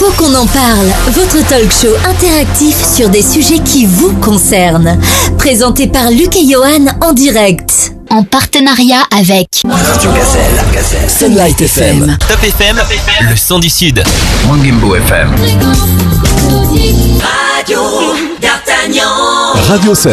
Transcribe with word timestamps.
Faut 0.00 0.10
qu'on 0.12 0.34
en 0.34 0.46
parle, 0.46 0.86
votre 1.12 1.46
talk 1.46 1.70
show 1.70 1.94
interactif 2.08 2.74
sur 2.96 3.10
des 3.10 3.20
sujets 3.20 3.58
qui 3.58 3.84
vous 3.84 4.14
concernent. 4.14 4.98
Présenté 5.36 5.88
par 5.88 6.10
Luc 6.10 6.34
et 6.36 6.50
Johan 6.50 6.86
en 7.02 7.12
direct. 7.12 7.92
En 8.08 8.24
partenariat 8.24 9.02
avec 9.14 9.60
Radio 9.68 10.10
Gazelle, 10.12 10.64
Gazelle. 10.72 11.10
Sunlight 11.10 11.60
FM, 11.60 12.16
Top 12.26 12.42
FM, 12.42 12.80
le 13.28 13.36
son 13.36 13.58
du 13.58 13.68
Sud. 13.68 14.02
Mangimbo 14.48 14.96
FM, 14.96 15.34
Radio 19.68 19.94
16, 19.94 20.12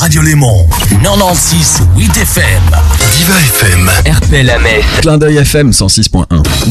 Radio 0.00 0.22
Léman, 0.22 0.66
96 1.02 1.82
8 1.96 2.16
FM, 2.16 2.62
Diva 3.16 3.34
FM, 3.38 3.90
RPL 4.06 4.46
la 4.46 4.58
Clin 5.00 5.16
d'œil 5.16 5.36
FM 5.38 5.70
106.1, 5.70 6.24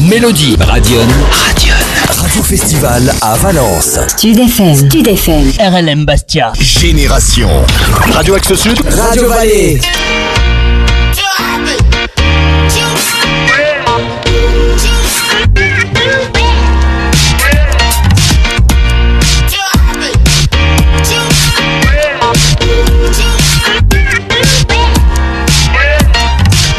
Mélodie, 0.08 0.56
Radion, 0.60 1.00
Radion, 1.48 1.74
Radio 2.08 2.42
Festival 2.42 3.12
à 3.20 3.34
Valence, 3.36 3.98
Stud 4.08 4.38
FM. 4.38 4.74
Stud 4.74 5.06
FM. 5.08 5.52
RLM 5.58 6.04
Bastia. 6.04 6.52
Génération, 6.58 7.48
Radio 8.12 8.34
Axe 8.34 8.54
Sud, 8.54 8.80
Radio 8.88 9.28
Vallée, 9.28 9.80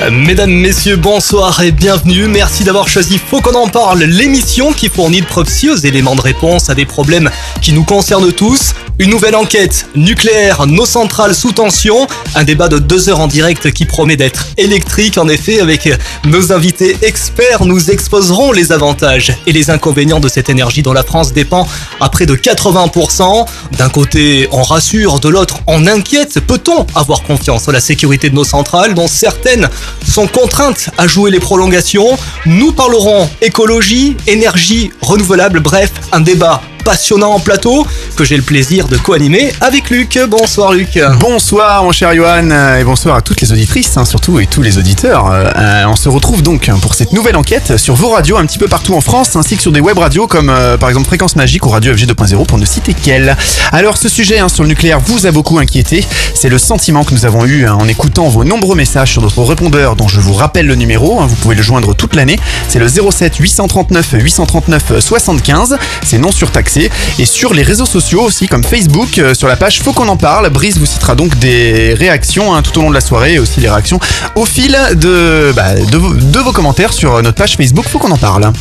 Mesdames, 0.10 0.52
Messieurs, 0.52 0.96
bonsoir 0.96 1.62
et 1.62 1.72
bienvenue. 1.72 2.28
Merci 2.28 2.64
d'avoir 2.64 2.88
choisi 2.88 3.20
Faut 3.20 3.40
qu'on 3.40 3.54
en 3.54 3.68
parle, 3.68 4.00
l'émission 4.00 4.74
qui 4.74 4.90
fournit 4.90 5.22
de 5.22 5.28
précieux 5.28 5.86
éléments 5.86 6.16
de 6.16 6.22
réponse 6.22 6.72
à 6.72 6.76
des 6.76 6.86
problèmes 6.86 7.30
qui 7.62 7.72
nous 7.72 7.84
concernent 7.84 8.32
tous. 8.32 8.74
Une 8.98 9.12
nouvelle 9.12 9.36
enquête 9.36 9.88
nucléaire, 9.96 10.66
nos 10.68 10.86
centrales 10.86 11.36
sous 11.36 11.52
tension. 11.52 12.08
Un 12.36 12.44
débat 12.44 12.68
de 12.68 12.80
deux 12.80 13.10
heures 13.10 13.20
en 13.20 13.28
direct 13.28 13.72
qui 13.72 13.86
promet 13.86 14.16
d'être 14.16 14.48
électrique. 14.58 15.18
En 15.18 15.28
effet, 15.28 15.60
avec 15.60 15.90
nos 16.26 16.52
invités 16.52 16.98
experts, 17.02 17.66
nous 17.66 17.92
exposerons 17.92 18.52
les 18.52 18.72
avantages 18.72 19.34
et 19.46 19.52
les 19.52 19.70
inconvénients 19.70 20.20
de 20.20 20.30
cette 20.30 20.50
énergie 20.50 20.82
dont 20.82 20.94
la 20.94 21.04
France 21.04 21.34
dépend 21.34 21.68
à 22.00 22.10
près 22.10 22.26
de 22.26 22.36
80%. 22.36 23.46
D'un 23.78 23.90
côté, 23.90 24.48
on 24.52 24.64
rassure, 24.64 25.20
de 25.20 25.30
l'autre, 25.30 25.60
on 25.68 25.86
inquiète. 25.88 26.40
Peut-on 26.40 26.86
avoir 26.96 27.24
confiance 27.24 27.68
en 27.68 27.72
la 27.72 27.82
sécurité 27.82 28.30
de 28.30 28.36
nos 28.36 28.44
centrales, 28.44 28.94
dont 28.94 29.08
certaines 29.08 29.70
sont 30.08 30.28
contraintes 30.28 30.90
à 30.98 31.08
jouer 31.08 31.32
les 31.32 31.40
prolongations. 31.40 32.18
Nous 32.46 32.72
parlerons 32.72 33.30
écologie, 33.42 34.18
énergie 34.28 34.92
renouvelable, 35.02 35.60
bref, 35.60 35.92
un 36.12 36.22
débat 36.22 36.62
passionnant 36.82 37.32
en 37.32 37.40
plateau 37.40 37.86
que 38.16 38.24
j'ai 38.24 38.36
le 38.36 38.44
plaisir 38.44 38.88
de 38.88 38.98
co-animer 38.98 39.52
avec 39.62 39.90
Luc. 39.90 40.20
Bonsoir 40.30 40.74
Luc. 40.74 41.00
Bonsoir 41.20 41.84
mon 41.84 41.92
cher 41.92 42.14
Johan 42.16 42.50
euh, 42.52 42.80
et 42.80 42.84
bonsoir 42.84 43.16
à 43.16 43.22
toutes 43.22 43.42
les 43.42 43.52
auditrices 43.52 43.98
hein, 43.98 44.06
surtout 44.06 44.40
et 44.40 44.48
tous 44.48 44.62
les 44.62 44.78
auditeurs. 44.78 45.32
Euh, 45.32 45.46
euh, 45.56 45.84
on 45.88 45.96
se 45.96 46.10
retrouve 46.10 46.42
donc 46.42 46.70
pour 46.82 46.96
cette 46.96 47.14
nouvelle 47.14 47.36
enquête 47.36 47.78
sur 47.78 47.96
vos 47.96 48.10
radios 48.10 48.38
un 48.38 48.46
petit 48.46 48.58
peu 48.58 48.68
partout 48.68 48.96
en 48.96 49.02
France 49.02 49.36
ainsi 49.36 49.56
que 49.56 49.62
sur 49.62 49.72
des 49.72 49.80
web 49.80 49.98
radios 49.98 50.28
comme 50.28 50.54
par 50.80 50.90
exemple 50.90 51.08
Fréquence 51.08 51.36
Magique 51.36 51.66
ou 51.66 51.70
Radio 51.70 51.94
FG 51.94 52.06
2.0 52.08 52.46
pour 52.46 52.58
ne 52.58 52.66
citer 52.66 52.94
qu'elle. 52.94 53.36
Alors 53.72 53.98
ce 53.98 54.10
sujet 54.10 54.40
hein, 54.40 54.50
sur 54.50 54.64
le 54.64 54.70
nucléaire 54.70 55.00
vous 55.00 55.26
a 55.26 55.32
beaucoup 55.32 55.60
inquiété. 55.60 56.06
C'est 56.34 56.50
le 56.50 56.58
sentiment 56.58 57.04
que 57.04 57.14
nous 57.14 57.26
avons 57.26 57.46
eu 57.46 57.66
hein, 57.66 57.78
en 57.80 57.88
écoutant 57.88 58.28
vos 58.30 58.44
nombreux 58.44 58.76
messages 58.76 59.12
sur 59.12 59.22
notre 59.22 59.44
répondeur 59.44 59.96
dont 59.96 60.08
je 60.08 60.20
vous 60.20 60.34
rappelle 60.34 60.68
le 60.68 60.76
numéro. 60.76 61.22
vous 61.22 61.36
pouvez 61.36 61.56
le 61.56 61.64
joindre 61.64 61.96
toute 61.96 62.16
l'année. 62.16 62.40
C'est 62.68 62.80
le 62.80 62.88
07 62.88 63.38
839 63.38 64.08
839 64.14 65.00
75. 65.00 65.78
C'est 66.04 66.18
non 66.18 66.32
surtaxé. 66.32 66.71
Et 66.78 67.26
sur 67.26 67.54
les 67.54 67.64
réseaux 67.64 67.86
sociaux 67.86 68.22
aussi 68.22 68.48
comme 68.48 68.64
Facebook, 68.64 69.18
euh, 69.18 69.34
sur 69.34 69.48
la 69.48 69.56
page 69.56 69.82
Faut 69.82 69.94
qu'on 69.94 70.08
en 70.08 70.18
parle. 70.18 70.50
Brice 70.50 70.78
vous 70.78 70.86
citera 70.86 71.16
donc 71.16 71.38
des 71.40 71.94
réactions 71.94 72.54
hein, 72.56 72.62
tout 72.62 72.78
au 72.80 72.82
long 72.84 72.90
de 72.90 72.96
la 72.96 73.02
soirée 73.02 73.34
et 73.34 73.40
aussi 73.40 73.60
les 73.60 73.70
réactions 73.70 74.00
au 74.36 74.46
fil 74.46 74.78
de, 74.96 75.52
bah, 75.56 75.76
de, 75.76 75.98
vos- 75.98 76.14
de 76.14 76.40
vos 76.40 76.52
commentaires 76.52 76.94
sur 76.94 77.22
notre 77.22 77.38
page 77.38 77.56
Facebook 77.58 77.86
Faut 77.88 78.00
qu'on 78.00 78.12
en 78.12 78.18
parle. 78.18 78.52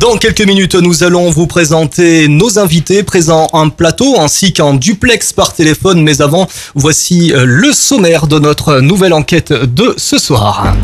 Dans 0.00 0.16
quelques 0.16 0.42
minutes, 0.46 0.74
nous 0.74 1.02
allons 1.02 1.30
vous 1.30 1.46
présenter 1.46 2.28
nos 2.28 2.58
invités 2.58 3.02
présents 3.02 3.48
en 3.52 3.70
plateau 3.70 4.18
ainsi 4.18 4.52
qu'en 4.52 4.74
duplex 4.74 5.32
par 5.32 5.54
téléphone. 5.54 6.02
Mais 6.02 6.20
avant, 6.20 6.48
voici 6.74 7.32
euh, 7.32 7.44
le 7.46 7.72
sommaire 7.72 8.26
de 8.26 8.38
notre 8.38 8.80
nouvelle 8.80 9.12
enquête 9.12 9.52
de 9.52 9.94
ce 9.96 10.18
soir. 10.18 10.74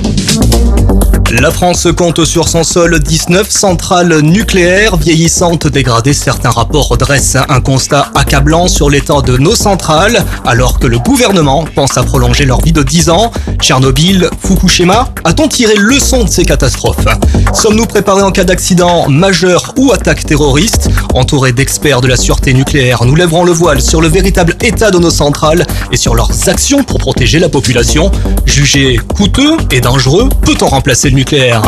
La 1.32 1.52
France 1.52 1.86
compte 1.96 2.24
sur 2.24 2.48
son 2.48 2.64
sol 2.64 2.98
19 2.98 3.48
centrales 3.48 4.18
nucléaires 4.20 4.96
vieillissantes 4.96 5.68
dégradées. 5.68 6.12
Certains 6.12 6.50
rapports 6.50 6.96
dressent 6.98 7.38
un 7.48 7.60
constat 7.60 8.10
accablant 8.16 8.66
sur 8.66 8.90
l'état 8.90 9.20
de 9.20 9.36
nos 9.36 9.54
centrales, 9.54 10.24
alors 10.44 10.80
que 10.80 10.88
le 10.88 10.98
gouvernement 10.98 11.64
pense 11.72 11.96
à 11.96 12.02
prolonger 12.02 12.46
leur 12.46 12.60
vie 12.62 12.72
de 12.72 12.82
10 12.82 13.10
ans. 13.10 13.30
Tchernobyl, 13.60 14.28
Fukushima, 14.40 15.08
a-t-on 15.22 15.46
tiré 15.46 15.76
leçon 15.76 16.24
de 16.24 16.28
ces 16.28 16.44
catastrophes? 16.44 17.06
Sommes-nous 17.54 17.86
préparés 17.86 18.22
en 18.22 18.32
cas 18.32 18.44
d'accident? 18.44 19.08
Majeur 19.10 19.74
ou 19.76 19.92
attaque 19.92 20.24
terroriste 20.24 20.88
Entourés 21.14 21.52
d'experts 21.52 22.00
de 22.00 22.08
la 22.08 22.16
sûreté 22.16 22.54
nucléaire, 22.54 23.04
nous 23.04 23.14
lèverons 23.14 23.44
le 23.44 23.52
voile 23.52 23.80
sur 23.82 24.00
le 24.00 24.08
véritable 24.08 24.56
état 24.62 24.90
de 24.90 24.98
nos 24.98 25.10
centrales 25.10 25.66
et 25.92 25.96
sur 25.96 26.14
leurs 26.14 26.48
actions 26.48 26.84
pour 26.84 26.98
protéger 26.98 27.38
la 27.38 27.48
population. 27.48 28.10
Jugé 28.46 28.98
coûteux 29.14 29.56
et 29.70 29.80
dangereux, 29.80 30.28
peut-on 30.42 30.68
remplacer 30.68 31.10
le 31.10 31.16
nucléaire? 31.16 31.62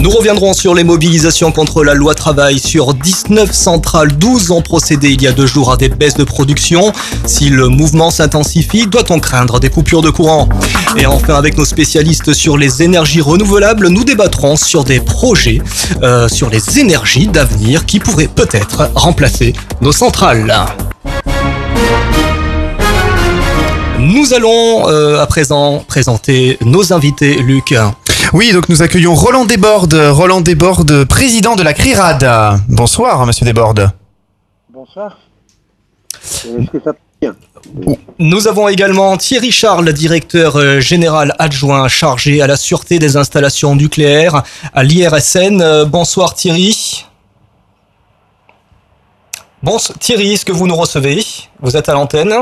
Nous 0.00 0.10
reviendrons 0.10 0.52
sur 0.52 0.74
les 0.74 0.84
mobilisations 0.84 1.50
contre 1.50 1.82
la 1.82 1.94
loi 1.94 2.14
travail. 2.14 2.58
Sur 2.58 2.92
19 2.92 3.52
centrales, 3.52 4.12
12 4.18 4.50
ont 4.50 4.60
procédé 4.60 5.10
il 5.10 5.22
y 5.22 5.26
a 5.26 5.32
deux 5.32 5.46
jours 5.46 5.72
à 5.72 5.76
des 5.76 5.88
baisses 5.88 6.16
de 6.16 6.24
production. 6.24 6.92
Si 7.24 7.48
le 7.48 7.68
mouvement 7.68 8.10
s'intensifie, 8.10 8.86
doit-on 8.86 9.18
craindre 9.18 9.60
des 9.60 9.70
coupures 9.70 10.02
de 10.02 10.10
courant? 10.10 10.48
Et 10.96 11.06
enfin, 11.06 11.34
avec 11.34 11.56
nos 11.56 11.64
spécialistes 11.64 12.34
sur 12.34 12.56
les 12.56 12.82
énergies 12.82 13.20
renouvelables, 13.20 13.88
nous 13.88 14.04
débattrons 14.04 14.56
sur 14.56 14.84
des 14.84 15.00
projets, 15.00 15.60
euh, 16.02 16.28
sur 16.28 16.50
les 16.50 16.60
énergies 16.76 17.26
d'avenir 17.26 17.86
qui 17.86 18.00
pourraient 18.00 18.28
peut-être 18.28 18.90
remplacer 18.94 19.52
nos 19.80 19.92
centrales. 19.92 20.54
Nous 23.98 24.34
allons 24.34 24.88
euh, 24.88 25.20
à 25.20 25.26
présent 25.26 25.84
présenter 25.86 26.58
nos 26.62 26.92
invités, 26.92 27.36
Luc. 27.36 27.74
Oui, 28.32 28.52
donc 28.52 28.68
nous 28.68 28.82
accueillons 28.82 29.14
Roland 29.14 29.44
Desbordes, 29.44 29.94
Roland 29.94 30.40
Desbordes, 30.40 31.04
président 31.04 31.56
de 31.56 31.62
la 31.62 31.72
CRIRAD. 31.72 32.60
Bonsoir 32.68 33.24
monsieur 33.26 33.44
Desbordes. 33.44 33.90
Bonsoir. 34.72 35.18
Est-ce 36.22 36.70
que 36.70 36.80
ça 36.84 36.92
bien 36.92 37.03
Nous 38.18 38.48
avons 38.48 38.68
également 38.68 39.16
Thierry 39.16 39.50
Charles, 39.50 39.92
directeur 39.92 40.56
euh, 40.56 40.80
général 40.80 41.34
adjoint 41.38 41.88
chargé 41.88 42.42
à 42.42 42.46
la 42.46 42.56
sûreté 42.56 42.98
des 42.98 43.16
installations 43.16 43.74
nucléaires 43.74 44.42
à 44.72 44.82
l'IRSN. 44.82 45.60
Euh, 45.60 45.84
Bonsoir 45.84 46.34
Thierry. 46.34 47.04
Bon, 49.62 49.78
Thierry, 49.98 50.34
est-ce 50.34 50.44
que 50.44 50.52
vous 50.52 50.66
nous 50.66 50.76
recevez? 50.76 51.24
Vous 51.60 51.76
êtes 51.76 51.88
à 51.88 51.94
l'antenne? 51.94 52.34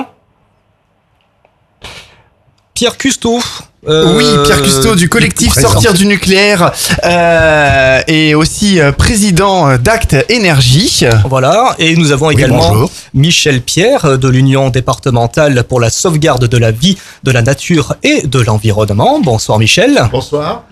Pierre 2.74 2.98
Custeau. 2.98 3.40
Euh, 3.88 4.16
Oui, 4.16 4.26
Pierre 4.44 4.62
Custeau 4.62 4.94
du 4.94 5.08
collectif. 5.08 5.52
Sortir 5.54 5.92
du 5.92 6.06
nucléaire 6.06 6.72
euh, 7.04 8.00
et 8.06 8.34
aussi 8.34 8.80
euh, 8.80 8.92
président 8.92 9.76
d'Acte 9.76 10.16
Énergie. 10.28 11.04
Voilà, 11.28 11.74
et 11.78 11.96
nous 11.96 12.12
avons 12.12 12.28
Oui, 12.28 12.34
également 12.34 12.68
bonjour. 12.68 12.90
Michel 13.14 13.60
Pierre 13.60 14.18
de 14.18 14.28
l'Union 14.28 14.70
départementale 14.70 15.64
pour 15.64 15.80
la 15.80 15.90
sauvegarde 15.90 16.46
de 16.46 16.58
la 16.58 16.70
vie, 16.70 16.96
de 17.24 17.30
la 17.30 17.42
nature 17.42 17.96
et 18.02 18.26
de 18.26 18.40
l'environnement. 18.40 19.20
Bonsoir 19.20 19.58
Michel. 19.58 20.08
Bonsoir. 20.10 20.64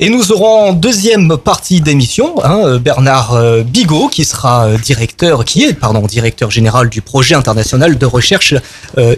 Et 0.00 0.10
nous 0.10 0.30
aurons 0.30 0.68
en 0.68 0.72
deuxième 0.74 1.36
partie 1.38 1.80
d'émission 1.80 2.34
hein, 2.44 2.60
euh, 2.64 2.78
Bernard 2.78 3.34
euh, 3.34 3.64
Bigot 3.64 4.06
qui 4.06 4.24
sera 4.24 4.66
euh, 4.66 4.78
directeur, 4.78 5.44
qui 5.44 5.64
est 5.64 5.72
pardon 5.72 6.02
directeur 6.02 6.52
général 6.52 6.88
du 6.88 7.00
projet 7.02 7.34
international 7.34 7.98
de 7.98 8.06
recherche 8.06 8.54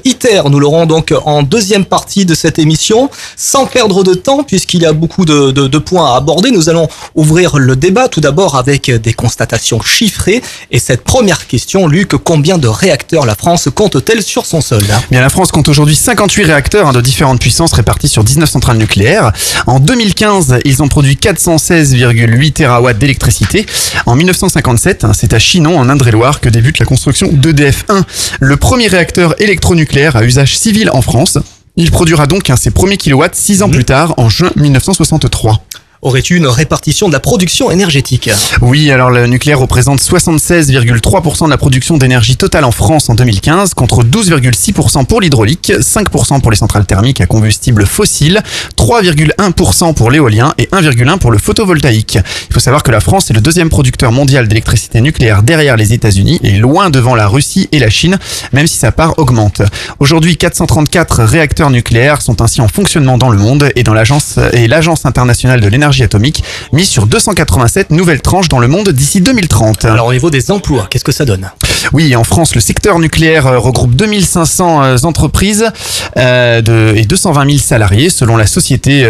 ITER. 0.05 0.43
Nous 0.51 0.59
l'aurons 0.59 0.87
donc 0.87 1.13
en 1.27 1.43
deuxième 1.43 1.85
partie 1.85 2.25
de 2.25 2.35
cette 2.35 2.59
émission, 2.59 3.11
sans 3.37 3.67
perdre 3.67 4.03
de 4.05 4.15
temps 4.15 4.43
puisqu'il 4.43 4.81
y 4.83 4.87
a 4.87 4.95
beaucoup 4.95 5.27
de, 5.27 5.51
de- 5.51 5.69
de 5.69 5.79
points 5.79 6.15
à 6.15 6.17
aborder. 6.17 6.51
Nous 6.51 6.71
allons 6.71 6.89
ouvrir 7.15 7.59
le 7.59 7.77
débat 7.77 8.09
tout 8.09 8.21
d'abord 8.23 8.57
avec 8.57 8.91
des 8.91 9.13
constatations 9.13 9.83
chiffrées. 9.83 10.43
Et 10.71 10.79
cette 10.79 11.05
première 11.05 11.47
question, 11.47 11.89
Luc, 11.89 12.13
combien 12.25 12.57
de 12.57 12.69
réacteurs 12.69 13.27
la 13.27 13.35
France 13.35 13.69
compte-t-elle 13.75 14.23
sur 14.23 14.47
son 14.47 14.63
sol? 14.63 14.83
Bien, 15.11 15.21
la 15.21 15.29
France 15.29 15.53
compte 15.53 15.69
aujourd'hui 15.69 15.95
58 15.97 16.45
réacteurs 16.45 16.89
hein, 16.89 16.93
de 16.93 17.01
différentes 17.03 17.41
puissances 17.41 17.73
répartis 17.75 18.09
sur 18.09 18.25
19 18.25 18.49
centrales 18.49 18.79
nucléaires. 18.79 19.33
En 19.67 19.79
2015, 19.79 20.57
ils 20.71 20.83
ont 20.83 20.89
produit 20.89 21.17
416,8 21.17 22.53
TWh 22.53 22.93
d'électricité. 22.99 23.67
En 24.07 24.15
1957, 24.15 25.05
hein, 25.05 25.13
c'est 25.13 25.33
à 25.33 25.39
Chinon, 25.39 25.77
en 25.79 25.89
Indre-et-Loire, 25.89 26.41
que 26.41 26.49
débute 26.49 26.79
la 26.79 26.87
construction 26.87 27.29
d'EDF 27.33 27.85
1, 27.89 28.05
le 28.41 28.57
premier 28.57 28.87
réacteur 28.87 29.35
électronucléaire 29.41 30.17
à 30.17 30.25
usage 30.25 30.57
civil 30.57 30.91
en 30.93 31.03
France. 31.03 31.39
Il 31.77 31.91
produira 31.91 32.27
donc 32.27 32.51
hein, 32.51 32.57
ses 32.57 32.71
premiers 32.71 32.97
kilowatts 32.97 33.35
six 33.35 33.63
ans 33.63 33.67
Mhm. 33.69 33.75
plus 33.75 33.85
tard, 33.85 34.15
en 34.17 34.29
juin 34.29 34.51
1963. 34.57 35.61
Aurait-il 36.03 36.37
une 36.37 36.47
répartition 36.47 37.09
de 37.09 37.13
la 37.13 37.21
production 37.21 37.71
énergétique 37.71 38.31
Oui, 38.63 38.91
alors 38.91 39.11
le 39.11 39.27
nucléaire 39.27 39.59
représente 39.59 40.01
76,3% 40.01 41.45
de 41.45 41.51
la 41.51 41.59
production 41.59 41.99
d'énergie 41.99 42.37
totale 42.37 42.65
en 42.65 42.71
France 42.71 43.11
en 43.11 43.15
2015, 43.15 43.75
contre 43.75 44.03
12,6% 44.03 45.05
pour 45.05 45.21
l'hydraulique, 45.21 45.71
5% 45.79 46.41
pour 46.41 46.51
les 46.51 46.57
centrales 46.57 46.87
thermiques 46.87 47.21
à 47.21 47.27
combustible 47.27 47.85
fossile, 47.85 48.41
3,1% 48.79 49.93
pour 49.93 50.11
l'éolien 50.11 50.55
et 50.57 50.69
1,1% 50.73 51.19
pour 51.19 51.33
le 51.33 51.37
photovoltaïque. 51.37 52.19
Il 52.49 52.55
faut 52.55 52.61
savoir 52.61 52.83
que 52.83 52.91
la 52.91 53.01
France 53.01 53.31
est 53.31 53.35
le 53.35 53.43
deuxième 53.43 53.69
producteur 53.69 54.11
mondial 54.11 54.49
d'électricité 54.49 55.03
nucléaire 55.03 55.43
derrière 55.43 55.77
les 55.77 55.93
États-Unis 55.93 56.41
et 56.43 56.53
loin 56.53 56.89
devant 56.89 57.15
la 57.15 57.29
Russie 57.29 57.69
et 57.73 57.79
la 57.79 57.91
Chine, 57.91 58.19
même 58.55 58.67
si 58.67 58.79
sa 58.79 58.91
part 58.91 59.19
augmente. 59.19 59.61
Aujourd'hui, 59.99 60.39
434 60.39 61.25
réacteurs 61.25 61.69
nucléaires 61.69 62.23
sont 62.23 62.41
ainsi 62.41 62.63
en 62.63 62.69
fonctionnement 62.69 63.19
dans 63.19 63.29
le 63.29 63.37
monde 63.37 63.71
et 63.77 63.83
dans 63.83 63.93
l'agence 63.93 64.39
et 64.55 64.67
l'agence 64.67 65.05
internationale 65.05 65.61
de 65.61 65.69
l'énergie 65.69 65.90
atomique 65.99 66.43
mise 66.73 66.89
sur 66.89 67.07
287 67.07 67.91
nouvelles 67.91 68.23
tranches 68.23 68.49
dans 68.49 68.61
le 68.61 68.69
monde 68.69 68.91
d'ici 68.91 69.21
2030. 69.21 69.85
Alors 69.85 70.07
au 70.07 70.13
niveau 70.13 70.31
des 70.31 70.51
emplois, 70.51 70.87
qu'est-ce 70.89 71.05
que 71.05 71.13
ça 71.13 71.25
donne? 71.25 71.51
Oui, 71.93 72.15
en 72.15 72.25
France, 72.25 72.55
le 72.55 72.61
secteur 72.61 72.99
nucléaire 72.99 73.47
euh, 73.47 73.59
regroupe 73.59 73.95
2500 73.95 74.83
euh, 74.83 74.97
entreprises 75.03 75.71
euh, 76.17 76.61
de, 76.61 76.95
et 76.97 77.05
220 77.05 77.47
000 77.47 77.59
salariés 77.59 78.11
selon 78.11 78.37
la 78.37 78.47
Société 78.47 79.07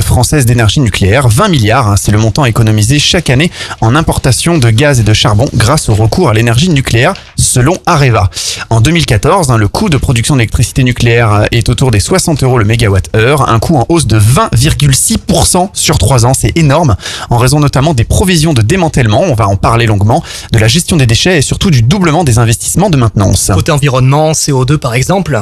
française 0.00 0.46
d'énergie 0.46 0.80
nucléaire. 0.80 1.28
20 1.28 1.48
milliards, 1.48 1.88
hein, 1.88 1.96
c'est 1.96 2.12
le 2.12 2.18
montant 2.18 2.44
économisé 2.44 2.98
chaque 2.98 3.30
année 3.30 3.50
en 3.80 3.94
importation 3.94 4.58
de 4.58 4.70
gaz 4.70 5.00
et 5.00 5.02
de 5.02 5.12
charbon 5.12 5.46
grâce 5.54 5.88
au 5.88 5.94
recours 5.94 6.28
à 6.28 6.34
l'énergie 6.34 6.68
nucléaire 6.68 7.14
selon 7.36 7.76
Areva. 7.86 8.30
En 8.70 8.80
2014, 8.80 9.50
hein, 9.50 9.56
le 9.56 9.68
coût 9.68 9.88
de 9.88 9.96
production 9.96 10.36
d'électricité 10.36 10.84
nucléaire 10.84 11.46
est 11.50 11.68
autour 11.68 11.90
des 11.90 12.00
60 12.00 12.42
euros 12.42 12.58
le 12.58 12.64
mégawatt-heure, 12.64 13.48
un 13.48 13.58
coût 13.58 13.76
en 13.76 13.86
hausse 13.88 14.06
de 14.06 14.18
20,6% 14.18 15.70
sur 15.72 15.98
3 15.98 16.26
ans. 16.26 16.34
C'est 16.34 16.56
énorme 16.56 16.96
en 17.30 17.38
raison 17.38 17.60
notamment 17.60 17.94
des 17.94 18.04
provisions 18.04 18.52
de 18.52 18.62
démantèlement, 18.62 19.22
on 19.22 19.34
va 19.34 19.48
en 19.48 19.56
parler 19.56 19.86
longuement, 19.86 20.22
de 20.52 20.58
la 20.58 20.68
gestion 20.68 20.96
des 20.96 21.06
déchets 21.06 21.38
et 21.38 21.42
surtout 21.42 21.70
du 21.70 21.82
des 22.24 22.38
investissements 22.38 22.90
de 22.90 22.96
maintenance. 22.96 23.50
Côté 23.54 23.72
environnement, 23.72 24.32
CO2 24.32 24.76
par 24.76 24.94
exemple 24.94 25.40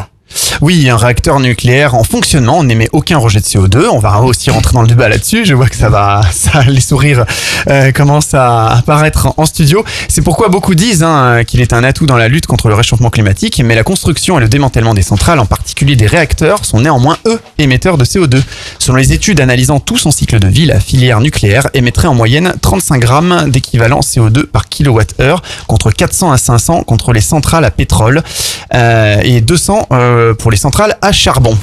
Oui, 0.61 0.89
un 0.91 0.97
réacteur 0.97 1.41
nucléaire 1.41 1.95
en 1.95 2.03
fonctionnement 2.03 2.65
n'émet 2.65 2.89
aucun 2.93 3.19
rejet 3.19 3.41
de 3.41 3.45
CO2. 3.45 3.87
On 3.93 3.99
va 3.99 4.21
aussi 4.21 4.51
rentrer 4.51 4.73
dans 4.73 4.83
le 4.83 4.89
débat 4.89 5.09
là-dessus. 5.09 5.45
Je 5.45 5.55
vois 5.55 5.69
que 5.69 5.77
ça 5.77 5.89
va, 5.89 6.21
ça, 6.33 6.63
les 6.65 6.81
sourires 6.81 7.25
euh, 7.69 7.93
commencent 7.93 8.35
à 8.35 8.67
apparaître 8.69 9.29
en 9.37 9.47
studio. 9.47 9.85
C'est 10.09 10.23
pourquoi 10.23 10.49
beaucoup 10.49 10.75
disent 10.75 11.03
hein, 11.03 11.45
qu'il 11.47 11.61
est 11.61 11.73
un 11.73 11.85
atout 11.85 12.07
dans 12.07 12.17
la 12.17 12.29
lutte 12.29 12.47
contre 12.47 12.69
le 12.69 12.75
réchauffement 12.75 13.11
climatique. 13.11 13.61
Mais 13.65 13.75
la 13.75 13.85
construction 13.85 14.39
et 14.39 14.41
le 14.41 14.49
démantèlement 14.49 14.95
des 14.95 15.03
centrales, 15.03 15.39
en 15.39 15.47
particulier 15.47 15.97
des 15.97 16.07
réacteurs, 16.07 16.65
sont 16.65 16.81
néanmoins 16.81 17.19
eux 17.27 17.41
émetteurs 17.59 17.97
de 17.97 18.05
CO2. 18.05 18.43
Selon 18.79 18.97
les 18.97 19.13
études 19.13 19.41
analysant 19.41 19.81
tout 19.81 19.97
son 19.97 20.11
cycle 20.11 20.39
de 20.41 20.49
vie, 20.49 20.67
la 20.67 20.81
filière 20.81 21.21
nucléaire 21.21 21.69
émettrait 21.75 22.09
en 22.09 22.15
moyenne 22.15 22.55
35 22.61 22.99
grammes 22.99 23.45
d'équivalent 23.49 24.01
CO2 24.01 24.45
par 24.47 24.69
kilowattheure 24.69 25.43
contre 25.67 25.91
400 25.91 26.33
à 26.33 26.39
500 26.39 26.83
contre 26.83 27.13
les 27.13 27.21
centrales 27.21 27.65
à 27.65 27.71
pétrole 27.71 28.23
euh, 28.75 29.21
et 29.23 29.41
200 29.41 29.87
euh, 29.93 30.18
pour 30.39 30.51
les 30.51 30.57
centrales 30.57 30.97
à 31.03 31.13
charbon. 31.13 31.57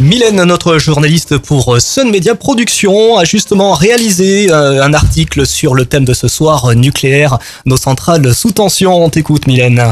Mylène, 0.00 0.42
notre 0.44 0.78
journaliste 0.78 1.38
pour 1.38 1.80
Sun 1.80 2.10
Media 2.10 2.34
Production, 2.34 3.16
a 3.16 3.24
justement 3.24 3.72
réalisé 3.72 4.50
euh, 4.50 4.82
un 4.82 4.92
article 4.92 5.46
sur 5.46 5.74
le 5.74 5.86
thème 5.86 6.04
de 6.04 6.14
ce 6.14 6.28
soir, 6.28 6.66
euh, 6.66 6.74
nucléaire, 6.74 7.38
nos 7.64 7.76
centrales 7.76 8.34
sous 8.34 8.52
tension. 8.52 9.02
On 9.02 9.08
t'écoute 9.08 9.46
Mylène. 9.46 9.82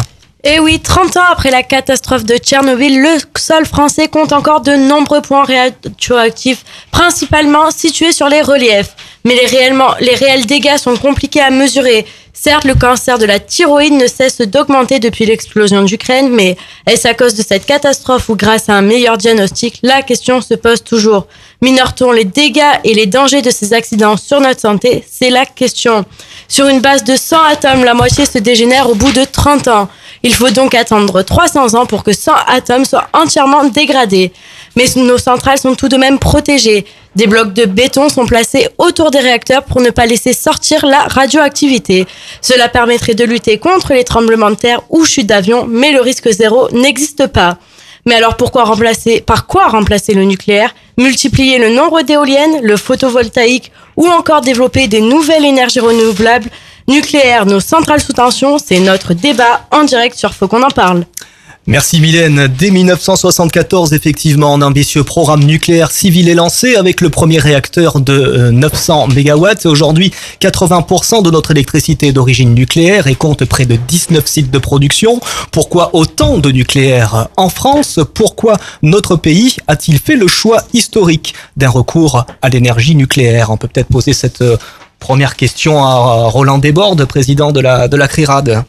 Et 0.43 0.55
Eh 0.55 0.61
oui, 0.61 0.81
30 0.81 1.17
ans 1.19 1.25
après 1.31 1.50
la 1.50 1.62
catastrophe 1.62 2.25
de 2.25 2.37
Tchernobyl, 2.37 3.00
le 3.00 3.19
sol 3.37 3.67
français 3.67 4.09
compte 4.09 4.33
encore 4.33 4.62
de 4.62 4.73
nombreux 4.73 5.21
points 5.21 5.44
radioactifs, 5.44 6.65
principalement 6.91 7.71
situés 7.71 8.12
sur 8.12 8.29
les 8.29 8.41
reliefs. 8.41 8.94
Mais 9.25 9.34
les, 9.34 10.14
réels 10.14 10.46
dégâts 10.46 10.78
sont 10.78 10.96
compliqués 10.96 11.40
à 11.40 11.50
mesurer. 11.50 12.06
Certes, 12.32 12.64
le 12.64 12.75
cancer 12.75 13.19
de 13.19 13.26
la 13.26 13.38
thyroïde 13.38 13.93
ne 13.93 14.06
cesse 14.06 14.40
d'augmenter 14.40 14.99
depuis 14.99 15.26
l'explosion 15.26 15.82
d'Ukraine, 15.82 16.31
mais 16.31 16.56
est-ce 16.87 17.06
à 17.06 17.12
cause 17.12 17.34
de 17.34 17.43
cette 17.43 17.67
catastrophe 17.67 18.31
ou 18.31 18.37
grâce 18.37 18.69
à 18.69 18.75
un 18.75 18.82
meilleur 18.82 19.19
diagnostic? 19.19 19.78
La 19.82 20.00
question 20.00 20.40
se 20.40 20.55
pose 20.55 20.82
toujours. 20.82 21.26
Minore-t-on 21.61 22.12
les 22.12 22.25
dégâts 22.25 22.78
et 22.84 22.94
les 22.94 23.06
dangers 23.06 23.43
de 23.43 23.50
ces 23.50 23.75
accidents 23.75 24.17
sur 24.17 24.40
notre 24.40 24.61
santé? 24.61 25.05
C'est 25.11 25.28
la 25.28 25.44
question. 25.44 26.06
Sur 26.49 26.69
une 26.69 26.81
base 26.81 27.05
de 27.05 27.16
100 27.16 27.37
atomes, 27.50 27.84
la 27.84 27.94
moitié 27.94 28.25
se 28.25 28.38
dégénère 28.38 28.88
au 28.88 28.94
bout 28.94 29.12
de 29.12 29.25
30 29.25 29.69
ans. 29.69 29.88
Il 30.22 30.34
faut 30.34 30.50
donc 30.50 30.75
attendre 30.75 31.22
300 31.22 31.75
ans 31.75 31.87
pour 31.87 32.05
que 32.05 32.12
100 32.12 32.32
atomes 32.46 32.84
soient 32.84 33.08
entièrement 33.14 33.64
dégradés. 33.64 34.32
Mais 34.76 34.84
nos 34.96 35.17
centrales 35.17 35.58
sont 35.58 35.75
tout 35.75 35.88
de 35.88 35.96
même 35.96 36.19
protégées. 36.19 36.84
Des 37.17 37.26
blocs 37.26 37.55
de 37.55 37.64
béton 37.64 38.08
sont 38.08 38.26
placés 38.26 38.69
autour 38.76 39.11
des 39.11 39.19
réacteurs 39.19 39.64
pour 39.64 39.81
ne 39.81 39.90
pas 39.90 40.06
laisser 40.06 40.32
sortir 40.34 40.84
la 40.84 41.05
radioactivité. 41.05 42.06
Cela 42.43 42.69
permettrait 42.69 43.14
de 43.14 43.25
lutter 43.25 43.58
contre 43.58 43.94
les 43.94 44.05
tremblements 44.05 44.50
de 44.50 44.56
terre 44.56 44.82
ou 44.90 45.05
chutes 45.05 45.26
d'avion, 45.26 45.67
mais 45.67 45.90
le 45.90 46.02
risque 46.02 46.31
zéro 46.31 46.69
n'existe 46.70 47.26
pas. 47.26 47.56
Mais 48.06 48.14
alors 48.14 48.37
pourquoi 48.37 48.64
remplacer, 48.64 49.20
par 49.20 49.46
quoi 49.46 49.69
remplacer 49.69 50.14
le 50.14 50.25
nucléaire? 50.25 50.75
Multiplier 50.99 51.58
le 51.58 51.70
nombre 51.70 52.02
d'éoliennes, 52.02 52.61
le 52.62 52.76
photovoltaïque 52.76 53.73
ou 53.96 54.06
encore 54.06 54.40
développer 54.40 54.87
des 54.87 55.00
nouvelles 55.00 55.44
énergies 55.44 55.81
renouvelables? 55.81 56.49
Nucléaire, 56.88 57.47
nos 57.47 57.61
centrales 57.61 58.00
sous 58.00 58.12
tension, 58.12 58.59
c'est 58.59 58.81
notre 58.81 59.15
débat 59.15 59.67
en 59.71 59.85
direct 59.85 60.17
sur 60.17 60.35
Faut 60.35 60.49
qu'on 60.49 60.62
en 60.62 60.71
parle. 60.71 61.05
Merci 61.67 62.00
Mylène. 62.00 62.49
Dès 62.59 62.71
1974, 62.71 63.93
effectivement, 63.93 64.55
un 64.55 64.62
ambitieux 64.62 65.05
programme 65.05 65.44
nucléaire 65.44 65.91
civil 65.91 66.29
est 66.31 66.35
lancé 66.35 66.75
avec 66.75 67.03
le 67.03 67.11
premier 67.11 67.38
réacteur 67.38 68.00
de 68.00 68.15
euh, 68.15 68.50
900 68.50 69.09
MW. 69.09 69.47
Aujourd'hui, 69.67 70.11
80% 70.41 71.23
de 71.23 71.31
notre 71.31 71.50
électricité 71.50 72.09
est 72.09 72.12
d'origine 72.12 72.55
nucléaire 72.55 73.09
et 73.09 73.15
compte 73.15 73.44
près 73.44 73.67
de 73.67 73.76
19 73.76 74.26
sites 74.26 74.50
de 74.50 74.59
production. 74.59 75.21
Pourquoi 75.53 75.94
autant 75.94 76.38
de 76.38 76.50
nucléaire 76.50 77.29
en 77.37 77.50
France? 77.50 78.00
Pourquoi 78.15 78.56
notre 78.83 79.17
pays 79.17 79.56
a-t-il 79.69 79.99
fait 79.99 80.17
le 80.17 80.29
choix 80.29 80.65
historique 80.73 81.35
d'un 81.59 81.69
recours 81.69 82.25
à 82.41 82.49
l'énergie 82.49 82.97
nucléaire? 82.97 83.50
On 83.50 83.59
peut 83.59 83.69
peut-être 83.69 83.88
poser 83.88 84.15
cette 84.15 84.41
euh, 84.41 84.56
première 85.00 85.35
question 85.35 85.82
à 85.82 86.29
Roland 86.29 86.58
Desbordes, 86.58 87.05
président 87.06 87.50
de 87.50 87.61
la, 87.61 87.88
de 87.88 87.97
la 87.97 88.06
CRIRAD. 88.06 88.64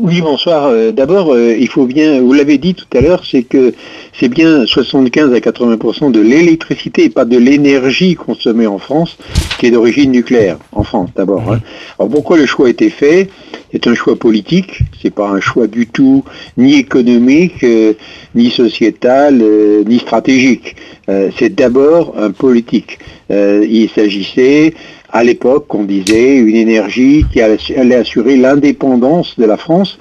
Oui, 0.00 0.20
bonsoir. 0.20 0.66
Euh, 0.66 0.92
D'abord, 0.92 1.32
euh, 1.32 1.56
il 1.58 1.68
faut 1.68 1.84
bien, 1.86 2.20
vous 2.20 2.32
l'avez 2.32 2.56
dit 2.58 2.74
tout 2.74 2.86
à 2.96 3.00
l'heure, 3.00 3.24
c'est 3.28 3.42
que 3.42 3.74
c'est 4.18 4.28
bien 4.28 4.64
75 4.64 5.32
à 5.32 5.38
80% 5.40 6.12
de 6.12 6.20
l'électricité 6.20 7.04
et 7.04 7.10
pas 7.10 7.24
de 7.24 7.36
l'énergie 7.36 8.14
consommée 8.14 8.66
en 8.66 8.78
France 8.78 9.16
qui 9.58 9.66
est 9.66 9.70
d'origine 9.72 10.12
nucléaire, 10.12 10.58
en 10.72 10.84
France 10.84 11.10
d'abord. 11.16 11.50
hein. 11.52 11.60
Alors 11.98 12.10
pourquoi 12.10 12.36
le 12.36 12.46
choix 12.46 12.68
a 12.68 12.70
été 12.70 12.90
fait? 12.90 13.28
C'est 13.72 13.86
un 13.86 13.94
choix 13.94 14.16
politique, 14.16 14.80
c'est 15.02 15.12
pas 15.12 15.28
un 15.28 15.40
choix 15.40 15.66
du 15.66 15.86
tout 15.86 16.24
ni 16.56 16.76
économique, 16.76 17.62
euh, 17.64 17.92
ni 18.34 18.50
sociétal, 18.50 19.40
euh, 19.42 19.82
ni 19.84 19.98
stratégique. 19.98 20.76
Euh, 21.10 21.30
c'est 21.38 21.54
d'abord 21.54 22.14
un 22.18 22.30
politique. 22.30 22.98
Il 23.30 23.90
s'agissait 23.94 24.72
à 25.10 25.24
l'époque, 25.24 25.74
on 25.74 25.84
disait, 25.84 26.36
une 26.36 26.56
énergie 26.56 27.24
qui 27.32 27.40
allait 27.40 27.94
assurer 27.94 28.36
l'indépendance 28.36 29.38
de 29.38 29.44
la 29.44 29.56
France. 29.56 29.98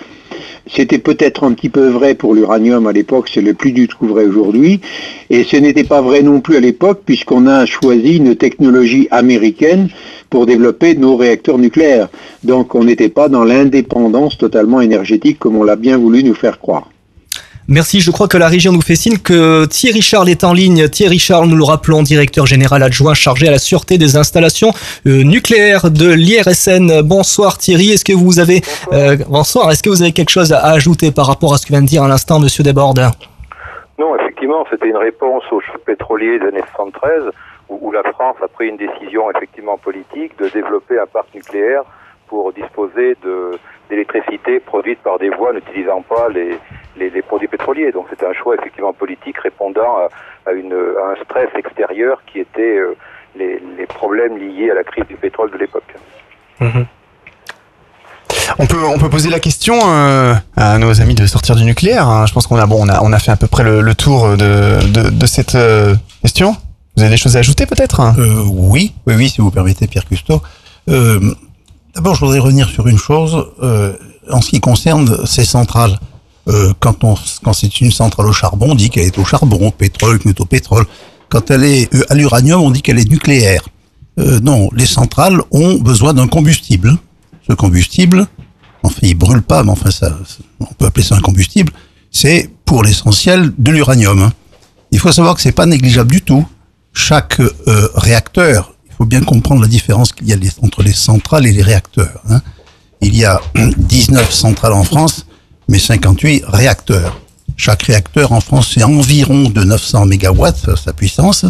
C'était 0.69 0.97
peut-être 0.97 1.45
un 1.45 1.53
petit 1.53 1.69
peu 1.69 1.87
vrai 1.87 2.13
pour 2.13 2.35
l'uranium 2.35 2.87
à 2.87 2.91
l'époque, 2.91 3.29
c'est 3.33 3.41
le 3.41 3.53
plus 3.53 3.71
du 3.71 3.87
tout 3.87 4.05
vrai 4.05 4.25
aujourd'hui. 4.25 4.81
Et 5.29 5.45
ce 5.45 5.55
n'était 5.55 5.85
pas 5.85 6.01
vrai 6.01 6.21
non 6.23 6.41
plus 6.41 6.57
à 6.57 6.59
l'époque, 6.59 7.03
puisqu'on 7.05 7.47
a 7.47 7.65
choisi 7.65 8.17
une 8.17 8.35
technologie 8.35 9.07
américaine 9.09 9.87
pour 10.29 10.45
développer 10.45 10.95
nos 10.95 11.15
réacteurs 11.15 11.57
nucléaires. 11.57 12.09
Donc 12.43 12.75
on 12.75 12.83
n'était 12.83 13.09
pas 13.09 13.29
dans 13.29 13.45
l'indépendance 13.45 14.37
totalement 14.37 14.81
énergétique 14.81 15.39
comme 15.39 15.55
on 15.55 15.63
l'a 15.63 15.77
bien 15.77 15.97
voulu 15.97 16.21
nous 16.23 16.35
faire 16.35 16.59
croire. 16.59 16.89
Merci, 17.69 17.99
je 17.99 18.11
crois 18.11 18.29
que 18.29 18.37
la 18.37 18.47
région 18.47 18.71
nous 18.71 18.81
fait 18.81 18.95
signe 18.95 19.17
que 19.17 19.65
Thierry 19.65 20.01
Charles 20.01 20.29
est 20.29 20.45
en 20.45 20.53
ligne. 20.53 20.87
Thierry 20.87 21.19
Charles, 21.19 21.47
nous 21.47 21.57
le 21.57 21.65
rappelons, 21.65 22.01
directeur 22.01 22.45
général 22.45 22.81
adjoint 22.81 23.13
chargé 23.13 23.49
à 23.49 23.51
la 23.51 23.59
sûreté 23.59 23.97
des 23.97 24.15
installations 24.15 24.69
euh, 25.05 25.23
nucléaires 25.23 25.91
de 25.91 26.09
l'IRSN. 26.13 27.01
Bonsoir 27.01 27.57
Thierry, 27.57 27.91
est-ce 27.91 28.05
que 28.05 28.13
vous 28.13 28.39
avez 28.39 28.61
euh, 28.93 29.17
bonsoir, 29.27 29.69
est-ce 29.69 29.83
que 29.83 29.89
vous 29.89 30.01
avez 30.01 30.13
quelque 30.13 30.29
chose 30.29 30.53
à 30.53 30.63
ajouter 30.63 31.11
par 31.11 31.27
rapport 31.27 31.53
à 31.53 31.57
ce 31.57 31.65
que 31.65 31.73
vient 31.73 31.81
de 31.81 31.87
dire 31.87 32.03
à 32.03 32.07
l'instant 32.07 32.39
monsieur 32.39 32.63
Desbordes? 32.63 33.01
Non, 33.99 34.15
effectivement, 34.15 34.65
c'était 34.71 34.87
une 34.87 34.95
réponse 34.95 35.43
au 35.51 35.59
choc 35.59 35.83
pétrolier 35.85 36.39
des 36.39 36.47
années 36.47 36.63
73 36.73 37.23
où, 37.67 37.91
la 37.91 38.03
France 38.13 38.37
a 38.41 38.47
pris 38.47 38.69
une 38.69 38.77
décision 38.77 39.29
effectivement 39.35 39.77
politique 39.77 40.39
de 40.39 40.47
développer 40.47 40.97
un 40.99 41.05
parc 41.05 41.35
nucléaire 41.35 41.83
pour 42.27 42.53
disposer 42.53 43.17
d'électricité 43.89 44.61
produite 44.61 44.99
par 44.99 45.19
des 45.19 45.29
voies 45.29 45.51
n'utilisant 45.51 46.01
pas 46.01 46.29
les, 46.29 46.57
les, 46.99 47.09
les, 47.09 47.21
produits 47.21 47.47
pétroliers. 47.47 47.91
Donc 47.91 48.07
c'était 48.09 48.25
un 48.25 48.33
choix 48.33 48.55
effectivement 48.55 48.93
politique 48.93 49.37
répondant 49.39 49.97
à, 50.03 50.49
à, 50.49 50.53
une, 50.53 50.73
à 50.73 51.11
un 51.11 51.23
stress 51.23 51.49
extérieur 51.57 52.21
qui 52.31 52.39
était 52.39 52.77
euh, 52.77 52.95
les, 53.35 53.61
les, 53.77 53.85
problèmes 53.85 54.37
liés 54.37 54.71
à 54.71 54.75
la 54.75 54.83
crise 54.83 55.05
du 55.07 55.15
pétrole 55.15 55.51
de 55.51 55.57
l'époque. 55.57 55.95
Mmh. 56.59 56.81
On 58.59 58.65
peut, 58.65 58.83
on 58.85 58.97
peut 58.97 59.09
poser 59.09 59.29
la 59.29 59.39
question 59.39 59.75
euh, 59.85 60.33
à 60.55 60.77
nos 60.77 61.01
amis 61.01 61.15
de 61.15 61.25
sortir 61.27 61.55
du 61.55 61.63
nucléaire. 61.63 62.07
hein. 62.07 62.25
Je 62.25 62.33
pense 62.33 62.47
qu'on 62.47 62.55
a, 62.57 62.65
bon, 62.65 62.77
on 62.85 62.89
a, 62.89 63.01
on 63.03 63.13
a 63.13 63.19
fait 63.19 63.31
à 63.31 63.35
peu 63.35 63.47
près 63.47 63.63
le, 63.63 63.81
le 63.81 63.95
tour 63.95 64.29
de, 64.37 64.79
de, 64.91 65.09
de 65.09 65.25
cette 65.25 65.55
euh, 65.55 65.95
question. 66.21 66.55
Vous 66.95 67.03
avez 67.03 67.11
des 67.11 67.17
choses 67.17 67.35
à 67.35 67.39
ajouter 67.39 67.65
peut-être 67.67 67.99
Euh, 68.17 68.43
oui, 68.47 68.95
oui, 69.05 69.13
oui, 69.15 69.29
si 69.29 69.41
vous 69.41 69.51
permettez, 69.51 69.85
Pierre 69.87 70.05
Custo. 70.05 70.41
Euh, 70.89 71.19
D'abord, 71.93 72.13
je 72.13 72.19
voudrais 72.21 72.39
revenir 72.39 72.69
sur 72.69 72.87
une 72.87 72.97
chose 72.97 73.47
euh, 73.63 73.93
en 74.31 74.39
ce 74.41 74.49
qui 74.51 74.59
concerne 74.59 75.25
ces 75.25 75.45
centrales. 75.45 75.97
Euh, 76.47 76.73
quand 76.79 76.99
quand 77.43 77.53
c'est 77.53 77.81
une 77.81 77.91
centrale 77.91 78.27
au 78.27 78.33
charbon, 78.33 78.71
on 78.71 78.75
dit 78.75 78.89
qu'elle 78.89 79.05
est 79.05 79.17
au 79.17 79.25
charbon, 79.25 79.71
pétrole, 79.71 80.19
au 80.39 80.45
pétrole. 80.45 80.85
Quand 81.29 81.51
elle 81.51 81.63
est 81.63 81.93
euh, 81.93 82.03
à 82.09 82.15
l'uranium, 82.15 82.61
on 82.61 82.71
dit 82.71 82.81
qu'elle 82.81 82.99
est 82.99 83.09
nucléaire. 83.09 83.67
Euh, 84.19 84.39
non, 84.39 84.69
les 84.73 84.85
centrales 84.85 85.41
ont 85.51 85.75
besoin 85.75 86.13
d'un 86.13 86.27
combustible. 86.27 86.97
Ce 87.47 87.53
combustible, 87.53 88.27
enfin, 88.83 88.99
il 89.03 89.15
brûle 89.15 89.41
pas, 89.41 89.63
mais 89.63 89.71
enfin, 89.71 89.91
ça, 89.91 90.17
on 90.59 90.65
peut 90.73 90.85
appeler 90.85 91.05
ça 91.05 91.15
un 91.15 91.21
combustible. 91.21 91.71
C'est 92.11 92.49
pour 92.65 92.83
l'essentiel 92.83 93.51
de 93.57 93.71
l'uranium. 93.71 94.31
Il 94.91 94.99
faut 94.99 95.11
savoir 95.11 95.35
que 95.35 95.41
c'est 95.41 95.51
pas 95.51 95.65
négligeable 95.65 96.11
du 96.11 96.21
tout. 96.21 96.45
Chaque 96.93 97.39
euh, 97.39 97.89
réacteur, 97.95 98.73
il 98.89 98.95
faut 98.95 99.05
bien 99.05 99.21
comprendre 99.21 99.61
la 99.61 99.67
différence 99.67 100.11
qu'il 100.13 100.27
y 100.27 100.33
a 100.33 100.37
entre 100.61 100.81
les 100.81 100.93
centrales 100.93 101.45
et 101.45 101.51
les 101.51 101.61
réacteurs. 101.61 102.21
hein. 102.29 102.41
Il 103.01 103.15
y 103.15 103.25
a 103.25 103.39
19 103.77 104.31
centrales 104.33 104.73
en 104.73 104.83
France, 104.83 105.26
mais 105.67 105.79
58 105.79 106.43
réacteurs. 106.47 107.19
Chaque 107.55 107.83
réacteur 107.83 108.31
en 108.31 108.41
France, 108.41 108.71
c'est 108.73 108.83
environ 108.83 109.49
de 109.49 109.63
900 109.63 110.05
mégawatts, 110.05 110.57
sa- 110.65 110.75
sa 110.75 110.93
puissance. 110.93 111.45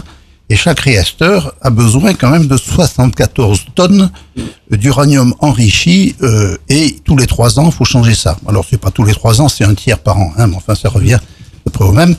Et 0.49 0.55
chaque 0.55 0.79
réacteur 0.79 1.53
a 1.61 1.69
besoin 1.69 2.13
quand 2.13 2.29
même 2.29 2.47
de 2.47 2.55
74 2.55 3.65
tonnes 3.75 4.09
d'uranium 4.71 5.33
enrichi 5.39 6.15
euh, 6.23 6.55
et 6.69 6.97
tous 7.03 7.17
les 7.17 7.27
trois 7.27 7.59
ans, 7.59 7.65
il 7.65 7.71
faut 7.73 7.83
changer 7.83 8.15
ça. 8.15 8.37
Alors 8.47 8.65
c'est 8.69 8.77
pas 8.77 8.91
tous 8.91 9.03
les 9.03 9.13
trois 9.13 9.41
ans, 9.41 9.49
c'est 9.49 9.65
un 9.65 9.75
tiers 9.75 9.99
par 9.99 10.17
an, 10.17 10.31
hein, 10.37 10.47
mais 10.47 10.55
enfin 10.55 10.73
ça 10.75 10.87
revient 10.87 11.15
à 11.15 11.21
peu 11.65 11.71
près 11.71 11.83
au 11.85 11.91
même. 11.91 12.15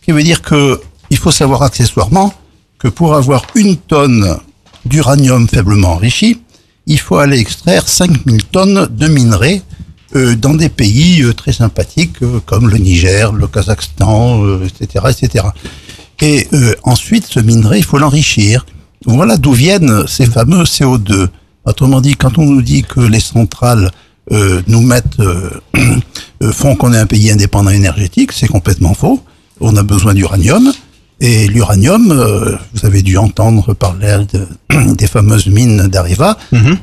Ce 0.00 0.04
qui 0.04 0.10
veut 0.10 0.24
dire 0.24 0.42
que 0.42 0.80
il 1.10 1.16
faut 1.18 1.30
savoir 1.30 1.62
accessoirement 1.62 2.34
que 2.80 2.88
pour 2.88 3.14
avoir 3.14 3.46
une 3.54 3.76
tonne 3.76 4.36
d'uranium 4.84 5.48
faiblement 5.48 5.92
enrichi, 5.92 6.40
il 6.86 6.98
faut 6.98 7.18
aller 7.18 7.38
extraire 7.38 7.88
5000 7.88 8.44
tonnes 8.46 8.88
de 8.90 9.06
minerais 9.06 9.62
dans 10.14 10.54
des 10.54 10.68
pays 10.68 11.22
euh, 11.22 11.34
très 11.34 11.52
sympathiques 11.52 12.22
euh, 12.22 12.40
comme 12.46 12.68
le 12.68 12.78
Niger, 12.78 13.32
le 13.32 13.46
Kazakhstan, 13.46 14.42
euh, 14.44 14.66
etc., 14.66 15.04
etc. 15.10 15.44
Et 16.20 16.48
euh, 16.52 16.74
ensuite, 16.82 17.26
ce 17.26 17.40
minerai, 17.40 17.78
il 17.78 17.84
faut 17.84 17.98
l'enrichir. 17.98 18.64
Voilà 19.04 19.36
d'où 19.36 19.52
viennent 19.52 20.06
ces 20.06 20.26
fameux 20.26 20.64
CO2. 20.64 21.28
Autrement 21.64 22.00
dit, 22.00 22.16
quand 22.16 22.38
on 22.38 22.44
nous 22.44 22.62
dit 22.62 22.82
que 22.82 23.00
les 23.00 23.20
centrales 23.20 23.90
euh, 24.32 24.62
nous 24.66 24.82
mettent, 24.82 25.20
euh, 25.20 25.50
euh, 26.42 26.52
font 26.52 26.74
qu'on 26.74 26.92
est 26.92 26.98
un 26.98 27.06
pays 27.06 27.30
indépendant 27.30 27.70
énergétique, 27.70 28.32
c'est 28.32 28.48
complètement 28.48 28.94
faux. 28.94 29.22
On 29.60 29.76
a 29.76 29.82
besoin 29.82 30.14
d'uranium. 30.14 30.72
Et 31.20 31.48
l'uranium, 31.48 32.12
euh, 32.12 32.56
vous 32.74 32.86
avez 32.86 33.02
dû 33.02 33.16
entendre 33.18 33.74
parler 33.74 34.18
de- 34.32 34.92
des 34.94 35.06
fameuses 35.08 35.46
mines 35.48 35.88
d'Areva. 35.88 36.36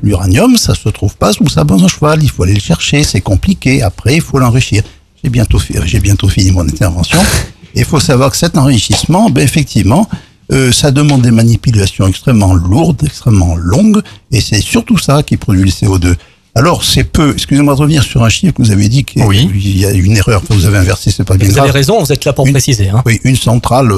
L'uranium, 0.03 0.57
ça 0.57 0.75
se 0.75 0.89
trouve 0.89 1.15
pas 1.15 1.31
sous 1.33 1.47
sa 1.47 1.63
bonne 1.63 1.87
cheval. 1.87 2.21
Il 2.21 2.29
faut 2.29 2.43
aller 2.43 2.53
le 2.53 2.59
chercher. 2.59 3.03
C'est 3.03 3.21
compliqué. 3.21 3.81
Après, 3.81 4.15
il 4.15 4.21
faut 4.21 4.37
l'enrichir. 4.39 4.83
J'ai 5.23 5.29
bientôt, 5.29 5.59
j'ai 5.85 5.99
bientôt 5.99 6.27
fini 6.27 6.51
mon 6.51 6.61
intervention. 6.67 7.19
Et 7.75 7.79
il 7.79 7.85
faut 7.85 7.99
savoir 7.99 8.31
que 8.31 8.37
cet 8.37 8.57
enrichissement, 8.57 9.29
ben, 9.29 9.41
effectivement, 9.43 10.07
euh, 10.51 10.71
ça 10.71 10.91
demande 10.91 11.21
des 11.23 11.31
manipulations 11.31 12.07
extrêmement 12.07 12.53
lourdes, 12.53 13.01
extrêmement 13.05 13.55
longues, 13.57 14.01
et 14.31 14.39
c'est 14.39 14.61
surtout 14.61 14.97
ça 14.97 15.23
qui 15.23 15.35
produit 15.35 15.63
le 15.65 15.71
CO2. 15.71 16.15
Alors, 16.53 16.85
c'est 16.85 17.03
peu, 17.03 17.33
excusez-moi 17.33 17.75
de 17.75 17.79
revenir 17.81 18.03
sur 18.03 18.23
un 18.23 18.29
chiffre 18.29 18.53
que 18.53 18.61
vous 18.61 18.71
avez 18.71 18.87
dit 18.87 19.03
qu'il 19.03 19.23
y 19.23 19.85
a 19.85 19.91
une 19.91 20.15
erreur, 20.15 20.41
que 20.47 20.53
vous 20.53 20.65
avez 20.65 20.77
inversé, 20.77 21.11
c'est 21.11 21.25
pas 21.25 21.35
bien 21.35 21.49
Vous 21.49 21.57
avez 21.57 21.71
raison, 21.71 22.01
vous 22.01 22.13
êtes 22.13 22.23
là 22.23 22.31
pour 22.31 22.45
préciser. 22.49 22.87
Hein. 22.89 23.01
Oui, 23.05 23.19
une 23.25 23.35
centrale, 23.35 23.91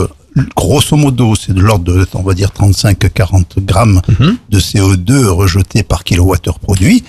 grosso 0.55 0.95
modo, 0.95 1.33
c'est 1.35 1.53
de 1.53 1.61
l'ordre 1.61 1.85
de, 1.93 2.07
on 2.13 2.21
va 2.23 2.33
dire, 2.33 2.49
35-40 2.57 3.43
grammes 3.59 4.01
de 4.49 4.59
CO2 4.59 5.25
rejetés 5.27 5.83
par 5.83 6.03
kilowattheure 6.03 6.59
produit. 6.59 7.03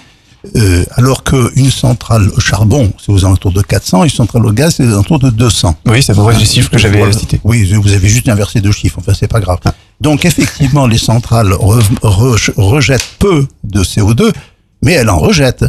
Euh, 0.56 0.84
alors 0.94 1.24
qu'une 1.24 1.70
centrale 1.70 2.28
au 2.36 2.40
charbon, 2.40 2.92
c'est 3.04 3.10
aux 3.10 3.24
alentours 3.24 3.50
de 3.52 3.60
400, 3.60 4.04
une 4.04 4.10
centrale 4.10 4.46
au 4.46 4.52
gaz, 4.52 4.74
c'est 4.76 4.84
aux 4.86 4.92
alentours 4.92 5.18
de 5.18 5.30
200. 5.30 5.74
Oui, 5.86 6.00
c'est 6.02 6.14
près 6.14 6.38
les 6.38 6.44
chiffres 6.54 6.70
que 6.70 6.78
j'avais 6.78 6.98
cités. 7.12 7.40
Oui, 7.42 7.64
vous 7.72 7.92
avez 7.92 8.08
juste 8.08 8.28
inversé 8.28 8.60
deux 8.60 8.70
chiffres, 8.72 8.98
enfin 9.00 9.12
c'est 9.18 9.26
pas 9.26 9.40
grave. 9.40 9.58
Donc 10.00 10.24
effectivement, 10.24 10.86
les 10.86 10.96
centrales 10.96 11.50
re- 11.50 11.82
re- 12.02 12.52
rejettent 12.56 13.08
peu 13.18 13.46
de 13.64 13.82
CO2, 13.82 14.32
mais 14.82 14.92
elles 14.92 15.10
en 15.10 15.18
rejettent. 15.18 15.66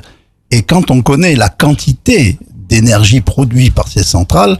Et 0.51 0.61
quand 0.61 0.91
on 0.91 1.01
connaît 1.01 1.35
la 1.35 1.49
quantité 1.49 2.37
d'énergie 2.69 3.21
produite 3.21 3.73
par 3.73 3.87
ces 3.87 4.03
centrales, 4.03 4.59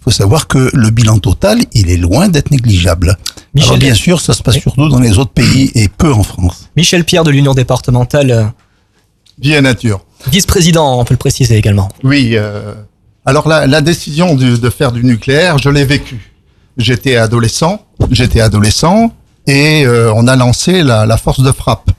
il 0.00 0.04
faut 0.04 0.10
savoir 0.10 0.48
que 0.48 0.70
le 0.72 0.90
bilan 0.90 1.18
total, 1.18 1.58
il 1.74 1.90
est 1.90 1.96
loin 1.98 2.28
d'être 2.28 2.50
négligeable. 2.50 3.18
Michel- 3.54 3.68
Alors 3.70 3.78
bien 3.80 3.94
sûr, 3.94 4.20
ça 4.20 4.32
se 4.32 4.42
passe 4.42 4.56
surtout 4.58 4.88
dans 4.88 4.98
les 5.00 5.18
autres 5.18 5.32
pays 5.32 5.70
et 5.74 5.88
peu 5.88 6.12
en 6.12 6.22
France. 6.22 6.70
Michel 6.76 7.04
Pierre 7.04 7.22
de 7.24 7.30
l'Union 7.30 7.52
départementale, 7.52 8.52
Vie 9.38 9.52
et 9.52 9.60
nature. 9.60 10.00
vice-président, 10.30 10.98
on 11.00 11.04
peut 11.04 11.14
le 11.14 11.18
préciser 11.18 11.56
également. 11.56 11.88
Oui. 12.02 12.30
euh, 12.34 12.74
alors 13.26 13.46
la, 13.48 13.66
la 13.66 13.80
décision 13.82 14.34
du- 14.34 14.58
de 14.58 14.70
faire 14.70 14.92
du 14.92 15.04
nucléaire, 15.04 15.58
je 15.58 15.68
l'ai 15.68 15.84
vécu. 15.84 16.32
J'étais 16.78 17.16
adolescent, 17.16 17.84
j'étais 18.10 18.40
adolescent, 18.40 19.12
et 19.46 19.84
euh, 19.86 20.12
on 20.14 20.26
a 20.28 20.36
lancé 20.36 20.82
la, 20.82 21.04
la 21.04 21.16
force 21.18 21.40
de 21.42 21.52
frappe. 21.52 21.90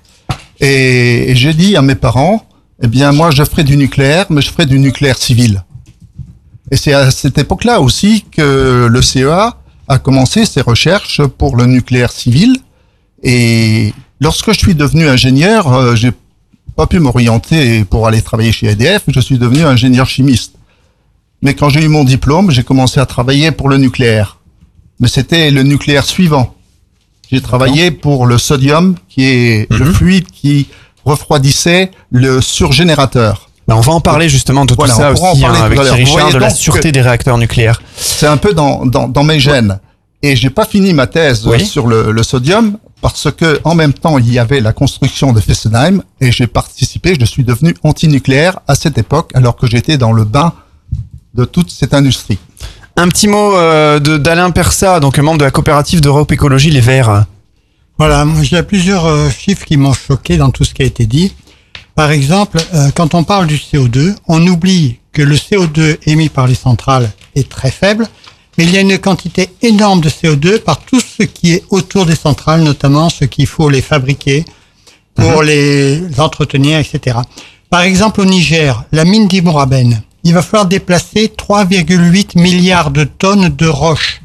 Et, 0.59 1.31
et 1.31 1.35
j'ai 1.35 1.53
dit 1.53 1.75
à 1.75 1.81
mes 1.83 1.95
parents, 1.95 2.45
eh 2.81 2.87
bien 2.87 3.11
moi 3.11 3.29
je 3.31 3.43
ferai 3.43 3.63
du 3.63 3.77
nucléaire, 3.77 4.25
mais 4.31 4.41
je 4.41 4.49
ferai 4.49 4.65
du 4.65 4.79
nucléaire 4.79 5.17
civil. 5.17 5.63
Et 6.71 6.77
c'est 6.77 6.93
à 6.93 7.11
cette 7.11 7.37
époque-là 7.37 7.81
aussi 7.81 8.25
que 8.31 8.87
le 8.89 9.01
CEA 9.01 9.57
a 9.89 9.99
commencé 9.99 10.45
ses 10.45 10.61
recherches 10.61 11.21
pour 11.21 11.57
le 11.57 11.65
nucléaire 11.65 12.13
civil. 12.13 12.57
Et 13.23 13.93
lorsque 14.21 14.53
je 14.53 14.57
suis 14.57 14.73
devenu 14.73 15.07
ingénieur, 15.07 15.73
euh, 15.73 15.95
j'ai 15.95 16.11
pas 16.77 16.87
pu 16.87 16.99
m'orienter 16.99 17.83
pour 17.83 18.07
aller 18.07 18.21
travailler 18.21 18.53
chez 18.53 18.67
EDF. 18.67 19.03
Je 19.09 19.19
suis 19.19 19.37
devenu 19.37 19.63
ingénieur 19.63 20.07
chimiste. 20.07 20.53
Mais 21.41 21.55
quand 21.55 21.69
j'ai 21.69 21.83
eu 21.83 21.89
mon 21.89 22.05
diplôme, 22.05 22.51
j'ai 22.51 22.63
commencé 22.63 23.01
à 23.01 23.05
travailler 23.05 23.51
pour 23.51 23.67
le 23.67 23.77
nucléaire. 23.77 24.37
Mais 25.01 25.09
c'était 25.09 25.51
le 25.51 25.63
nucléaire 25.63 26.05
suivant. 26.05 26.55
J'ai 27.29 27.41
travaillé 27.41 27.91
pour 27.91 28.27
le 28.27 28.37
sodium, 28.37 28.95
qui 29.09 29.23
est 29.23 29.71
le 29.71 29.85
fluide 29.85 30.27
qui 30.27 30.67
refroidissait 31.03 31.91
le 32.11 32.39
surgénérateur. 32.41 33.50
Ben, 33.67 33.75
on 33.75 33.81
va 33.81 33.93
en 33.93 34.01
parler 34.01 34.27
justement 34.27 34.65
de 34.65 34.73
Voilà, 34.73 34.93
tout 34.93 34.99
ça 34.99 35.11
on 35.11 35.13
pourra 35.13 35.29
en 35.29 35.31
aussi 35.33 35.41
parler 35.41 35.59
hein, 35.59 35.63
avec. 35.65 35.79
Thierry 35.81 36.03
Richard 36.03 36.31
de 36.33 36.37
la 36.39 36.49
sûreté 36.49 36.91
des 36.91 37.01
réacteurs 37.01 37.37
nucléaires. 37.37 37.81
C'est 37.95 38.27
un 38.27 38.37
peu 38.37 38.53
dans, 38.53 38.85
dans, 38.85 39.07
dans 39.07 39.23
mes 39.23 39.39
gènes. 39.39 39.79
Et 40.23 40.35
j'ai 40.35 40.49
pas 40.49 40.65
fini 40.65 40.93
ma 40.93 41.07
thèse 41.07 41.47
Oui. 41.47 41.65
sur 41.65 41.87
le, 41.87 42.11
le 42.11 42.23
sodium 42.23 42.77
parce 43.01 43.29
que 43.31 43.59
en 43.63 43.73
même 43.73 43.93
temps 43.93 44.19
il 44.19 44.31
y 44.31 44.37
avait 44.37 44.59
la 44.59 44.71
construction 44.73 45.33
de 45.33 45.39
Fessenheim 45.39 46.03
et 46.19 46.31
j'ai 46.31 46.47
participé. 46.47 47.15
Je 47.19 47.25
suis 47.25 47.43
devenu 47.43 47.75
antinucléaire 47.83 48.59
à 48.67 48.75
cette 48.75 48.97
époque 48.99 49.31
alors 49.33 49.55
que 49.55 49.65
j'étais 49.65 49.97
dans 49.97 50.11
le 50.11 50.23
bain 50.23 50.53
de 51.33 51.45
toute 51.45 51.71
cette 51.71 51.93
industrie. 51.93 52.37
Un 52.97 53.07
petit 53.07 53.27
mot 53.27 53.55
euh, 53.55 53.99
de 53.99 54.17
d'Alain 54.17 54.51
Persa, 54.51 54.99
donc 54.99 55.17
membre 55.17 55.39
de 55.39 55.45
la 55.45 55.51
coopérative 55.51 56.01
d'Europe 56.01 56.31
Écologie 56.31 56.69
Les 56.71 56.81
Verts. 56.81 57.25
Voilà, 57.97 58.25
il 58.43 58.51
y 58.51 58.55
a 58.57 58.63
plusieurs 58.63 59.05
euh, 59.05 59.29
chiffres 59.29 59.65
qui 59.65 59.77
m'ont 59.77 59.93
choqué 59.93 60.37
dans 60.37 60.49
tout 60.51 60.63
ce 60.65 60.73
qui 60.73 60.81
a 60.81 60.85
été 60.85 61.05
dit. 61.05 61.33
Par 61.95 62.11
exemple, 62.11 62.59
euh, 62.73 62.89
quand 62.95 63.13
on 63.13 63.23
parle 63.23 63.47
du 63.47 63.57
CO2, 63.57 64.15
on 64.27 64.45
oublie 64.47 64.99
que 65.11 65.21
le 65.21 65.35
CO2 65.35 65.97
émis 66.05 66.29
par 66.29 66.47
les 66.47 66.55
centrales 66.55 67.11
est 67.35 67.49
très 67.49 67.71
faible, 67.71 68.07
mais 68.57 68.63
il 68.63 68.71
y 68.71 68.77
a 68.77 68.81
une 68.81 68.97
quantité 68.97 69.49
énorme 69.61 70.01
de 70.01 70.09
CO2 70.09 70.59
par 70.59 70.79
tout 70.79 70.99
ce 71.01 71.23
qui 71.23 71.53
est 71.53 71.63
autour 71.69 72.05
des 72.05 72.15
centrales, 72.15 72.61
notamment 72.63 73.09
ce 73.09 73.25
qu'il 73.25 73.47
faut 73.47 73.69
les 73.69 73.81
fabriquer 73.81 74.45
pour 75.15 75.43
les 75.43 76.01
entretenir, 76.19 76.79
etc. 76.79 77.17
Par 77.69 77.81
exemple, 77.81 78.21
au 78.21 78.25
Niger, 78.25 78.83
la 78.91 79.05
mine 79.05 79.27
d'Imoraben, 79.27 80.01
il 80.23 80.33
va 80.33 80.41
falloir 80.41 80.67
déplacer 80.67 81.31
3,8 81.37 82.39
milliards 82.39 82.91
de 82.91 83.03
tonnes 83.03 83.49
de 83.49 83.67
roches 83.67 84.21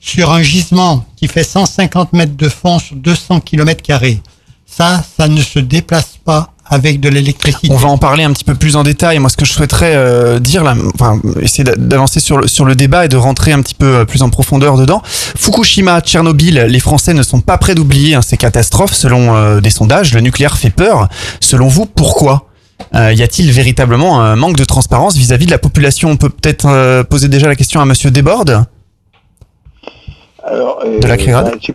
sur 0.00 0.30
un 0.32 0.42
gisement 0.42 1.04
qui 1.16 1.26
fait 1.28 1.44
150 1.44 2.12
mètres 2.12 2.36
de 2.36 2.48
fond 2.48 2.78
sur 2.78 2.96
200 2.96 3.40
km 3.40 3.82
carrés. 3.82 4.20
Ça, 4.66 5.02
ça 5.16 5.28
ne 5.28 5.42
se 5.42 5.58
déplace 5.58 6.18
pas 6.24 6.52
avec 6.70 7.00
de 7.00 7.08
l'électricité. 7.08 7.68
On 7.70 7.76
va 7.76 7.88
en 7.88 7.98
parler 7.98 8.24
un 8.24 8.32
petit 8.32 8.44
peu 8.44 8.54
plus 8.54 8.76
en 8.76 8.82
détail. 8.82 9.18
Moi, 9.18 9.30
ce 9.30 9.36
que 9.36 9.44
je 9.44 9.52
souhaiterais 9.52 9.92
euh, 9.94 10.38
dire 10.38 10.64
là, 10.64 10.74
enfin, 10.94 11.20
essayer 11.40 11.64
d'a- 11.64 11.76
d'avancer 11.76 12.20
sur 12.20 12.38
le, 12.38 12.46
sur 12.46 12.64
le 12.64 12.74
débat 12.74 13.04
et 13.04 13.08
de 13.08 13.16
rentrer 13.16 13.52
un 13.52 13.62
petit 13.62 13.74
peu 13.74 13.86
euh, 13.98 14.04
plus 14.04 14.22
en 14.22 14.30
profondeur 14.30 14.76
dedans. 14.76 15.02
Fukushima, 15.04 16.00
Tchernobyl, 16.00 16.54
les 16.68 16.80
Français 16.80 17.14
ne 17.14 17.22
sont 17.22 17.40
pas 17.40 17.58
prêts 17.58 17.74
d'oublier 17.74 18.14
hein, 18.14 18.22
ces 18.22 18.36
catastrophes. 18.36 18.92
Selon 18.94 19.34
euh, 19.34 19.60
des 19.60 19.70
sondages, 19.70 20.12
le 20.14 20.20
nucléaire 20.20 20.56
fait 20.58 20.70
peur. 20.70 21.08
Selon 21.40 21.68
vous, 21.68 21.86
pourquoi? 21.86 22.46
Euh, 22.94 23.12
Y 23.12 23.22
a-t-il 23.22 23.50
véritablement 23.50 24.20
un 24.22 24.36
manque 24.36 24.56
de 24.56 24.64
transparence 24.64 25.16
vis-à-vis 25.16 25.46
de 25.46 25.50
la 25.50 25.58
population? 25.58 26.10
On 26.10 26.16
peut 26.16 26.30
peut-être 26.30 26.66
euh, 26.66 27.02
poser 27.04 27.28
déjà 27.28 27.48
la 27.48 27.56
question 27.56 27.80
à 27.80 27.84
Monsieur 27.84 28.10
Desbordes. 28.10 28.64
Alors, 30.46 30.80
euh, 30.84 30.98
De 31.00 31.06
la 31.06 31.16
Crérade 31.16 31.46
bah, 31.52 31.58
c'est- 31.64 31.74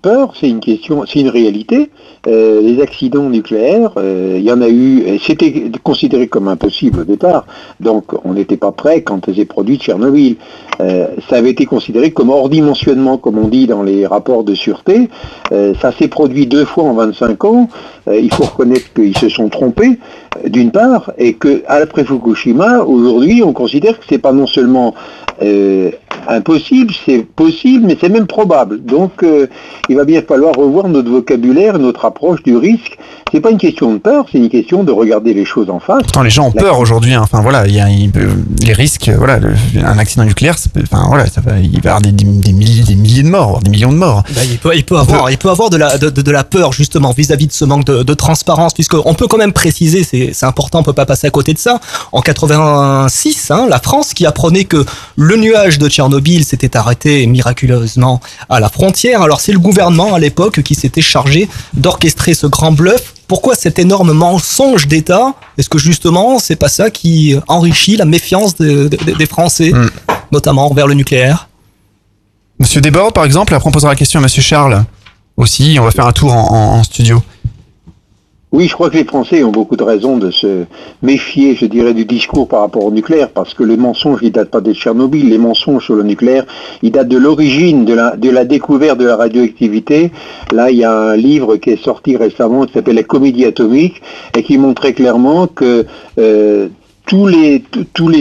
peur, 0.00 0.32
c'est 0.38 0.48
une 0.48 0.60
question, 0.60 1.04
c'est 1.06 1.20
une 1.20 1.28
réalité. 1.28 1.90
Euh, 2.26 2.60
les 2.60 2.80
accidents 2.82 3.28
nucléaires, 3.28 3.92
euh, 3.96 4.36
il 4.38 4.44
y 4.44 4.52
en 4.52 4.60
a 4.60 4.68
eu, 4.68 5.18
c'était 5.20 5.70
considéré 5.82 6.28
comme 6.28 6.48
impossible 6.48 7.00
au 7.00 7.04
départ, 7.04 7.46
donc 7.80 8.04
on 8.24 8.34
n'était 8.34 8.56
pas 8.56 8.72
prêt 8.72 9.02
quand 9.02 9.32
s'est 9.32 9.44
produit 9.44 9.78
Tchernobyl. 9.78 10.36
Euh, 10.80 11.08
ça 11.28 11.36
avait 11.36 11.50
été 11.50 11.66
considéré 11.66 12.10
comme 12.10 12.30
hors 12.30 12.48
dimensionnement, 12.48 13.18
comme 13.18 13.38
on 13.38 13.48
dit 13.48 13.66
dans 13.66 13.82
les 13.82 14.06
rapports 14.06 14.44
de 14.44 14.54
sûreté. 14.54 15.10
Euh, 15.52 15.74
ça 15.80 15.92
s'est 15.92 16.08
produit 16.08 16.46
deux 16.46 16.64
fois 16.64 16.84
en 16.84 16.94
25 16.94 17.44
ans. 17.44 17.68
Euh, 18.08 18.18
il 18.18 18.32
faut 18.32 18.44
reconnaître 18.44 18.92
qu'ils 18.94 19.16
se 19.16 19.28
sont 19.28 19.48
trompés, 19.48 19.98
d'une 20.46 20.70
part, 20.70 21.12
et 21.18 21.34
que 21.34 21.62
après 21.66 22.04
Fukushima, 22.04 22.80
aujourd'hui, 22.84 23.42
on 23.44 23.52
considère 23.52 23.98
que 23.98 24.04
c'est 24.08 24.18
pas 24.18 24.32
non 24.32 24.46
seulement 24.46 24.94
impossible, 26.28 26.92
c'est 27.06 27.24
possible, 27.24 27.86
mais 27.86 27.96
c'est 27.98 28.10
même 28.10 28.26
probable. 28.26 28.84
Donc, 28.84 29.24
il 29.88 29.96
va 29.96 30.04
bien 30.04 30.20
falloir 30.20 30.54
revoir 30.54 30.86
notre 30.88 31.10
vocabulaire, 31.10 31.78
notre 31.78 32.04
approche 32.04 32.42
du 32.42 32.58
risque. 32.58 32.98
C'est 33.32 33.40
pas 33.40 33.50
une 33.50 33.58
question 33.58 33.92
de 33.92 33.98
peur, 33.98 34.24
c'est 34.30 34.38
une 34.38 34.48
question 34.48 34.82
de 34.82 34.90
regarder 34.92 35.34
les 35.34 35.44
choses 35.44 35.70
en 35.70 35.78
face. 35.78 36.02
Pourtant, 36.02 36.22
les 36.22 36.30
gens 36.30 36.48
ont 36.48 36.52
La- 36.54 36.62
peur 36.62 36.78
aujourd'hui. 36.80 37.14
hein. 37.14 37.20
Enfin 37.22 37.40
voilà, 37.42 37.66
il 37.66 37.74
y 37.74 37.80
a 37.80 37.88
il 37.88 38.10
peut- 38.10 38.28
les 38.62 38.72
risques. 38.72 39.08
euh, 39.08 39.14
Voilà, 39.16 39.38
le- 39.38 39.54
un 39.84 39.98
accident 39.98 40.24
nucléaire, 40.24 40.58
ça 40.58 40.68
peut- 40.72 40.82
enfin 40.82 41.04
voilà, 41.06 41.26
ça 41.26 41.40
va, 41.40 41.58
il 41.58 41.70
va 41.70 41.76
y 41.76 41.86
avoir 41.88 42.00
des, 42.00 42.12
des, 42.12 42.24
des 42.24 42.52
milliers, 42.52 42.82
des 42.82 42.94
milliers 42.96 43.22
de 43.22 43.28
morts, 43.28 43.50
voire 43.50 43.62
des 43.62 43.70
millions 43.70 43.92
de 43.92 43.96
morts. 43.98 44.22
Bah, 44.34 44.40
il, 44.50 44.58
peut, 44.58 44.74
il 44.74 44.84
peut 44.84 44.96
avoir, 44.98 45.30
il 45.30 45.38
peut 45.38 45.50
avoir 45.50 45.70
de 45.70 45.76
la, 45.76 45.96
de, 45.98 46.10
de- 46.10 46.22
de 46.22 46.30
la 46.30 46.42
peur 46.44 46.72
justement 46.72 47.12
vis-à-vis 47.16 47.46
de 47.46 47.52
ce 47.52 47.64
manque 47.64 47.84
de, 47.84 48.02
de 48.02 48.14
transparence, 48.14 48.74
puisqu'on 48.74 49.14
peut 49.14 49.26
quand 49.28 49.38
même 49.38 49.52
préciser, 49.52 50.02
c'est 50.04 50.30
c'est 50.32 50.46
important, 50.46 50.80
on 50.80 50.82
peut 50.82 50.92
pas 50.92 51.06
passer 51.06 51.26
à 51.26 51.30
côté 51.30 51.52
de 51.54 51.58
ça. 51.58 51.80
En 52.12 52.22
86, 52.22 53.50
hein, 53.50 53.66
la 53.68 53.78
France 53.78 54.14
qui 54.14 54.26
apprenait 54.26 54.64
que 54.64 54.84
le 55.16 55.36
nuage 55.36 55.78
de 55.78 55.88
Tchernobyl 55.88 56.44
s'était 56.44 56.76
arrêté 56.76 57.26
miraculeusement 57.26 58.20
à 58.48 58.60
la 58.60 58.68
frontière. 58.68 59.22
Alors 59.22 59.40
c'est 59.40 59.52
le 59.52 59.58
gouvernement 59.58 60.14
à 60.14 60.18
l'époque 60.18 60.62
qui 60.62 60.74
s'était 60.74 61.00
chargé 61.02 61.48
d'orchestrer 61.74 62.34
ce 62.34 62.46
grand 62.46 62.72
bluff. 62.72 63.14
Pourquoi 63.30 63.54
cet 63.54 63.78
énorme 63.78 64.12
mensonge 64.12 64.88
d'État 64.88 65.34
Est-ce 65.56 65.68
que 65.68 65.78
justement 65.78 66.40
c'est 66.40 66.56
pas 66.56 66.68
ça 66.68 66.90
qui 66.90 67.36
enrichit 67.46 67.96
la 67.96 68.04
méfiance 68.04 68.56
de- 68.56 68.88
de- 68.88 69.12
des 69.12 69.26
Français, 69.26 69.70
notamment 70.32 70.68
envers 70.68 70.88
le 70.88 70.94
nucléaire? 70.94 71.48
Monsieur 72.58 72.80
Desbordes, 72.80 73.14
par 73.14 73.24
exemple, 73.24 73.54
après 73.54 73.68
on 73.68 73.70
posera 73.70 73.92
la 73.92 73.96
question 73.96 74.18
à 74.18 74.22
Monsieur 74.24 74.42
Charles 74.42 74.84
aussi. 75.36 75.76
On 75.80 75.84
va 75.84 75.92
faire 75.92 76.06
un 76.08 76.12
tour 76.12 76.32
en, 76.32 76.40
en- 76.50 76.78
en 76.78 76.82
studio. 76.82 77.22
Oui, 78.52 78.66
je 78.66 78.74
crois 78.74 78.90
que 78.90 78.96
les 78.96 79.04
Français 79.04 79.44
ont 79.44 79.52
beaucoup 79.52 79.76
de 79.76 79.84
raisons 79.84 80.16
de 80.16 80.32
se 80.32 80.64
méfier, 81.02 81.54
je 81.54 81.66
dirais, 81.66 81.94
du 81.94 82.04
discours 82.04 82.48
par 82.48 82.62
rapport 82.62 82.84
au 82.84 82.90
nucléaire, 82.90 83.30
parce 83.30 83.54
que 83.54 83.62
les 83.62 83.76
mensonges, 83.76 84.18
ils 84.22 84.32
datent 84.32 84.50
pas 84.50 84.60
de 84.60 84.72
Tchernobyl. 84.72 85.28
Les 85.28 85.38
mensonges 85.38 85.84
sur 85.84 85.94
le 85.94 86.02
nucléaire, 86.02 86.46
ils 86.82 86.90
datent 86.90 87.06
de 87.06 87.16
l'origine, 87.16 87.84
de 87.84 87.94
la, 87.94 88.44
découverte 88.44 88.98
de 88.98 89.06
la 89.06 89.14
radioactivité. 89.14 90.10
Là, 90.50 90.72
il 90.72 90.78
y 90.78 90.84
a 90.84 90.92
un 90.92 91.16
livre 91.16 91.58
qui 91.58 91.70
est 91.70 91.84
sorti 91.84 92.16
récemment 92.16 92.66
qui 92.66 92.72
s'appelle 92.72 92.96
La 92.96 93.04
comédie 93.04 93.44
atomique 93.44 94.02
et 94.36 94.42
qui 94.42 94.58
montre 94.58 94.82
très 94.82 94.94
clairement 94.94 95.46
que 95.46 95.86
euh, 96.18 96.66
tous 97.06 97.28
les, 97.28 97.62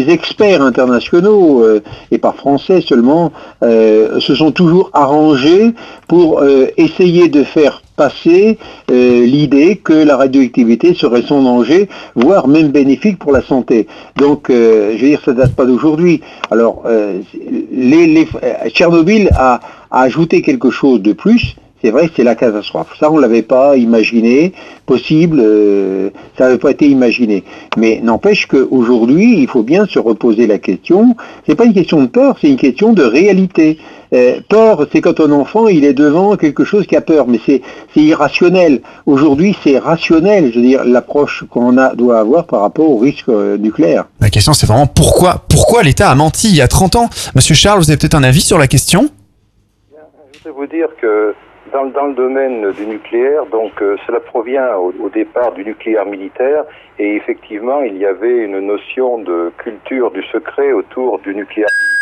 experts 0.10 0.62
internationaux, 0.62 1.64
euh, 1.64 1.82
et 2.12 2.20
pas 2.20 2.34
français 2.34 2.82
seulement, 2.82 3.32
euh, 3.64 4.20
se 4.20 4.36
sont 4.36 4.52
toujours 4.52 4.92
arrangés 4.94 5.74
pour 6.08 6.44
essayer 6.78 7.30
de 7.30 7.44
faire 7.44 7.82
passer 8.00 8.58
euh, 8.90 9.26
l'idée 9.26 9.76
que 9.76 9.92
la 9.92 10.16
radioactivité 10.16 10.94
serait 10.94 11.22
sans 11.24 11.44
danger, 11.44 11.90
voire 12.16 12.48
même 12.48 12.70
bénéfique 12.70 13.20
pour 13.20 13.34
la 13.34 13.42
santé. 13.42 13.88
Donc, 14.16 14.50
euh, 14.50 14.94
je 14.96 15.02
veux 15.02 15.10
dire, 15.10 15.22
ça 15.26 15.34
date 15.34 15.54
pas 15.54 15.66
d'aujourd'hui. 15.66 16.22
Alors, 16.50 16.84
euh, 16.86 17.20
les, 17.74 18.26
Tchernobyl 18.70 19.30
a 19.36 19.60
ajouté 19.92 20.42
quelque 20.42 20.72
chose 20.72 21.02
de 21.02 21.12
plus. 21.12 21.58
C'est 21.82 21.92
vrai, 21.92 22.10
c'est 22.16 22.24
la 22.24 22.36
catastrophe. 22.36 22.88
Ça, 23.00 23.10
on 23.10 23.18
l'avait 23.18 23.42
pas 23.42 23.78
imaginé 23.78 24.54
possible. 24.86 25.40
euh, 25.40 26.10
ça 26.38 26.46
n'avait 26.46 26.58
pas 26.58 26.72
été 26.72 26.88
imaginé. 26.88 27.44
Mais 27.78 28.00
n'empêche 28.04 28.48
qu'aujourd'hui, 28.48 29.40
il 29.40 29.48
faut 29.48 29.64
bien 29.64 29.86
se 29.86 30.00
reposer 30.00 30.48
la 30.48 30.58
question. 30.58 31.16
C'est 31.48 31.56
pas 31.56 31.66
une 31.66 31.74
question 31.74 32.02
de 32.02 32.08
peur, 32.08 32.38
c'est 32.42 32.50
une 32.50 32.58
question 32.58 32.92
de 32.94 33.04
réalité. 33.04 33.78
Euh, 34.12 34.40
peur, 34.50 34.88
c'est 34.92 35.02
quand 35.02 35.20
un 35.20 35.32
enfant 35.32 35.68
il 35.68 35.86
est 35.86 35.94
devant 35.94 36.36
quelque 36.36 36.64
chose 36.64 36.88
qui 36.88 36.96
a 36.96 37.02
peur, 37.02 37.28
mais 37.28 37.40
c'est 37.46 37.62
c'est 37.94 38.02
irrationnel. 38.02 38.82
Aujourd'hui, 39.06 39.56
c'est 39.64 39.78
rationnel. 39.78 40.52
Je 40.52 40.60
veux 40.60 40.66
dire, 40.66 40.84
l'approche 40.84 41.44
qu'on 41.50 41.78
a 41.78 41.96
doit 41.96 42.20
avoir 42.20 42.46
par 42.46 42.62
rapport 42.62 42.90
au 42.90 42.98
risque 42.98 43.30
euh, 43.30 43.58
nucléaire. 43.58 44.06
La 44.20 44.30
question, 44.30 44.54
c'est 44.54 44.66
vraiment 44.66 44.88
pourquoi, 44.88 45.44
pourquoi 45.48 45.84
l'État 45.84 46.10
a 46.10 46.16
menti 46.16 46.50
il 46.50 46.56
y 46.56 46.62
a 46.62 46.68
30 46.68 46.96
ans? 46.96 47.10
Monsieur 47.36 47.56
Charles, 47.56 47.80
vous 47.80 47.90
avez 47.90 47.98
peut-être 47.98 48.16
un 48.16 48.24
avis 48.24 48.42
sur 48.42 48.58
la 48.58 48.68
question? 48.68 49.10
Je 50.44 50.50
voudrais 50.50 50.62
vous 50.62 50.68
dire 50.68 50.88
que 51.02 51.34
dans, 51.72 52.06
le 52.08 52.14
domaine 52.14 52.72
du 52.72 52.86
nucléaire, 52.86 53.46
donc 53.48 53.82
euh, 53.82 53.98
cela 54.06 54.20
provient 54.20 54.76
au, 54.76 55.10
départ 55.10 55.52
du 55.54 55.64
nucléaire 55.66 56.06
militaire 56.06 56.66
et 56.98 57.16
effectivement 57.16 57.82
il 57.82 57.98
y 57.98 58.06
avait 58.06 58.38
une 58.38 58.60
notion 58.60 59.20
de 59.20 59.52
culture 59.58 60.12
du 60.12 60.24
secret 60.24 60.72
autour 60.72 61.20
du 61.20 61.34
nucléaire 61.36 61.70
militaire 61.80 62.00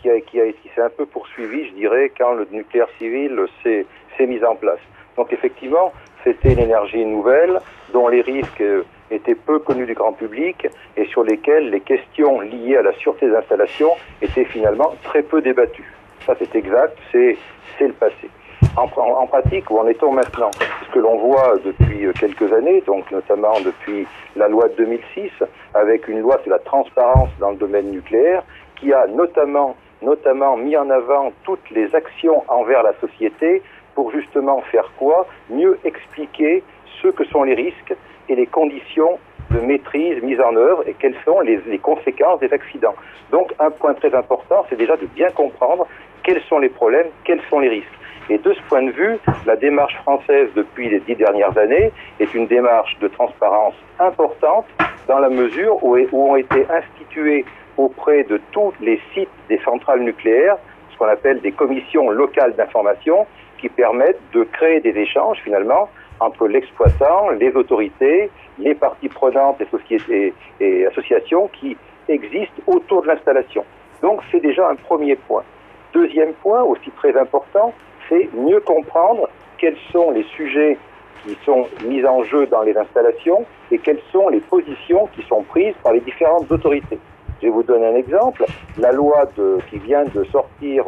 qui, 0.00 0.10
a, 0.40 0.46
qui, 0.52 0.68
s'est 0.74 0.80
un 0.80 0.90
peu 0.90 1.06
poursuivi, 1.06 1.68
je 1.68 1.74
dirais, 1.74 2.12
quand 2.16 2.32
le 2.32 2.46
nucléaire 2.50 2.88
civil 2.98 3.38
s'est, 3.62 3.86
mis 4.20 4.42
en 4.44 4.56
place. 4.56 4.80
Donc 5.16 5.32
effectivement, 5.32 5.92
c'était 6.24 6.52
une 6.52 6.58
énergie 6.58 7.04
nouvelle 7.04 7.60
dont 7.92 8.08
les 8.08 8.20
risques 8.20 8.64
étaient 9.10 9.36
peu 9.36 9.60
connus 9.60 9.86
du 9.86 9.94
grand 9.94 10.12
public 10.12 10.66
et 10.96 11.06
sur 11.06 11.22
lesquels 11.22 11.70
les 11.70 11.80
questions 11.80 12.40
liées 12.40 12.76
à 12.76 12.82
la 12.82 12.92
sûreté 12.94 13.28
des 13.28 13.36
installations 13.36 13.92
étaient 14.20 14.44
finalement 14.44 14.94
très 15.04 15.22
peu 15.22 15.40
débattues. 15.40 15.92
Ça 16.26 16.34
c'est 16.38 16.54
exact, 16.56 16.98
c'est, 17.12 17.36
c'est 17.78 17.88
le 17.88 17.94
passé. 17.94 18.30
En, 18.76 19.26
pratique, 19.26 19.70
où 19.70 19.78
en 19.78 19.88
est-on 19.88 20.12
maintenant? 20.12 20.50
Ce 20.86 20.92
que 20.92 21.00
l'on 21.00 21.18
voit 21.18 21.56
depuis 21.64 22.06
euh, 22.06 22.12
quelques 22.12 22.52
années, 22.52 22.80
donc 22.86 23.10
notamment 23.10 23.60
depuis 23.60 24.06
la 24.36 24.48
loi 24.48 24.68
de 24.68 24.74
2006, 24.74 25.30
avec 25.74 26.06
une 26.06 26.20
loi 26.20 26.38
sur 26.42 26.50
la 26.50 26.60
transparence 26.60 27.30
dans 27.40 27.50
le 27.50 27.56
domaine 27.56 27.90
nucléaire, 27.90 28.44
qui 28.76 28.92
a 28.92 29.06
notamment, 29.08 29.74
notamment 30.00 30.56
mis 30.56 30.76
en 30.76 30.90
avant 30.90 31.32
toutes 31.42 31.70
les 31.70 31.92
actions 31.94 32.44
envers 32.48 32.84
la 32.84 32.92
société 33.00 33.62
pour 33.94 34.12
justement 34.12 34.60
faire 34.70 34.90
quoi? 34.96 35.26
Mieux 35.50 35.78
expliquer 35.84 36.62
ce 37.02 37.08
que 37.08 37.24
sont 37.24 37.42
les 37.42 37.54
risques 37.54 37.96
et 38.28 38.36
les 38.36 38.46
conditions 38.46 39.18
de 39.50 39.60
maîtrise 39.60 40.22
mises 40.22 40.40
en 40.40 40.54
œuvre 40.54 40.86
et 40.86 40.94
quelles 40.94 41.16
sont 41.24 41.40
les 41.40 41.78
conséquences 41.78 42.38
des 42.40 42.52
accidents. 42.52 42.94
Donc 43.30 43.52
un 43.58 43.70
point 43.70 43.94
très 43.94 44.14
important, 44.14 44.64
c'est 44.68 44.76
déjà 44.76 44.96
de 44.96 45.06
bien 45.06 45.30
comprendre 45.30 45.86
quels 46.28 46.42
sont 46.42 46.58
les 46.58 46.68
problèmes, 46.68 47.06
quels 47.24 47.40
sont 47.48 47.58
les 47.58 47.70
risques. 47.70 47.98
Et 48.28 48.36
de 48.36 48.52
ce 48.52 48.60
point 48.68 48.82
de 48.82 48.90
vue, 48.90 49.16
la 49.46 49.56
démarche 49.56 49.96
française 50.02 50.50
depuis 50.54 50.90
les 50.90 51.00
dix 51.00 51.14
dernières 51.14 51.56
années 51.56 51.90
est 52.20 52.34
une 52.34 52.46
démarche 52.46 52.98
de 53.00 53.08
transparence 53.08 53.72
importante 53.98 54.66
dans 55.06 55.20
la 55.20 55.30
mesure 55.30 55.82
où, 55.82 55.96
ont 56.12 56.36
été 56.36 56.66
institués 56.68 57.46
auprès 57.78 58.24
de 58.24 58.38
tous 58.52 58.74
les 58.82 59.00
sites 59.14 59.30
des 59.48 59.58
centrales 59.60 60.00
nucléaires 60.00 60.58
ce 60.92 60.98
qu'on 60.98 61.06
appelle 61.06 61.40
des 61.40 61.52
commissions 61.52 62.10
locales 62.10 62.54
d'information 62.56 63.26
qui 63.58 63.70
permettent 63.70 64.20
de 64.34 64.42
créer 64.42 64.80
des 64.80 64.94
échanges 64.98 65.38
finalement 65.42 65.88
entre 66.20 66.46
l'exploitant, 66.46 67.30
les 67.30 67.52
autorités, 67.52 68.30
les 68.58 68.74
parties 68.74 69.08
prenantes, 69.08 69.60
les 69.60 69.66
sociétés 69.78 70.34
et 70.60 70.86
associations 70.88 71.48
qui 71.58 71.74
existent 72.06 72.60
autour 72.66 73.00
de 73.00 73.06
l'installation. 73.06 73.64
Donc 74.02 74.20
c'est 74.30 74.40
déjà 74.40 74.68
un 74.68 74.74
premier 74.74 75.16
point. 75.16 75.44
Deuxième 75.92 76.32
point, 76.34 76.62
aussi 76.62 76.90
très 76.92 77.16
important, 77.18 77.72
c'est 78.08 78.28
mieux 78.34 78.60
comprendre 78.60 79.28
quels 79.58 79.76
sont 79.92 80.10
les 80.10 80.24
sujets 80.36 80.78
qui 81.24 81.36
sont 81.44 81.66
mis 81.84 82.04
en 82.06 82.22
jeu 82.24 82.46
dans 82.46 82.62
les 82.62 82.76
installations 82.76 83.44
et 83.70 83.78
quelles 83.78 84.00
sont 84.12 84.28
les 84.28 84.40
positions 84.40 85.08
qui 85.14 85.22
sont 85.28 85.42
prises 85.42 85.74
par 85.82 85.92
les 85.92 86.00
différentes 86.00 86.50
autorités. 86.50 86.98
Je 87.42 87.48
vous 87.48 87.62
donner 87.62 87.86
un 87.86 87.96
exemple. 87.96 88.44
La 88.78 88.92
loi 88.92 89.24
de, 89.36 89.58
qui 89.70 89.78
vient 89.78 90.04
de 90.04 90.24
sortir 90.24 90.84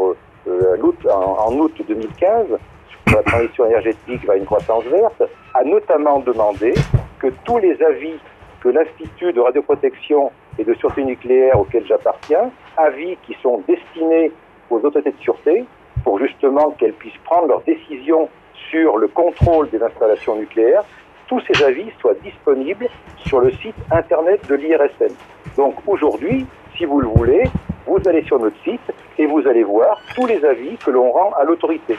euh, 0.46 0.76
l'août- 0.78 1.06
en, 1.10 1.46
en 1.48 1.58
août 1.58 1.72
2015 1.86 2.46
sur 3.06 3.16
la 3.16 3.22
transition 3.22 3.66
énergétique 3.66 4.24
vers 4.24 4.36
une 4.36 4.44
croissance 4.44 4.84
verte 4.84 5.22
a 5.54 5.64
notamment 5.64 6.20
demandé 6.20 6.74
que 7.18 7.28
tous 7.44 7.58
les 7.58 7.80
avis 7.82 8.14
que 8.60 8.68
l'Institut 8.68 9.32
de 9.32 9.40
radioprotection 9.40 10.30
et 10.58 10.64
de 10.64 10.74
sûreté 10.74 11.02
nucléaire 11.04 11.58
auquel 11.58 11.86
j'appartiens, 11.86 12.50
avis 12.76 13.16
qui 13.26 13.34
sont 13.42 13.62
destinés 13.66 14.30
aux 14.70 14.78
autorités 14.78 15.10
de 15.10 15.22
sûreté 15.22 15.64
pour 16.04 16.18
justement 16.18 16.70
qu'elles 16.72 16.94
puissent 16.94 17.20
prendre 17.24 17.48
leurs 17.48 17.62
décisions 17.62 18.28
sur 18.70 18.96
le 18.96 19.08
contrôle 19.08 19.68
des 19.70 19.82
installations 19.82 20.36
nucléaires, 20.36 20.84
tous 21.28 21.40
ces 21.40 21.62
avis 21.62 21.90
soient 22.00 22.14
disponibles 22.22 22.88
sur 23.24 23.40
le 23.40 23.50
site 23.52 23.74
internet 23.90 24.40
de 24.48 24.54
l'IRSN. 24.54 25.14
Donc 25.56 25.76
aujourd'hui, 25.86 26.46
si 26.76 26.84
vous 26.84 27.00
le 27.00 27.08
voulez, 27.08 27.44
vous 27.86 27.98
allez 28.06 28.22
sur 28.24 28.38
notre 28.38 28.60
site 28.62 28.92
et 29.18 29.26
vous 29.26 29.46
allez 29.46 29.62
voir 29.62 30.00
tous 30.14 30.26
les 30.26 30.44
avis 30.44 30.76
que 30.78 30.90
l'on 30.90 31.10
rend 31.12 31.32
à 31.38 31.44
l'autorité. 31.44 31.96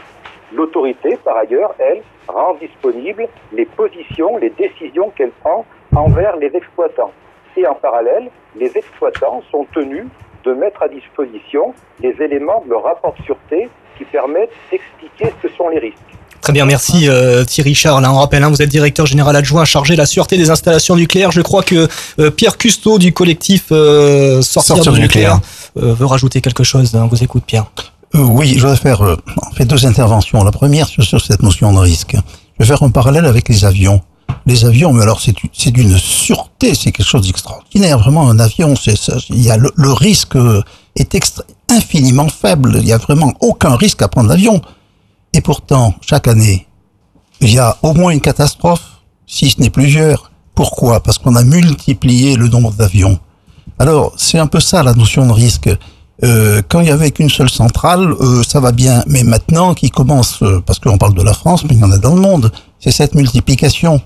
L'autorité, 0.54 1.18
par 1.24 1.38
ailleurs, 1.38 1.74
elle, 1.80 2.02
rend 2.28 2.56
disponibles 2.56 3.28
les 3.54 3.66
positions, 3.66 4.38
les 4.38 4.50
décisions 4.50 5.10
qu'elle 5.12 5.32
prend 5.32 5.66
envers 5.96 6.36
les 6.38 6.54
exploitants. 6.56 7.12
Et 7.56 7.66
en 7.68 7.76
parallèle, 7.76 8.30
les 8.56 8.78
exploitants 8.78 9.42
sont 9.50 9.66
tenus 9.74 10.08
de 10.46 10.54
mettre 10.54 10.82
à 10.84 10.88
disposition 10.88 11.74
les 12.02 12.14
éléments 12.24 12.64
de 12.66 12.72
leur 12.72 12.84
rapport 12.84 13.14
de 13.18 13.24
sûreté 13.24 13.70
qui 13.98 14.06
permettent 14.06 14.50
d'expliquer 14.72 15.34
ce 15.42 15.48
que 15.48 15.54
sont 15.56 15.70
les 15.70 15.80
risques. 15.80 15.98
Très 16.42 16.54
bien, 16.54 16.66
merci 16.66 17.08
euh, 17.08 17.46
Thierry 17.46 17.76
Charles. 17.76 18.04
On 18.04 18.16
rappelle, 18.18 18.44
hein, 18.44 18.50
vous 18.50 18.64
êtes 18.64 18.70
directeur 18.70 19.06
général 19.06 19.36
adjoint 19.36 19.64
chargé 19.64 19.94
de 19.94 20.00
la 20.00 20.08
sûreté 20.08 20.38
des 20.38 20.50
installations 20.50 20.96
nucléaires. 20.96 21.32
Je 21.32 21.42
crois 21.42 21.62
que 21.62 21.88
euh, 22.20 22.32
Pierre 22.32 22.58
Custeau 22.58 22.98
du 22.98 23.14
collectif 23.14 23.66
euh, 23.72 24.42
Sortir, 24.42 24.76
Sortir 24.78 24.94
du 24.94 25.02
nucléaire, 25.02 25.36
nucléaire. 25.36 25.90
euh, 25.92 25.94
veut 25.94 26.08
rajouter 26.08 26.42
quelque 26.42 26.64
chose. 26.64 26.96
hein. 26.96 27.08
vous 27.12 27.24
écoute 27.24 27.44
Pierre. 27.46 27.66
Euh, 28.16 28.20
oui, 28.24 28.56
je 28.58 28.68
vais 28.68 28.76
faire 28.76 29.02
euh, 29.04 29.16
en 29.46 29.52
fait 29.52 29.66
deux 29.66 29.86
interventions. 29.86 30.44
La 30.44 30.52
première 30.52 30.88
sur, 30.88 31.04
sur 31.04 31.22
cette 31.22 31.44
notion 31.44 31.72
de 31.74 31.78
risque. 31.78 32.16
Je 32.60 32.64
vais 32.64 32.68
faire 32.68 32.82
un 32.82 32.90
parallèle 32.90 33.26
avec 33.26 33.48
les 33.48 33.64
avions. 33.64 34.02
Les 34.46 34.66
avions, 34.66 34.94
mais 34.94 35.04
alors 35.04 35.22
c'est 35.22 35.36
du- 35.36 35.50
c'est 35.54 35.72
d'une 35.72 35.98
sûreté, 35.98 36.76
c'est 36.76 36.92
quelque 36.92 37.08
chose 37.08 37.26
d'extraordinaire. 37.28 38.00
Vraiment, 38.00 38.30
un 38.30 38.40
avion, 38.40 38.76
c'est. 38.76 38.96
Il 39.30 39.42
y 39.42 39.50
a 39.52 39.58
le, 39.58 39.72
risque 39.94 40.38
est 40.96 41.16
infiniment 41.70 42.28
faible. 42.30 42.78
Il 42.82 42.88
y 42.88 42.94
a 42.94 42.98
vraiment 42.98 43.34
aucun 43.40 43.76
risque 43.76 44.02
à 44.02 44.08
prendre 44.08 44.30
l'avion. 44.30 44.62
Et 45.34 45.42
pourtant, 45.42 45.94
chaque 46.02 46.28
année, 46.28 46.68
il 47.40 47.54
y 47.54 47.60
a 47.60 47.78
au 47.82 47.94
moins 47.94 48.12
une 48.12 48.22
catastrophe, 48.22 48.84
si 49.26 49.50
ce 49.50 49.60
n'est 49.62 49.70
plusieurs. 49.70 50.32
Pourquoi? 50.56 51.02
Parce 51.02 51.18
qu'on 51.18 51.36
a 51.36 51.44
multiplié 51.44 52.36
le 52.36 52.48
nombre 52.50 52.74
d'avions. 52.74 53.20
Alors, 53.80 54.12
c'est 54.18 54.38
un 54.38 54.48
peu 54.48 54.60
ça 54.60 54.84
la 54.84 54.94
notion 54.94 55.26
de 55.26 55.32
risque. 55.32 55.70
Euh, 56.24 56.62
quand 56.68 56.82
il 56.82 56.88
y 56.88 56.92
avait 56.92 57.10
qu'une 57.12 57.30
seule 57.30 57.50
centrale, 57.50 58.14
euh, 58.20 58.44
ça 58.44 58.60
va 58.60 58.72
bien. 58.72 59.04
Mais 59.08 59.24
maintenant, 59.24 59.74
qui 59.74 59.90
commence, 59.90 60.44
euh, 60.44 60.62
parce 60.64 60.78
qu'on 60.78 60.98
parle 60.98 61.16
de 61.16 61.24
la 61.24 61.34
France, 61.34 61.64
mais 61.64 61.74
il 61.76 61.80
y 61.80 61.84
en 61.84 61.92
a 61.92 61.98
dans 61.98 62.14
le 62.14 62.22
monde, 62.22 62.52
c'est 62.80 62.92
cette 62.92 63.16
multiplication, 63.16 64.02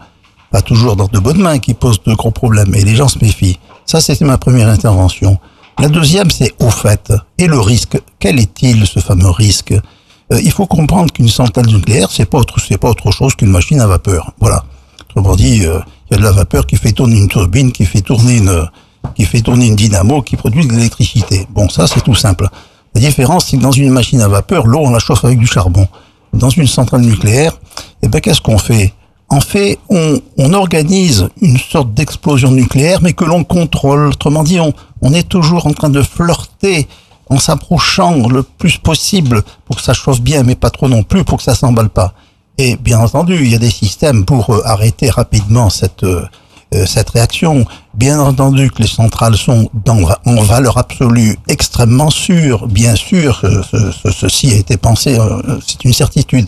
pas 0.55 0.61
toujours 0.61 0.95
dans 0.95 1.07
de 1.07 1.19
bonnes 1.19 1.41
mains, 1.41 1.59
qui 1.59 1.73
pose 1.73 2.01
de 2.03 2.13
gros 2.13 2.31
problèmes. 2.31 2.73
Et 2.75 2.81
les 2.81 2.95
gens 2.95 3.09
se 3.09 3.19
méfient. 3.19 3.59
Ça, 3.85 3.99
c'était 3.99 4.23
ma 4.23 4.37
première 4.37 4.69
intervention. 4.69 5.37
La 5.79 5.89
deuxième, 5.89 6.31
c'est 6.31 6.53
au 6.61 6.69
fait. 6.69 7.11
Et 7.37 7.47
le 7.47 7.59
risque 7.59 8.01
Quel 8.19 8.39
est-il, 8.39 8.87
ce 8.87 9.01
fameux 9.01 9.31
risque? 9.31 9.73
Euh, 9.73 10.39
Il 10.41 10.53
faut 10.53 10.65
comprendre 10.65 11.11
qu'une 11.11 11.27
centrale 11.27 11.67
nucléaire, 11.67 12.09
c'est 12.09 12.23
pas 12.23 12.37
autre, 12.37 12.55
pas 12.77 12.89
autre 12.89 13.11
chose 13.11 13.35
qu'une 13.35 13.49
machine 13.49 13.81
à 13.81 13.87
vapeur. 13.87 14.31
Voilà. 14.39 14.63
Autrement 15.09 15.35
dit, 15.35 15.65
euh, 15.65 15.79
il 16.09 16.13
y 16.13 16.15
a 16.15 16.19
de 16.19 16.23
la 16.23 16.31
vapeur 16.31 16.65
qui 16.65 16.77
fait 16.77 16.93
tourner 16.93 17.17
une 17.17 17.27
turbine, 17.27 17.73
qui 17.73 17.85
fait 17.85 17.99
tourner 17.99 18.37
une, 18.37 18.65
qui 19.13 19.25
fait 19.25 19.41
tourner 19.41 19.67
une 19.67 19.75
dynamo, 19.75 20.21
qui 20.21 20.37
produit 20.37 20.65
de 20.65 20.71
l'électricité. 20.71 21.47
Bon, 21.49 21.67
ça 21.67 21.85
c'est 21.85 21.99
tout 21.99 22.15
simple. 22.15 22.47
La 22.93 23.01
différence, 23.01 23.47
c'est 23.47 23.57
que 23.57 23.61
dans 23.61 23.73
une 23.73 23.89
machine 23.89 24.21
à 24.21 24.29
vapeur, 24.29 24.67
l'eau 24.67 24.83
on 24.85 24.91
la 24.91 24.99
chauffe 24.99 25.25
avec 25.25 25.37
du 25.37 25.47
charbon. 25.47 25.85
Dans 26.31 26.49
une 26.49 26.67
centrale 26.67 27.01
nucléaire, 27.01 27.59
eh 28.01 28.07
ben 28.07 28.21
qu'est-ce 28.21 28.39
qu'on 28.39 28.57
fait? 28.57 28.93
En 29.29 29.39
fait, 29.41 29.79
on, 29.89 30.19
on 30.37 30.53
organise 30.53 31.27
une 31.41 31.57
sorte 31.57 31.93
d'explosion 31.93 32.51
nucléaire, 32.51 32.99
mais 33.01 33.13
que 33.13 33.25
l'on 33.25 33.43
contrôle. 33.43 34.07
Autrement 34.07 34.43
dit, 34.43 34.59
on, 34.59 34.73
on 35.01 35.13
est 35.13 35.27
toujours 35.27 35.65
en 35.65 35.73
train 35.73 35.89
de 35.89 36.01
flirter 36.03 36.87
en 37.29 37.39
s'approchant 37.39 38.27
le 38.27 38.43
plus 38.43 38.77
possible 38.77 39.41
pour 39.65 39.77
que 39.77 39.81
ça 39.81 39.93
chauffe 39.93 40.21
bien, 40.21 40.43
mais 40.43 40.53
pas 40.55 40.69
trop 40.69 40.87
non 40.87 41.01
plus 41.01 41.23
pour 41.23 41.37
que 41.37 41.43
ça 41.43 41.55
s'emballe 41.55 41.89
pas. 41.89 42.13
Et 42.59 42.77
bien 42.77 42.99
entendu, 42.99 43.35
il 43.41 43.51
y 43.51 43.55
a 43.55 43.59
des 43.59 43.71
systèmes 43.71 44.25
pour 44.25 44.49
euh, 44.53 44.61
arrêter 44.63 45.09
rapidement 45.09 45.69
cette 45.69 46.03
euh, 46.03 46.25
euh, 46.73 46.85
cette 46.85 47.09
réaction. 47.09 47.65
Bien 47.95 48.19
entendu 48.19 48.69
que 48.71 48.81
les 48.81 48.87
centrales 48.87 49.37
sont 49.37 49.69
dans, 49.85 49.99
en 50.25 50.41
valeur 50.43 50.77
absolue 50.77 51.37
extrêmement 51.47 52.09
sûres. 52.11 52.67
Bien 52.67 52.95
sûr, 52.95 53.39
ce- 53.41 53.61
ce- 53.71 53.91
ce- 53.91 54.11
ceci 54.11 54.51
a 54.51 54.55
été 54.55 54.77
pensé, 54.77 55.17
euh, 55.19 55.59
c'est 55.65 55.83
une 55.83 55.93
certitude. 55.93 56.47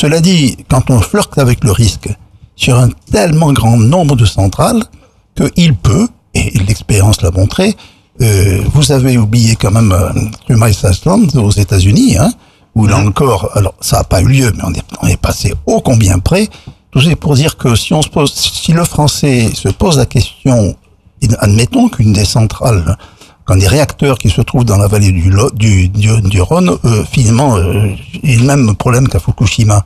Cela 0.00 0.20
dit, 0.20 0.56
quand 0.70 0.90
on 0.90 1.00
flirte 1.00 1.38
avec 1.38 1.64
le 1.64 1.72
risque 1.72 2.08
sur 2.54 2.78
un 2.78 2.88
tellement 3.10 3.52
grand 3.52 3.76
nombre 3.76 4.14
de 4.14 4.26
centrales, 4.26 4.84
qu'il 5.34 5.74
peut, 5.74 6.06
et 6.34 6.56
l'expérience 6.68 7.20
l'a 7.20 7.32
montré, 7.32 7.74
euh, 8.20 8.62
vous 8.74 8.92
avez 8.92 9.18
oublié 9.18 9.56
quand 9.56 9.72
même 9.72 9.90
euh, 9.90 10.10
Truman 10.46 10.68
Island 10.68 11.34
aux 11.34 11.50
États-Unis, 11.50 12.16
hein, 12.16 12.30
où 12.76 12.86
là 12.86 12.96
encore, 12.96 13.50
alors 13.56 13.74
ça 13.80 13.96
n'a 13.96 14.04
pas 14.04 14.22
eu 14.22 14.28
lieu, 14.28 14.52
mais 14.56 14.62
on 14.64 14.72
est, 14.72 14.84
on 15.02 15.08
est 15.08 15.20
passé 15.20 15.52
ô 15.66 15.80
combien 15.80 16.20
près. 16.20 16.46
Tout 16.92 17.00
ça 17.00 17.16
pour 17.16 17.34
dire 17.34 17.56
que 17.56 17.74
si 17.74 17.92
on 17.92 18.00
se 18.00 18.08
pose, 18.08 18.32
si 18.32 18.72
le 18.72 18.84
Français 18.84 19.50
se 19.52 19.68
pose 19.68 19.98
la 19.98 20.06
question, 20.06 20.76
et 21.22 21.28
admettons 21.40 21.88
qu'une 21.88 22.12
des 22.12 22.24
centrales, 22.24 22.96
qu'un 23.48 23.56
des 23.56 23.66
réacteurs 23.66 24.18
qui 24.18 24.28
se 24.30 24.42
trouve 24.42 24.64
dans 24.64 24.76
la 24.76 24.86
vallée 24.86 25.10
du, 25.10 25.30
du, 25.54 25.88
du, 25.88 26.20
du 26.20 26.40
Rhône, 26.40 26.76
euh, 26.84 27.02
finalement, 27.10 27.56
euh, 27.56 27.88
ait 28.22 28.36
le 28.36 28.44
même 28.44 28.76
problème 28.76 29.08
qu'à 29.08 29.18
Fukushima. 29.18 29.84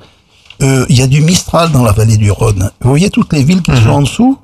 Euh, 0.63 0.85
Il 0.89 0.99
y 0.99 1.03
a 1.03 1.07
du 1.07 1.21
Mistral 1.23 1.71
dans 1.71 1.85
la 1.85 1.93
vallée 1.93 2.17
du 2.17 2.31
Rhône. 2.31 2.71
Vous 2.81 2.91
voyez 2.91 3.11
toutes 3.11 3.33
les 3.33 3.45
villes 3.45 3.63
qui 3.63 3.75
sont 3.77 3.91
en 3.91 4.03
dessous? 4.03 4.39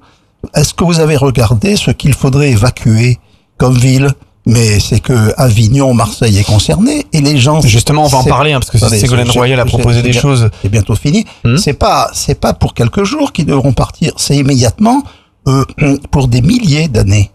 Est-ce 0.54 0.72
que 0.72 0.84
vous 0.84 1.00
avez 1.00 1.16
regardé 1.16 1.76
ce 1.76 1.90
qu'il 1.90 2.14
faudrait 2.14 2.50
évacuer 2.50 3.18
comme 3.56 3.76
ville? 3.76 4.12
Mais 4.46 4.80
c'est 4.80 5.00
que 5.00 5.34
Avignon, 5.36 5.92
Marseille 5.92 6.38
est 6.38 6.44
concerné 6.44 7.04
et 7.12 7.20
les 7.20 7.36
gens. 7.36 7.60
Justement, 7.60 8.04
on 8.04 8.08
va 8.08 8.18
en 8.18 8.24
parler, 8.24 8.52
hein, 8.52 8.60
parce 8.60 8.70
que 8.70 8.78
Attendez, 8.78 8.98
Ségolène 8.98 9.28
Royal 9.30 9.60
a 9.60 9.66
proposé 9.66 10.00
des 10.00 10.14
choses. 10.14 10.48
C'est 10.62 10.70
bientôt 10.70 10.94
fini. 10.94 11.26
C'est 11.58 11.74
pas, 11.74 12.08
c'est 12.14 12.40
pas 12.40 12.54
pour 12.54 12.72
quelques 12.72 13.04
jours 13.04 13.32
qu'ils 13.32 13.46
devront 13.46 13.72
partir. 13.72 14.12
C'est 14.16 14.36
immédiatement 14.36 15.02
euh, 15.48 15.64
pour 16.10 16.28
des 16.28 16.40
milliers 16.40 16.88
d'années. 16.88 17.30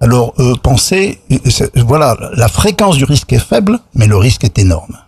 Alors 0.00 0.34
euh, 0.38 0.54
pensez, 0.62 1.20
euh, 1.30 1.68
voilà, 1.76 2.16
la 2.34 2.48
fréquence 2.48 2.96
du 2.96 3.04
risque 3.04 3.32
est 3.32 3.38
faible, 3.38 3.78
mais 3.94 4.06
le 4.06 4.16
risque 4.16 4.44
est 4.44 4.58
énorme. 4.58 4.98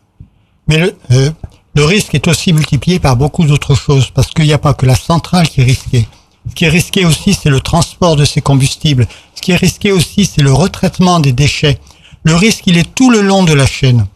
Mais 0.66 0.78
le, 0.78 0.96
euh, 1.12 1.30
le 1.74 1.84
risque 1.84 2.14
est 2.14 2.26
aussi 2.26 2.52
multiplié 2.52 2.98
par 2.98 3.16
beaucoup 3.16 3.44
d'autres 3.44 3.74
choses, 3.74 4.10
parce 4.10 4.28
qu'il 4.28 4.46
n'y 4.46 4.52
a 4.52 4.58
pas 4.58 4.74
que 4.74 4.86
la 4.86 4.96
centrale 4.96 5.48
qui 5.48 5.60
est 5.60 5.64
risquée. 5.64 6.08
Ce 6.48 6.54
qui 6.54 6.64
est 6.64 6.70
risqué 6.70 7.04
aussi, 7.04 7.34
c'est 7.34 7.50
le 7.50 7.60
transport 7.60 8.16
de 8.16 8.24
ces 8.24 8.40
combustibles. 8.40 9.06
Ce 9.34 9.42
qui 9.42 9.52
est 9.52 9.56
risqué 9.56 9.92
aussi, 9.92 10.24
c'est 10.24 10.42
le 10.42 10.52
retraitement 10.52 11.20
des 11.20 11.32
déchets. 11.32 11.78
Le 12.22 12.34
risque, 12.34 12.66
il 12.66 12.78
est 12.78 12.94
tout 12.94 13.10
le 13.10 13.20
long 13.20 13.42
de 13.42 13.52
la 13.52 13.66
chaîne. 13.66 14.06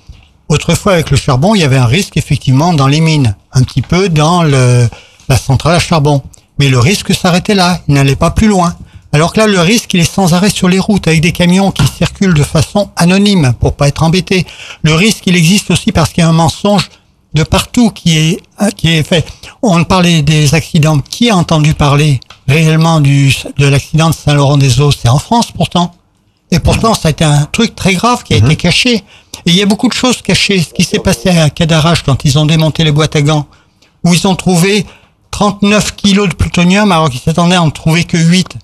Autrefois, 0.49 0.95
avec 0.95 1.11
le 1.11 1.17
charbon, 1.17 1.55
il 1.55 1.61
y 1.61 1.65
avait 1.65 1.77
un 1.77 1.87
risque 1.87 2.17
effectivement 2.17 2.73
dans 2.73 2.89
les 2.89 3.01
mines, 3.01 3.37
un 3.53 3.63
petit 3.63 3.83
peu 3.83 4.09
dans 4.09 4.43
le, 4.43 4.89
la 5.29 5.37
centrale 5.37 5.77
à 5.77 5.79
charbon. 5.79 6.23
Mais 6.59 6.69
le 6.69 6.79
risque 6.79 7.15
s'arrêtait 7.15 7.55
là, 7.55 7.81
il 7.89 7.95
n'allait 7.95 8.17
pas 8.17 8.31
plus 8.31 8.49
loin. 8.49 8.75
Alors 9.15 9.35
que 9.35 9.41
là, 9.41 9.47
le 9.47 9.61
risque, 9.61 9.93
il 9.93 10.01
est 10.01 10.11
sans 10.11 10.33
arrêt 10.33 10.49
sur 10.49 10.69
les 10.69 10.79
routes, 10.79 11.07
avec 11.07 11.21
des 11.21 11.33
camions 11.33 11.71
qui 11.71 11.87
circulent 11.87 12.33
de 12.33 12.43
façon 12.43 12.89
anonyme, 12.97 13.53
pour 13.61 13.75
pas 13.75 13.89
être 13.89 14.03
embêtés. 14.03 14.47
Le 14.83 14.95
risque, 14.95 15.27
il 15.27 15.37
existe 15.37 15.71
aussi 15.71 15.93
parce 15.93 16.11
qu'il 16.11 16.23
y 16.23 16.27
a 16.27 16.31
un 16.31 16.33
mensonge 16.33 16.89
de 17.35 17.43
partout 17.43 17.91
qui 17.91 18.17
est, 18.17 18.41
hein, 18.59 18.71
qui 18.71 18.89
est 18.89 19.03
fait. 19.03 19.27
On 19.63 19.85
parlait 19.85 20.23
des 20.23 20.55
accidents. 20.55 20.99
Qui 20.99 21.31
a 21.31 21.37
entendu 21.37 21.75
parler 21.75 22.21
réellement 22.49 23.01
du, 23.01 23.35
de 23.59 23.67
l'accident 23.67 24.11
de 24.11 24.15
Saint-Laurent-des-Eaux? 24.15 24.93
C'est 24.93 25.09
en 25.09 25.19
France 25.19 25.53
pourtant. 25.53 25.95
Et 26.51 26.59
pourtant, 26.59 26.95
ça 26.95 27.09
a 27.09 27.11
été 27.11 27.25
un 27.25 27.45
truc 27.47 27.75
très 27.75 27.95
grave 27.95 28.23
qui 28.23 28.35
a 28.35 28.39
été 28.39 28.57
caché. 28.57 28.97
Et 28.97 29.51
il 29.51 29.57
y 29.57 29.63
a 29.63 29.67
beaucoup 29.67 29.89
de 29.89 29.95
choses 29.95 30.21
cachées. 30.23 30.63
Ce 30.63 30.73
qui 30.73 30.85
s'est 30.85 30.99
passé 30.99 31.31
à 31.31 31.51
Cadarache 31.51 32.03
quand 32.03 32.25
ils 32.25 32.39
ont 32.39 32.47
démonté 32.47 32.85
les 32.85 32.93
boîtes 32.93 33.17
à 33.17 33.23
gants, 33.23 33.47
où 34.05 34.13
ils 34.13 34.27
ont 34.27 34.37
trouvé 34.37 34.87
39 35.31 35.97
kilos 35.97 36.29
de 36.29 36.35
plutonium 36.35 36.93
alors 36.93 37.11
qu'ils 37.11 37.21
s'attendaient 37.21 37.57
à 37.57 37.63
en 37.63 37.71
trouver 37.71 38.05
que 38.05 38.19
8. 38.19 38.57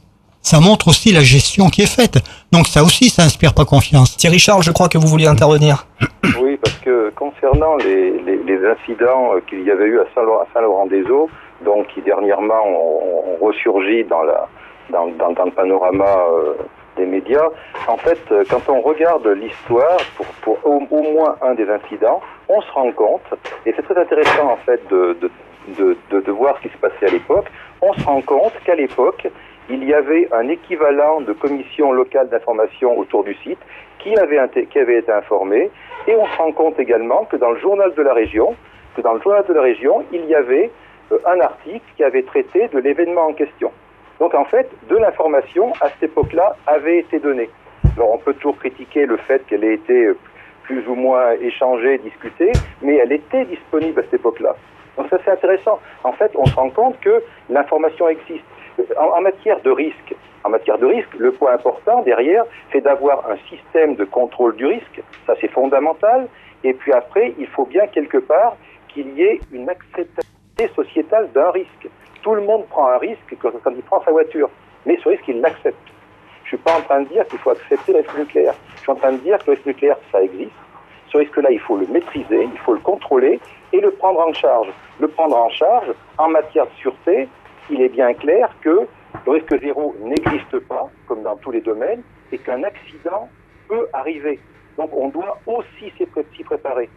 Ça 0.51 0.61
montre 0.61 0.89
aussi 0.89 1.13
la 1.13 1.21
gestion 1.21 1.69
qui 1.69 1.83
est 1.83 1.95
faite. 2.01 2.17
Donc 2.53 2.69
ça 2.69 2.83
aussi, 2.83 3.11
ça 3.11 3.21
inspire 3.23 3.53
pas 3.53 3.67
confiance. 3.67 4.17
Thierry 4.17 4.39
Charles, 4.39 4.63
je 4.63 4.71
crois 4.71 4.89
que 4.89 4.97
vous 4.97 5.07
vouliez 5.07 5.27
intervenir. 5.27 5.87
Oui, 6.43 6.57
parce 6.57 6.79
que 6.79 7.11
concernant 7.11 7.77
les, 7.77 8.19
les, 8.27 8.39
les 8.51 8.61
incidents 8.67 9.35
euh, 9.35 9.41
qu'il 9.47 9.63
y 9.63 9.71
avait 9.71 9.85
eu 9.85 10.01
à 10.01 10.05
Saint-Laurent- 10.15 10.41
à 10.41 10.47
Saint-Laurent-des-Eaux, 10.55 11.29
donc 11.67 11.89
qui 11.89 12.01
dernièrement 12.01 12.63
ont, 12.67 13.35
ont 13.43 13.45
ressurgi 13.45 14.05
dans, 14.05 14.23
la, 14.23 14.49
dans, 14.91 15.09
dans, 15.21 15.33
dans 15.33 15.45
le 15.45 15.51
panorama 15.51 16.07
euh, 16.07 16.55
des 16.97 17.05
médias, 17.05 17.49
en 17.87 17.99
fait, 17.99 18.19
euh, 18.33 18.43
quand 18.51 18.63
on 18.69 18.81
regarde 18.81 19.27
l'histoire 19.43 19.99
pour, 20.17 20.27
pour 20.43 20.57
au, 20.65 20.83
au 20.91 21.03
moins 21.15 21.37
un 21.43 21.55
des 21.55 21.69
incidents, 21.69 22.21
on 22.49 22.61
se 22.63 22.71
rend 22.73 22.91
compte, 22.93 23.29
et 23.67 23.75
c'est 23.77 23.83
très 23.83 24.01
intéressant 24.01 24.47
en 24.51 24.59
fait 24.65 24.81
de, 24.91 25.17
de, 25.21 25.31
de, 25.79 25.97
de, 26.11 26.21
de 26.21 26.33
voir 26.33 26.57
ce 26.57 26.69
qui 26.69 26.75
se 26.75 26.79
passait 26.81 27.07
à 27.07 27.11
l'époque, 27.11 27.47
on 27.83 27.93
se 27.95 28.05
rend 28.05 28.23
compte 28.23 28.53
qu'à 28.65 28.75
l'époque, 28.75 29.29
il 29.71 29.85
y 29.85 29.93
avait 29.93 30.29
un 30.33 30.49
équivalent 30.49 31.21
de 31.21 31.33
commission 31.33 31.93
locale 31.93 32.29
d'information 32.29 32.99
autour 32.99 33.25
du 33.25 33.35
site 33.35 33.59
qui 33.99 34.17
avait, 34.17 34.39
été 34.45 35.13
informé. 35.13 35.71
Et 36.07 36.15
on 36.15 36.27
se 36.27 36.37
rend 36.39 36.53
compte 36.53 36.79
également 36.79 37.25
que 37.25 37.37
dans 37.37 37.51
le 37.51 37.61
journal 37.61 37.93
de 37.95 38.03
la 38.03 38.15
région, 38.15 38.55
que 38.97 39.03
dans 39.03 39.15
le 39.15 39.21
journal 39.21 39.45
de 39.47 39.53
la 39.53 39.63
région, 39.63 40.05
il 40.13 40.25
y 40.27 40.35
avait 40.35 40.71
euh, 41.13 41.19
un 41.27 41.41
article 41.41 41.85
qui 41.97 42.05
avait 42.05 42.23
traité 42.23 42.69
de 42.69 42.79
l'événement 42.79 43.27
en 43.27 43.33
question. 43.35 43.71
Donc 44.21 44.35
en 44.35 44.45
fait, 44.45 44.69
de 44.89 44.97
l'information 44.97 45.73
à 45.81 45.89
cette 45.91 46.05
époque-là 46.05 46.57
avait 46.67 46.99
été 46.99 47.19
donnée. 47.19 47.51
Alors 47.97 48.13
on 48.13 48.19
peut 48.19 48.35
toujours 48.35 48.59
critiquer 48.59 49.07
le 49.07 49.17
fait 49.17 49.45
qu'elle 49.47 49.65
ait 49.65 49.75
été 49.75 50.07
euh, 50.07 50.17
plus 50.63 50.87
ou 50.89 50.95
moins 50.95 51.33
échangée, 51.41 51.99
discutée, 51.99 52.53
mais 52.83 52.97
elle 52.97 53.13
était 53.13 53.45
disponible 53.45 54.01
à 54.01 54.03
cette 54.05 54.15
époque-là. 54.15 54.55
Donc 54.97 55.09
ça 55.11 55.19
c'est 55.25 55.31
intéressant. 55.31 55.79
En 56.05 56.13
fait, 56.13 56.31
on 56.35 56.47
se 56.47 56.55
rend 56.55 56.71
compte 56.71 56.99
que 57.01 57.23
l'information 57.49 58.09
existe. 58.09 58.45
En, 58.97 59.21
matière 59.21 59.61
de 59.63 59.71
risque, 59.71 60.15
en 60.45 60.51
matière 60.51 60.79
de 60.79 60.87
risque, 60.87 61.15
le 61.19 61.33
point 61.33 61.53
important 61.53 62.03
derrière, 62.03 62.45
c'est 62.73 62.81
d'avoir 62.81 63.29
un 63.29 63.37
système 63.49 63.97
de 63.97 64.05
contrôle 64.05 64.57
du 64.57 64.67
risque. 64.67 65.03
Ça 65.27 65.35
c'est 65.41 65.51
fondamental. 65.51 66.29
Et 66.65 66.75
puis 66.75 66.93
après, 66.93 67.35
il 67.39 67.47
faut 67.47 67.67
bien 67.67 67.87
quelque 67.87 68.19
part 68.19 68.57
qu'il 68.89 69.13
y 69.15 69.23
ait 69.23 69.41
une 69.53 69.69
acceptabilité 69.69 70.69
sociétale 70.75 71.31
d'un 71.33 71.51
risque. 71.51 71.89
Tout 72.23 72.35
le 72.35 72.43
monde 72.43 72.67
prend 72.69 72.89
un 72.89 72.99
risque 72.99 73.37
quand 73.41 73.71
il 73.71 73.83
prend 73.83 74.03
sa 74.05 74.11
voiture, 74.11 74.51
mais 74.87 74.99
ce 75.03 75.09
risque, 75.09 75.29
il 75.29 75.41
l'accepte. 75.41 75.77
Je 76.45 76.49
suis 76.49 76.57
pas 76.57 76.79
en 76.79 76.81
train 76.81 77.03
de 77.03 77.09
dire 77.09 77.27
qu'il 77.29 77.39
faut 77.41 77.51
accepter 77.51 77.93
le 77.93 77.99
risque 77.99 78.19
nucléaire. 78.19 78.55
Je 78.77 78.81
suis 78.81 78.91
en 78.91 78.97
train 78.97 79.13
de 79.13 79.19
dire 79.19 79.39
que 79.39 79.47
le 79.47 79.53
risque 79.53 79.67
nucléaire, 79.67 79.99
ça 80.11 80.23
existe. 80.23 80.51
Ce 81.13 81.19
risque-là, 81.19 81.51
il 81.51 81.61
faut 81.61 81.77
le 81.77 81.87
maîtriser, 81.87 82.49
il 82.53 82.59
faut 82.61 82.75
le 82.75 82.81
contrôler 82.81 83.41
et 83.73 83.81
le 83.81 83.91
prendre 83.91 84.21
en 84.21 84.33
charge. 84.33 84.69
Le 84.99 85.09
prendre 85.09 85.37
en 85.37 85.49
charge, 85.51 85.93
en 86.17 86.29
matière 86.29 86.67
de 86.67 86.73
sûreté, 86.81 87.29
il 87.71 87.81
est 87.83 87.89
bien 87.89 88.15
clair 88.15 88.55
que 88.63 88.87
le 89.27 89.33
risque 89.33 89.61
zéro 89.61 89.95
n'existe 90.01 90.59
pas, 90.61 90.91
comme 91.07 91.23
dans 91.23 91.37
tous 91.37 91.51
les 91.51 91.61
domaines, 91.61 92.03
et 92.33 92.39
qu'un 92.39 92.63
accident 92.63 93.29
peut 93.69 93.89
arriver. 93.93 94.41
Donc 94.77 94.91
on 94.95 95.09
doit 95.09 95.41
aussi 95.47 95.91
s'y 95.97 96.07
pré- 96.07 96.27
s'y 96.37 96.45
préparer. 96.45 96.89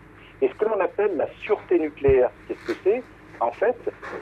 Et 0.42 0.48
ce 0.48 0.54
que 0.56 0.66
l'on 0.66 0.80
appelle 0.80 1.16
la 1.18 1.28
sûreté 1.46 1.80
nucléaire, 1.80 2.32
qu'est-ce 2.48 2.64
que 2.64 2.78
c'est? 2.84 3.04
En 3.40 3.52
fait, 3.52 3.76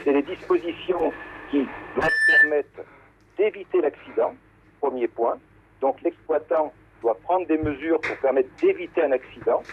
c'est 0.04 0.14
les 0.14 0.22
dispositions 0.24 1.14
qui 1.50 1.68
doivent 1.96 2.10
permettre 2.28 2.82
d'éviter 3.38 3.82
l'accident, 3.82 4.34
premier 4.82 5.08
point. 5.08 5.38
Donc 5.82 6.02
l'exploitant 6.02 6.74
doit 7.02 7.16
prendre 7.24 7.48
des 7.48 7.58
mesures 7.58 8.02
pour 8.02 8.18
permettre 8.18 8.50
d'éviter 8.62 9.02
un 9.02 9.12
accident, 9.12 9.64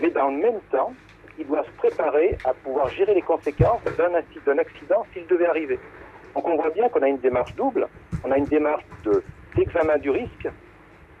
mais 0.00 0.10
dans 0.10 0.28
le 0.28 0.36
même 0.38 0.60
temps, 0.70 0.94
il 1.38 1.46
doit 1.46 1.64
se 1.64 1.70
préparer 1.72 2.38
à 2.44 2.54
pouvoir 2.54 2.88
gérer 2.90 3.14
les 3.14 3.22
conséquences 3.22 3.82
d'un 3.98 4.14
accident 4.14 5.06
s'il 5.12 5.26
devait 5.26 5.46
arriver. 5.46 5.78
Donc 6.36 6.46
on 6.48 6.56
voit 6.56 6.70
bien 6.70 6.88
qu'on 6.90 7.00
a 7.02 7.08
une 7.08 7.18
démarche 7.18 7.54
double. 7.56 7.88
On 8.24 8.30
a 8.30 8.36
une 8.36 8.44
démarche 8.44 8.84
de- 9.04 9.22
d'examen 9.56 9.96
du 9.98 10.10
risque, 10.10 10.48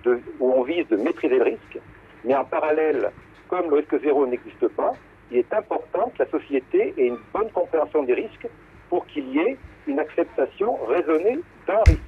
de- 0.04 0.20
où 0.40 0.52
on 0.52 0.62
vise 0.62 0.86
de 0.90 0.96
maîtriser 0.96 1.38
le 1.38 1.44
risque, 1.44 1.78
mais 2.24 2.34
en 2.34 2.44
parallèle, 2.44 3.10
comme 3.48 3.70
le 3.70 3.76
risque 3.76 3.96
zéro 4.04 4.26
n'existe 4.26 4.68
pas, 4.76 4.92
il 5.32 5.38
est 5.38 5.52
important 5.54 6.12
que 6.16 6.22
la 6.24 6.30
société 6.30 6.94
ait 6.98 7.06
une 7.06 7.16
bonne 7.32 7.50
compréhension 7.52 8.02
des 8.04 8.12
risques 8.14 8.46
pour 8.90 9.06
qu'il 9.06 9.26
y 9.34 9.38
ait 9.38 9.56
une 9.86 9.98
acceptation 9.98 10.76
raisonnée 10.86 11.38
d'un 11.66 11.80
risque. 11.86 12.00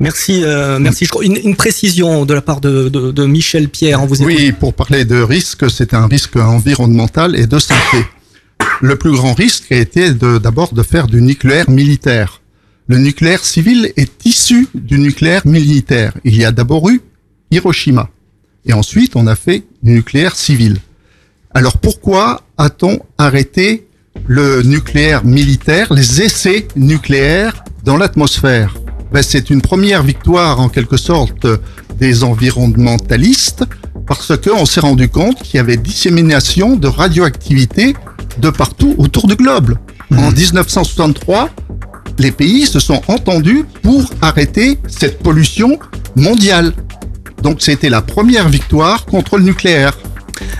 Merci, 0.00 0.42
euh, 0.44 0.78
merci. 0.78 1.04
Je 1.06 1.10
crois 1.10 1.24
une, 1.24 1.38
une 1.42 1.56
précision 1.56 2.24
de 2.24 2.34
la 2.34 2.40
part 2.42 2.60
de, 2.60 2.88
de, 2.88 3.10
de 3.10 3.26
Michel 3.26 3.68
Pierre. 3.68 4.02
On 4.02 4.06
vous 4.06 4.22
écoute. 4.22 4.32
Oui, 4.36 4.52
pour 4.52 4.72
parler 4.74 5.04
de 5.04 5.20
risque, 5.22 5.68
c'est 5.70 5.92
un 5.94 6.06
risque 6.06 6.36
environnemental 6.36 7.34
et 7.36 7.46
de 7.46 7.58
santé. 7.58 7.98
Le 8.80 8.94
plus 8.94 9.10
grand 9.10 9.34
risque 9.34 9.72
a 9.72 9.76
été 9.76 10.12
d'abord 10.12 10.72
de, 10.72 10.82
faire 10.82 11.08
du 11.08 11.20
nucléaire 11.20 11.68
militaire. 11.68 12.40
Le 12.86 12.98
nucléaire 12.98 13.44
civil 13.44 13.92
est 13.96 14.24
issu 14.24 14.68
du 14.74 14.98
nucléaire 15.00 15.42
militaire. 15.44 16.12
Il 16.24 16.36
y 16.36 16.44
a 16.44 16.52
d'abord 16.52 16.88
eu 16.88 17.00
Hiroshima. 17.50 18.08
Et 18.66 18.72
ensuite, 18.72 19.16
on 19.16 19.26
a 19.26 19.34
fait 19.34 19.64
du 19.82 19.92
nucléaire 19.92 20.36
civil. 20.36 20.78
Alors 21.54 21.78
pourquoi 21.78 22.42
a-t-on 22.56 23.00
arrêté 23.16 23.88
le 24.26 24.62
nucléaire 24.62 25.24
militaire, 25.24 25.92
les 25.92 26.22
essais 26.22 26.68
nucléaires 26.76 27.64
dans 27.84 27.96
l'atmosphère? 27.96 28.76
Ben, 29.12 29.22
C'est 29.22 29.50
une 29.50 29.62
première 29.62 30.04
victoire 30.04 30.60
en 30.60 30.68
quelque 30.68 30.98
sorte 30.98 31.46
des 31.98 32.22
environnementalistes 32.22 33.64
parce 34.06 34.36
qu'on 34.38 34.66
s'est 34.66 34.80
rendu 34.80 35.08
compte 35.08 35.42
qu'il 35.42 35.56
y 35.56 35.60
avait 35.60 35.76
dissémination 35.76 36.76
de 36.76 36.86
radioactivité 36.86 37.94
de 38.38 38.50
partout 38.50 38.94
autour 38.98 39.26
du 39.26 39.36
globe. 39.36 39.76
En 40.16 40.30
1963, 40.30 41.50
les 42.18 42.32
pays 42.32 42.66
se 42.66 42.80
sont 42.80 43.00
entendus 43.08 43.64
pour 43.82 44.10
arrêter 44.22 44.78
cette 44.88 45.18
pollution 45.20 45.78
mondiale. 46.16 46.72
Donc 47.42 47.62
c'était 47.62 47.90
la 47.90 48.02
première 48.02 48.48
victoire 48.48 49.04
contre 49.04 49.38
le 49.38 49.44
nucléaire. 49.44 49.96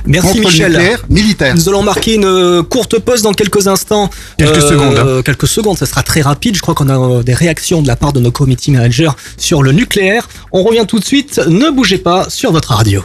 Merci 0.07 0.29
contre 0.29 0.51
Michel. 0.51 0.73
le 0.73 0.79
nucléaire 0.79 1.05
militaire. 1.09 1.55
Nous 1.55 1.69
allons 1.69 1.83
marquer 1.83 2.15
une 2.15 2.25
euh, 2.25 2.63
courte 2.63 2.99
pause 2.99 3.23
dans 3.23 3.33
quelques 3.33 3.69
instants. 3.69 4.11
Quelques 4.37 4.63
secondes, 4.63 4.97
hein. 4.97 5.23
Quelques 5.25 5.47
secondes, 5.47 5.79
ça 5.79 5.87
sera 5.87 6.03
très 6.03 6.21
rapide. 6.21 6.57
Je 6.57 6.63
crois 6.63 6.75
qu'on 6.75 6.89
a 6.89 6.99
euh, 6.99 7.23
des 7.23 7.35
réactions 7.35 7.83
de 7.83 7.89
la 7.89 7.97
part 7.97 8.13
de 8.13 8.21
nos 8.21 8.33
committee 8.33 8.71
managers 8.71 9.11
sur 9.37 9.63
le 9.63 9.73
nucléaire. 9.73 10.29
On 10.53 10.63
revient 10.63 10.85
tout 10.87 10.99
de 10.99 11.05
suite. 11.05 11.41
Ne 11.47 11.71
bougez 11.71 11.99
pas 11.99 12.29
sur 12.29 12.53
votre 12.53 12.73
radio. 12.73 13.03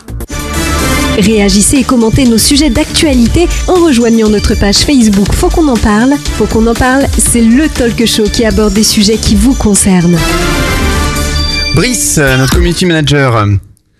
Réagissez 1.17 1.77
et 1.77 1.83
commentez 1.83 2.25
nos 2.25 2.37
sujets 2.37 2.69
d'actualité 2.69 3.47
en 3.67 3.75
rejoignant 3.75 4.29
notre 4.29 4.55
page 4.55 4.77
Facebook 4.77 5.31
Faut 5.33 5.49
qu'on 5.49 5.67
en 5.67 5.77
parle. 5.77 6.13
Faut 6.37 6.45
qu'on 6.45 6.65
en 6.67 6.73
parle, 6.73 7.05
c'est 7.17 7.41
le 7.41 7.69
talk 7.69 8.05
show 8.05 8.23
qui 8.23 8.45
aborde 8.45 8.73
des 8.73 8.83
sujets 8.83 9.17
qui 9.17 9.35
vous 9.35 9.53
concernent. 9.53 10.17
Brice, 11.75 12.17
notre 12.17 12.53
community 12.53 12.85
manager. 12.85 13.45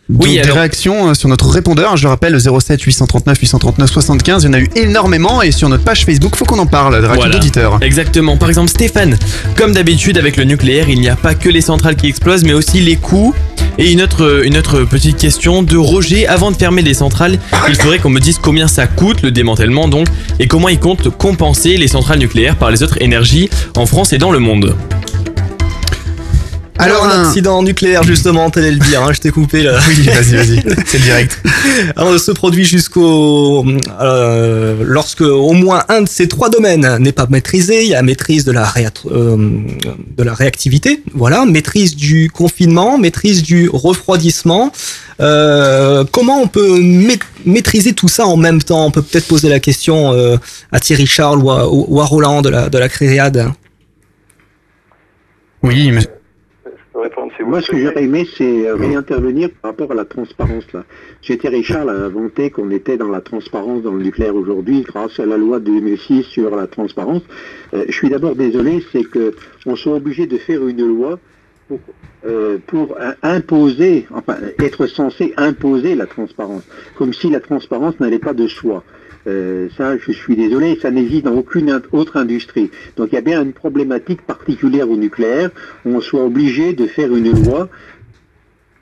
Donc, 0.09 0.23
Oui, 0.23 0.33
des 0.33 0.39
alors- 0.41 0.57
réactions 0.57 1.09
euh, 1.09 1.13
sur 1.13 1.29
notre 1.29 1.47
répondeur, 1.49 1.95
je 1.95 2.03
le 2.03 2.09
rappelle, 2.09 2.37
07 2.39 2.81
839 2.81 3.39
839 3.39 3.89
75. 3.89 4.43
Il 4.43 4.47
y 4.47 4.49
en 4.49 4.53
a 4.53 4.59
eu 4.59 4.69
énormément 4.75 5.41
et 5.41 5.51
sur 5.51 5.69
notre 5.69 5.83
page 5.85 6.05
Facebook, 6.05 6.35
faut 6.35 6.43
qu'on 6.45 6.59
en 6.59 6.65
parle, 6.65 6.93
des 6.95 6.99
réactions 6.99 7.15
Voilà. 7.21 7.35
d'auditeurs. 7.35 7.77
Exactement. 7.81 8.35
Par 8.37 8.49
exemple, 8.49 8.69
Stéphane, 8.69 9.17
comme 9.55 9.71
d'habitude 9.71 10.17
avec 10.17 10.35
le 10.35 10.43
nucléaire, 10.43 10.89
il 10.89 10.99
n'y 10.99 11.07
a 11.09 11.15
pas 11.15 11.35
que 11.35 11.47
les 11.49 11.61
centrales 11.61 11.95
qui 11.95 12.07
explosent, 12.07 12.43
mais 12.43 12.53
aussi 12.53 12.81
les 12.81 12.97
coûts. 12.97 13.33
Et 13.79 13.91
une 13.91 14.01
autre, 14.03 14.41
une 14.45 14.57
autre 14.57 14.83
petite 14.83 15.17
question 15.17 15.63
de 15.63 15.77
Roger. 15.77 16.27
Avant 16.27 16.51
de 16.51 16.57
fermer 16.57 16.81
les 16.83 16.93
centrales, 16.93 17.39
il 17.69 17.75
faudrait 17.75 17.97
qu'on 17.97 18.09
me 18.11 18.19
dise 18.19 18.37
combien 18.39 18.67
ça 18.67 18.85
coûte 18.85 19.21
le 19.23 19.31
démantèlement 19.31 19.87
donc, 19.87 20.07
et 20.39 20.47
comment 20.47 20.69
il 20.69 20.79
compte 20.79 21.09
compenser 21.17 21.77
les 21.77 21.87
centrales 21.87 22.19
nucléaires 22.19 22.55
par 22.57 22.69
les 22.69 22.83
autres 22.83 23.01
énergies 23.01 23.49
en 23.75 23.85
France 23.87 24.13
et 24.13 24.19
dans 24.19 24.31
le 24.31 24.37
monde. 24.39 24.75
Alors, 26.83 27.05
un 27.05 27.25
accident 27.27 27.63
nucléaire, 27.63 28.03
justement, 28.03 28.49
t'allais 28.49 28.71
le 28.71 28.77
dire, 28.79 29.01
hein, 29.03 29.11
je 29.13 29.19
t'ai 29.19 29.31
coupé 29.31 29.63
là. 29.63 29.79
Oui, 29.87 30.01
vas-y, 30.03 30.35
vas-y, 30.35 30.63
c'est 30.85 31.01
direct. 31.01 31.41
Alors, 31.95 32.19
se 32.19 32.31
produit 32.31 32.65
jusqu'au 32.65 33.65
euh, 34.01 34.83
lorsque 34.85 35.21
au 35.21 35.53
moins 35.53 35.83
un 35.89 36.01
de 36.03 36.07
ces 36.09 36.27
trois 36.27 36.49
domaines 36.49 36.97
n'est 36.99 37.11
pas 37.11 37.27
maîtrisé. 37.29 37.83
Il 37.83 37.89
y 37.89 37.95
a 37.95 38.01
maîtrise 38.01 38.43
de 38.45 38.51
la 38.51 38.65
réat- 38.65 38.91
euh, 39.11 39.37
de 40.17 40.23
la 40.23 40.33
réactivité, 40.33 41.01
voilà, 41.13 41.45
maîtrise 41.45 41.95
du 41.95 42.29
confinement, 42.29 42.97
maîtrise 42.97 43.43
du 43.43 43.69
refroidissement. 43.71 44.71
Euh, 45.21 46.03
comment 46.11 46.41
on 46.41 46.47
peut 46.47 46.79
ma- 46.81 47.13
maîtriser 47.45 47.93
tout 47.93 48.07
ça 48.07 48.25
en 48.25 48.35
même 48.37 48.61
temps? 48.61 48.85
On 48.85 48.91
peut 48.91 49.01
peut-être 49.03 49.27
poser 49.27 49.47
la 49.49 49.59
question 49.59 50.11
euh, 50.13 50.37
à 50.71 50.79
Thierry 50.79 51.05
Charles 51.05 51.39
ou 51.39 51.51
à, 51.51 51.67
ou 51.71 52.01
à 52.01 52.05
Roland 52.05 52.41
de 52.41 52.49
la 52.49 52.69
de 52.69 52.77
la 52.77 52.89
Créade. 52.89 53.51
Oui, 55.61 55.91
mais 55.91 56.01
répondre, 57.01 57.31
c'est 57.37 57.43
vous. 57.43 57.49
Moi, 57.49 57.61
ce 57.61 57.71
que 57.71 57.77
j'aurais 57.77 58.03
aimé, 58.03 58.27
c'est 58.37 58.67
euh, 58.67 58.75
réintervenir 58.75 59.49
par 59.61 59.71
rapport 59.71 59.91
à 59.91 59.95
la 59.95 60.05
transparence. 60.05 60.71
Là. 60.73 60.83
J'étais 61.21 61.49
Richard 61.49 61.87
a 61.87 61.93
inventé 61.93 62.49
qu'on 62.49 62.69
était 62.71 62.97
dans 62.97 63.09
la 63.09 63.21
transparence 63.21 63.81
dans 63.83 63.93
le 63.93 64.03
nucléaire 64.03 64.35
aujourd'hui 64.35 64.81
grâce 64.81 65.19
à 65.19 65.25
la 65.25 65.37
loi 65.37 65.59
de 65.59 65.65
2006 65.65 66.23
sur 66.23 66.55
la 66.55 66.67
transparence. 66.67 67.23
Euh, 67.73 67.85
je 67.87 67.93
suis 67.93 68.09
d'abord 68.09 68.35
désolé, 68.35 68.83
c'est 68.91 69.03
que 69.03 69.35
on 69.65 69.75
soit 69.75 69.95
obligé 69.95 70.27
de 70.27 70.37
faire 70.37 70.67
une 70.67 70.85
loi 70.85 71.19
pour, 71.67 71.79
euh, 72.25 72.57
pour 72.67 72.95
euh, 72.99 73.11
imposer, 73.21 74.07
enfin 74.11 74.37
être 74.59 74.87
censé 74.87 75.33
imposer 75.37 75.95
la 75.95 76.05
transparence, 76.05 76.63
comme 76.95 77.13
si 77.13 77.29
la 77.29 77.39
transparence 77.39 77.99
n'allait 77.99 78.19
pas 78.19 78.33
de 78.33 78.47
soi. 78.47 78.83
Euh, 79.25 79.69
ça, 79.77 79.97
je 79.97 80.11
suis 80.11 80.35
désolé, 80.35 80.77
ça 80.81 80.91
n'existe 80.91 81.25
dans 81.25 81.35
aucune 81.35 81.81
autre 81.91 82.17
industrie. 82.17 82.71
Donc 82.97 83.09
il 83.11 83.15
y 83.15 83.17
a 83.17 83.21
bien 83.21 83.41
une 83.41 83.53
problématique 83.53 84.21
particulière 84.21 84.89
au 84.89 84.97
nucléaire 84.97 85.49
où 85.85 85.95
on 85.95 86.01
soit 86.01 86.23
obligé 86.23 86.73
de 86.73 86.87
faire 86.87 87.15
une 87.15 87.31
loi 87.45 87.69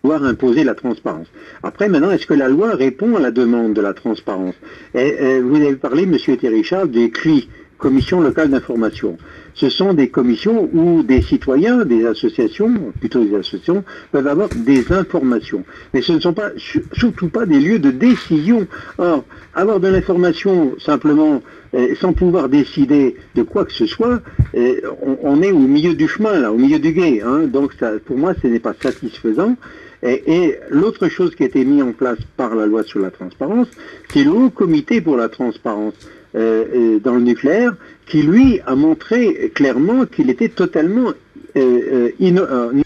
pouvoir 0.01 0.23
imposer 0.23 0.63
la 0.63 0.73
transparence. 0.73 1.27
Après, 1.61 1.87
maintenant, 1.87 2.09
est-ce 2.11 2.25
que 2.25 2.33
la 2.33 2.49
loi 2.49 2.71
répond 2.73 3.15
à 3.15 3.19
la 3.19 3.29
demande 3.29 3.73
de 3.73 3.81
la 3.81 3.93
transparence? 3.93 4.55
Et, 4.95 5.15
euh, 5.21 5.41
Vous 5.43 5.57
avez 5.57 5.75
parlé, 5.75 6.07
Monsieur 6.07 6.37
Richard, 6.41 6.87
des 6.87 7.11
CLI, 7.11 7.47
Commission 7.77 8.19
locale 8.19 8.49
d'information. 8.49 9.17
Ce 9.53 9.69
sont 9.69 9.93
des 9.93 10.09
commissions 10.09 10.69
où 10.73 11.03
des 11.03 11.21
citoyens, 11.21 11.85
des 11.85 12.05
associations, 12.05 12.71
plutôt 12.99 13.23
des 13.23 13.35
associations, 13.35 13.83
peuvent 14.11 14.27
avoir 14.27 14.49
des 14.49 14.91
informations. 14.91 15.63
Mais 15.93 16.01
ce 16.01 16.13
ne 16.13 16.19
sont 16.19 16.35
surtout 16.93 17.29
pas 17.29 17.45
des 17.45 17.59
lieux 17.59 17.79
de 17.79 17.91
décision. 17.91 18.67
Or, 18.97 19.23
avoir 19.53 19.79
de 19.79 19.87
l'information 19.87 20.75
simplement 20.79 21.41
euh, 21.73 21.95
sans 21.99 22.13
pouvoir 22.13 22.49
décider 22.49 23.15
de 23.35 23.43
quoi 23.43 23.65
que 23.65 23.73
ce 23.73 23.85
soit, 23.85 24.21
euh, 24.55 24.81
on, 25.21 25.41
est 25.41 25.51
au 25.51 25.59
milieu 25.59 25.93
du 25.93 26.07
chemin, 26.07 26.49
au 26.49 26.57
milieu 26.57 26.79
du 26.79 26.91
guet. 26.91 27.21
Hein, 27.21 27.47
donc, 27.47 27.75
pour 28.05 28.17
moi, 28.17 28.33
ce 28.41 28.47
n'est 28.47 28.59
pas 28.59 28.73
satisfaisant. 28.79 29.55
Et 30.03 30.57
l'autre 30.71 31.09
chose 31.09 31.35
qui 31.35 31.43
a 31.43 31.45
été 31.45 31.63
mise 31.63 31.83
en 31.83 31.91
place 31.91 32.17
par 32.35 32.55
la 32.55 32.65
loi 32.65 32.81
sur 32.81 32.99
la 32.99 33.11
transparence, 33.11 33.67
c'est 34.11 34.23
le 34.23 34.31
Haut 34.31 34.49
Comité 34.49 34.99
pour 34.99 35.15
la 35.15 35.29
transparence 35.29 35.93
euh, 36.35 36.63
euh, 36.73 36.99
dans 36.99 37.15
le 37.15 37.21
nucléaire, 37.21 37.75
qui 38.05 38.21
lui 38.21 38.61
a 38.65 38.75
montré 38.75 39.51
clairement 39.53 40.05
qu'il 40.05 40.29
était 40.29 40.49
totalement 40.49 41.11
euh, 41.57 42.09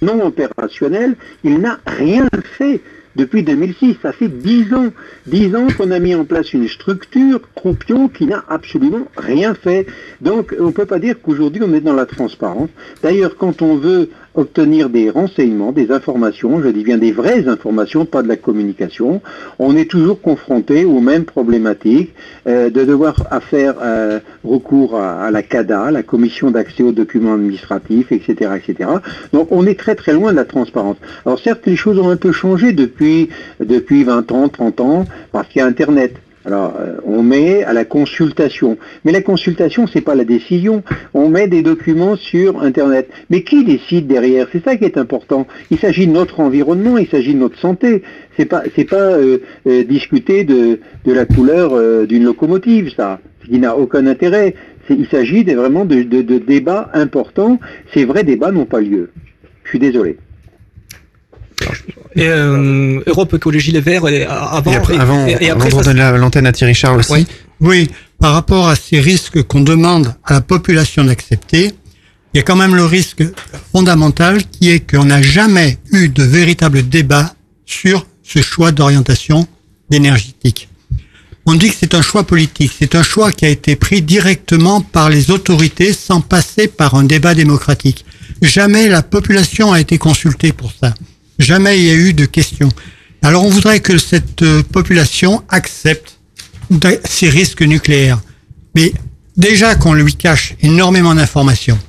non 0.02 0.26
opérationnel. 0.26 1.16
Il 1.44 1.60
n'a 1.60 1.80
rien 1.86 2.28
fait 2.58 2.82
depuis 3.16 3.44
2006. 3.44 3.98
Ça 4.02 4.12
fait 4.12 4.28
dix 4.28 4.74
ans, 4.74 4.92
dix 5.28 5.56
ans 5.56 5.68
qu'on 5.78 5.92
a 5.92 6.00
mis 6.00 6.16
en 6.16 6.26
place 6.26 6.54
une 6.54 6.68
structure, 6.68 7.40
Croupion, 7.56 8.08
qui 8.08 8.26
n'a 8.26 8.44
absolument 8.50 9.08
rien 9.16 9.54
fait. 9.54 9.86
Donc, 10.22 10.56
on 10.60 10.68
ne 10.68 10.72
peut 10.72 10.86
pas 10.86 11.00
dire 11.00 11.16
qu'aujourd'hui 11.22 11.62
on 11.64 11.74
est 11.74 11.82
dans 11.82 11.94
la 11.94 12.06
transparence. 12.06 12.70
D'ailleurs, 13.04 13.38
quand 13.38 13.62
on 13.62 13.76
veut 13.76 14.10
obtenir 14.36 14.90
des 14.90 15.10
renseignements, 15.10 15.72
des 15.72 15.92
informations, 15.92 16.62
je 16.62 16.70
dis 16.70 16.84
bien 16.84 16.98
des 16.98 17.12
vraies 17.12 17.48
informations, 17.48 18.06
pas 18.06 18.22
de 18.22 18.28
la 18.28 18.36
communication. 18.36 19.22
On 19.60 19.76
est 19.76 19.90
toujours 19.90 20.22
confronté 20.22 20.86
aux 20.86 21.00
mêmes 21.00 21.26
problématiques 21.26 22.14
euh, 22.48 22.70
de 22.70 22.84
devoir 22.84 23.16
faire 23.50 23.76
euh, 23.82 24.20
recours 24.44 25.00
à, 25.00 25.32
la 25.32 25.42
CADA, 25.42 25.92
la 25.92 26.04
Commission 26.04 26.52
d'accès 26.52 26.84
aux 26.84 26.92
documents 26.92 27.34
administratifs, 27.34 28.12
etc., 28.12 28.52
etc. 28.56 28.90
Donc 29.34 29.52
on 29.52 29.66
est 29.66 29.80
très 29.80 29.96
très 29.96 30.14
loin 30.14 30.32
de 30.32 30.38
la 30.38 30.46
transparence. 30.46 30.98
Alors 31.26 31.40
certes, 31.40 31.66
les 31.66 31.76
choses 31.76 32.00
ont 32.00 32.10
un 32.10 32.18
peu 32.18 32.32
changé 32.32 32.74
depuis, 32.74 33.30
depuis 33.60 34.04
20 34.04 34.32
ans, 34.32 34.50
30 34.50 34.82
ans, 34.82 35.06
parce 35.32 35.48
qu'il 35.48 35.60
y 35.60 35.64
a 35.64 35.68
Internet. 35.68 36.16
Alors, 36.46 36.76
euh, 36.80 36.98
on 37.04 37.24
met 37.24 37.64
à 37.64 37.74
la 37.74 37.86
consultation. 37.86 38.78
Mais 39.04 39.12
la 39.12 39.22
consultation, 39.22 39.88
c'est 39.88 40.02
pas 40.02 40.14
la 40.14 40.26
décision. 40.26 40.84
On 41.14 41.30
met 41.30 41.48
des 41.48 41.64
documents 41.64 42.16
sur 42.16 42.62
Internet. 42.62 43.10
Mais 43.30 43.42
qui 43.42 43.64
décide 43.64 44.06
derrière? 44.06 44.48
C'est 44.52 44.64
ça 44.64 44.76
qui 44.76 44.86
est 44.86 44.98
important. 44.98 45.48
Il 45.72 45.80
s'agit 45.80 46.06
de 46.06 46.12
notre 46.12 46.40
environnement, 46.40 46.98
il 46.98 47.08
s'agit 47.08 47.34
de 47.34 47.40
notre 47.40 47.58
santé. 47.58 48.04
C'est 48.38 48.46
pas, 48.46 48.62
pas 48.90 48.96
euh, 48.96 49.40
euh, 49.66 49.84
discuter 49.84 50.44
de, 50.44 50.80
la 51.06 51.26
couleur 51.26 52.06
d'une 52.08 52.26
locomotive, 52.26 52.94
ça, 52.96 53.20
ce 53.44 53.50
qui 53.50 53.60
n'a 53.60 53.76
aucun 53.78 54.06
intérêt. 54.06 54.56
Il 54.90 55.08
s'agit 55.08 55.44
vraiment 55.44 55.86
de 55.86 56.04
débats 56.04 56.92
importants. 56.94 57.60
Ces 57.94 58.06
vrais 58.06 58.24
débats 58.24 58.52
n'ont 58.52 58.66
pas 58.66 58.82
lieu. 58.82 59.10
Je 59.64 59.70
suis 59.70 59.80
désolé. 59.80 60.18
Et, 62.16 62.28
euh, 62.28 63.02
Europe 63.08 63.34
Écologie 63.34 63.72
Les 63.72 63.82
Verts, 63.82 64.06
avant, 64.06 64.72
et 64.72 64.76
après, 64.76 64.98
avant, 64.98 65.26
et, 65.26 65.50
après, 65.50 65.68
avant 65.68 65.82
donner 65.82 66.18
l'antenne 66.18 66.48
à 66.48 66.52
Thierry 66.52 66.74
Charles 66.74 67.00
aussi. 67.00 67.12
Oui. 67.12 67.28
oui, 67.60 67.92
par 68.20 68.34
rapport 68.34 68.68
à 68.70 68.76
ces 68.76 69.00
risques 69.00 69.44
qu'on 69.44 69.62
demande 69.62 70.16
à 70.24 70.34
la 70.34 70.42
population 70.42 71.04
d'accepter, 71.04 71.74
il 72.34 72.38
y 72.38 72.40
a 72.40 72.44
quand 72.44 72.56
même 72.56 72.76
le 72.76 72.86
risque 72.86 73.24
fondamental 73.72 74.44
qui 74.46 74.70
est 74.70 74.80
qu'on 74.80 75.06
n'a 75.06 75.22
jamais 75.22 75.78
eu 75.92 76.10
de 76.10 76.24
véritable 76.24 76.88
débat 76.88 77.34
sur 77.66 78.06
ce 78.24 78.42
choix 78.42 78.72
d'orientation 78.72 79.48
énergétique. 79.92 80.70
On 81.46 81.54
dit 81.54 81.70
que 81.70 81.76
c'est 81.80 81.94
un 81.94 82.02
choix 82.02 82.24
politique, 82.24 82.74
c'est 82.78 82.96
un 82.96 83.04
choix 83.04 83.32
qui 83.32 83.46
a 83.46 83.50
été 83.50 83.76
pris 83.76 84.02
directement 84.02 84.82
par 84.82 85.10
les 85.10 85.30
autorités 85.30 85.94
sans 85.94 86.20
passer 86.20 86.68
par 86.68 86.96
un 86.96 87.04
débat 87.04 87.36
démocratique. 87.36 88.04
Jamais 88.42 88.90
la 88.90 89.04
population 89.04 89.72
a 89.72 89.80
été 89.80 89.98
consultée 89.98 90.52
pour 90.52 90.72
ça. 90.72 90.94
Jamais 91.40 91.80
il 91.80 91.86
y 91.86 91.90
a 91.90 91.96
eu 91.96 92.14
de 92.14 92.26
questions. 92.26 92.70
Alors 93.22 93.44
on 93.44 93.50
voudrait 93.50 93.80
que 93.80 93.98
cette 93.98 94.42
euh, 94.44 94.64
population 94.64 95.44
accepte 95.50 96.20
ces 97.06 97.30
risques 97.30 97.62
nucléaires. 97.62 98.22
Mais 98.76 98.94
déjà 99.36 99.76
qu'on 99.76 99.94
lui 99.94 100.16
cache 100.16 100.56
énormément 100.62 101.16
d'informations, 101.16 101.80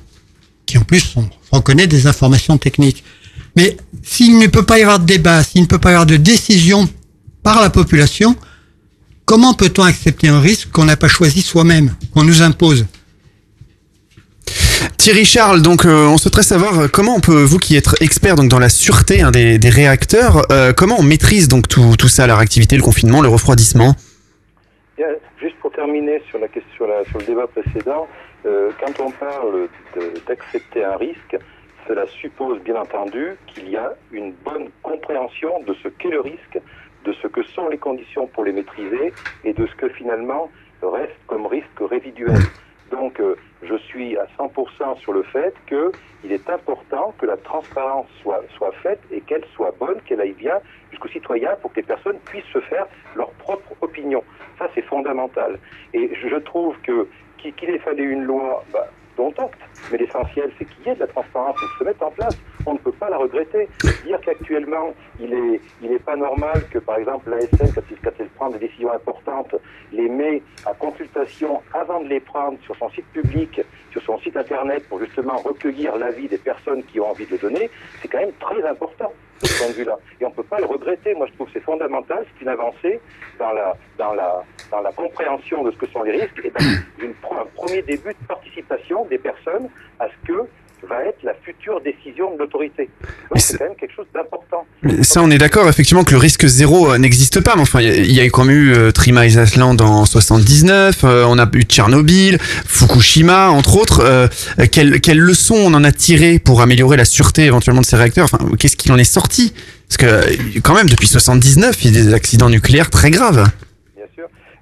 qui 0.65 0.77
en 0.77 0.83
plus 0.83 1.15
on 1.51 1.61
connaît 1.61 1.87
des 1.87 2.07
informations 2.07 2.57
techniques. 2.57 3.03
Mais 3.55 3.77
s'il 4.03 4.37
ne 4.37 4.47
peut 4.47 4.63
pas 4.63 4.79
y 4.79 4.83
avoir 4.83 4.99
de 4.99 5.05
débat, 5.05 5.43
s'il 5.43 5.61
ne 5.61 5.67
peut 5.67 5.79
pas 5.79 5.89
y 5.89 5.93
avoir 5.93 6.05
de 6.05 6.17
décision 6.17 6.87
par 7.43 7.61
la 7.61 7.69
population, 7.69 8.35
comment 9.25 9.53
peut-on 9.53 9.83
accepter 9.83 10.27
un 10.27 10.39
risque 10.39 10.69
qu'on 10.71 10.85
n'a 10.85 10.97
pas 10.97 11.07
choisi 11.07 11.41
soi-même, 11.41 11.95
qu'on 12.13 12.23
nous 12.23 12.41
impose? 12.41 12.85
Thierry 14.97 15.25
Charles, 15.25 15.61
donc 15.61 15.85
euh, 15.85 16.07
on 16.07 16.17
souhaiterait 16.17 16.43
savoir 16.43 16.79
euh, 16.79 16.87
comment 16.91 17.15
on 17.15 17.19
peut, 17.19 17.43
vous 17.43 17.59
qui 17.59 17.77
êtes 17.77 18.01
expert 18.01 18.35
donc 18.35 18.49
dans 18.49 18.59
la 18.59 18.69
sûreté 18.69 19.21
hein, 19.21 19.31
des, 19.31 19.69
réacteurs, 19.69 20.51
euh, 20.51 20.73
comment 20.75 20.95
on 20.99 21.03
maîtrise 21.03 21.47
donc 21.47 21.67
tout, 21.67 21.95
tout, 21.97 22.07
ça, 22.07 22.25
la 22.27 22.35
réactivité, 22.35 22.75
le 22.75 22.81
confinement, 22.81 23.21
le 23.21 23.29
refroidissement? 23.29 23.93
Juste 25.39 25.55
pour 25.61 25.71
terminer 25.71 26.21
sur 26.29 26.39
la 26.39 26.47
question, 26.47 26.87
sur, 27.09 27.19
le 27.19 27.25
débat 27.25 27.45
précédent, 27.45 28.07
quand 28.43 28.99
on 28.99 29.11
parle 29.11 29.67
d'accepter 30.27 30.83
un 30.83 30.97
risque, 30.97 31.37
cela 31.87 32.05
suppose 32.19 32.59
bien 32.63 32.75
entendu 32.75 33.37
qu'il 33.45 33.69
y 33.69 33.77
a 33.77 33.93
une 34.11 34.33
bonne 34.43 34.69
compréhension 34.81 35.61
de 35.67 35.75
ce 35.83 35.89
qu'est 35.89 36.09
le 36.09 36.21
risque, 36.21 36.59
de 37.05 37.13
ce 37.21 37.27
que 37.27 37.43
sont 37.43 37.69
les 37.69 37.77
conditions 37.77 38.25
pour 38.25 38.45
les 38.45 38.51
maîtriser 38.51 39.13
et 39.43 39.53
de 39.53 39.67
ce 39.67 39.75
que 39.75 39.89
finalement 39.89 40.49
reste 40.81 41.19
comme 41.27 41.45
risque 41.45 41.79
résiduel. 41.79 42.41
Donc, 42.91 43.19
euh, 43.19 43.35
je 43.63 43.75
suis 43.75 44.17
à 44.17 44.27
100% 44.37 44.99
sur 44.99 45.13
le 45.13 45.23
fait 45.23 45.53
qu'il 45.67 46.31
est 46.31 46.49
important 46.49 47.13
que 47.17 47.25
la 47.25 47.37
transparence 47.37 48.07
soit, 48.21 48.43
soit 48.55 48.71
faite 48.83 49.01
et 49.11 49.21
qu'elle 49.21 49.45
soit 49.55 49.73
bonne, 49.79 49.99
qu'elle 50.05 50.21
aille 50.21 50.33
bien 50.33 50.59
jusqu'aux 50.91 51.09
citoyens 51.09 51.55
pour 51.61 51.71
que 51.71 51.77
les 51.77 51.85
personnes 51.85 52.19
puissent 52.25 52.51
se 52.53 52.59
faire 52.61 52.85
leur 53.15 53.31
propre 53.31 53.73
opinion. 53.81 54.23
Ça, 54.59 54.67
c'est 54.75 54.83
fondamental. 54.83 55.59
Et 55.93 56.11
je 56.15 56.35
trouve 56.37 56.75
que 56.81 57.07
qu'il 57.37 57.69
ait 57.69 57.79
fallu 57.79 58.11
une 58.11 58.23
loi, 58.23 58.63
bah, 58.73 58.87
dont 59.15 59.33
acte. 59.37 59.59
Mais 59.91 59.97
l'essentiel, 59.97 60.51
c'est 60.57 60.65
qu'il 60.65 60.85
y 60.85 60.89
ait 60.89 60.95
de 60.95 60.99
la 61.01 61.07
transparence 61.07 61.55
et 61.61 61.79
se 61.79 61.83
mette 61.83 62.01
en 62.01 62.11
place. 62.11 62.37
On 62.69 62.73
ne 62.73 62.79
peut 62.79 62.91
pas 62.91 63.09
la 63.09 63.17
regretter. 63.17 63.69
Dire 64.03 64.19
qu'actuellement, 64.25 64.93
il 65.21 65.29
n'est 65.29 65.61
il 65.81 65.89
est 65.93 66.03
pas 66.03 66.17
normal 66.17 66.61
que, 66.69 66.79
par 66.79 66.97
exemple, 66.97 67.29
l'ASN, 67.29 67.71
quand, 67.73 67.81
quand 68.03 68.11
elle 68.19 68.27
prend 68.27 68.49
des 68.49 68.59
décisions 68.59 68.91
importantes, 68.91 69.55
les 69.93 70.09
met 70.09 70.41
à 70.65 70.73
consultation 70.73 71.61
avant 71.73 72.01
de 72.01 72.09
les 72.09 72.19
prendre 72.19 72.59
sur 72.65 72.75
son 72.75 72.89
site 72.89 73.05
public, 73.13 73.61
sur 73.91 74.01
son 74.01 74.19
site 74.19 74.35
internet, 74.35 74.83
pour 74.89 74.99
justement 74.99 75.37
recueillir 75.37 75.95
l'avis 75.95 76.27
des 76.27 76.37
personnes 76.37 76.83
qui 76.83 76.99
ont 76.99 77.09
envie 77.09 77.25
de 77.25 77.31
le 77.31 77.37
donner, 77.37 77.69
c'est 78.01 78.09
quand 78.09 78.19
même 78.19 78.33
très 78.37 78.61
important 78.67 79.13
de 79.41 79.47
ce 79.47 79.57
point 79.59 79.67
de 79.69 79.73
vue-là. 79.73 79.97
Et 80.19 80.25
on 80.25 80.29
ne 80.29 80.33
peut 80.35 80.43
pas 80.43 80.59
le 80.59 80.65
regretter. 80.65 81.13
Moi, 81.13 81.27
je 81.27 81.33
trouve 81.35 81.47
que 81.47 81.53
c'est 81.53 81.63
fondamental, 81.63 82.25
c'est 82.33 82.41
une 82.41 82.49
avancée 82.49 82.99
dans 83.39 83.53
la, 83.53 83.77
dans, 83.97 84.13
la, 84.13 84.43
dans 84.71 84.81
la 84.81 84.91
compréhension 84.91 85.63
de 85.63 85.71
ce 85.71 85.77
que 85.77 85.87
sont 85.87 86.03
les 86.03 86.19
risques 86.19 86.41
et 86.43 86.51
dans 86.51 87.37
un 87.37 87.45
premier 87.55 87.81
début 87.83 88.09
de 88.09 88.27
participation 88.27 89.05
des 89.05 89.19
personnes 89.19 89.69
à 90.01 90.07
ce 90.09 90.27
que 90.27 90.47
va 90.85 91.03
être 91.05 91.23
la 91.23 91.33
future 91.43 91.81
décision 91.81 92.33
de 92.33 92.39
l'autorité. 92.39 92.89
Donc 93.29 93.39
c'est 93.39 93.57
quand 93.57 93.65
même 93.65 93.75
quelque 93.75 93.95
chose 93.95 94.05
d'important. 94.13 94.65
Ça, 95.01 95.21
on 95.21 95.31
est 95.31 95.37
d'accord 95.37 95.67
effectivement 95.67 96.03
que 96.03 96.11
le 96.11 96.17
risque 96.17 96.45
zéro 96.45 96.91
euh, 96.91 96.97
n'existe 96.97 97.41
pas. 97.41 97.55
Mais 97.55 97.61
enfin, 97.61 97.81
il 97.81 98.11
y, 98.11 98.19
a 98.19 98.25
quand 98.25 98.43
même 98.43 98.55
eu 98.55 98.73
euh, 98.73 98.91
Trima 98.91 99.25
Island 99.25 99.81
en 99.81 100.05
79, 100.05 101.03
euh, 101.03 101.25
on 101.27 101.39
a 101.39 101.49
eu 101.53 101.63
Tchernobyl, 101.63 102.37
Fukushima, 102.39 103.49
entre 103.49 103.77
autres. 103.77 104.01
Euh, 104.03 104.27
quelles, 104.71 105.01
quelles 105.01 105.19
leçons 105.19 105.55
on 105.55 105.73
en 105.73 105.83
a 105.83 105.91
tiré 105.91 106.39
pour 106.39 106.61
améliorer 106.61 106.97
la 106.97 107.05
sûreté 107.05 107.45
éventuellement 107.45 107.81
de 107.81 107.85
ces 107.85 107.95
réacteurs? 107.95 108.25
Enfin, 108.25 108.39
qu'est-ce 108.57 108.77
qu'il 108.77 108.91
en 108.91 108.97
est 108.97 109.03
sorti? 109.03 109.53
Parce 109.87 109.97
que 109.97 110.59
quand 110.59 110.73
même, 110.73 110.89
depuis 110.89 111.07
79, 111.07 111.83
il 111.85 111.95
y 111.95 111.99
a 111.99 112.03
des 112.03 112.13
accidents 112.13 112.49
nucléaires 112.49 112.89
très 112.89 113.09
graves. 113.09 113.49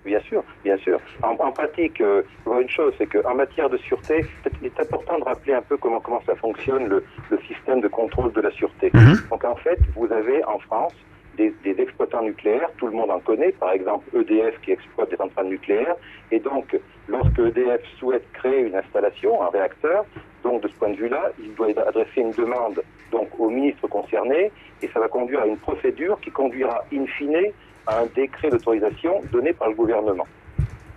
Bien 0.05 0.19
sûr, 0.19 0.43
bien 0.63 0.77
sûr. 0.77 0.99
En, 1.23 1.35
pratique, 1.51 1.99
euh, 1.99 2.21
une 2.45 2.69
chose, 2.69 2.93
c'est 2.99 3.07
qu'en 3.07 3.33
matière 3.33 3.69
de 3.71 3.77
sûreté, 3.77 4.23
il 4.61 4.67
est 4.67 4.79
important 4.79 5.17
de 5.17 5.23
rappeler 5.23 5.55
un 5.55 5.63
peu 5.63 5.77
comment, 5.77 5.99
comment 5.99 6.21
ça 6.27 6.35
fonctionne 6.35 6.87
le, 6.87 7.03
le 7.31 7.39
système 7.47 7.81
de 7.81 7.87
contrôle 7.87 8.31
de 8.31 8.41
la 8.41 8.51
sûreté. 8.51 8.91
Mhm. 8.93 9.17
Donc 9.31 9.43
en 9.43 9.55
fait, 9.55 9.79
vous 9.95 10.11
avez 10.13 10.43
en 10.45 10.59
France 10.59 10.93
des, 11.37 11.53
des, 11.63 11.81
exploitants 11.81 12.21
nucléaires, 12.21 12.69
tout 12.77 12.85
le 12.85 12.93
monde 12.93 13.09
en 13.09 13.19
connaît, 13.19 13.51
par 13.53 13.71
exemple 13.71 14.05
EDF 14.15 14.61
qui 14.61 14.71
exploite 14.71 15.09
des 15.09 15.17
centrales 15.17 15.47
nucléaires, 15.47 15.95
et 16.31 16.39
donc 16.39 16.77
lorsque 17.07 17.39
EDF 17.39 17.81
souhaite 17.97 18.31
créer 18.33 18.61
une 18.61 18.75
installation, 18.75 19.41
un 19.41 19.49
réacteur, 19.49 20.05
donc 20.43 20.61
de 20.61 20.67
ce 20.67 20.75
point 20.75 20.91
de 20.91 20.95
vue-là, 20.95 21.31
il 21.39 21.53
doit 21.55 21.67
adresser 21.85 22.21
une 22.21 22.31
demande 22.31 22.81
donc 23.11 23.27
au 23.39 23.49
ministre 23.49 23.87
concerné, 23.87 24.51
et 24.81 24.87
ça 24.93 24.99
va 24.99 25.07
conduire 25.07 25.41
à 25.41 25.47
une 25.47 25.57
procédure 25.57 26.19
qui 26.21 26.29
conduira 26.29 26.85
in 26.93 27.05
fine 27.07 27.51
à 27.87 27.99
un 27.99 28.05
décret 28.15 28.49
d'autorisation 28.49 29.21
donné 29.31 29.53
par 29.53 29.69
le 29.69 29.75
gouvernement. 29.75 30.27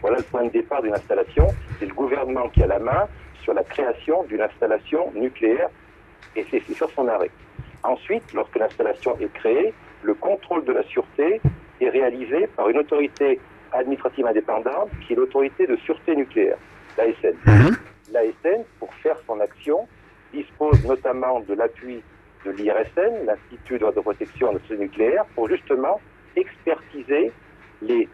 Voilà 0.00 0.18
le 0.18 0.22
point 0.22 0.44
de 0.44 0.50
départ 0.50 0.82
d'une 0.82 0.94
installation. 0.94 1.48
C'est 1.78 1.86
le 1.86 1.94
gouvernement 1.94 2.48
qui 2.48 2.62
a 2.62 2.66
la 2.66 2.78
main 2.78 3.08
sur 3.42 3.54
la 3.54 3.64
création 3.64 4.24
d'une 4.24 4.40
installation 4.40 5.10
nucléaire 5.14 5.68
et 6.36 6.46
c'est 6.50 6.62
sur 6.72 6.90
son 6.90 7.08
arrêt. 7.08 7.30
Ensuite, 7.82 8.32
lorsque 8.32 8.56
l'installation 8.56 9.16
est 9.20 9.32
créée, 9.32 9.72
le 10.02 10.14
contrôle 10.14 10.64
de 10.64 10.72
la 10.72 10.82
sûreté 10.84 11.40
est 11.80 11.88
réalisé 11.88 12.46
par 12.56 12.68
une 12.68 12.78
autorité 12.78 13.40
administrative 13.72 14.26
indépendante 14.26 14.90
qui 15.06 15.12
est 15.12 15.16
l'autorité 15.16 15.66
de 15.66 15.76
sûreté 15.76 16.16
nucléaire, 16.16 16.58
l'ASN. 16.96 17.36
Mhm. 17.46 17.76
L'ASN, 18.12 18.64
pour 18.78 18.92
faire 18.94 19.16
son 19.26 19.40
action, 19.40 19.86
dispose 20.32 20.84
notamment 20.84 21.40
de 21.40 21.54
l'appui 21.54 22.02
de 22.44 22.50
l'IRSN, 22.50 23.26
l'Institut 23.26 23.78
de 23.78 24.00
protection 24.00 24.52
de 24.52 24.58
sûreté 24.60 24.82
nucléaire, 24.82 25.24
pour 25.34 25.48
justement 25.48 26.00
expertiser 26.36 27.32
les 27.82 28.08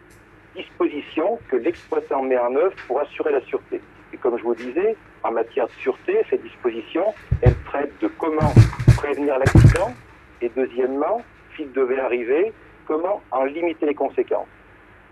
dispositions 0.55 1.39
que 1.49 1.55
l'exploitant 1.57 2.23
met 2.23 2.37
en 2.37 2.55
œuvre 2.55 2.75
pour 2.87 2.99
assurer 2.99 3.31
la 3.31 3.41
sûreté. 3.41 3.81
Et 4.13 4.17
comme 4.17 4.37
je 4.37 4.43
vous 4.43 4.55
disais, 4.55 4.95
en 5.23 5.31
matière 5.31 5.67
de 5.67 5.73
sûreté, 5.81 6.21
ces 6.29 6.37
dispositions, 6.37 7.13
elles 7.41 7.57
traitent 7.65 7.99
de 8.01 8.07
comment 8.07 8.53
prévenir 8.97 9.37
l'accident 9.37 9.93
et 10.41 10.49
deuxièmement, 10.55 11.21
s'il 11.55 11.71
devait 11.71 11.99
arriver, 11.99 12.53
comment 12.85 13.21
en 13.31 13.45
limiter 13.45 13.85
les 13.85 13.95
conséquences. 13.95 14.47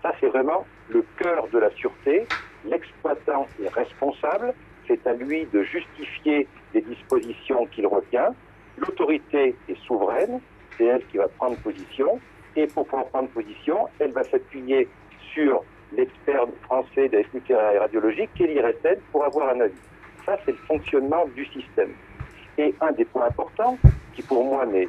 Ça, 0.02 0.12
c'est 0.20 0.28
vraiment 0.28 0.66
le 0.90 1.04
cœur 1.16 1.48
de 1.48 1.58
la 1.58 1.70
sûreté. 1.72 2.26
L'exploitant 2.64 3.46
est 3.62 3.68
responsable, 3.68 4.54
c'est 4.86 5.06
à 5.06 5.14
lui 5.14 5.46
de 5.46 5.62
justifier 5.62 6.46
les 6.72 6.82
dispositions 6.82 7.66
qu'il 7.66 7.86
retient. 7.86 8.34
L'autorité 8.78 9.54
est 9.68 9.78
souveraine, 9.86 10.40
c'est 10.76 10.84
elle 10.84 11.04
qui 11.06 11.16
va 11.16 11.28
prendre 11.28 11.56
position. 11.58 12.20
Et 12.56 12.66
pour 12.68 12.86
pouvoir 12.86 13.08
prendre 13.10 13.30
position, 13.30 13.88
elle 13.98 14.12
va 14.12 14.24
s'appuyer 14.24 14.92
sur 15.34 15.64
l'expert 15.90 16.46
français 16.62 17.08
des 17.08 17.26
nucléaires 17.32 17.72
et 17.72 17.78
radiologiques, 17.78 18.32
Kelly 18.34 18.54
l'IRSN, 18.54 19.00
pour 19.12 19.24
avoir 19.24 19.50
un 19.50 19.60
avis. 19.60 19.82
Ça, 20.24 20.38
c'est 20.44 20.52
le 20.52 20.58
fonctionnement 20.66 21.26
du 21.28 21.46
système. 21.46 21.96
Et 22.58 22.76
un 22.80 22.92
des 22.92 23.04
points 23.06 23.26
importants, 23.26 23.80
qui 24.12 24.22
pour 24.22 24.44
moi 24.44 24.66
n'est- 24.66 24.88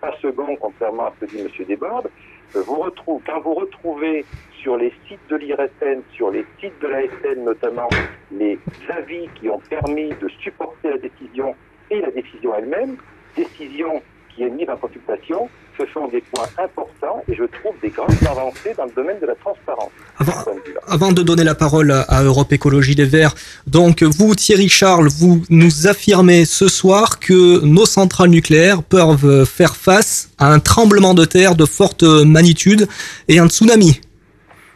pas 0.00 0.12
second, 0.20 0.56
contrairement 0.56 1.06
à 1.06 1.12
ce 1.20 1.26
que 1.26 1.30
dit 1.30 1.38
M. 1.38 1.48
Desbordes, 1.66 2.10
euh, 2.56 2.62
vous 2.66 2.76
retrouvez, 2.76 3.22
quand 3.26 3.40
vous 3.40 3.54
retrouvez 3.54 4.28
sur 4.50 4.76
les 4.76 4.92
sites 5.06 5.26
de 5.28 5.36
l'IRSN, 5.36 6.02
sur 6.08 6.30
les 6.30 6.48
sites 6.60 6.80
de 6.80 6.88
l'ASN 6.88 7.44
notamment, 7.44 7.96
les 8.30 8.62
avis 8.88 9.30
qui 9.34 9.48
ont 9.48 9.60
permis 9.70 10.16
de 10.16 10.28
supporter 10.28 10.90
la 10.90 10.98
décision 10.98 11.56
et 11.90 12.00
la 12.00 12.10
décision 12.10 12.54
elle-même, 12.54 12.96
décision 13.36 14.04
qui 14.28 14.42
est 14.42 14.50
mise 14.50 14.68
en 14.70 14.76
consultation, 14.78 15.52
ce 15.78 15.84
sont 15.92 16.08
des 16.08 16.20
points 16.20 16.48
importants 16.58 17.22
et 17.28 17.34
je 17.34 17.44
trouve 17.44 17.74
des 17.80 17.90
grandes 17.90 18.10
avancées 18.28 18.74
dans 18.76 18.84
le 18.86 18.90
domaine 18.92 19.18
de 19.20 19.26
la 19.26 19.34
transparence. 19.36 19.90
Avant- 20.18 20.32
de. 20.54 20.92
Avant 20.92 21.12
donner 21.12 21.44
la 21.44 21.54
parole 21.54 21.90
à- 21.92 22.02
à 22.02 22.22
Europe 22.22 22.52
Écologie 22.52 22.94
Les 22.94 23.04
Verts, 23.04 23.34
donc 23.66 24.02
vous, 24.02 24.34
Thierry 24.34 24.68
Charles, 24.68 25.08
vous 25.08 25.42
nous 25.50 25.86
affirmez 25.86 26.44
ce 26.44 26.68
soir 26.68 27.18
que 27.20 27.64
nos 27.64 27.86
centrales 27.86 28.30
nucléaires 28.30 28.82
peuvent 28.82 29.44
faire 29.44 29.76
face 29.76 30.30
à 30.38 30.52
un 30.52 30.58
tremblement 30.58 31.14
de 31.14 31.24
terre 31.24 31.54
de 31.54 31.64
forte 31.66 32.02
magnitude 32.02 32.86
et 33.28 33.38
un 33.38 33.48
tsunami. 33.48 34.00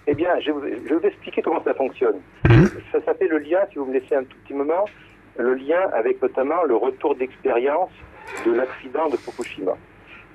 Eh 0.06 0.14
bien, 0.14 0.28
je 0.40 0.46
vais, 0.46 0.52
vous, 0.52 0.60
je 0.84 0.88
vais 0.94 1.00
vous 1.00 1.06
expliquer 1.06 1.42
comment 1.42 1.62
ça 1.64 1.74
fonctionne. 1.74 2.16
Ça 2.92 2.98
s'appelle 3.04 3.28
le 3.30 3.38
lien, 3.38 3.58
si 3.72 3.78
vous 3.78 3.86
me 3.86 3.92
laissez 3.94 4.14
un 4.14 4.24
tout 4.24 4.36
petit 4.44 4.54
moment, 4.54 4.84
le 5.38 5.54
lien 5.54 5.80
avec 5.96 6.20
notamment 6.20 6.62
le 6.66 6.76
retour 6.76 7.14
d'expérience 7.14 7.90
de 8.44 8.52
l'accident 8.52 9.08
de 9.10 9.16
Fukushima. 9.16 9.72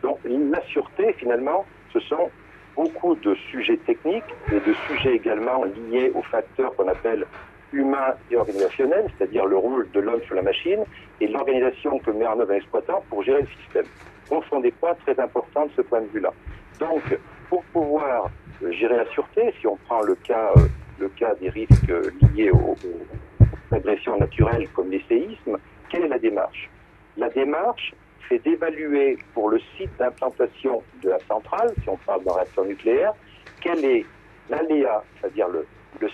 Donc, 0.04 0.20
la 0.24 0.62
sûreté, 0.68 1.14
finalement, 1.14 1.66
ce 1.94 2.00
sont 2.02 2.30
beaucoup 2.76 3.16
de 3.16 3.34
sujets 3.50 3.78
techniques 3.78 4.24
et 4.52 4.60
de 4.60 4.74
sujets 4.88 5.16
également 5.16 5.64
liés 5.64 6.12
aux 6.14 6.22
facteurs 6.22 6.76
qu'on 6.76 6.88
appelle 6.88 7.26
humains 7.74 8.14
et 8.32 8.36
organisationnels, 8.36 9.08
c'est-à-dire 9.18 9.46
le 9.46 9.58
rôle 9.58 9.90
de 9.92 10.00
l'homme 10.00 10.22
sur 10.26 10.36
la 10.36 10.42
machine 10.42 10.84
et 11.20 11.28
l'organisation 11.28 12.00
que 12.00 12.12
met 12.12 12.28
en 12.28 12.40
œuvre 12.40 12.52
un 12.52 12.56
exploitant 12.56 13.04
pour 13.10 13.24
gérer 13.24 13.42
le 13.42 13.48
système. 13.62 13.86
Donc, 14.30 14.44
ce 14.44 14.50
sont 14.50 14.60
des 14.60 14.72
points 14.72 14.96
très 15.06 15.20
importants 15.20 15.66
de 15.66 15.72
ce 15.76 15.82
point 15.82 16.02
de 16.02 16.08
vue-là. 16.08 16.32
Donc, 16.80 17.02
pour 17.50 17.64
pouvoir 17.66 18.30
euh, 18.64 18.72
gérer 18.72 18.98
la 18.98 19.06
sûreté, 19.08 19.54
si 19.60 19.68
on 19.68 19.78
prend 19.78 20.02
le 20.02 20.16
cas, 20.16 20.52
euh, 20.58 20.68
le 21.00 21.10
cas 21.10 21.34
des 21.36 21.50
risques 21.50 21.92
liés 22.36 22.52
aux, 22.52 22.76
aux 22.76 23.76
agressions 23.76 24.18
naturelles 24.18 24.68
comme 24.74 24.90
les 24.92 25.04
séismes, 25.08 25.58
quelle 25.90 26.04
est 26.04 26.10
la 26.10 26.20
démarche? 26.20 26.70
La 27.18 27.30
démarche, 27.30 27.94
c'est 28.30 28.44
d'évaluer 28.44 29.18
pour 29.34 29.50
le 29.50 29.60
site 29.78 29.90
d'implantation 29.98 30.84
de 31.02 31.10
la 31.10 31.20
centrale, 31.28 31.74
si 31.82 31.90
on 31.90 31.98
parle 31.98 32.24
d'un 32.24 32.34
réacteur 32.34 32.66
nucléaire, 32.66 33.14
quel 33.62 33.84
est 33.86 34.06
l'aléa, 34.50 35.04
c'est-à-dire 35.20 35.48
le, 35.48 35.66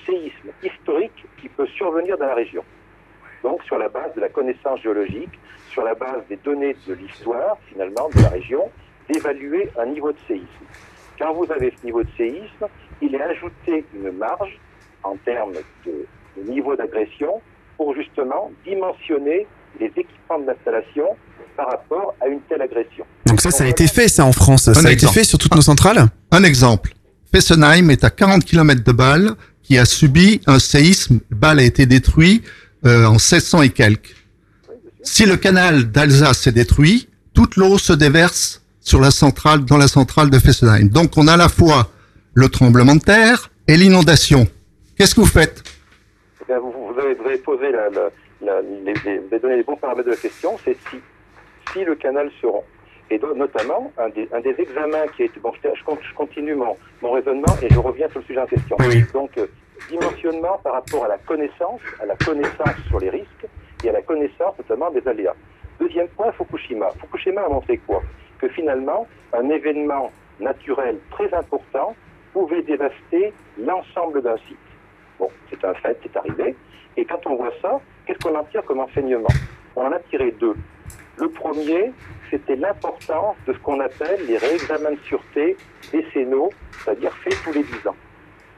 séisme 0.05 0.49
historique 0.63 1.25
qui 1.37 1.49
peut 1.49 1.67
survenir 1.67 2.17
dans 2.17 2.27
la 2.27 2.35
région. 2.35 2.63
Donc 3.43 3.61
sur 3.63 3.77
la 3.77 3.89
base 3.89 4.13
de 4.15 4.21
la 4.21 4.29
connaissance 4.29 4.81
géologique, 4.81 5.37
sur 5.69 5.83
la 5.83 5.93
base 5.93 6.25
des 6.29 6.37
données 6.37 6.75
de 6.87 6.93
l'histoire, 6.93 7.57
finalement, 7.67 8.09
de 8.15 8.21
la 8.21 8.29
région, 8.29 8.71
d'évaluer 9.09 9.69
un 9.77 9.87
niveau 9.87 10.11
de 10.11 10.17
séisme. 10.25 10.65
Quand 11.19 11.33
vous 11.33 11.51
avez 11.51 11.73
ce 11.79 11.85
niveau 11.85 12.01
de 12.01 12.09
séisme, 12.15 12.67
il 13.01 13.13
est 13.13 13.21
ajouté 13.21 13.83
une 13.93 14.11
marge 14.11 14.57
en 15.03 15.17
termes 15.17 15.53
de, 15.85 16.05
de 16.37 16.49
niveau 16.49 16.75
d'agression 16.77 17.41
pour 17.75 17.93
justement 17.93 18.51
dimensionner 18.63 19.45
les 19.79 19.87
équipements 19.87 20.39
de 20.39 20.47
l'installation 20.47 21.17
par 21.55 21.67
rapport 21.69 22.15
à 22.21 22.27
une 22.27 22.39
telle 22.49 22.61
agression. 22.61 23.05
Donc 23.25 23.41
ça, 23.41 23.51
ça 23.51 23.63
a 23.63 23.67
été 23.67 23.87
fait, 23.87 24.07
ça, 24.07 24.25
en 24.25 24.31
France. 24.33 24.67
Un 24.67 24.73
ça 24.73 24.87
a 24.87 24.91
été 24.91 25.07
fait 25.07 25.23
sur 25.23 25.37
toutes 25.37 25.55
nos 25.55 25.61
centrales? 25.61 26.05
Un 26.31 26.43
exemple. 26.43 26.93
Fessenheim 27.33 27.89
est 27.89 28.03
à 28.03 28.09
40 28.09 28.43
km 28.45 28.83
de 28.83 28.91
Bâle, 28.91 29.31
qui 29.63 29.77
a 29.77 29.85
subi 29.85 30.41
un 30.45 30.59
séisme. 30.59 31.19
Bâle 31.31 31.59
a 31.59 31.63
été 31.63 31.85
détruit 31.85 32.43
euh, 32.85 33.05
en 33.05 33.13
1600 33.13 33.61
et 33.63 33.69
quelques. 33.69 34.15
Si 35.03 35.25
le 35.25 35.37
canal 35.37 35.91
d'Alsace 35.91 36.47
est 36.47 36.51
détruit, 36.51 37.09
toute 37.33 37.55
l'eau 37.55 37.77
se 37.77 37.93
déverse 37.93 38.61
sur 38.81 38.99
la 38.99 39.11
centrale, 39.11 39.65
dans 39.65 39.77
la 39.77 39.87
centrale 39.87 40.29
de 40.29 40.39
Fessenheim. 40.39 40.89
Donc 40.89 41.17
on 41.17 41.27
a 41.27 41.33
à 41.33 41.37
la 41.37 41.49
fois 41.49 41.89
le 42.33 42.49
tremblement 42.49 42.95
de 42.95 43.01
terre 43.01 43.49
et 43.67 43.77
l'inondation. 43.77 44.47
Qu'est-ce 44.97 45.15
que 45.15 45.21
vous 45.21 45.27
faites? 45.27 45.63
Eh 46.41 46.45
bien, 46.47 46.59
vous, 46.59 46.71
vous 46.71 46.99
avez, 46.99 47.15
vous 47.15 47.25
avez 47.25 47.37
posé 47.37 47.71
la, 47.71 47.89
la- 47.89 48.09
la- 48.45 48.61
les, 48.61 48.93
les- 49.05 49.17
vous 49.19 49.27
avez 49.31 49.39
donné 49.39 49.55
les 49.57 49.63
bons 49.63 49.77
paramètres 49.77 50.05
de 50.07 50.11
la 50.11 50.17
question, 50.17 50.57
c'est 50.65 50.75
si, 50.89 50.97
si 51.71 51.83
le 51.83 51.95
canal 51.95 52.29
se 52.41 52.47
rompt. 52.47 52.65
Et 53.09 53.19
donc, 53.19 53.35
notamment, 53.35 53.91
un 53.97 54.09
des, 54.09 54.27
un 54.31 54.39
des 54.39 54.55
examens 54.57 55.07
qui 55.15 55.23
a 55.23 55.25
été... 55.25 55.39
Bon, 55.39 55.51
je, 55.61 55.69
je 55.77 56.13
continue 56.15 56.55
mon, 56.55 56.75
mon 57.01 57.11
raisonnement 57.11 57.53
et 57.61 57.69
je 57.69 57.77
reviens 57.77 58.09
sur 58.09 58.19
le 58.19 58.25
sujet 58.25 58.39
en 58.39 58.45
question. 58.45 58.77
Donc, 59.13 59.37
euh, 59.37 59.47
dimensionnement 59.89 60.57
par 60.63 60.73
rapport 60.73 61.05
à 61.05 61.09
la 61.09 61.17
connaissance, 61.17 61.81
à 62.01 62.05
la 62.05 62.15
connaissance 62.15 62.75
sur 62.87 62.99
les 62.99 63.09
risques 63.09 63.45
et 63.83 63.89
à 63.89 63.91
la 63.91 64.01
connaissance 64.01 64.57
notamment 64.57 64.89
des 64.91 65.05
aléas. 65.07 65.35
Deuxième 65.79 66.07
point, 66.09 66.31
Fukushima. 66.31 66.89
Fukushima 67.01 67.41
a 67.41 67.49
montré 67.49 67.77
quoi? 67.77 68.01
Que 68.39 68.47
finalement, 68.47 69.05
un 69.33 69.49
événement 69.49 70.11
naturel 70.39 70.97
très 71.11 71.31
important 71.33 71.95
pouvait 72.31 72.63
dévaster 72.63 73.33
l'ensemble 73.59 74.21
d'un 74.21 74.37
site. 74.47 74.57
Bon, 75.19 75.29
c'est 75.49 75.63
un 75.65 75.73
fait, 75.75 75.99
c'est 76.01 76.15
arrivé. 76.17 76.55
Et 76.95 77.05
quand 77.05 77.19
on 77.27 77.35
voit 77.35 77.53
ça, 77.61 77.79
qu'est-ce 78.05 78.19
qu'on 78.19 78.35
en 78.35 78.43
tire 78.45 78.63
comme 78.63 78.79
enseignement? 78.79 79.27
On 79.75 79.81
en 79.85 79.91
a 79.91 79.99
tiré 79.99 80.31
deux. 80.31 80.55
Le 81.17 81.29
premier, 81.29 81.91
c'était 82.31 82.55
l'importance 82.55 83.35
de 83.45 83.53
ce 83.53 83.57
qu'on 83.59 83.79
appelle 83.79 84.25
les 84.27 84.37
réexamens 84.37 84.91
de 84.91 84.99
sûreté 85.05 85.55
décennaux, 85.91 86.49
c'est-à-dire 86.83 87.13
faits 87.17 87.35
tous 87.43 87.53
les 87.53 87.63
10 87.63 87.87
ans. 87.87 87.95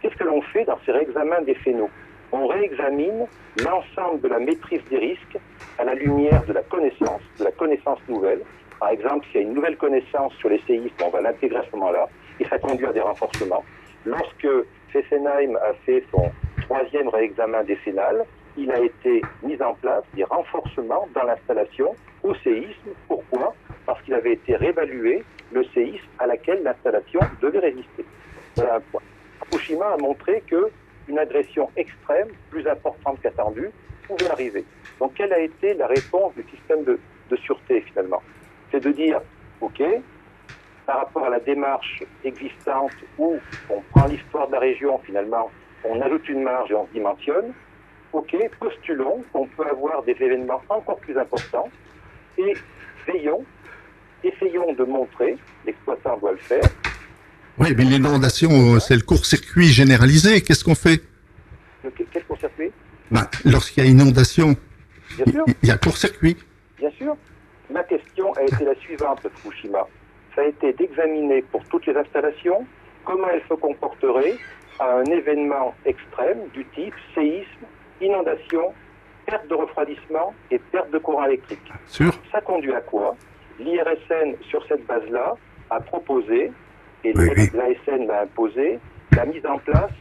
Qu'est-ce 0.02 0.16
que 0.16 0.24
l'on 0.24 0.42
fait 0.42 0.64
dans 0.64 0.80
ces 0.86 0.94
réexamens 0.94 1.42
décennaux 1.42 1.90
On 2.32 2.48
réexamine 2.48 3.28
l'ensemble 3.64 4.22
de 4.22 4.30
la 4.30 4.40
maîtrise 4.40 4.82
des 4.90 4.98
risques 4.98 5.38
à 5.78 5.84
la 5.84 5.96
lumière 5.96 6.46
de 6.46 6.54
la 6.54 6.64
connaissance, 6.64 7.22
de 7.40 7.44
la 7.44 7.52
connaissance 7.52 8.00
nouvelle. 8.08 8.42
Par 8.80 8.90
exemple, 8.90 9.26
s'il 9.28 9.42
y 9.42 9.44
a 9.44 9.48
une 9.48 9.54
nouvelle 9.54 9.78
connaissance 9.78 10.34
sur 10.36 10.50
les 10.50 10.62
séismes, 10.66 10.96
on 11.04 11.10
va 11.10 11.22
l'intégrer 11.22 11.60
à 11.60 11.66
ce 11.70 11.76
moment-là, 11.76 12.08
et 12.40 12.46
ça 12.46 12.58
conduit 12.58 12.86
à 12.86 12.94
des 12.94 13.02
renforcements. 13.02 13.64
Lorsque 14.06 14.48
Fessenheim 14.94 15.58
a 15.58 15.74
fait 15.86 16.04
son 16.12 16.32
troisième 16.62 17.10
réexamen 17.10 17.64
décennal, 17.64 18.26
il 18.58 18.72
a 18.72 18.80
été 18.80 19.22
mis 19.44 19.62
en 19.62 19.74
place 19.76 20.04
des 20.14 20.24
renforcements 20.24 21.08
dans 21.14 21.24
l'installation 21.24 21.96
au 22.24 22.34
séisme. 22.36 22.92
Pourquoi? 23.08 23.54
Parce 23.86 24.02
qu'il 24.04 24.14
avait 24.14 24.34
été 24.34 24.56
réévalué 24.56 25.24
le 25.52 25.64
séisme 25.66 26.08
à 26.20 26.28
laquelle 26.28 26.64
l'installation 26.64 27.20
devait 27.42 27.60
résister. 27.60 28.06
Voilà 28.56 28.76
un 28.76 28.80
point. 28.80 29.02
Fukushima 29.40 29.94
a 29.94 29.98
montré 29.98 30.42
que 30.48 30.70
une 31.08 31.20
agression 31.20 31.70
extrême, 31.76 32.30
plus 32.50 32.68
importante 32.68 33.20
qu'attendue, 33.22 33.70
pouvait 34.08 34.30
arriver. 34.32 34.66
Donc 35.00 35.14
quelle 35.16 35.34
a 35.34 35.40
été 35.40 35.74
la 35.76 35.88
réponse 35.88 36.34
du 36.36 36.44
système 36.50 36.84
de, 36.84 37.00
de 37.30 37.36
sûreté 37.38 37.82
finalement? 37.82 38.22
C'est 38.72 38.84
de 38.84 38.92
dire, 38.92 39.22
OK, 39.62 39.84
par 40.86 41.00
rapport 41.00 41.26
à 41.26 41.30
la 41.30 41.40
démarche 41.40 42.04
existante 42.24 42.94
où 43.18 43.36
on 43.70 43.82
prend 43.92 44.08
l'histoire 44.08 44.48
de 44.48 44.54
la 44.54 44.60
région 44.60 45.00
finalement, 45.00 45.50
on 45.84 46.02
ajoute 46.02 46.28
une 46.30 46.42
marge 46.42 46.72
et 46.72 46.76
on 46.76 46.88
se 46.88 46.94
dimensionne, 46.94 47.54
ok, 48.16 48.36
postulons 48.60 49.24
qu'on 49.34 49.48
peut 49.48 49.68
avoir 49.70 50.04
des 50.04 50.14
événements 50.20 50.62
encore 50.70 50.98
plus 51.00 51.18
importants 51.18 51.70
et 52.38 52.54
veillons, 53.08 53.44
essayons 54.24 54.74
de 54.74 54.84
montrer, 54.84 55.38
l'exploitant 55.66 56.18
doit 56.18 56.32
le 56.32 56.38
faire, 56.38 56.64
Oui, 57.58 57.74
mais 57.78 57.84
l'inondation, 57.84 58.50
euh, 58.52 58.80
c'est 58.80 58.96
le 58.96 59.02
court-circuit 59.02 59.68
généralisé. 59.68 60.42
Qu'est-ce 60.42 60.64
qu'on 60.64 60.76
fait? 60.76 61.02
Quel 62.12 62.24
court-circuit? 62.26 62.72
Ben, 63.12 63.28
Lorsqu'il 63.46 63.84
y 63.84 63.88
a 63.88 63.90
inondation, 63.90 64.56
Bien 65.16 65.26
sûr. 65.32 65.46
il 65.62 65.70
y 65.70 65.72
a 65.72 65.78
court-circuit. 65.78 66.38
Bien 66.78 66.92
sûr. 66.98 67.16
Ma 67.70 67.84
question 67.84 68.34
a 68.34 68.44
été 68.44 68.66
la 68.66 68.76
suivante, 68.76 69.20
Fukushima. 69.36 69.88
Ça 70.36 70.42
a 70.42 70.46
été 70.46 70.74
d'examiner 70.74 71.42
pour 71.52 71.64
toutes 71.66 71.86
les 71.86 71.96
installations 71.96 72.66
comment 73.06 73.28
elles 73.30 73.44
se 73.48 73.54
comporteraient 73.54 74.36
à 74.80 74.98
un 74.98 75.06
événement 75.06 75.74
extrême 75.86 76.40
du 76.54 76.66
type 76.76 76.94
séisme, 77.14 77.66
inondation, 78.06 78.74
perte 79.26 79.48
de 79.50 79.56
refroidissement 79.56 80.34
et 80.52 80.60
perte 80.72 80.92
de 80.92 80.98
courant 81.00 81.26
électrique. 81.26 81.68
Sûr. 81.88 82.12
Ça 82.32 82.42
conduit 82.42 82.74
à 82.74 82.82
quoi? 82.82 83.16
L'IRSN, 83.60 84.36
sur 84.50 84.64
cette 84.68 84.86
base-là, 84.86 85.34
a 85.70 85.80
proposé, 85.80 86.52
et 87.04 87.14
Oui, 87.16 87.30
oui. 87.38 87.50
l'ASN 87.54 88.08
l'a 88.08 88.22
imposé, 88.24 88.80
la 89.16 89.26
mise 89.26 89.46
en 89.46 89.58
place 89.60 89.92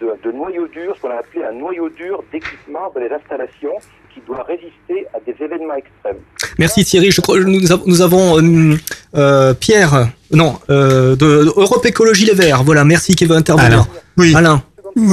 de, 0.00 0.10
de 0.24 0.32
noyaux 0.32 0.68
durs, 0.68 0.94
ce 0.96 1.02
qu'on 1.02 1.10
a 1.10 1.14
appelé 1.18 1.44
un 1.44 1.52
noyau 1.52 1.88
dur 1.88 2.22
d'équipement 2.32 2.90
dans 2.94 3.00
les 3.00 3.10
installations 3.10 3.74
qui 4.12 4.20
doit 4.26 4.42
résister 4.42 5.06
à 5.14 5.20
des 5.20 5.34
événements 5.42 5.74
extrêmes. 5.74 6.18
Merci 6.58 6.84
Thierry. 6.84 7.10
Je 7.10 7.20
crois 7.22 7.38
que 7.38 7.44
nous, 7.44 7.72
avons- 7.72 7.84
nous 7.86 8.02
avons 8.02 8.38
euh, 8.38 8.74
euh, 9.14 9.54
Pierre, 9.54 10.08
non, 10.32 10.58
euh, 10.68 11.16
de, 11.16 11.44
de 11.44 11.52
Europe 11.56 11.86
Écologie 11.86 12.26
Les 12.26 12.34
Verts. 12.34 12.62
Voilà, 12.62 12.84
merci 12.84 13.14
qui 13.16 13.24
veut 13.24 13.36
intervenir. 13.36 13.72
Alain. 13.72 13.86
Oui. 14.18 14.34
Alain. 14.36 14.62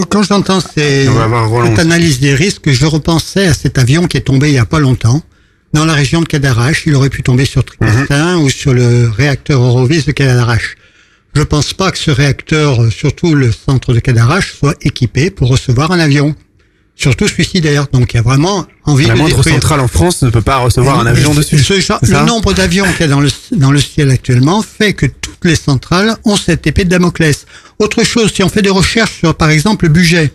Quand 0.09 0.23
j'entends 0.23 0.59
cette 0.59 1.79
analyse 1.79 2.19
des 2.19 2.35
risques, 2.35 2.69
je 2.69 2.85
repensais 2.85 3.47
à 3.47 3.53
cet 3.53 3.77
avion 3.77 4.07
qui 4.07 4.17
est 4.17 4.21
tombé 4.21 4.49
il 4.49 4.55
y 4.55 4.59
a 4.59 4.65
pas 4.65 4.79
longtemps 4.79 5.21
dans 5.73 5.85
la 5.85 5.93
région 5.93 6.21
de 6.21 6.25
Cadarache. 6.25 6.83
Il 6.85 6.95
aurait 6.95 7.09
pu 7.09 7.23
tomber 7.23 7.45
sur 7.45 7.63
Tricastin 7.63 8.37
ou 8.39 8.49
sur 8.49 8.73
le 8.73 9.09
réacteur 9.09 9.61
Eurovis 9.61 10.05
de 10.05 10.11
Cadarache. 10.11 10.75
Je 11.35 11.43
pense 11.43 11.73
pas 11.73 11.91
que 11.91 11.97
ce 11.97 12.11
réacteur, 12.11 12.81
euh, 12.81 12.89
surtout 12.89 13.35
le 13.35 13.51
centre 13.51 13.93
de 13.93 13.99
Cadarache, 13.99 14.55
soit 14.57 14.75
équipé 14.81 15.29
pour 15.29 15.49
recevoir 15.49 15.91
un 15.91 15.99
avion. 15.99 16.35
Surtout 16.99 17.27
suicidaires. 17.27 17.87
Donc 17.91 18.13
il 18.13 18.17
y 18.17 18.19
a 18.19 18.23
vraiment 18.23 18.67
envie 18.83 19.05
La 19.05 19.13
de 19.13 19.19
moindre 19.19 19.35
détruire. 19.37 19.55
centrale 19.55 19.79
en 19.79 19.87
France 19.87 20.21
ne 20.21 20.29
peut 20.29 20.41
pas 20.41 20.57
recevoir 20.57 20.99
un 20.99 21.05
avion 21.05 21.33
dessus. 21.33 21.57
ce 21.59 21.79
genre- 21.79 21.99
le 22.03 22.25
nombre 22.25 22.53
d'avions 22.53 22.85
qu'il 22.91 23.01
y 23.01 23.03
a 23.03 23.07
dans 23.07 23.21
le, 23.21 23.29
dans 23.53 23.71
le 23.71 23.79
ciel 23.79 24.09
actuellement 24.11 24.61
fait 24.61 24.93
que 24.93 25.05
toutes 25.05 25.45
les 25.45 25.55
centrales 25.55 26.15
ont 26.25 26.35
cette 26.35 26.67
épée 26.67 26.83
de 26.83 26.89
Damoclès. 26.89 27.45
Autre 27.79 28.03
chose, 28.03 28.31
si 28.33 28.43
on 28.43 28.49
fait 28.49 28.61
des 28.61 28.69
recherches 28.69 29.17
sur, 29.19 29.33
par 29.35 29.49
exemple, 29.49 29.85
le 29.85 29.91
budget, 29.91 30.33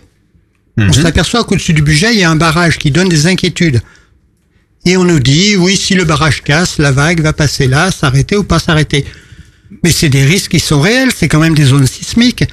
on 0.79 0.93
s'aperçoit 0.93 1.45
qu'au-dessus 1.45 1.75
du 1.75 1.83
budget, 1.83 2.15
il 2.15 2.19
y 2.21 2.25
a 2.25 2.31
un 2.31 2.37
barrage 2.37 2.79
qui 2.79 2.91
donne 2.91 3.09
des 3.09 3.27
inquiétudes. 3.27 3.81
Et 4.87 4.97
on 4.97 5.05
nous 5.05 5.21
dit, 5.21 5.57
oui, 5.57 5.77
si 5.77 5.95
le 5.95 6.05
barrage 6.05 6.43
casse, 6.43 6.79
la 6.79 6.91
vague 6.93 7.21
va 7.21 7.33
passer 7.33 7.67
là, 7.69 7.91
s'arrêter 7.91 8.37
ou 8.37 8.45
pas 8.45 8.59
s'arrêter. 8.59 9.05
Mais 9.83 9.91
c'est 9.93 10.09
des 10.09 10.25
risques 10.25 10.51
qui 10.53 10.61
sont 10.61 10.81
réels, 10.81 11.11
c'est 11.15 11.29
quand 11.29 11.39
même 11.41 11.55
des 11.55 11.65
zones 11.65 11.87
sismiques. 11.87 12.45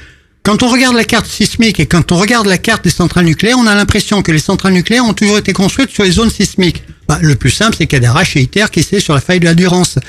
Quand 0.44 0.64
on 0.64 0.70
regarde 0.70 0.96
la 0.96 1.04
carte 1.04 1.28
sismique 1.28 1.80
et 1.80 1.86
quand 1.86 2.12
on 2.12 2.18
regarde 2.18 2.48
la 2.48 2.58
carte 2.58 2.84
des 2.84 2.90
centrales 2.90 3.26
nucléaires, 3.26 3.58
on 3.60 3.68
a 3.68 3.76
l'impression 3.76 4.24
que 4.24 4.32
les 4.32 4.40
centrales 4.40 4.74
nucléaires 4.74 5.06
ont 5.06 5.14
toujours 5.14 5.38
été 5.38 5.54
construites 5.54 5.92
sur 5.92 6.04
les 6.04 6.12
zones 6.12 6.32
sismiques. 6.32 6.84
Bah, 7.08 7.20
le 7.22 7.36
plus 7.36 7.52
simple, 7.52 7.76
c'est 7.78 7.86
Cadara 7.86 8.24
chez 8.24 8.42
ITER 8.42 8.66
qui 8.72 8.80
est 8.80 9.00
sur 9.00 9.14
la 9.14 9.22
faille 9.22 9.40
de 9.40 9.46
la 9.46 9.54
Durance. 9.54 10.00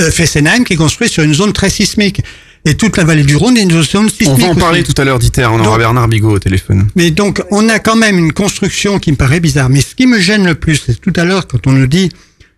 Euh, 0.00 0.10
Fessenheim 0.10 0.64
qui 0.64 0.72
est 0.72 0.76
construit 0.76 1.08
sur 1.08 1.22
une 1.22 1.34
zone 1.34 1.52
très 1.52 1.70
sismique. 1.70 2.20
Et 2.64 2.74
toute 2.74 2.96
la 2.96 3.04
vallée 3.04 3.22
du 3.22 3.36
Rhône 3.36 3.56
est 3.56 3.62
une 3.62 3.80
zone 3.80 4.10
sismique. 4.10 4.28
On 4.28 4.34
va 4.34 4.46
en 4.46 4.50
aussi. 4.50 4.60
parler 4.60 4.82
tout 4.82 5.00
à 5.00 5.04
l'heure 5.04 5.20
d'ITER, 5.20 5.46
on 5.46 5.64
aura 5.64 5.78
Bernard 5.78 6.08
Bigot 6.08 6.32
au 6.32 6.38
téléphone. 6.40 6.88
Mais 6.96 7.12
donc, 7.12 7.40
on 7.52 7.68
a 7.68 7.78
quand 7.78 7.94
même 7.94 8.18
une 8.18 8.32
construction 8.32 8.98
qui 8.98 9.12
me 9.12 9.16
paraît 9.16 9.38
bizarre. 9.38 9.68
Mais 9.68 9.82
ce 9.82 9.94
qui 9.94 10.08
me 10.08 10.18
gêne 10.18 10.44
le 10.44 10.56
plus, 10.56 10.82
c'est 10.84 11.00
tout 11.00 11.12
à 11.14 11.24
l'heure 11.24 11.46
quand 11.46 11.64
on 11.68 11.72
nous 11.72 11.86
dit 11.86 12.10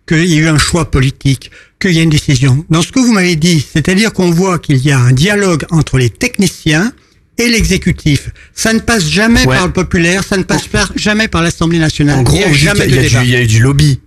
qu'il 0.07 0.25
y 0.25 0.39
a 0.39 0.41
eu 0.41 0.47
un 0.47 0.57
choix 0.57 0.89
politique, 0.89 1.51
qu'il 1.79 1.91
y 1.91 1.99
a 1.99 2.01
une 2.01 2.09
décision. 2.09 2.65
Dans 2.71 2.81
ce 2.81 2.91
que 2.91 2.99
vous 2.99 3.13
m'avez 3.13 3.35
dit, 3.35 3.63
c'est-à-dire 3.71 4.11
qu'on 4.11 4.31
voit 4.31 4.57
qu'il 4.57 4.77
y 4.77 4.91
a 4.91 4.97
un 4.97 5.11
dialogue 5.11 5.65
entre 5.69 5.99
les 5.99 6.09
techniciens 6.09 6.91
et 7.39 7.49
l'exécutif. 7.49 8.29
Ça 8.53 8.73
ne 8.73 8.79
passe 8.79 9.07
jamais 9.07 9.45
Ouais. 9.47 9.55
par 9.55 9.65
le 9.67 9.73
populaire, 9.73 10.23
ça 10.23 10.37
ne 10.37 10.43
passe 10.43 10.67
par- 10.67 10.91
jamais 10.95 11.27
par 11.27 11.41
l'Assemblée 11.41 11.79
nationale. 11.79 12.19
En 12.19 12.23
gros, 12.23 12.35
il 12.35 12.39
n'y 12.39 12.43
a 12.45 12.53
jamais 12.53 12.85
qu'il 12.85 12.95
y 12.95 12.99
a 12.99 13.01
du- 13.21 13.25
il 13.25 13.29
y 13.31 13.35
a 13.35 13.41
eu 13.41 13.47
du 13.47 13.59
lobby 13.61 13.99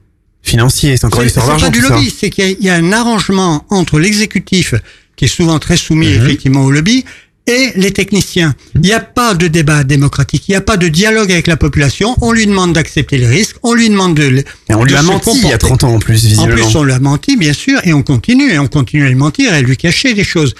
financier, 0.42 0.96
c'est 0.96 1.06
encore 1.06 1.20
C'est 1.20 1.24
l'histoire 1.26 1.46
c'est 1.46 1.50
d'argent 1.52 1.66
pas 1.66 1.72
du 1.72 1.80
lobby, 1.80 2.14
c'est 2.16 2.30
qu'il 2.30 2.44
y 2.44 2.46
a- 2.48 2.50
il 2.58 2.64
y, 2.64 2.68
a 2.70 2.74
un 2.74 2.92
arrangement 2.92 3.64
entre 3.70 3.98
l'exécutif, 3.98 4.74
qui 5.16 5.24
est 5.26 5.28
souvent 5.28 5.58
très 5.58 5.76
soumis 5.76 6.08
Mhm. 6.08 6.24
effectivement 6.24 6.64
au 6.64 6.70
lobby, 6.70 7.04
et 7.48 7.72
les 7.74 7.90
techniciens. 7.90 8.54
Il 8.76 8.82
n'y 8.82 8.92
a 8.92 9.00
pas 9.00 9.34
de 9.34 9.48
débat 9.48 9.82
démocratique, 9.82 10.44
il 10.48 10.52
n'y 10.52 10.56
a 10.56 10.60
pas 10.60 10.76
de 10.76 10.86
dialogue 10.88 11.30
avec 11.32 11.46
la 11.48 11.56
population. 11.56 12.14
On 12.20 12.30
lui 12.32 12.46
demande 12.46 12.72
d'accepter 12.72 13.18
les 13.18 13.26
risques, 13.26 13.56
on 13.64 13.74
lui 13.74 13.88
demande 13.88 14.14
de. 14.14 14.44
Et 14.68 14.74
on 14.74 14.84
lui 14.84 14.92
de 14.92 14.96
a 14.96 15.00
se 15.00 15.06
menti 15.06 15.30
il 15.30 15.34
y 15.34 15.38
a 15.38 15.42
comporter. 15.58 15.58
30 15.66 15.84
ans 15.84 15.94
en 15.94 15.98
plus, 15.98 16.24
En 16.24 16.28
visiblement. 16.28 16.54
plus, 16.68 16.76
on 16.76 16.84
lui 16.84 16.92
a 16.92 17.00
menti, 17.00 17.36
bien 17.36 17.52
sûr, 17.52 17.80
et 17.84 17.92
on 17.92 18.02
continue, 18.04 18.52
et 18.52 18.58
on 18.60 18.68
continue 18.68 19.04
à 19.04 19.08
lui 19.08 19.16
mentir 19.16 19.52
et 19.52 19.56
à 19.56 19.60
lui 19.62 19.76
cacher 19.76 20.14
des 20.14 20.22
choses. 20.24 20.54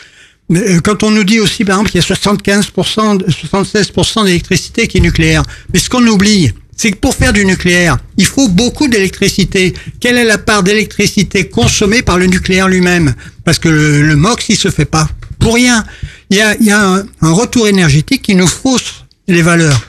Euh, 0.51 0.81
Quand 0.83 1.03
on 1.03 1.11
nous 1.11 1.25
dit 1.25 1.41
aussi, 1.41 1.65
par 1.65 1.77
exemple, 1.77 1.91
qu'il 1.91 2.01
y 2.01 2.05
a 2.05 2.07
75%, 2.07 3.17
de- 3.17 3.27
76% 3.31 4.25
d'électricité 4.25 4.89
qui 4.89 4.99
est 4.99 5.01
nucléaire, 5.01 5.43
mais 5.73 5.79
ce 5.79 5.89
qu'on 5.89 6.07
oublie, 6.07 6.53
c'est 6.77 6.91
que 6.91 6.97
pour 6.97 7.15
faire 7.15 7.33
du 7.33 7.45
nucléaire, 7.45 7.99
il 8.17 8.27
faut 8.27 8.49
beaucoup 8.49 8.89
d'électricité. 8.89 9.73
Quelle 10.01 10.17
est 10.19 10.25
la 10.25 10.39
part 10.39 10.63
d'électricité 10.63 11.49
consommée 11.49 12.03
par 12.03 12.19
le 12.19 12.27
nucléaire 12.27 12.69
lui-même? 12.69 13.15
Parce 13.45 13.59
que 13.59 13.69
le, 13.69 14.03
le 14.03 14.17
MOX, 14.17 14.47
il 14.49 14.57
se 14.57 14.71
fait 14.71 14.85
pas 14.87 15.09
pour 15.39 15.55
rien. 15.55 15.85
Il 16.31 16.39
y 16.39 16.41
a, 16.43 16.57
il 16.59 16.67
y 16.67 16.71
a 16.73 16.83
un, 16.83 17.05
un 17.21 17.33
retour 17.33 17.69
énergétique 17.69 18.23
qui 18.23 18.35
nous 18.35 18.47
fausse 18.49 19.05
les 19.29 19.43
valeurs 19.43 19.81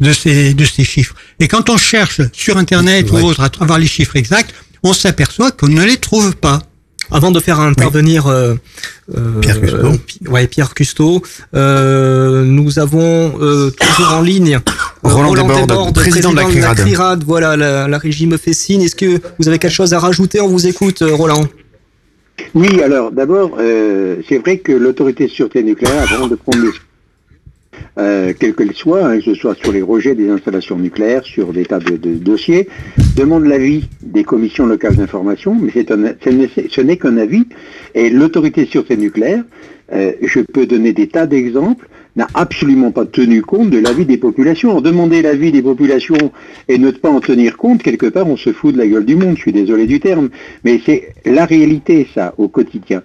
de 0.00 0.12
ces, 0.12 0.54
de 0.54 0.64
ces 0.64 0.84
chiffres. 0.84 1.14
Et 1.40 1.48
quand 1.48 1.70
on 1.70 1.76
cherche 1.78 2.20
sur 2.32 2.56
Internet 2.58 3.10
ou 3.10 3.16
autre 3.24 3.40
à 3.40 3.50
avoir 3.60 3.78
les 3.78 3.86
chiffres 3.86 4.16
exacts, 4.16 4.52
on 4.82 4.92
s'aperçoit 4.92 5.50
qu'on 5.52 5.68
ne 5.68 5.84
les 5.84 5.96
trouve 5.96 6.34
pas. 6.36 6.60
Avant 7.14 7.30
de 7.30 7.38
faire 7.38 7.60
intervenir 7.60 8.26
euh, 8.26 8.54
euh, 9.16 9.40
Pierre 9.40 9.60
Custeau. 9.60 9.92
Ouais, 10.28 10.46
Pierre 10.48 10.74
Custeau, 10.74 11.22
euh, 11.54 12.44
nous 12.44 12.80
avons 12.80 13.38
euh, 13.40 13.70
toujours 13.70 14.14
en 14.14 14.20
ligne 14.20 14.58
Roland 15.04 15.32
Desbordes, 15.32 15.68
Desbordes, 15.68 15.94
président 15.94 16.32
de 16.32 16.36
la 16.36 16.74
CRIRAD. 16.74 17.22
Voilà, 17.24 17.56
la, 17.56 17.86
la 17.86 17.98
régie 17.98 18.26
me 18.26 18.36
fait 18.36 18.52
signe. 18.52 18.82
Est-ce 18.82 18.96
que 18.96 19.20
vous 19.38 19.48
avez 19.48 19.60
quelque 19.60 19.72
chose 19.72 19.94
à 19.94 20.00
rajouter? 20.00 20.40
On 20.40 20.48
vous 20.48 20.66
écoute, 20.66 21.04
Roland. 21.08 21.46
Oui, 22.54 22.82
alors 22.82 23.12
d'abord, 23.12 23.58
euh, 23.60 24.16
c'est 24.28 24.38
vrai 24.38 24.58
que 24.58 24.72
l'autorité 24.72 25.26
de 25.26 25.30
sûreté 25.30 25.62
nucléaire, 25.62 26.12
avant 26.12 26.26
de 26.26 26.34
prendre 26.34 26.66
euh, 27.98 28.32
quelle 28.38 28.54
qu'elle 28.54 28.74
soit, 28.74 29.06
hein, 29.06 29.18
que 29.18 29.24
ce 29.24 29.34
soit 29.34 29.54
sur 29.54 29.70
les 29.70 29.82
rejets 29.82 30.16
des 30.16 30.28
installations 30.30 30.76
nucléaires, 30.76 31.22
sur 31.24 31.52
des 31.52 31.64
tas 31.64 31.78
de, 31.78 31.96
de 31.96 32.14
dossiers, 32.14 32.68
demande 33.14 33.44
l'avis 33.46 33.88
des 34.02 34.24
commissions 34.24 34.66
locales 34.66 34.96
d'information, 34.96 35.54
mais 35.54 35.70
un- 35.90 36.14
ce 36.24 36.80
n'est- 36.80 36.96
qu'un 36.96 37.16
avis. 37.16 37.44
Et 37.94 38.10
l'autorité 38.10 38.64
de 38.64 38.68
sûreté 38.70 38.96
nucléaire, 38.96 39.44
euh, 39.92 40.12
je 40.22 40.40
peux 40.40 40.66
donner 40.66 40.92
des 40.92 41.08
tas 41.08 41.26
d'exemples, 41.26 41.88
n'a 42.16 42.28
absolument 42.34 42.92
pas 42.92 43.06
tenu 43.06 43.42
compte 43.42 43.70
de 43.70 43.78
l'avis 43.78 44.04
des 44.04 44.18
populations. 44.18 44.76
En 44.76 44.80
demander 44.80 45.20
l'avis 45.20 45.50
des 45.50 45.62
populations 45.62 46.30
et 46.68 46.78
ne 46.78 46.92
pas 46.92 47.10
en 47.10 47.18
tenir 47.20 47.56
compte, 47.56 47.82
quelque 47.82 48.06
part, 48.06 48.28
on 48.28 48.36
se 48.36 48.52
fout 48.52 48.72
de 48.72 48.78
la 48.78 48.86
gueule 48.86 49.04
du 49.04 49.16
monde. 49.16 49.34
Je 49.36 49.40
suis 49.42 49.52
désolé 49.52 49.86
du 49.86 49.98
terme, 49.98 50.28
mais 50.64 50.80
c'est 50.86 51.08
la 51.24 51.44
réalité, 51.44 52.06
ça, 52.14 52.32
au 52.38 52.46
quotidien. 52.46 53.02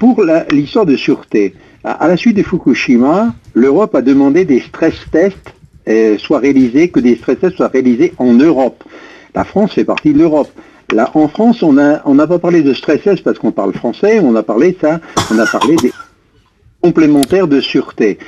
Pour 0.00 0.24
l'histoire 0.50 0.86
de 0.86 0.96
sûreté, 0.96 1.54
à, 1.84 1.92
à 1.92 2.08
la 2.08 2.16
suite 2.16 2.36
de 2.36 2.42
Fukushima, 2.42 3.32
l'Europe 3.54 3.94
a 3.94 4.02
demandé 4.02 4.44
des 4.44 4.60
stress 4.60 4.94
tests 5.12 5.54
euh, 5.88 6.18
soient 6.18 6.40
réalisés, 6.40 6.88
que 6.88 7.00
des 7.00 7.14
stress 7.16 7.38
tests 7.38 7.56
soient 7.56 7.68
réalisés 7.68 8.12
en 8.18 8.32
Europe. 8.34 8.82
La 9.38 9.44
France 9.44 9.74
fait 9.74 9.84
partie 9.84 10.12
de 10.12 10.18
l'Europe. 10.18 10.50
En 11.14 11.28
France, 11.28 11.62
on 11.62 11.72
n'a 11.72 12.26
pas 12.26 12.40
parlé 12.40 12.62
de 12.62 12.74
stress 12.74 13.02
tests 13.02 13.22
parce 13.22 13.38
qu'on 13.38 13.52
parle 13.52 13.72
français, 13.72 14.18
on 14.18 14.34
a 14.34 14.42
parlé 14.42 14.76
ça, 14.80 14.98
on 15.32 15.38
a 15.38 15.46
parlé 15.46 15.76
des 15.76 15.92
complémentaires 16.82 17.46
de 17.46 17.60
sûreté. 17.60 18.18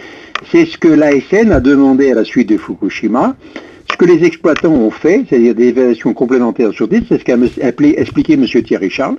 C'est 0.52 0.66
ce 0.66 0.78
que 0.78 0.86
l'ASN 0.86 1.50
a 1.50 1.58
demandé 1.58 2.12
à 2.12 2.14
la 2.14 2.24
suite 2.24 2.48
de 2.50 2.56
Fukushima. 2.56 3.34
Ce 3.90 3.96
que 3.96 4.04
les 4.04 4.22
exploitants 4.22 4.70
ont 4.70 4.92
fait, 4.92 5.24
c'est-à-dire 5.28 5.56
des 5.56 5.70
évaluations 5.70 6.14
complémentaires 6.14 6.68
de 6.68 6.74
sûreté, 6.74 7.02
c'est 7.08 7.18
ce 7.18 7.24
qu'a 7.24 7.36
expliqué 7.98 8.34
M. 8.34 8.46
Thierry 8.46 8.88
Charles. 8.88 9.16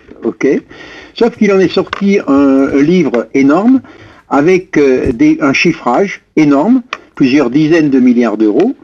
Sauf 1.14 1.36
qu'il 1.36 1.52
en 1.52 1.60
est 1.60 1.74
sorti 1.74 2.20
un, 2.26 2.68
livre 2.78 3.28
énorme 3.34 3.82
avec 4.30 4.78
euh, 4.78 5.12
un 5.42 5.52
chiffrage 5.52 6.22
énorme, 6.38 6.84
plusieurs 7.16 7.50
dizaines 7.50 7.89
de 7.89 8.00
milliards 8.00 8.38
d'euros. 8.38 8.78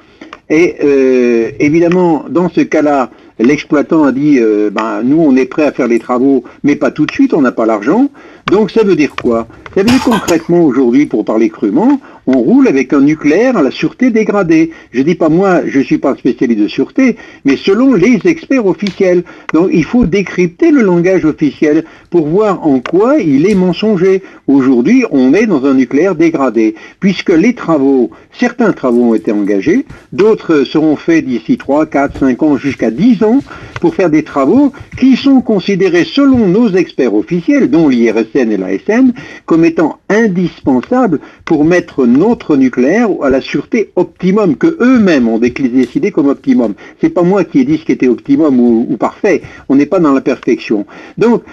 Et 0.49 0.75
euh, 0.83 1.51
évidemment, 1.59 2.25
dans 2.29 2.49
ce 2.49 2.61
cas-là, 2.61 3.09
l'exploitant 3.39 4.05
a 4.05 4.11
dit, 4.11 4.39
euh, 4.39 4.69
ben, 4.69 5.01
nous, 5.03 5.19
on 5.19 5.35
est 5.35 5.45
prêt 5.45 5.65
à 5.65 5.71
faire 5.71 5.87
les 5.87 5.99
travaux, 5.99 6.43
mais 6.63 6.75
pas 6.75 6.91
tout 6.91 7.05
de 7.05 7.11
suite, 7.11 7.33
on 7.33 7.41
n'a 7.41 7.51
pas 7.51 7.65
l'argent. 7.65 8.09
Donc 8.49 8.71
ça 8.71 8.83
veut 8.83 8.95
dire 8.95 9.13
quoi? 9.21 9.47
Ça 9.75 9.81
veut 9.81 9.89
dire 9.89 10.03
concrètement 10.03 10.63
aujourd'hui, 10.63 11.05
pour 11.05 11.25
parler 11.25 11.49
crûment, 11.49 11.99
on 12.27 12.39
roule 12.39 12.67
avec 12.67 12.91
un 12.93 12.99
nucléaire 12.99 13.57
à 13.57 13.63
la 13.63 13.71
sûreté 13.71 14.11
dégradée. 14.11 14.71
Je 14.91 15.01
dis 15.01 15.15
pas 15.15 15.29
moi, 15.29 15.61
je 15.65 15.79
suis 15.79 15.97
pas 15.97 16.15
spécialiste 16.15 16.59
de 16.59 16.67
sûreté, 16.67 17.15
mais 17.45 17.55
selon 17.55 17.93
les 17.93 18.19
experts 18.25 18.65
officiels. 18.65 19.23
Donc 19.53 19.69
il 19.71 19.85
faut 19.85 20.05
décrypter 20.05 20.71
le 20.71 20.81
langage 20.81 21.25
officiel 21.25 21.85
pour 22.09 22.27
voir 22.27 22.67
en 22.67 22.79
quoi 22.79 23.19
il 23.19 23.49
est 23.49 23.55
mensonger. 23.55 24.21
Aujourd'hui, 24.47 25.05
on 25.11 25.33
est 25.33 25.45
dans 25.45 25.65
un 25.65 25.73
nucléaire 25.73 26.15
dégradé, 26.15 26.75
puisque 26.99 27.29
les 27.29 27.53
travaux, 27.53 28.11
certains 28.37 28.73
travaux 28.73 29.11
ont 29.11 29.15
été 29.15 29.31
engagés, 29.31 29.85
d'autres 30.11 30.63
seront 30.65 30.97
faits 30.97 31.25
d'ici 31.25 31.57
3, 31.57 31.85
4, 31.85 32.19
5 32.19 32.43
ans, 32.43 32.57
jusqu'à 32.57 32.91
10 32.91 33.23
ans, 33.23 33.39
pour 33.79 33.95
faire 33.95 34.09
des 34.09 34.23
travaux 34.23 34.73
qui 34.99 35.15
sont 35.15 35.41
considérés 35.41 36.03
selon 36.05 36.47
nos 36.47 36.69
experts 36.69 37.13
officiels, 37.13 37.69
dont 37.69 37.87
l'IRSN 37.87 38.51
et 38.51 38.57
l'ASN, 38.57 39.13
comme 39.45 39.63
étant 39.63 39.99
indispensables 40.09 41.19
pour 41.47 41.63
mettre 41.63 42.05
notre 42.05 42.57
nucléaire 42.57 43.07
à 43.23 43.29
la 43.29 43.39
sûreté 43.39 43.91
optimum, 43.95 44.57
que 44.57 44.77
eux-mêmes 44.81 45.29
ont 45.29 45.39
décidé 45.39 46.11
comme 46.11 46.27
optimum. 46.27 46.73
C'est 46.99 47.09
pas 47.09 47.23
moi 47.23 47.45
qui 47.45 47.59
ai 47.61 47.65
dit 47.65 47.77
ce 47.77 47.85
qui 47.85 47.93
était 47.93 48.09
optimum 48.09 48.59
ou, 48.59 48.85
ou 48.89 48.97
parfait. 48.97 49.41
On 49.69 49.75
n'est 49.77 49.85
pas 49.85 49.99
dans 49.99 50.13
la 50.13 50.19
perfection. 50.19 50.85
Donc, 51.17 51.43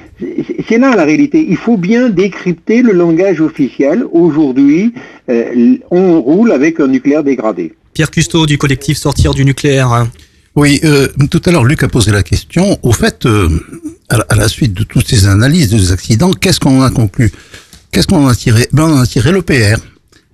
c'est 0.68 0.78
là 0.78 0.96
la 0.96 1.04
réalité. 1.04 1.46
Il 1.48 1.56
faut 1.56 1.76
bien 1.76 2.08
décrypter 2.08 2.82
le 2.82 2.92
langage 2.92 3.40
officiel. 3.40 4.04
Aujourd'hui, 4.10 4.92
euh, 5.30 5.76
on 5.92 6.20
roule 6.20 6.50
avec 6.50 6.80
un 6.80 6.88
nucléaire 6.88 7.22
dégradé. 7.22 7.72
Pierre 7.92 8.10
Custeau 8.10 8.46
du 8.46 8.58
collectif 8.58 8.98
Sortir 8.98 9.32
du 9.32 9.44
nucléaire. 9.44 10.08
Oui, 10.56 10.80
euh, 10.82 11.06
tout 11.30 11.42
à 11.46 11.52
l'heure, 11.52 11.64
Luc 11.64 11.84
a 11.84 11.88
posé 11.88 12.10
la 12.10 12.24
question. 12.24 12.78
Au 12.82 12.92
fait, 12.92 13.26
euh, 13.26 13.48
à, 14.08 14.18
la, 14.18 14.26
à 14.28 14.34
la 14.34 14.48
suite 14.48 14.74
de 14.74 14.82
toutes 14.82 15.06
ces 15.06 15.28
analyses, 15.28 15.70
de 15.70 15.78
ces 15.78 15.92
accidents, 15.92 16.32
qu'est-ce 16.32 16.58
qu'on 16.58 16.82
a 16.82 16.90
conclu? 16.90 17.30
Qu'est-ce 17.94 18.06
qu'on 18.08 18.24
en 18.24 18.28
a 18.28 18.34
tiré? 18.34 18.68
Ben, 18.72 18.82
On 18.84 18.94
en 18.98 19.00
a 19.02 19.06
tiré 19.06 19.30
le 19.32 19.40
PR. 19.42 19.78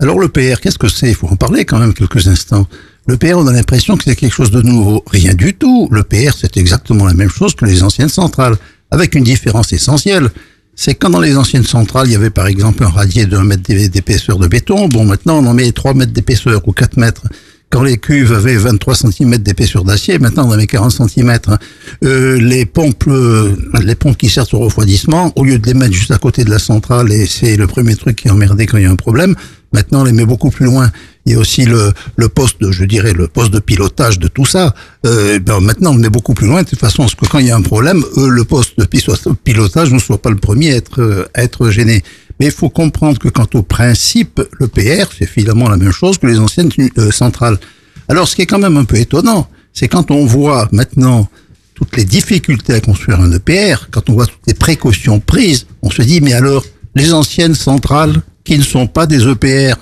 Alors 0.01 0.19
le 0.19 0.29
PR, 0.29 0.61
qu'est-ce 0.63 0.79
que 0.79 0.89
c'est? 0.89 1.11
Il 1.11 1.15
faut 1.15 1.29
en 1.29 1.37
parler 1.37 1.67
quand 1.67 1.79
même 1.79 1.93
quelques 1.93 2.27
instants. 2.27 2.67
Le 3.07 3.19
PR, 3.19 3.35
on 3.37 3.47
a 3.47 3.53
l'impression 3.53 3.97
que 3.99 4.05
c'est 4.05 4.17
quelque 4.17 4.33
chose 4.33 4.51
de 4.51 4.63
nouveau. 4.63 5.05
Rien 5.11 5.35
du 5.35 5.53
tout. 5.55 5.89
Le 5.93 6.03
PR, 6.03 6.33
c'est 6.39 6.57
exactement 6.57 7.05
la 7.05 7.13
même 7.13 7.29
chose 7.29 7.55
que 7.55 7.67
les 7.67 7.83
anciennes 7.83 8.09
centrales, 8.09 8.57
avec 8.91 9.15
une 9.15 9.25
différence 9.25 9.73
essentielle. 9.75 10.31
C'est 10.75 10.95
quand 10.95 11.11
dans 11.11 11.21
les 11.21 11.37
anciennes 11.37 11.65
centrales, 11.65 12.07
il 12.07 12.13
y 12.13 12.17
avait 12.17 12.31
par 12.31 12.47
exemple 12.47 12.83
un 12.83 12.89
radier 12.89 13.27
d'un 13.27 13.45
mètre 13.45 13.63
d'é- 13.63 13.91
d'épaisseur 13.91 14.39
de 14.39 14.47
béton. 14.47 14.89
Bon, 14.89 15.05
maintenant, 15.05 15.37
on 15.39 15.47
en 15.47 15.53
met 15.53 15.71
3 15.71 15.93
mètres 15.93 16.13
d'épaisseur 16.13 16.67
ou 16.67 16.73
4 16.73 16.97
mètres. 16.97 17.27
Quand 17.71 17.85
les 17.85 17.99
cuves 17.99 18.33
avaient 18.33 18.57
23 18.57 18.97
cm 18.97 19.37
d'épaisseur 19.39 19.85
d'acier, 19.85 20.19
maintenant 20.19 20.51
on 20.51 20.57
met 20.57 20.67
40 20.67 20.91
cm. 21.09 21.39
Euh, 22.05 22.37
les 22.41 22.67
pompes, 22.67 23.05
euh, 23.07 23.55
les 23.85 23.95
pompes 23.95 24.17
qui 24.17 24.29
servent 24.29 24.49
au 24.55 24.59
refroidissement, 24.59 25.33
au 25.37 25.45
lieu 25.45 25.57
de 25.59 25.67
les 25.69 25.75
mettre 25.75 25.93
juste 25.95 26.11
à 26.11 26.19
côté 26.19 26.43
de 26.45 26.51
la 26.51 26.59
centrale, 26.59 27.13
et 27.13 27.27
c'est 27.27 27.57
le 27.57 27.69
premier 27.69 27.95
truc 27.95 28.17
qui 28.17 28.29
emmerdé 28.29 28.67
quand 28.67 28.77
il 28.77 28.83
y 28.83 28.87
a 28.87 28.91
un 28.91 28.97
problème, 28.97 29.37
maintenant 29.73 30.01
on 30.01 30.05
les 30.05 30.11
met 30.13 30.27
beaucoup 30.27 30.51
plus 30.51 30.65
loin. 30.67 30.91
il 31.27 31.33
y 31.33 31.37
a 31.37 31.39
aussi 31.39 31.65
le, 31.65 31.93
le 32.17 32.29
poste, 32.29 32.61
de, 32.61 32.73
je 32.73 32.85
dirais, 32.85 33.13
le 33.13 33.29
poste 33.29 33.53
de 33.53 33.61
pilotage 33.61 34.19
de 34.19 34.27
tout 34.27 34.47
ça. 34.47 34.75
Euh, 35.07 35.39
ben 35.39 35.61
maintenant, 35.61 35.93
on 35.95 36.03
est 36.03 36.11
beaucoup 36.11 36.35
plus 36.35 36.49
loin, 36.49 36.65
de 36.65 36.69
toute 36.69 36.81
façon, 36.81 37.03
parce 37.05 37.15
que 37.15 37.27
quand 37.27 37.39
il 37.39 37.47
y 37.47 37.51
a 37.53 37.57
un 37.57 37.63
problème, 37.63 38.03
eux, 38.17 38.29
le 38.31 38.43
poste 38.43 38.81
de 38.81 38.85
pi- 38.85 39.05
pilotage 39.45 39.93
ne 39.93 40.01
soit 40.01 40.21
pas 40.21 40.31
le 40.31 40.37
premier 40.37 40.73
à 40.73 40.77
être, 40.77 41.01
euh, 41.01 41.25
à 41.35 41.45
être 41.45 41.71
gêné. 41.71 42.03
Mais 42.41 42.47
il 42.47 42.53
faut 42.53 42.71
comprendre 42.71 43.19
que 43.19 43.29
quant 43.29 43.47
au 43.53 43.63
principe, 43.63 44.41
le 44.59 44.67
PR, 44.67 45.13
c'est 45.17 45.27
finalement 45.27 45.69
la 45.69 45.77
même 45.77 45.93
chose 45.93 46.17
que 46.17 46.27
les 46.27 46.39
anciennes 46.39 46.71
euh, 46.97 47.11
centrales. 47.11 47.59
Alors, 48.09 48.27
ce 48.27 48.35
qui 48.35 48.43
est 48.43 48.47
quand 48.47 48.59
même 48.59 48.79
un 48.79 48.85
peu 48.85 48.97
étonnant, 48.97 49.47
c'est 49.75 49.89
quand 49.89 50.11
on 50.11 50.25
voit 50.25 50.67
maintenant 50.73 51.29
toutes 51.75 51.97
les 51.99 52.05
difficultés 52.05 52.73
à 52.73 52.81
construire 52.81 53.21
un 53.21 53.31
EPR, 53.31 53.89
quand 53.91 54.09
on 54.09 54.15
voit 54.15 54.27
toutes 54.27 54.47
les 54.47 54.55
précautions 54.55 55.21
prises, 55.21 55.67
on 55.83 55.91
se 55.91 56.01
dit, 56.01 56.23
mais 56.23 56.33
alors, 56.33 56.65
les 56.97 57.13
anciennes 57.13 57.55
centrales 57.55 58.23
qui 58.43 58.57
ne 58.57 58.63
sont 58.63 58.87
pas 58.87 59.07
des 59.07 59.29
EPR, 59.29 59.75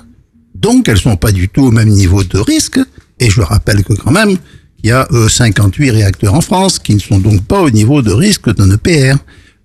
donc 0.56 0.88
elles 0.88 0.98
sont 0.98 1.16
pas 1.16 1.30
du 1.30 1.48
tout 1.48 1.62
au 1.62 1.70
même 1.70 1.88
niveau 1.88 2.24
de 2.24 2.38
risque, 2.38 2.80
et 3.20 3.30
je 3.30 3.40
rappelle 3.40 3.84
que 3.84 3.94
quand 3.94 4.10
même, 4.10 4.36
il 4.82 4.90
y 4.90 4.92
a 4.92 5.06
euh, 5.12 5.28
58 5.28 5.90
réacteurs 5.92 6.34
en 6.34 6.40
France 6.40 6.80
qui 6.80 6.94
ne 6.94 7.00
sont 7.00 7.18
donc 7.18 7.44
pas 7.44 7.60
au 7.62 7.70
niveau 7.70 8.02
de 8.02 8.12
risque 8.12 8.52
d'un 8.54 8.70
EPR. 8.70 9.16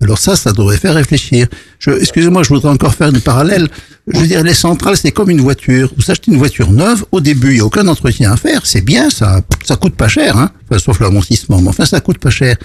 Alors 0.04 0.18
ça, 0.18 0.36
ça 0.36 0.52
devrait 0.52 0.78
faire 0.78 0.96
réfléchir. 0.96 1.48
Excusez-moi, 1.88 2.44
je 2.44 2.50
voudrais 2.50 2.70
encore 2.70 2.94
faire 2.94 3.10
une 3.10 3.22
parallèle. 3.22 3.68
Je 4.08 4.20
veux 4.20 4.28
dire, 4.28 4.44
les 4.44 4.54
centrales, 4.54 4.98
c'est 4.98 5.12
comme 5.12 5.30
une 5.30 5.42
voiture. 5.42 5.92
Vous 5.96 6.12
achetez 6.12 6.32
une 6.32 6.38
voiture 6.38 6.72
neuve, 6.72 7.06
au 7.12 7.22
début, 7.22 7.52
il 7.52 7.56
n'y 7.56 7.60
a 7.62 7.66
aucun 7.66 7.88
entretien 7.88 8.34
à 8.34 8.38
faire. 8.38 8.66
C'est 8.66 8.82
bien, 8.82 9.10
ça, 9.10 9.42
ça 9.64 9.78
coûte 9.78 9.96
pas 9.96 10.10
cher, 10.10 10.38
hein. 10.38 10.52
Enfin, 10.70 10.80
sauf 10.80 11.00
l'amortissement, 11.00 11.62
mais 11.62 11.70
enfin, 11.70 11.86
ça 11.86 12.02
coûte 12.02 12.18
pas 12.18 12.30
cher. 12.30 12.58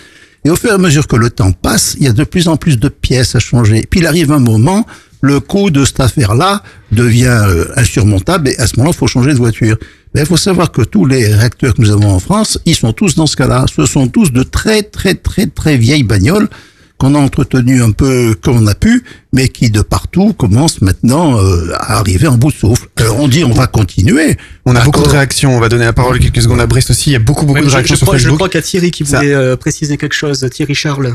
Et 0.44 0.50
au 0.50 0.56
fur 0.56 0.70
et 0.70 0.74
à 0.74 0.78
mesure 0.78 1.06
que 1.06 1.16
le 1.16 1.30
temps 1.30 1.52
passe, 1.52 1.96
il 1.98 2.04
y 2.04 2.08
a 2.08 2.12
de 2.12 2.24
plus 2.24 2.48
en 2.48 2.56
plus 2.56 2.78
de 2.78 2.88
pièces 2.88 3.34
à 3.34 3.38
changer. 3.38 3.86
Puis 3.88 4.00
il 4.00 4.06
arrive 4.06 4.32
un 4.32 4.38
moment, 4.38 4.86
le 5.20 5.40
coût 5.40 5.70
de 5.70 5.84
cette 5.84 6.00
affaire-là 6.00 6.62
devient 6.92 7.26
euh, 7.26 7.64
insurmontable 7.76 8.48
et 8.48 8.58
à 8.58 8.66
ce 8.66 8.76
moment-là, 8.76 8.94
il 8.94 8.98
faut 8.98 9.06
changer 9.06 9.32
de 9.32 9.38
voiture. 9.38 9.76
Mais 10.14 10.22
il 10.22 10.26
faut 10.26 10.36
savoir 10.36 10.72
que 10.72 10.82
tous 10.82 11.06
les 11.06 11.26
réacteurs 11.34 11.74
que 11.74 11.82
nous 11.82 11.90
avons 11.90 12.10
en 12.10 12.18
France, 12.18 12.58
ils 12.66 12.74
sont 12.74 12.92
tous 12.92 13.14
dans 13.14 13.26
ce 13.26 13.36
cas-là. 13.36 13.66
Ce 13.74 13.84
sont 13.84 14.08
tous 14.08 14.32
de 14.32 14.42
très, 14.42 14.82
très, 14.82 15.14
très, 15.14 15.46
très 15.46 15.76
vieilles 15.76 16.04
bagnoles 16.04 16.48
qu'on 16.98 17.14
a 17.14 17.18
entretenues 17.18 17.82
un 17.82 17.92
peu 17.92 18.34
comme 18.42 18.62
on 18.62 18.66
a 18.66 18.74
pu, 18.74 19.04
mais 19.32 19.48
qui 19.48 19.70
de 19.70 19.82
partout 19.82 20.32
commencent 20.32 20.82
maintenant 20.82 21.38
euh, 21.38 21.72
à 21.74 21.98
arriver 21.98 22.26
en 22.26 22.36
bout 22.36 22.48
de 22.48 22.56
souffle. 22.56 22.88
Alors 22.98 23.20
on 23.20 23.28
dit 23.28 23.44
on 23.44 23.52
va 23.52 23.66
continuer. 23.68 24.36
On 24.66 24.74
a 24.76 24.84
beaucoup 24.84 25.02
de 25.02 25.08
réactions. 25.08 25.50
On 25.56 25.60
va 25.60 25.68
donner 25.68 25.84
la 25.84 25.92
parole 25.92 26.18
quelques 26.18 26.42
secondes 26.42 26.60
à 26.60 26.66
Brice 26.66 26.90
aussi. 26.90 27.10
Il 27.10 27.12
y 27.12 27.16
a 27.16 27.20
beaucoup, 27.20 27.46
beaucoup 27.46 27.58
Oui, 27.60 27.64
de 27.64 27.70
je, 27.70 27.74
réactions 27.74 27.94
je 27.94 27.98
sur 27.98 28.06
crois, 28.06 28.18
je 28.18 28.22
Facebook. 28.24 28.38
crois 28.38 28.48
qu'il 28.48 28.58
y 28.60 28.64
a 28.64 28.66
Thierry 28.66 28.90
qui 28.90 29.02
voulait 29.04 29.32
euh, 29.34 29.56
préciser 29.56 29.96
quelque 29.96 30.14
chose. 30.14 30.46
Thierry 30.50 30.74
Charles. 30.74 31.14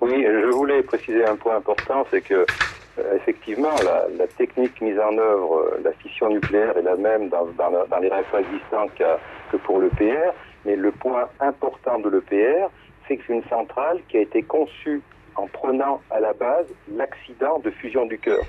Oui, 0.00 0.12
je 0.24 0.50
voulais 0.54 0.82
préciser 0.82 1.24
un 1.24 1.36
point 1.36 1.56
important, 1.56 2.04
c'est 2.10 2.20
que 2.22 2.34
euh, 2.34 3.02
effectivement, 3.16 3.70
la, 3.84 4.04
la 4.18 4.26
technique 4.38 4.80
mise 4.80 4.98
en 4.98 5.16
œuvre, 5.16 5.58
euh, 5.58 5.80
la 5.84 5.92
fission 6.02 6.28
nucléaire 6.30 6.76
est 6.76 6.82
la 6.82 6.96
même 6.96 7.28
dans, 7.30 7.46
dans, 7.56 7.70
la- 7.70 7.86
dans 7.90 7.98
les 7.98 8.08
réacteurs 8.08 8.40
existants 8.40 8.86
qu'à- 8.98 9.18
que 9.50 9.56
pour 9.58 9.80
l'EPR, 9.80 10.32
mais 10.66 10.76
le 10.76 10.90
point 10.90 11.24
important 11.40 11.98
de 12.00 12.08
l'EPR, 12.10 12.68
c'est 13.12 13.18
que 13.18 13.24
c'est 13.26 13.34
une 13.34 13.48
centrale 13.48 14.00
qui 14.08 14.16
a 14.16 14.20
été 14.20 14.42
conçue 14.42 15.02
en 15.36 15.46
prenant 15.46 16.00
à 16.10 16.20
la 16.20 16.32
base 16.32 16.66
l'accident 16.90 17.58
de 17.58 17.70
fusion 17.70 18.06
du 18.06 18.18
cœur. 18.18 18.42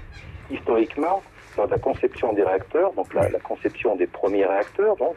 Historiquement, 0.50 1.22
dans 1.58 1.66
la 1.66 1.78
conception 1.78 2.32
des 2.32 2.44
réacteurs, 2.44 2.94
donc 2.94 3.14
la, 3.14 3.28
la 3.30 3.40
conception 3.40 3.96
des 3.96 4.08
premiers 4.08 4.46
réacteurs, 4.46 4.96
donc, 4.96 5.16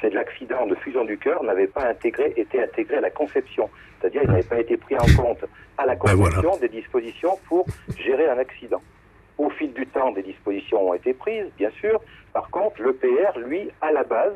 c'est 0.00 0.10
l'accident 0.10 0.66
de 0.66 0.74
fusion 0.74 1.04
du 1.04 1.16
cœur 1.16 1.42
n'avait 1.44 1.68
pas 1.68 1.88
intégré, 1.88 2.34
été 2.36 2.62
intégré 2.62 2.96
à 2.96 3.00
la 3.00 3.10
conception. 3.10 3.70
C'est-à-dire, 4.00 4.22
il 4.24 4.30
n'avait 4.30 4.42
pas 4.42 4.60
été 4.60 4.76
pris 4.76 4.96
en 4.96 5.22
compte 5.22 5.44
à 5.78 5.86
la 5.86 5.96
conception 5.96 6.56
des 6.58 6.68
dispositions 6.68 7.38
pour 7.48 7.64
gérer 7.96 8.28
un 8.28 8.38
accident. 8.38 8.82
Au 9.38 9.48
fil 9.50 9.72
du 9.72 9.86
temps, 9.86 10.10
des 10.12 10.22
dispositions 10.22 10.90
ont 10.90 10.94
été 10.94 11.14
prises, 11.14 11.46
bien 11.56 11.70
sûr. 11.80 12.00
Par 12.32 12.50
contre, 12.50 12.82
l'EPR, 12.82 13.38
lui, 13.38 13.70
à 13.80 13.92
la 13.92 14.02
base, 14.02 14.34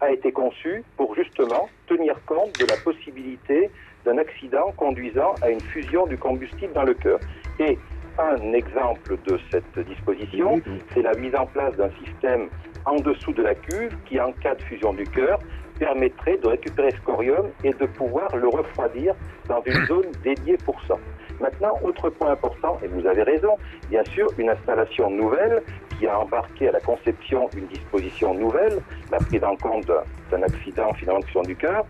a 0.00 0.10
été 0.10 0.32
conçu 0.32 0.84
pour 0.96 1.14
justement 1.14 1.68
tenir 1.86 2.16
compte 2.26 2.58
de 2.58 2.66
la 2.66 2.76
possibilité 2.76 3.70
d'un 4.04 4.18
accident 4.18 4.72
conduisant 4.76 5.34
à 5.42 5.50
une 5.50 5.60
fusion 5.60 6.06
du 6.06 6.16
combustible 6.18 6.72
dans 6.72 6.84
le 6.84 6.94
cœur. 6.94 7.18
Et 7.58 7.78
un 8.18 8.52
exemple 8.52 9.16
de 9.26 9.38
cette 9.50 9.78
disposition, 9.86 10.60
c'est 10.92 11.02
la 11.02 11.14
mise 11.14 11.34
en 11.34 11.46
place 11.46 11.74
d'un 11.76 11.90
système 12.04 12.48
en 12.86 12.96
dessous 12.96 13.32
de 13.32 13.42
la 13.42 13.54
cuve 13.54 13.96
qui, 14.04 14.20
en 14.20 14.32
cas 14.32 14.54
de 14.54 14.62
fusion 14.62 14.92
du 14.92 15.04
cœur, 15.04 15.38
permettrait 15.78 16.36
de 16.36 16.46
récupérer 16.46 16.92
ce 16.92 17.00
corium 17.00 17.50
et 17.64 17.70
de 17.72 17.86
pouvoir 17.86 18.34
le 18.36 18.46
refroidir 18.48 19.14
dans 19.48 19.60
une 19.66 19.84
zone 19.86 20.12
dédiée 20.22 20.56
pour 20.64 20.80
ça. 20.86 20.94
Maintenant, 21.40 21.76
autre 21.82 22.10
point 22.10 22.30
important, 22.30 22.78
et 22.84 22.86
vous 22.86 23.04
avez 23.08 23.24
raison, 23.24 23.56
bien 23.90 24.04
sûr, 24.04 24.28
une 24.38 24.50
installation 24.50 25.10
nouvelle 25.10 25.62
qui 25.98 26.06
a 26.06 26.20
embarqué 26.20 26.68
à 26.68 26.72
la 26.72 26.80
conception 26.80 27.48
une 27.56 27.66
disposition 27.66 28.34
nouvelle, 28.34 28.78
la 29.10 29.18
prise 29.18 29.42
en 29.42 29.56
compte 29.56 29.86
d'un- 29.86 30.42
accident 30.42 30.92
finalement 30.94 31.20
de 31.20 31.24
fusion 31.26 31.42
du 31.42 31.56
cœur, 31.56 31.84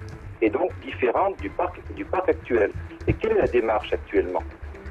est 0.44 0.50
donc 0.50 0.70
différente 0.80 1.36
du 1.40 1.48
parc, 1.50 1.80
du 1.94 2.04
parc 2.04 2.28
actuel. 2.28 2.70
Et 3.06 3.12
quelle 3.14 3.32
est 3.32 3.40
la 3.40 3.46
démarche 3.46 3.92
actuellement? 3.92 4.42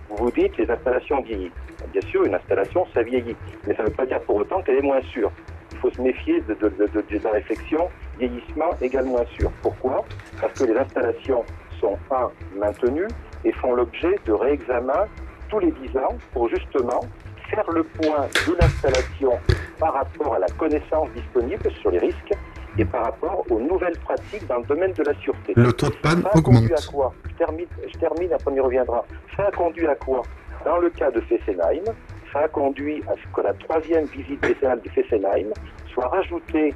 Vous 0.10 0.26
vous 0.26 0.32
dites 0.32 0.58
les 0.58 0.70
installations 0.70 1.22
vieillissent. 1.22 1.52
Bien 1.92 2.02
sûr, 2.02 2.24
une 2.26 2.36
installation, 2.36 2.86
ça 2.94 3.02
vieillit, 3.04 3.36
mais 3.68 3.76
ça 3.76 3.84
ne 3.84 3.88
veut 3.90 3.94
pas 3.94 4.06
dire 4.06 4.20
pour 4.22 4.36
autant 4.38 4.62
qu'elle 4.62 4.78
est 4.78 4.82
moins 4.82 5.02
sûre. 5.02 5.32
Il 5.72 5.78
faut 5.80 5.92
se 5.92 6.02
méfier 6.02 6.40
de, 6.42 6.54
de- 6.54 6.70
de- 6.70 7.24
la 7.24 7.32
réflexion 7.32 7.90
vieillissement 8.20 8.70
égale 8.82 9.06
moins 9.06 9.26
sûr. 9.38 9.52
Pourquoi? 9.62 10.06
Parce 10.40 10.54
que 10.54 10.66
les 10.66 10.78
installations 10.78 11.44
sont, 11.80 11.98
un, 12.12 12.30
maintenues 12.58 13.08
et 13.44 13.52
font 13.54 13.74
l'objet 13.74 14.16
de 14.26 14.32
réexamens 14.32 15.08
tous 15.50 15.60
les 15.60 15.72
10 15.72 15.98
ans 15.98 16.18
pour 16.32 16.48
justement 16.50 17.02
faire 17.50 17.70
le 17.72 17.84
point 17.84 18.28
de 18.48 18.54
l'installation 18.60 19.34
par 19.80 19.94
rapport 19.94 20.36
à 20.36 20.40
la 20.40 20.48
connaissance 20.58 21.10
disponible 21.16 21.70
sur 21.82 21.92
les 21.92 22.00
risques 22.00 22.34
et 22.78 22.86
par 22.86 23.04
rapport 23.06 23.46
aux 23.50 23.60
nouvelles 23.60 23.98
pratiques 24.00 24.46
dans 24.48 24.58
le 24.58 24.64
domaine 24.66 24.94
de 24.94 25.04
la 25.04 25.14
sûreté. 25.16 25.54
Le 25.56 25.72
taux 25.74 25.90
de 25.90 25.96
panne 25.96 26.22
Ça 26.24 26.30
a 26.30 26.42
conduit 26.42 26.66
augmente. 26.66 26.80
à 26.80 26.92
quoi 26.92 27.14
je 27.30 27.34
termine, 27.36 27.66
je 27.92 27.98
termine, 28.00 28.34
après 28.34 28.52
on 28.52 28.56
y 28.56 28.60
reviendra. 28.60 29.06
Ça 29.36 29.46
a 29.48 29.52
conduit 29.52 29.88
à 29.88 29.96
quoi 29.96 30.24
Dans 30.66 30.78
le 30.78 30.90
cas 30.90 31.12
de 31.12 31.22
Fessenheim, 31.22 31.84
ça 32.32 32.40
a 32.40 32.48
conduit 32.48 33.04
à 33.08 33.14
ce 33.14 33.36
que 33.36 33.42
la 33.42 33.54
troisième 33.54 34.06
visite 34.06 34.42
décennale 34.42 34.82
de 34.82 34.90
Fessenheim 34.90 35.52
soit 35.94 36.08
rajoutée 36.08 36.74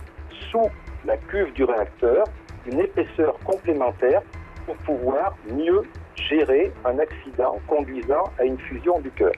sous 0.52 0.70
la 1.06 1.18
cuve 1.18 1.52
du 1.54 1.64
réacteur 1.64 2.26
une 2.70 2.80
épaisseur 2.80 3.38
complémentaire 3.46 4.22
pour 4.66 4.76
pouvoir 4.78 5.36
mieux 5.52 5.82
gérer 6.30 6.72
un 6.86 7.00
accident 7.00 7.58
conduisant 7.68 8.26
à 8.40 8.44
une 8.44 8.58
fusion 8.60 9.00
du 9.00 9.10
cœur. 9.12 9.32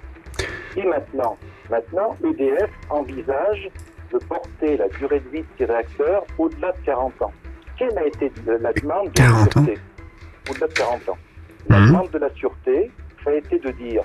Et 0.75 0.83
maintenant, 0.83 1.37
maintenant, 1.69 2.15
EDF 2.23 2.69
envisage 2.89 3.69
de 4.11 4.17
porter 4.19 4.77
la 4.77 4.87
durée 4.89 5.19
de 5.19 5.29
vie 5.29 5.41
de 5.41 5.47
ces 5.57 5.65
réacteurs 5.65 6.23
au-delà 6.37 6.71
de 6.71 6.77
40 6.85 7.21
ans. 7.21 7.31
Quelle 7.77 7.97
a 7.97 8.05
été 8.05 8.31
la 8.45 8.73
demande 8.73 9.11
de 9.11 9.21
la 9.21 9.27
40 9.27 9.47
ans 9.47 9.51
sûreté 9.63 9.77
Au-delà 10.49 10.67
de 10.67 10.73
40 10.73 11.09
ans. 11.09 11.17
La 11.69 11.79
Mhm. 11.79 11.87
demande 11.87 12.09
de 12.11 12.17
la 12.19 12.29
sûreté, 12.35 12.91
ça 13.23 13.29
a 13.29 13.33
été 13.35 13.59
de 13.59 13.71
dire, 13.71 14.03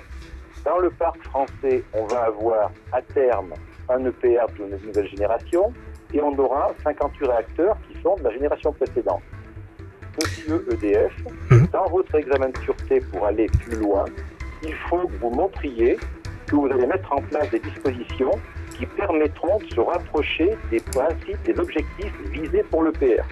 dans 0.63 0.77
le 0.79 0.89
parc 0.91 1.21
français, 1.25 1.83
on 1.93 2.05
va 2.05 2.23
avoir 2.25 2.71
à 2.91 3.01
terme 3.01 3.53
un 3.89 4.05
EPR 4.05 4.45
de 4.57 4.85
nouvelle 4.85 5.07
génération 5.09 5.73
et 6.13 6.21
on 6.21 6.37
aura 6.37 6.73
58 6.83 7.27
réacteurs 7.27 7.77
qui 7.89 7.99
sont 8.01 8.15
de 8.15 8.23
la 8.23 8.31
génération 8.31 8.71
précédente. 8.73 9.21
Monsieur 10.21 10.65
EDF, 10.71 11.13
dans 11.73 11.87
votre 11.89 12.15
examen 12.15 12.49
de 12.49 12.57
sûreté 12.59 12.99
pour 13.11 13.25
aller 13.25 13.47
plus 13.47 13.75
loin, 13.77 14.05
il 14.63 14.73
faut 14.89 15.07
que 15.07 15.13
vous 15.17 15.29
montriez 15.31 15.97
que 16.47 16.55
vous 16.55 16.67
allez 16.67 16.85
mettre 16.87 17.11
en 17.11 17.21
place 17.23 17.49
des 17.51 17.59
dispositions 17.59 18.31
qui 18.77 18.85
permettront 18.85 19.59
de 19.59 19.75
se 19.75 19.79
rapprocher 19.79 20.51
des 20.71 20.79
principes, 20.79 21.37
des 21.45 21.59
objectifs 21.59 22.13
visés 22.31 22.63
pour 22.69 22.83
l'EPR. 22.83 23.23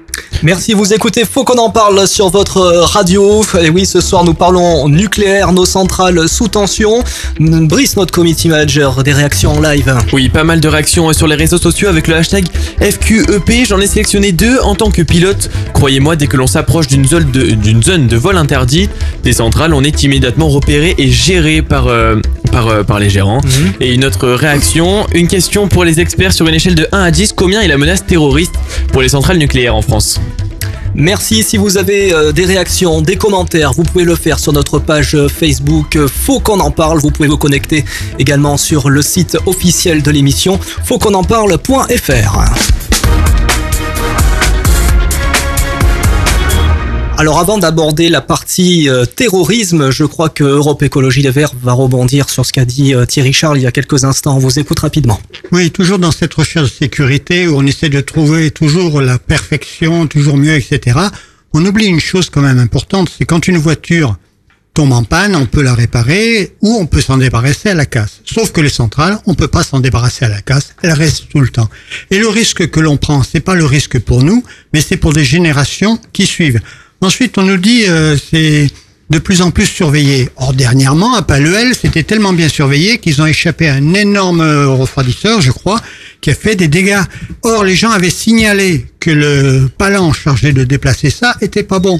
Merci, 0.43 0.73
vous 0.73 0.93
écoutez 0.93 1.23
Faut 1.23 1.45
qu'on 1.45 1.57
en 1.57 1.69
parle 1.69 2.05
sur 2.05 2.29
votre 2.29 2.59
radio. 2.59 3.43
Et 3.61 3.69
oui, 3.69 3.85
ce 3.85 4.01
soir 4.01 4.25
nous 4.25 4.33
parlons 4.33 4.89
nucléaire, 4.89 5.53
nos 5.53 5.65
centrales 5.65 6.27
sous 6.27 6.49
tension. 6.49 7.01
Brice, 7.39 7.95
notre 7.95 8.11
committee 8.11 8.49
manager, 8.49 9.03
des 9.03 9.13
réactions 9.13 9.53
en 9.53 9.61
live. 9.61 9.95
Oui, 10.11 10.27
pas 10.27 10.43
mal 10.43 10.59
de 10.59 10.67
réactions 10.67 11.13
sur 11.13 11.27
les 11.27 11.35
réseaux 11.35 11.57
sociaux 11.57 11.87
avec 11.87 12.09
le 12.09 12.15
hashtag 12.15 12.45
FQEP. 12.81 13.65
J'en 13.65 13.79
ai 13.79 13.87
sélectionné 13.87 14.33
deux 14.33 14.59
en 14.59 14.75
tant 14.75 14.91
que 14.91 15.01
pilote. 15.01 15.49
Croyez-moi, 15.73 16.17
dès 16.17 16.27
que 16.27 16.35
l'on 16.35 16.47
s'approche 16.47 16.87
d'une 16.87 17.05
zone, 17.05 17.31
de, 17.31 17.51
d'une 17.51 17.81
zone 17.81 18.07
de 18.07 18.17
vol 18.17 18.37
interdit 18.37 18.89
des 19.23 19.33
centrales, 19.33 19.73
on 19.73 19.83
est 19.83 20.03
immédiatement 20.03 20.49
repéré 20.49 20.93
et 20.97 21.09
géré 21.09 21.61
par, 21.61 21.87
euh, 21.87 22.17
par, 22.51 22.67
euh, 22.67 22.83
par 22.83 22.99
les 22.99 23.09
gérants. 23.09 23.39
Et 23.79 23.93
une 23.93 24.03
autre 24.03 24.27
réaction, 24.27 25.07
une 25.13 25.27
question 25.33 25.67
pour 25.67 25.83
les 25.83 25.99
experts 25.99 26.31
sur 26.31 26.47
une 26.47 26.53
échelle 26.53 26.75
de 26.75 26.87
1 26.91 27.01
à 27.05 27.09
10. 27.09 27.33
Combien 27.33 27.61
est 27.61 27.67
la 27.67 27.75
menace 27.77 28.05
terroriste 28.05 28.53
pour 28.91 29.01
les 29.01 29.09
centrales 29.09 29.39
nucléaires 29.39 29.75
en 29.75 29.81
France? 29.81 30.21
Merci. 30.93 31.41
Si 31.41 31.57
vous 31.57 31.77
avez 31.79 32.13
euh, 32.13 32.31
des 32.31 32.45
réactions, 32.45 33.01
des 33.01 33.15
commentaires, 33.15 33.73
vous 33.73 33.81
pouvez 33.81 34.03
le 34.03 34.15
faire 34.15 34.37
sur 34.37 34.53
notre 34.53 34.77
page 34.77 35.15
euh, 35.15 35.27
Facebook. 35.27 35.95
euh, 35.95 36.07
Faut 36.07 36.39
qu'on 36.39 36.59
en 36.59 36.69
parle. 36.69 36.99
Vous 36.99 37.09
pouvez 37.09 37.27
vous 37.27 37.37
connecter 37.37 37.83
également 38.19 38.57
sur 38.57 38.91
le 38.91 39.01
site 39.01 39.35
officiel 39.47 40.03
de 40.03 40.11
l'émission. 40.11 40.59
Faut 40.61 40.99
Alors 47.23 47.39
avant 47.39 47.57
d'aborder 47.57 48.09
la 48.09 48.19
partie 48.19 48.89
euh, 48.89 49.05
terrorisme, 49.05 49.91
je 49.91 50.03
crois 50.03 50.27
que 50.27 50.43
Europe 50.43 50.83
Écologie 50.83 51.21
Les 51.21 51.31
Verts 51.31 51.53
va 51.61 51.71
rebondir 51.71 52.27
sur 52.29 52.45
ce 52.45 52.51
qu'a 52.51 52.65
dit 52.65 52.93
euh, 52.93 53.05
Thierry 53.05 53.31
Charles 53.31 53.59
il 53.59 53.63
y 53.63 53.65
a 53.65 53.71
quelques 53.71 54.03
instants. 54.03 54.35
On 54.35 54.39
vous 54.39 54.59
écoute 54.59 54.79
rapidement. 54.79 55.21
Oui, 55.53 55.71
toujours 55.71 55.99
dans 55.99 56.11
cette 56.11 56.33
recherche 56.33 56.69
de 56.69 56.75
sécurité 56.75 57.47
où 57.47 57.55
on 57.55 57.65
essaie 57.65 57.87
de 57.87 58.01
trouver 58.01 58.51
toujours 58.51 58.99
la 58.99 59.19
perfection, 59.19 60.05
toujours 60.05 60.35
mieux, 60.35 60.55
etc. 60.55 60.99
On 61.53 61.65
oublie 61.65 61.85
une 61.85 62.01
chose 62.01 62.29
quand 62.29 62.41
même 62.41 62.59
importante, 62.59 63.09
c'est 63.17 63.23
quand 63.23 63.47
une 63.47 63.57
voiture 63.57 64.17
tombe 64.73 64.91
en 64.91 65.05
panne, 65.05 65.35
on 65.37 65.45
peut 65.45 65.61
la 65.61 65.75
réparer 65.75 66.57
ou 66.61 66.75
on 66.75 66.87
peut 66.87 66.99
s'en 66.99 67.17
débarrasser 67.17 67.69
à 67.69 67.73
la 67.73 67.85
casse. 67.85 68.19
Sauf 68.25 68.51
que 68.51 68.59
les 68.59 68.67
centrales, 68.67 69.17
on 69.27 69.33
peut 69.33 69.47
pas 69.47 69.63
s'en 69.63 69.79
débarrasser 69.79 70.25
à 70.25 70.29
la 70.29 70.41
casse, 70.41 70.75
elles 70.81 70.91
restent 70.91 71.29
tout 71.29 71.39
le 71.39 71.47
temps. 71.47 71.69
Et 72.11 72.19
le 72.19 72.27
risque 72.27 72.69
que 72.69 72.81
l'on 72.81 72.97
prend, 72.97 73.23
c'est 73.23 73.39
pas 73.39 73.55
le 73.55 73.65
risque 73.65 73.99
pour 73.99 74.23
nous, 74.23 74.43
mais 74.73 74.81
c'est 74.81 74.97
pour 74.97 75.13
des 75.13 75.23
générations 75.23 75.97
qui 76.11 76.25
suivent. 76.25 76.59
Ensuite, 77.03 77.37
on 77.37 77.43
nous 77.43 77.57
dit 77.57 77.83
euh, 77.85 78.15
c'est 78.31 78.69
de 79.09 79.19
plus 79.19 79.41
en 79.41 79.51
plus 79.51 79.65
surveillé. 79.65 80.29
Or, 80.37 80.53
dernièrement, 80.53 81.15
à 81.15 81.21
Paluel, 81.21 81.75
c'était 81.75 82.03
tellement 82.03 82.31
bien 82.31 82.47
surveillé 82.47 82.97
qu'ils 82.99 83.21
ont 83.21 83.25
échappé 83.25 83.67
à 83.67 83.73
un 83.73 83.93
énorme 83.93 84.39
euh, 84.39 84.69
refroidisseur, 84.69 85.41
je 85.41 85.51
crois, 85.51 85.81
qui 86.21 86.31
a 86.31 86.33
fait 86.33 86.55
des 86.55 86.69
dégâts. 86.69 87.01
Or, 87.41 87.65
les 87.65 87.75
gens 87.75 87.91
avaient 87.91 88.09
signalé 88.09 88.85
que 89.01 89.11
le 89.11 89.69
palan 89.77 90.13
chargé 90.13 90.53
de 90.53 90.63
déplacer 90.63 91.09
ça 91.09 91.35
était 91.41 91.63
pas 91.63 91.79
bon. 91.79 91.99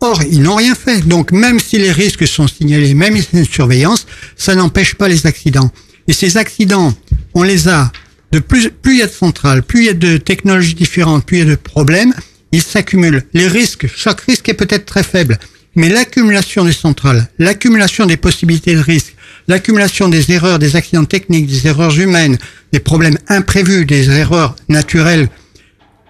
Or, 0.00 0.22
ils 0.30 0.42
n'ont 0.42 0.56
rien 0.56 0.74
fait. 0.74 1.00
Donc, 1.08 1.32
même 1.32 1.58
si 1.58 1.78
les 1.78 1.90
risques 1.90 2.28
sont 2.28 2.46
signalés, 2.46 2.92
même 2.92 3.16
si 3.16 3.28
c'est 3.30 3.38
une 3.38 3.46
surveillance, 3.46 4.06
ça 4.36 4.54
n'empêche 4.54 4.96
pas 4.96 5.08
les 5.08 5.26
accidents. 5.26 5.72
Et 6.08 6.12
ces 6.12 6.36
accidents, 6.36 6.92
on 7.32 7.42
les 7.42 7.68
a 7.68 7.90
de 8.32 8.38
plus, 8.40 8.68
plus 8.70 8.96
il 8.96 8.98
y 8.98 9.02
a 9.02 9.06
de 9.06 9.12
centrales, 9.12 9.62
plus 9.62 9.80
il 9.80 9.86
y 9.86 9.88
a 9.88 9.94
de 9.94 10.18
technologies 10.18 10.74
différentes, 10.74 11.24
plus 11.24 11.38
il 11.38 11.40
y 11.40 11.46
a 11.46 11.50
de 11.52 11.54
problèmes, 11.54 12.12
ils 12.56 12.62
s'accumulent. 12.62 13.22
Les 13.34 13.48
risques, 13.48 13.86
chaque 13.94 14.22
risque 14.22 14.48
est 14.48 14.54
peut-être 14.54 14.86
très 14.86 15.02
faible, 15.02 15.38
mais 15.74 15.88
l'accumulation 15.88 16.64
des 16.64 16.72
centrales, 16.72 17.28
l'accumulation 17.38 18.06
des 18.06 18.16
possibilités 18.16 18.74
de 18.74 18.80
risque, 18.80 19.14
l'accumulation 19.46 20.08
des 20.08 20.32
erreurs, 20.32 20.58
des 20.58 20.74
accidents 20.74 21.04
techniques, 21.04 21.46
des 21.46 21.66
erreurs 21.66 21.98
humaines, 21.98 22.38
des 22.72 22.80
problèmes 22.80 23.18
imprévus, 23.28 23.84
des 23.84 24.10
erreurs 24.10 24.56
naturelles, 24.68 25.28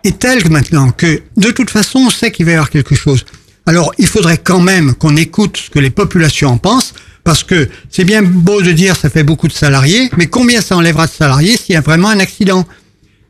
est 0.04 0.18
telle 0.20 0.48
maintenant 0.50 0.90
que, 0.90 1.22
de 1.36 1.50
toute 1.50 1.70
façon, 1.70 1.98
on 2.06 2.10
sait 2.10 2.30
qu'il 2.30 2.46
va 2.46 2.52
y 2.52 2.54
avoir 2.54 2.70
quelque 2.70 2.94
chose. 2.94 3.24
Alors, 3.66 3.92
il 3.98 4.06
faudrait 4.06 4.38
quand 4.38 4.60
même 4.60 4.94
qu'on 4.94 5.16
écoute 5.16 5.56
ce 5.56 5.70
que 5.70 5.80
les 5.80 5.90
populations 5.90 6.50
en 6.50 6.58
pensent, 6.58 6.94
parce 7.24 7.42
que 7.42 7.68
c'est 7.90 8.04
bien 8.04 8.22
beau 8.22 8.62
de 8.62 8.70
dire 8.70 8.94
ça 8.94 9.10
fait 9.10 9.24
beaucoup 9.24 9.48
de 9.48 9.52
salariés, 9.52 10.08
mais 10.16 10.26
combien 10.26 10.60
ça 10.60 10.76
enlèvera 10.76 11.08
de 11.08 11.12
salariés 11.12 11.56
s'il 11.56 11.74
y 11.74 11.76
a 11.76 11.80
vraiment 11.80 12.08
un 12.08 12.20
accident? 12.20 12.64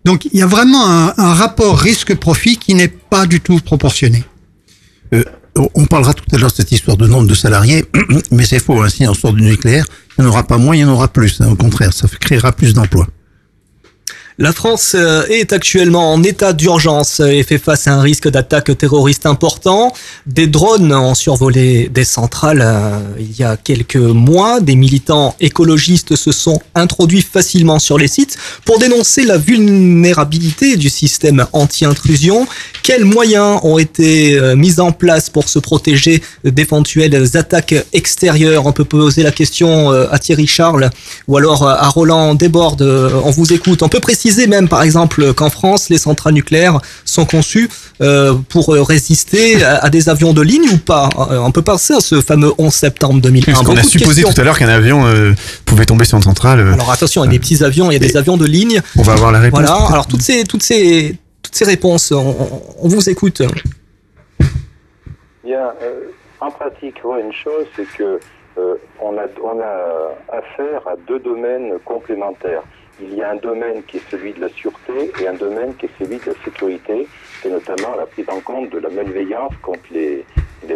Donc, 0.06 0.28
il 0.32 0.38
y 0.38 0.42
a 0.42 0.46
vraiment 0.46 0.86
un, 0.86 1.34
rapport 1.34 1.76
risque-profit 1.76 2.58
qui 2.58 2.74
n'est 2.74 2.86
pas 2.86 3.26
du 3.26 3.40
tout 3.40 3.58
proportionné. 3.58 4.22
Euh, 5.12 5.24
on 5.74 5.86
parlera 5.86 6.14
tout 6.14 6.24
à 6.32 6.38
l'heure 6.38 6.50
de 6.50 6.54
cette 6.54 6.70
histoire 6.70 6.96
de 6.96 7.08
nombre 7.08 7.26
de 7.26 7.34
salariés, 7.34 7.84
mais 8.30 8.46
c'est 8.46 8.60
faux. 8.60 8.80
Hein, 8.80 8.88
si 8.88 9.04
on 9.08 9.14
sort 9.14 9.32
du 9.32 9.42
nucléaire, 9.42 9.84
il 10.16 10.22
n'y 10.22 10.28
en 10.28 10.30
aura 10.30 10.44
pas 10.44 10.58
moins, 10.58 10.76
il 10.76 10.80
y 10.80 10.84
en 10.84 10.90
aura 10.90 11.08
plus. 11.08 11.40
hein. 11.40 11.48
Au 11.50 11.56
contraire, 11.56 11.92
ça 11.92 12.06
créera 12.20 12.52
plus 12.52 12.72
d'emplois. 12.72 13.08
La 14.38 14.52
France 14.52 14.92
euh, 14.94 15.24
est 15.30 15.54
actuellement 15.54 16.12
en 16.12 16.22
état 16.22 16.52
d'urgence 16.52 17.20
et 17.20 17.42
fait 17.42 17.56
face 17.56 17.86
à 17.86 17.94
un 17.94 18.02
risque 18.02 18.28
d'attaque 18.28 18.76
terroriste 18.76 19.24
important. 19.24 19.94
Des 20.26 20.46
drones 20.46 20.92
ont 20.92 21.14
survolé 21.14 21.88
des 21.88 22.04
centrales 22.04 22.60
euh, 22.62 22.98
il 23.18 23.34
y 23.34 23.44
a 23.44 23.56
quelques 23.56 23.96
mois. 23.96 24.60
Des 24.60 24.76
militants 24.76 25.34
écologistes 25.40 26.16
se 26.16 26.32
sont 26.32 26.60
introduits 26.74 27.22
facilement 27.22 27.78
sur 27.78 27.96
les 27.96 28.08
sites 28.08 28.36
pour 28.66 28.78
dénoncer 28.78 29.24
la 29.24 29.38
vulnérabilité 29.38 30.76
du 30.76 30.90
système 30.90 31.46
anti-intrusion. 31.54 32.46
Quels 32.82 33.06
moyens 33.06 33.60
ont 33.62 33.78
été 33.78 34.38
euh, 34.38 34.54
mis 34.54 34.80
en 34.80 34.92
place 34.92 35.30
pour 35.30 35.48
se 35.48 35.58
protéger 35.58 36.22
d'éventuelles 36.44 37.38
attaques 37.38 37.74
extérieures? 37.94 38.66
On 38.66 38.72
peut 38.72 38.84
poser 38.84 39.22
la 39.22 39.32
question 39.32 39.90
à 39.90 40.18
Thierry 40.18 40.46
Charles 40.46 40.90
ou 41.26 41.38
alors 41.38 41.66
à 41.66 41.88
Roland 41.88 42.34
Desbordes. 42.34 42.82
On 43.24 43.30
vous 43.30 43.54
écoute. 43.54 43.82
On 43.82 43.88
peut 43.88 44.00
préciser 44.00 44.25
même, 44.48 44.68
par 44.68 44.82
exemple, 44.82 45.32
qu'en 45.34 45.50
France, 45.50 45.88
les 45.90 45.98
centrales 45.98 46.34
nucléaires 46.34 46.80
sont 47.04 47.24
conçues 47.24 47.68
euh, 48.00 48.34
pour 48.48 48.74
euh, 48.74 48.82
résister 48.82 49.62
à, 49.62 49.78
à 49.84 49.90
des 49.90 50.08
avions 50.08 50.32
de 50.32 50.42
ligne 50.42 50.68
ou 50.72 50.78
pas? 50.78 51.08
Euh, 51.30 51.38
On 51.38 51.52
peut 51.52 51.62
penser 51.62 51.94
à 51.94 52.00
ce 52.00 52.20
fameux 52.20 52.52
11 52.58 52.72
septembre 52.72 53.20
2001. 53.20 53.52
Parce 53.52 53.64
qu'on 53.66 53.76
a 53.76 53.82
supposé 53.82 54.22
questions. 54.22 54.32
tout 54.34 54.40
à 54.40 54.44
l'heure 54.44 54.58
qu'un 54.58 54.68
avion 54.68 55.06
euh, 55.06 55.32
pouvait 55.64 55.86
tomber 55.86 56.04
sur 56.04 56.16
une 56.16 56.22
centrale. 56.24 56.60
euh. 56.60 56.72
Alors 56.74 56.90
attention, 56.90 57.22
il 57.24 57.26
y 57.26 57.30
a 57.30 57.32
des 57.32 57.38
petits 57.38 57.62
avions, 57.64 57.90
il 57.90 57.94
y 57.94 57.96
a 57.96 58.00
des 58.00 58.16
avions 58.16 58.36
de 58.36 58.46
ligne. 58.46 58.80
On 58.96 59.02
va 59.02 59.12
avoir 59.14 59.32
la 59.32 59.40
réponse. 59.40 59.60
Voilà. 59.60 59.76
Alors 59.92 60.06
toutes 60.06 60.22
ces, 60.22 60.44
toutes 60.44 60.62
ces, 60.62 61.16
toutes 61.42 61.54
ces 61.54 61.64
réponses, 61.64 62.12
on, 62.12 62.34
on- 62.82 62.88
vous 62.88 63.08
écoute. 63.08 63.42
Bien, 65.44 65.70
euh, 65.82 66.00
en 66.40 66.50
pratique, 66.50 66.96
une 67.04 67.32
chose, 67.32 67.66
c'est 67.76 67.86
que 67.96 68.18
euh, 68.58 68.74
on, 69.00 69.16
a, 69.16 69.26
on 69.44 69.60
a 69.60 70.36
affaire 70.38 70.80
à 70.86 70.94
deux 71.06 71.18
domaines 71.20 71.72
complémentaires. 71.84 72.62
Il 72.98 73.14
y 73.14 73.22
a 73.22 73.30
un 73.30 73.36
domaine 73.36 73.82
qui 73.82 73.98
est 73.98 74.10
celui 74.10 74.32
de 74.32 74.40
la 74.40 74.48
sûreté 74.48 75.12
et 75.20 75.28
un 75.28 75.34
domaine 75.34 75.74
qui 75.76 75.84
est 75.84 75.98
celui 75.98 76.18
de 76.18 76.30
la 76.30 76.44
sécurité, 76.44 77.06
et 77.44 77.48
notamment 77.48 77.94
la 77.94 78.06
prise 78.06 78.28
en 78.30 78.40
compte 78.40 78.70
de 78.70 78.78
la 78.78 78.88
malveillance 78.88 79.52
contre 79.62 79.84
les, 79.90 80.24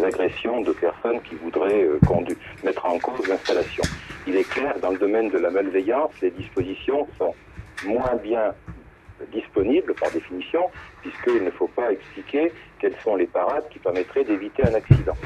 agressions 0.05 0.61
de 0.61 0.73
personnes 0.73 1.21
qui 1.23 1.35
voudraient 1.37 1.83
euh, 1.85 1.99
mettre 2.62 2.85
en 2.85 2.99
cause 2.99 3.27
l'installation. 3.27 3.85
Il 4.27 4.37
est 4.37 4.49
clair, 4.49 4.79
dans 4.81 4.91
le 4.91 4.99
domaine 4.99 5.31
de 5.31 5.39
la 5.39 5.51
malveillance, 5.51 6.12
les 6.21 6.31
dispositions 6.31 7.09
sont 7.16 7.35
moins 7.87 8.14
bien 8.16 8.55
disponibles 9.33 9.95
par 9.95 10.11
définition, 10.11 10.71
puisqu'il 11.01 11.43
ne 11.43 11.51
faut 11.51 11.68
pas 11.68 11.91
expliquer 11.91 12.53
quelles 12.79 12.97
sont 13.03 13.16
les 13.16 13.27
parades 13.27 13.64
qui 13.71 13.79
permettraient 13.79 14.25
d'éviter 14.25 14.62
un 14.64 14.75
accident. 14.75 15.16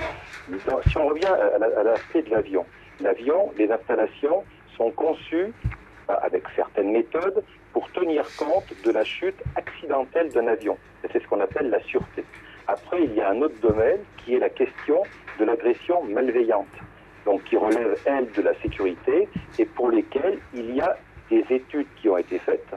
Si 0.86 0.96
on 0.96 1.08
revient 1.08 1.26
à 1.26 1.58
la- 1.58 1.80
à 1.80 1.82
l'aspect 1.82 2.22
de 2.22 2.30
l'avion, 2.30 2.64
l'avion, 3.00 3.52
les 3.58 3.70
installations 3.70 4.44
sont 4.76 4.90
conçues 4.92 5.52
avec 6.08 6.44
certaines 6.54 6.92
méthodes 6.92 7.42
pour 7.72 7.90
tenir 7.92 8.24
compte 8.36 8.72
de 8.84 8.90
la 8.90 9.04
chute 9.04 9.40
accidentelle 9.56 10.30
d'un 10.30 10.46
avion. 10.46 10.76
C'est 11.10 11.22
ce 11.22 11.26
qu'on 11.28 11.40
appelle 11.40 11.70
la 11.70 11.80
sûreté. 11.82 12.24
Après, 12.66 13.04
il 13.04 13.14
y 13.14 13.20
a 13.20 13.30
un 13.30 13.40
autre 13.42 13.58
domaine 13.60 14.00
qui 14.18 14.34
est 14.34 14.38
la 14.38 14.48
question 14.48 15.02
de 15.38 15.44
l'agression 15.44 16.02
malveillante, 16.04 16.66
donc 17.24 17.44
qui 17.44 17.56
relève, 17.56 17.98
elle, 18.06 18.30
de 18.32 18.42
la 18.42 18.54
sécurité 18.60 19.28
et 19.58 19.64
pour 19.64 19.90
lesquelles 19.90 20.38
il 20.54 20.74
y 20.74 20.80
a 20.80 20.96
des 21.30 21.44
études 21.50 21.86
qui 21.96 22.08
ont 22.08 22.16
été 22.16 22.38
faites, 22.38 22.74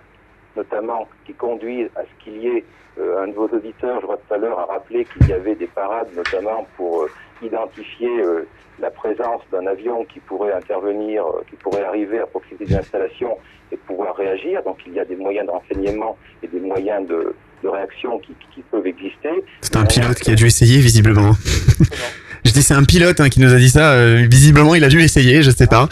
notamment 0.57 1.07
qui 1.25 1.33
conduisent 1.33 1.89
à 1.95 2.01
ce 2.01 2.23
qu'il 2.23 2.37
y 2.41 2.47
ait, 2.47 2.63
euh, 2.99 3.23
un 3.23 3.27
de 3.27 3.33
vos 3.33 3.47
auditeurs, 3.47 4.01
je 4.01 4.07
vois 4.07 4.17
tout 4.17 4.33
à 4.33 4.37
l'heure, 4.37 4.59
a 4.59 4.65
rappelé 4.65 5.05
qu'il 5.05 5.27
y 5.29 5.33
avait 5.33 5.55
des 5.55 5.67
parades, 5.67 6.09
notamment 6.15 6.67
pour 6.75 7.03
euh, 7.03 7.11
identifier 7.45 8.09
euh, 8.21 8.47
la 8.79 8.89
présence 8.91 9.41
d'un 9.51 9.65
avion 9.67 10.03
qui 10.05 10.19
pourrait 10.19 10.53
intervenir, 10.53 11.23
qui 11.49 11.55
pourrait 11.57 11.83
arriver 11.83 12.19
à 12.19 12.25
proximité 12.27 12.65
de 12.65 12.73
l'installation 12.73 13.37
et 13.71 13.77
pouvoir 13.77 14.15
réagir. 14.15 14.61
Donc 14.63 14.77
il 14.85 14.93
y 14.93 14.99
a 14.99 15.05
des 15.05 15.15
moyens 15.15 15.45
de 15.47 15.51
renseignement 15.51 16.17
et 16.43 16.47
des 16.47 16.59
moyens 16.59 17.07
de, 17.07 17.35
de 17.63 17.67
réaction 17.67 18.19
qui, 18.19 18.33
qui 18.53 18.61
peuvent 18.71 18.85
exister. 18.85 19.29
C'est 19.61 19.75
un 19.77 19.85
pilote 19.85 20.19
qui 20.19 20.31
a 20.31 20.35
dû 20.35 20.45
essayer, 20.45 20.79
visiblement. 20.79 21.31
Je 22.45 22.51
dis 22.53 22.61
c'est 22.61 22.75
un 22.75 22.83
pilote 22.83 23.19
hein, 23.19 23.29
qui 23.29 23.41
nous 23.41 23.53
a 23.53 23.57
dit 23.57 23.69
ça. 23.69 23.93
euh, 23.93 24.25
visiblement, 24.29 24.73
il 24.75 24.83
a 24.83 24.89
dû 24.89 25.01
essayer, 25.01 25.41
je 25.43 25.51
sais 25.51 25.67
pas. 25.67 25.89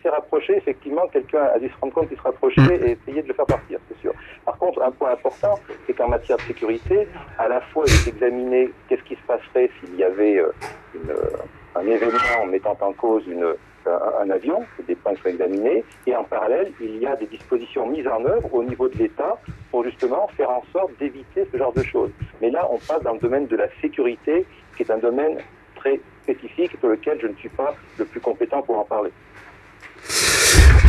Si 0.00 0.04
c'est 0.04 0.10
rapproché, 0.14 0.56
effectivement, 0.56 1.06
quelqu'un 1.08 1.44
a 1.54 1.58
dû 1.58 1.68
se 1.68 1.74
rendre 1.78 1.92
compte 1.92 2.08
qu'il 2.08 2.16
se 2.16 2.22
rapprochait 2.22 2.76
et 2.76 2.92
essayer 2.92 3.20
de 3.20 3.28
le 3.28 3.34
faire 3.34 3.44
partir, 3.44 3.78
c'est 3.86 4.00
sûr. 4.00 4.14
Par 4.46 4.56
contre, 4.56 4.80
un 4.82 4.90
point 4.90 5.12
important, 5.12 5.58
c'est 5.86 5.92
qu'en 5.92 6.08
matière 6.08 6.38
de 6.38 6.42
sécurité, 6.42 7.06
à 7.38 7.48
la 7.48 7.60
fois 7.60 7.84
il 7.86 7.92
est 7.92 8.08
examiné 8.08 8.70
qu'est-ce 8.88 9.02
qui 9.02 9.14
se 9.14 9.22
passerait 9.26 9.68
s'il 9.78 9.94
y 9.96 10.02
avait 10.02 10.38
euh, 10.38 10.52
une, 10.94 11.10
euh, 11.10 11.36
un 11.74 11.86
événement 11.86 12.46
mettant 12.50 12.78
en 12.80 12.94
cause 12.94 13.26
une, 13.26 13.44
un, 13.84 14.22
un 14.22 14.30
avion, 14.30 14.64
c'est 14.78 14.86
des 14.86 14.94
points 14.94 15.12
qui 15.12 15.20
sont 15.20 15.28
examinés, 15.28 15.84
et 16.06 16.16
en 16.16 16.24
parallèle, 16.24 16.72
il 16.80 16.96
y 16.96 17.06
a 17.06 17.14
des 17.16 17.26
dispositions 17.26 17.86
mises 17.86 18.08
en 18.08 18.24
œuvre 18.24 18.54
au 18.54 18.64
niveau 18.64 18.88
de 18.88 18.96
l'État 18.96 19.38
pour 19.70 19.84
justement 19.84 20.28
faire 20.28 20.48
en 20.48 20.62
sorte 20.72 20.92
d'éviter 20.98 21.46
ce 21.52 21.58
genre 21.58 21.74
de 21.74 21.82
choses. 21.82 22.10
Mais 22.40 22.48
là, 22.50 22.66
on 22.70 22.78
passe 22.78 23.02
dans 23.02 23.12
le 23.12 23.18
domaine 23.18 23.46
de 23.48 23.56
la 23.56 23.68
sécurité, 23.82 24.46
qui 24.78 24.82
est 24.82 24.90
un 24.90 24.98
domaine 24.98 25.36
très 25.76 26.00
spécifique 26.22 26.72
sur 26.78 26.88
lequel 26.88 27.18
je 27.20 27.26
ne 27.26 27.34
suis 27.34 27.48
pas 27.50 27.74
le 27.98 28.06
plus 28.06 28.20
compétent 28.20 28.62
pour 28.62 28.78
en 28.78 28.84
parler. 28.84 29.10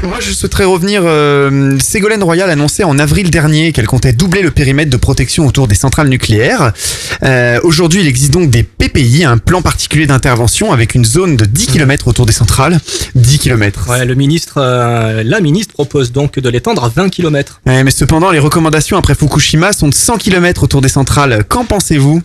Moi, 0.03 0.17
je 0.19 0.31
souhaiterais 0.31 0.65
revenir. 0.65 1.03
Euh, 1.05 1.77
Ségolène 1.79 2.23
Royal 2.23 2.49
annonçait 2.49 2.83
en 2.83 2.97
avril 2.97 3.29
dernier 3.29 3.71
qu'elle 3.71 3.85
comptait 3.85 4.13
doubler 4.13 4.41
le 4.41 4.49
périmètre 4.49 4.89
de 4.89 4.97
protection 4.97 5.45
autour 5.45 5.67
des 5.67 5.75
centrales 5.75 6.09
nucléaires. 6.09 6.73
Euh, 7.21 7.59
Aujourd'hui, 7.63 8.01
il 8.01 8.07
existe 8.07 8.31
donc 8.31 8.49
des 8.49 8.63
PPI, 8.63 9.25
un 9.25 9.37
plan 9.37 9.61
particulier 9.61 10.07
d'intervention 10.07 10.71
avec 10.71 10.95
une 10.95 11.05
zone 11.05 11.37
de 11.37 11.45
10 11.45 11.67
km 11.67 12.07
autour 12.07 12.25
des 12.25 12.33
centrales. 12.33 12.79
10 13.13 13.39
km. 13.39 13.89
Ouais, 13.89 14.05
le 14.05 14.15
ministre, 14.15 14.55
euh, 14.57 15.21
la 15.23 15.39
ministre 15.39 15.73
propose 15.73 16.11
donc 16.11 16.39
de 16.39 16.49
l'étendre 16.49 16.83
à 16.83 16.89
20 16.89 17.09
km. 17.09 17.61
Ouais, 17.67 17.83
mais 17.83 17.91
cependant, 17.91 18.31
les 18.31 18.39
recommandations 18.39 18.97
après 18.97 19.13
Fukushima 19.13 19.71
sont 19.71 19.87
de 19.87 19.93
100 19.93 20.17
km 20.17 20.63
autour 20.63 20.81
des 20.81 20.89
centrales. 20.89 21.43
Qu'en 21.47 21.63
pensez-vous? 21.63 22.23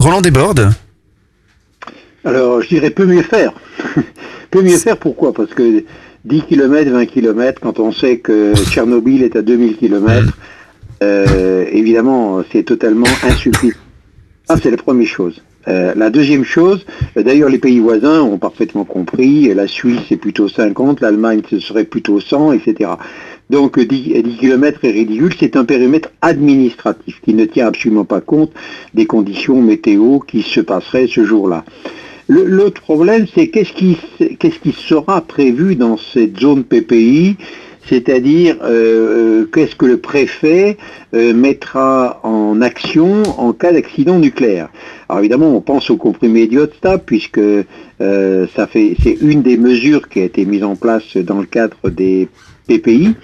Roland 0.00 0.22
Desbordes 0.22 0.72
Alors, 2.24 2.62
je 2.62 2.68
dirais 2.68 2.90
peut 2.90 3.06
mieux 3.06 3.22
faire. 3.22 3.52
peut 4.50 4.62
mieux 4.62 4.78
faire, 4.78 4.96
pourquoi? 4.96 5.32
Parce 5.32 5.52
que 5.52 5.84
10 6.24 6.42
km, 6.42 6.90
20 6.90 7.06
km, 7.06 7.60
quand 7.60 7.78
on 7.80 7.92
sait 7.92 8.18
que 8.18 8.54
Tchernobyl 8.54 9.22
est 9.22 9.36
à 9.36 9.42
2000 9.42 9.76
km, 9.76 10.32
euh, 11.02 11.66
évidemment, 11.70 12.42
c'est 12.50 12.62
totalement 12.62 13.06
insuffisant. 13.24 13.76
Ça, 14.46 14.56
c'est 14.62 14.70
la 14.70 14.76
première 14.78 15.06
chose. 15.06 15.42
Euh, 15.66 15.94
la 15.96 16.10
deuxième 16.10 16.44
chose, 16.44 16.84
d'ailleurs 17.16 17.48
les 17.48 17.58
pays 17.58 17.78
voisins 17.78 18.20
ont 18.20 18.36
parfaitement 18.36 18.84
compris, 18.84 19.52
la 19.54 19.66
Suisse 19.66 20.00
c'est 20.10 20.18
plutôt 20.18 20.46
50, 20.46 21.00
l'Allemagne 21.00 21.40
ce 21.48 21.58
serait 21.58 21.84
plutôt 21.84 22.20
100, 22.20 22.52
etc. 22.52 22.90
Donc 23.48 23.80
10, 23.80 24.22
10 24.22 24.36
km 24.36 24.80
est 24.82 24.90
ridicule, 24.90 25.32
c'est 25.40 25.56
un 25.56 25.64
périmètre 25.64 26.10
administratif 26.20 27.18
qui 27.22 27.32
ne 27.32 27.46
tient 27.46 27.68
absolument 27.68 28.04
pas 28.04 28.20
compte 28.20 28.52
des 28.92 29.06
conditions 29.06 29.62
météo 29.62 30.18
qui 30.18 30.42
se 30.42 30.60
passeraient 30.60 31.06
ce 31.06 31.24
jour-là. 31.24 31.64
L'autre 32.28 32.80
problème, 32.80 33.26
c'est 33.34 33.48
qu'est-ce 33.48 33.72
qui, 33.72 33.98
sera 34.72 35.20
prévu 35.20 35.76
dans 35.76 35.96
cette 35.96 36.38
zone 36.40 36.64
PPI 36.64 37.36
c'est-à-dire 37.86 38.56
euh, 38.62 39.42
euh, 39.42 39.50
qu'est-ce 39.52 39.76
que 39.76 39.86
le 39.86 39.98
préfet 39.98 40.76
euh, 41.14 41.34
mettra 41.34 42.20
en 42.22 42.60
action 42.62 43.22
en 43.38 43.52
cas 43.52 43.72
d'accident 43.72 44.18
nucléaire? 44.18 44.68
Alors 45.08 45.20
évidemment, 45.20 45.54
on 45.54 45.60
pense 45.60 45.90
au 45.90 45.96
comprimé 45.96 46.46
d'iode 46.46 46.72
stable 46.74 47.02
puisque 47.04 47.40
c'est 47.98 49.18
une 49.20 49.42
des 49.42 49.56
mesures 49.56 50.08
qui 50.08 50.20
a 50.20 50.24
été 50.24 50.44
mise 50.44 50.64
en 50.64 50.76
place 50.76 51.16
dans 51.16 51.40
le 51.40 51.46
cadre 51.46 51.90
des 51.90 52.28
PPI. 52.68 53.14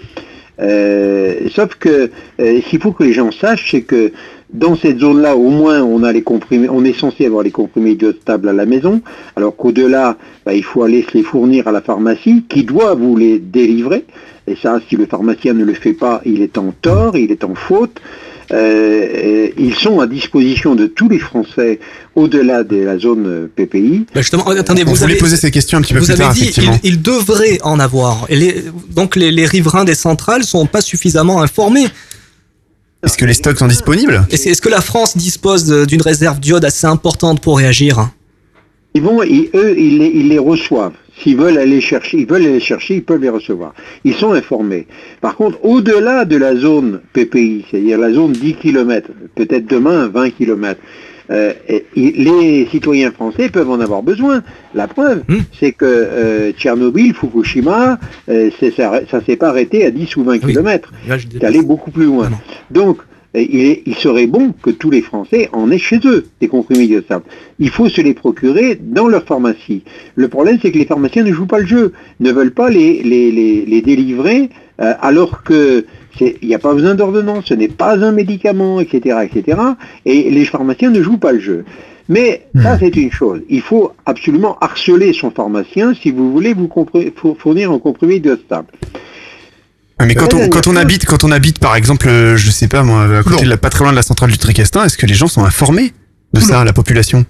Sauf 1.51 1.74
que 1.76 2.11
qu'il 2.38 2.80
faut 2.80 2.92
que 2.92 3.05
les 3.05 3.12
gens 3.12 3.30
sachent, 3.30 3.70
c'est 3.70 3.82
que 3.82 4.12
dans 4.53 4.76
cette 4.76 4.98
zone-là, 4.98 5.36
au 5.36 5.51
moins, 5.51 5.82
on 5.82 6.03
a 6.03 6.12
les 6.12 6.22
comprimés, 6.22 6.68
on 6.68 6.84
est 6.84 6.98
censé 6.98 7.26
avoir 7.26 7.42
les 7.42 7.51
comprimés 7.51 7.94
d'iode 7.94 8.16
stable 8.20 8.48
à 8.48 8.53
la 8.53 8.66
maison, 8.66 9.01
alors 9.36 9.55
qu'au-delà, 9.57 10.16
bah, 10.44 10.55
il 10.55 10.64
faut 10.64 10.82
aller 10.82 11.05
se 11.11 11.16
les 11.16 11.22
fournir 11.22 11.68
à 11.68 11.72
la 11.72 11.80
pharmacie, 11.80 12.44
qui 12.48 12.64
doit 12.64 12.94
vous 12.94 13.16
les 13.16 13.38
délivrer. 13.38 14.05
Et 14.46 14.57
ça, 14.61 14.80
si 14.88 14.96
le 14.96 15.07
pharmacien 15.07 15.53
ne 15.55 15.64
le 15.64 15.74
fait 15.74 15.92
pas, 15.92 16.20
il 16.24 16.42
est 16.42 16.59
en 16.59 16.72
tort, 16.82 17.16
il 17.16 17.30
est 17.30 17.44
en 17.44 17.55
faute. 17.55 18.01
Euh, 18.53 19.48
ils 19.59 19.74
sont 19.74 20.01
à 20.01 20.09
disposition 20.09 20.74
de 20.74 20.86
tous 20.86 21.09
les 21.09 21.20
Français 21.20 21.78
au-delà 22.16 22.64
de 22.64 22.78
la 22.78 22.98
zone 22.98 23.24
euh, 23.26 23.46
PPI. 23.55 24.07
Bah, 24.12 24.22
justement, 24.22 24.44
attendez, 24.48 24.82
On 24.84 24.90
vous 24.90 25.05
avez 25.05 25.14
poser 25.16 25.36
ces 25.36 25.53
questions 25.53 25.78
un 25.78 25.82
petit 25.82 25.92
peu 25.94 26.01
vous 26.01 26.07
plus 26.07 26.12
avez 26.14 26.22
tard, 26.24 26.34
dit 26.34 26.42
effectivement. 26.42 26.76
il, 26.82 27.01
devrait 27.01 27.59
en 27.62 27.78
avoir. 27.78 28.26
Et 28.28 28.34
les- 28.34 28.64
donc 28.92 29.14
les, 29.14 29.30
les 29.30 29.46
riverains 29.46 29.84
des 29.84 29.94
centrales 29.94 30.42
sont 30.42 30.66
pas 30.66 30.80
suffisamment 30.80 31.40
informés. 31.42 31.86
Est-ce 33.03 33.16
que 33.16 33.24
les 33.24 33.32
stocks 33.34 33.59
sont 33.59 33.66
disponibles? 33.66 34.26
Est-ce 34.30 34.61
que 34.61 34.68
la 34.68 34.80
France 34.82 35.16
dispose 35.16 35.86
d'une 35.86 36.03
réserve 36.03 36.38
d'iode 36.38 36.64
assez 36.64 36.86
importante 36.86 37.40
pour 37.40 37.57
réagir? 37.59 38.11
Ils 38.94 39.03
vont, 39.03 39.22
ils- 39.22 39.48
eux, 39.55 39.74
ils 39.78 39.98
les, 39.98 40.07
ils 40.14 40.28
les 40.28 40.38
reçoivent. 40.38 40.92
S'ils 41.22 41.36
veulent 41.36 41.59
aller 41.59 41.80
chercher, 41.80 42.18
ils 42.18 42.26
veulent 42.26 42.44
aller 42.46 42.61
chercher, 42.61 42.96
ils 42.96 43.03
peuvent 43.05 43.20
les 43.20 43.28
recevoir. 43.28 43.74
Ils 44.05 44.14
sont 44.14 44.32
informés. 44.32 44.86
Par 45.20 45.36
contre, 45.36 45.59
au-delà 45.64 46.24
de 46.24 46.36
la 46.36 46.57
zone 46.57 47.01
PPI, 47.12 47.64
c'est-à-dire 47.70 47.98
la 47.98 48.12
zone 48.12 48.32
10 48.32 48.55
km, 48.55 49.09
peut-être 49.34 49.66
demain 49.66 50.09
20 50.09 50.30
km, 50.30 50.80
euh, 51.30 51.52
les 51.96 52.66
citoyens 52.70 53.10
français 53.10 53.48
peuvent 53.48 53.70
en 53.70 53.80
avoir 53.80 54.02
besoin. 54.02 54.42
La 54.74 54.88
preuve, 54.88 55.22
c'est 55.58 55.72
que 55.72 55.84
euh, 55.86 56.52
Tchernobyl, 56.52 57.14
Fukushima, 57.14 57.98
euh, 58.28 58.50
ça, 58.76 59.00
ça 59.10 59.20
s'est 59.24 59.36
pas 59.36 59.48
arrêté 59.48 59.84
à 59.84 59.90
10 59.90 60.16
ou 60.16 60.24
20 60.24 60.38
km. 60.38 60.92
C'est 61.32 61.44
allé 61.44 61.62
beaucoup 61.62 61.90
plus 61.90 62.04
loin. 62.06 62.28
Donc, 62.70 62.98
euh, 63.36 63.40
il, 63.48 63.60
est- 63.60 63.82
il 63.86 63.94
serait 63.94 64.26
bon 64.26 64.52
que 64.60 64.70
tous 64.70 64.90
les 64.90 65.02
Français 65.02 65.48
en 65.52 65.70
aient 65.70 65.78
chez 65.78 66.00
eux, 66.04 66.26
des 66.40 66.48
comprimés 66.48 66.86
dioxables. 66.88 67.24
Il 67.60 67.70
faut 67.70 67.88
se 67.88 68.00
les 68.00 68.14
procurer 68.14 68.76
dans 68.80 69.06
leur 69.06 69.22
pharmacie. 69.24 69.82
Le 70.16 70.26
problème, 70.28 70.58
c'est 70.60 70.72
que 70.72 70.78
les 70.78 70.84
pharmaciens 70.86 71.22
ne 71.22 71.32
jouent 71.32 71.46
pas 71.46 71.60
le 71.60 71.66
jeu, 71.66 71.92
ne 72.18 72.32
veulent 72.32 72.50
pas 72.54 72.70
les, 72.70 73.02
les, 73.04 73.30
les, 73.30 73.64
les 73.66 73.82
délivrer, 73.82 74.48
euh, 74.80 74.94
alors 75.00 75.42
que 75.42 75.84
il 76.20 76.48
n'y 76.48 76.54
a 76.54 76.58
pas 76.58 76.74
besoin 76.74 76.94
d'ordonnance, 76.94 77.46
ce 77.46 77.54
n'est 77.54 77.68
pas 77.68 77.96
un 78.04 78.12
médicament, 78.12 78.80
etc., 78.80 79.18
etc. 79.22 79.58
Et 80.04 80.30
les 80.30 80.44
pharmaciens 80.44 80.90
ne 80.90 81.02
jouent 81.02 81.18
pas 81.18 81.32
le 81.32 81.40
jeu. 81.40 81.64
Mais 82.08 82.48
ça, 82.60 82.76
c'est 82.78 82.94
une 82.96 83.12
chose. 83.12 83.40
Il 83.48 83.62
faut 83.62 83.92
absolument 84.04 84.58
harceler 84.60 85.12
son 85.12 85.30
pharmacien 85.30 85.94
si 85.94 86.10
vous 86.10 86.32
voulez 86.32 86.54
vous 86.54 86.68
fournir 87.38 87.70
un 87.70 87.78
comprimé 87.78 88.18
dioxable. 88.18 88.66
Ah, 90.00 90.06
Mais 90.06 90.16
quand 90.16 90.34
on, 90.34 90.38
la 90.38 90.48
quand 90.48 90.66
on 90.66 90.74
habite, 90.74 91.06
quand 91.06 91.22
on 91.22 91.30
habite, 91.30 91.60
par 91.60 91.76
exemple, 91.76 92.08
euh, 92.08 92.36
je 92.36 92.50
sais 92.50 92.66
pas 92.66 92.82
moi, 92.82 93.18
à 93.18 93.22
côté 93.22 93.44
de 93.44 93.50
la, 93.50 93.58
pas 93.58 93.70
très 93.70 93.84
loin 93.84 93.92
de 93.92 93.96
la 93.96 94.02
centrale 94.02 94.30
du 94.30 94.38
Tricastin, 94.38 94.84
est-ce 94.84 94.98
que 94.98 95.06
les 95.06 95.14
gens 95.14 95.28
sont 95.28 95.44
informés 95.44 95.92
de 96.32 96.40
ça, 96.40 96.64
la 96.64 96.72
population? 96.72 97.24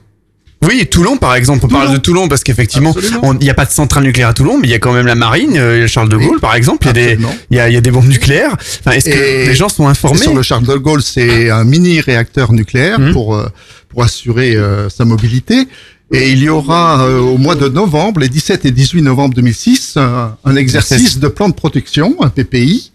Oui, 0.63 0.87
Toulon, 0.91 1.17
par 1.17 1.35
exemple. 1.35 1.65
On 1.65 1.69
parle 1.69 1.93
de 1.93 1.97
Toulon 1.97 2.29
parce 2.29 2.45
qu'effectivement, 2.45 2.95
il 3.41 3.45
n'y 3.45 3.51
a 3.51 3.55
pas 3.55 3.65
de 3.65 3.71
centrale 3.71 4.05
nucléaire 4.05 4.29
à 4.29 4.35
Toulon, 4.35 4.59
mais 4.59 4.69
il 4.69 4.71
y 4.71 4.75
a 4.75 4.79
quand 4.79 4.93
même 4.93 5.07
la 5.07 5.15
marine, 5.15 5.57
euh, 5.57 5.87
Charles 5.87 6.11
de 6.11 6.17
Gaulle, 6.19 6.39
par 6.41 6.55
exemple. 6.55 6.87
Il 6.87 6.89
y 6.89 6.91
a 6.91 6.93
des, 6.93 7.19
il 7.51 7.57
y 7.57 7.61
a, 7.61 7.69
il 7.71 7.75
y 7.75 7.77
a 7.77 7.81
des 7.81 7.91
bombes 7.91 8.07
nucléaires. 8.09 8.57
Enfin, 8.81 8.91
est-ce 8.93 9.09
que 9.09 9.47
les 9.49 9.55
gens 9.55 9.71
sont 9.71 9.89
informés 9.89 10.19
Sur 10.21 10.35
le 10.35 10.43
Charles 10.43 10.67
de 10.67 10.75
Gaulle, 10.77 11.03
c'est 11.03 11.49
un 11.51 11.65
mini 11.65 12.01
réacteur 12.01 12.53
nucléaire 12.53 12.99
pour 13.13 13.37
euh, 13.37 13.49
pour 13.89 14.03
assurer 14.05 14.55
euh, 14.57 14.89
sa 14.91 15.05
mobilité. 15.05 15.67
Et 16.13 16.31
il 16.33 16.43
y 16.43 16.49
aura 16.49 17.05
euh, 17.07 17.21
au 17.21 17.39
mois 17.39 17.55
de 17.55 17.69
novembre, 17.69 18.21
les 18.21 18.29
17 18.29 18.65
et 18.67 18.71
18 18.73 19.03
novembre 19.03 19.35
2006, 19.35 19.97
un, 19.97 20.37
un 20.45 20.57
exercice 20.57 21.19
de 21.21 21.29
plan 21.29 21.49
de 21.49 21.55
protection, 21.55 22.17
un 22.21 22.29
PPI. 22.29 22.93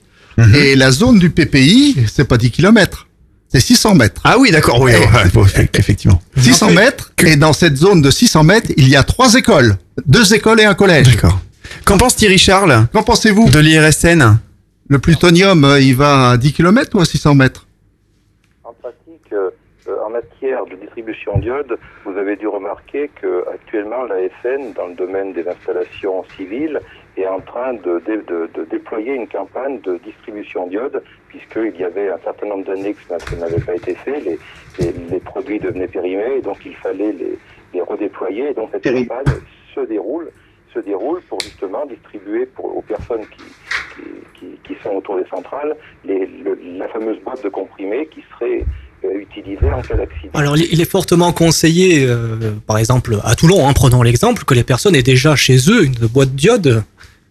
Et 0.53 0.76
la 0.76 0.91
zone 0.91 1.18
du 1.18 1.30
PPI, 1.30 1.95
c'est 2.13 2.26
pas 2.26 2.38
10 2.38 2.51
km, 2.51 3.07
c'est 3.55 3.61
600 3.61 3.95
mètres. 3.95 4.21
Ah 4.25 4.37
oui, 4.37 4.51
d'accord, 4.51 4.81
oui, 4.81 4.91
ouais, 4.91 5.69
effectivement. 5.75 6.19
600 6.35 6.71
mètres. 6.71 7.13
Et 7.25 7.37
dans 7.37 7.53
cette 7.53 7.77
zone 7.77 8.01
de 8.01 8.11
600 8.11 8.43
mètres, 8.43 8.71
il 8.75 8.89
y 8.89 8.97
a 8.97 9.03
trois 9.03 9.35
écoles, 9.35 9.77
deux 10.05 10.33
écoles 10.33 10.59
et 10.59 10.65
un 10.65 10.73
collège. 10.73 11.15
D'accord. 11.15 11.39
Qu'en 11.85 11.97
pense 11.97 12.17
Thierry 12.17 12.37
Charles 12.37 12.87
Qu'en 12.91 13.03
pensez-vous 13.03 13.49
de 13.49 13.59
l'IRSN 13.59 14.39
Le 14.89 14.99
plutonium, 14.99 15.63
euh, 15.63 15.79
il 15.79 15.95
va 15.95 16.31
à 16.31 16.37
10 16.37 16.51
km 16.51 16.97
ou 16.97 16.99
à 16.99 17.05
600 17.05 17.35
mètres 17.35 17.65
En 18.65 18.73
pratique, 18.73 19.31
euh, 19.31 19.51
euh, 19.87 19.95
en 20.05 20.09
matière 20.09 20.65
de 20.65 20.75
distribution 20.75 21.37
d'iode, 21.39 21.77
vous 22.03 22.17
avez 22.17 22.35
dû 22.35 22.49
remarquer 22.49 23.09
que 23.21 23.45
actuellement 23.53 24.03
l'ASN, 24.03 24.73
dans 24.75 24.87
le 24.87 24.95
domaine 24.95 25.31
des 25.31 25.47
installations 25.47 26.25
civiles, 26.35 26.81
est 27.18 27.28
en 27.28 27.39
train 27.39 27.74
de, 27.74 28.01
dé- 28.05 28.18
de- 28.28 28.49
de 28.53 28.66
déployer 28.70 29.13
une 29.13 29.28
campagne 29.28 29.80
de 29.82 29.99
distribution 30.03 30.68
d'iode, 30.68 31.01
puisqu'il 31.30 31.80
y 31.80 31.84
avait 31.84 32.09
un 32.09 32.20
certain 32.24 32.47
nombre 32.47 32.66
d'années 32.66 32.93
que 32.93 33.01
ça 33.07 33.36
n'avait 33.38 33.61
pas 33.61 33.76
été 33.76 33.95
fait, 33.95 34.20
les, 34.22 34.38
les, 34.80 34.93
les 35.11 35.20
produits 35.20 35.59
devenaient 35.59 35.88
périmés, 35.88 36.38
et 36.39 36.41
donc 36.41 36.57
il 36.66 36.76
fallait 36.76 37.13
les, 37.13 37.38
les 37.74 37.82
redéployer, 37.82 38.49
et 38.49 38.53
donc 38.53 38.70
cette 38.74 38.84
campagne 38.84 39.34
se 39.74 39.82
déroule 39.82 40.30
se 40.74 40.80
déroule 40.82 41.22
pour 41.30 41.39
justement 41.39 41.86
distribuer 41.86 42.45
pour, 42.47 42.66
aux 42.78 42.82
personnes 42.82 43.22
qui, 43.34 43.43
qui, 43.95 44.01
qui, 44.38 44.45
qui 44.76 44.84
sont 44.84 44.89
autour 44.89 45.16
des 45.16 45.24
centrales 45.30 45.74
les, 46.03 46.26
le- 46.26 46.59
la 46.78 46.89
fameuse 46.89 47.18
boîte 47.24 47.41
de 47.45 47.47
comprimés 47.47 48.09
qui 48.13 48.22
serait 48.34 48.66
euh, 49.05 49.20
utilisée 49.20 49.72
en 49.72 49.82
cas 49.82 49.95
d'accident. 49.95 50.32
Alors, 50.34 50.57
il 50.57 50.66
il 50.74 50.82
est 50.82 50.91
fortement 50.91 51.32
conseillé, 51.32 52.05
euh, 52.05 52.51
par 52.68 52.78
exemple, 52.78 53.16
à 53.24 53.36
Toulon, 53.36 53.66
hein, 53.66 53.72
prenons 53.74 54.01
l'exemple, 54.03 54.43
que 54.43 54.53
les 54.53 54.66
personnes 54.66 54.95
aient 54.95 55.01
déjà 55.16 55.38
chez 55.38 55.55
eux 55.70 55.86
une 55.86 56.07
boîte 56.13 56.36
d'iode. 56.36 56.84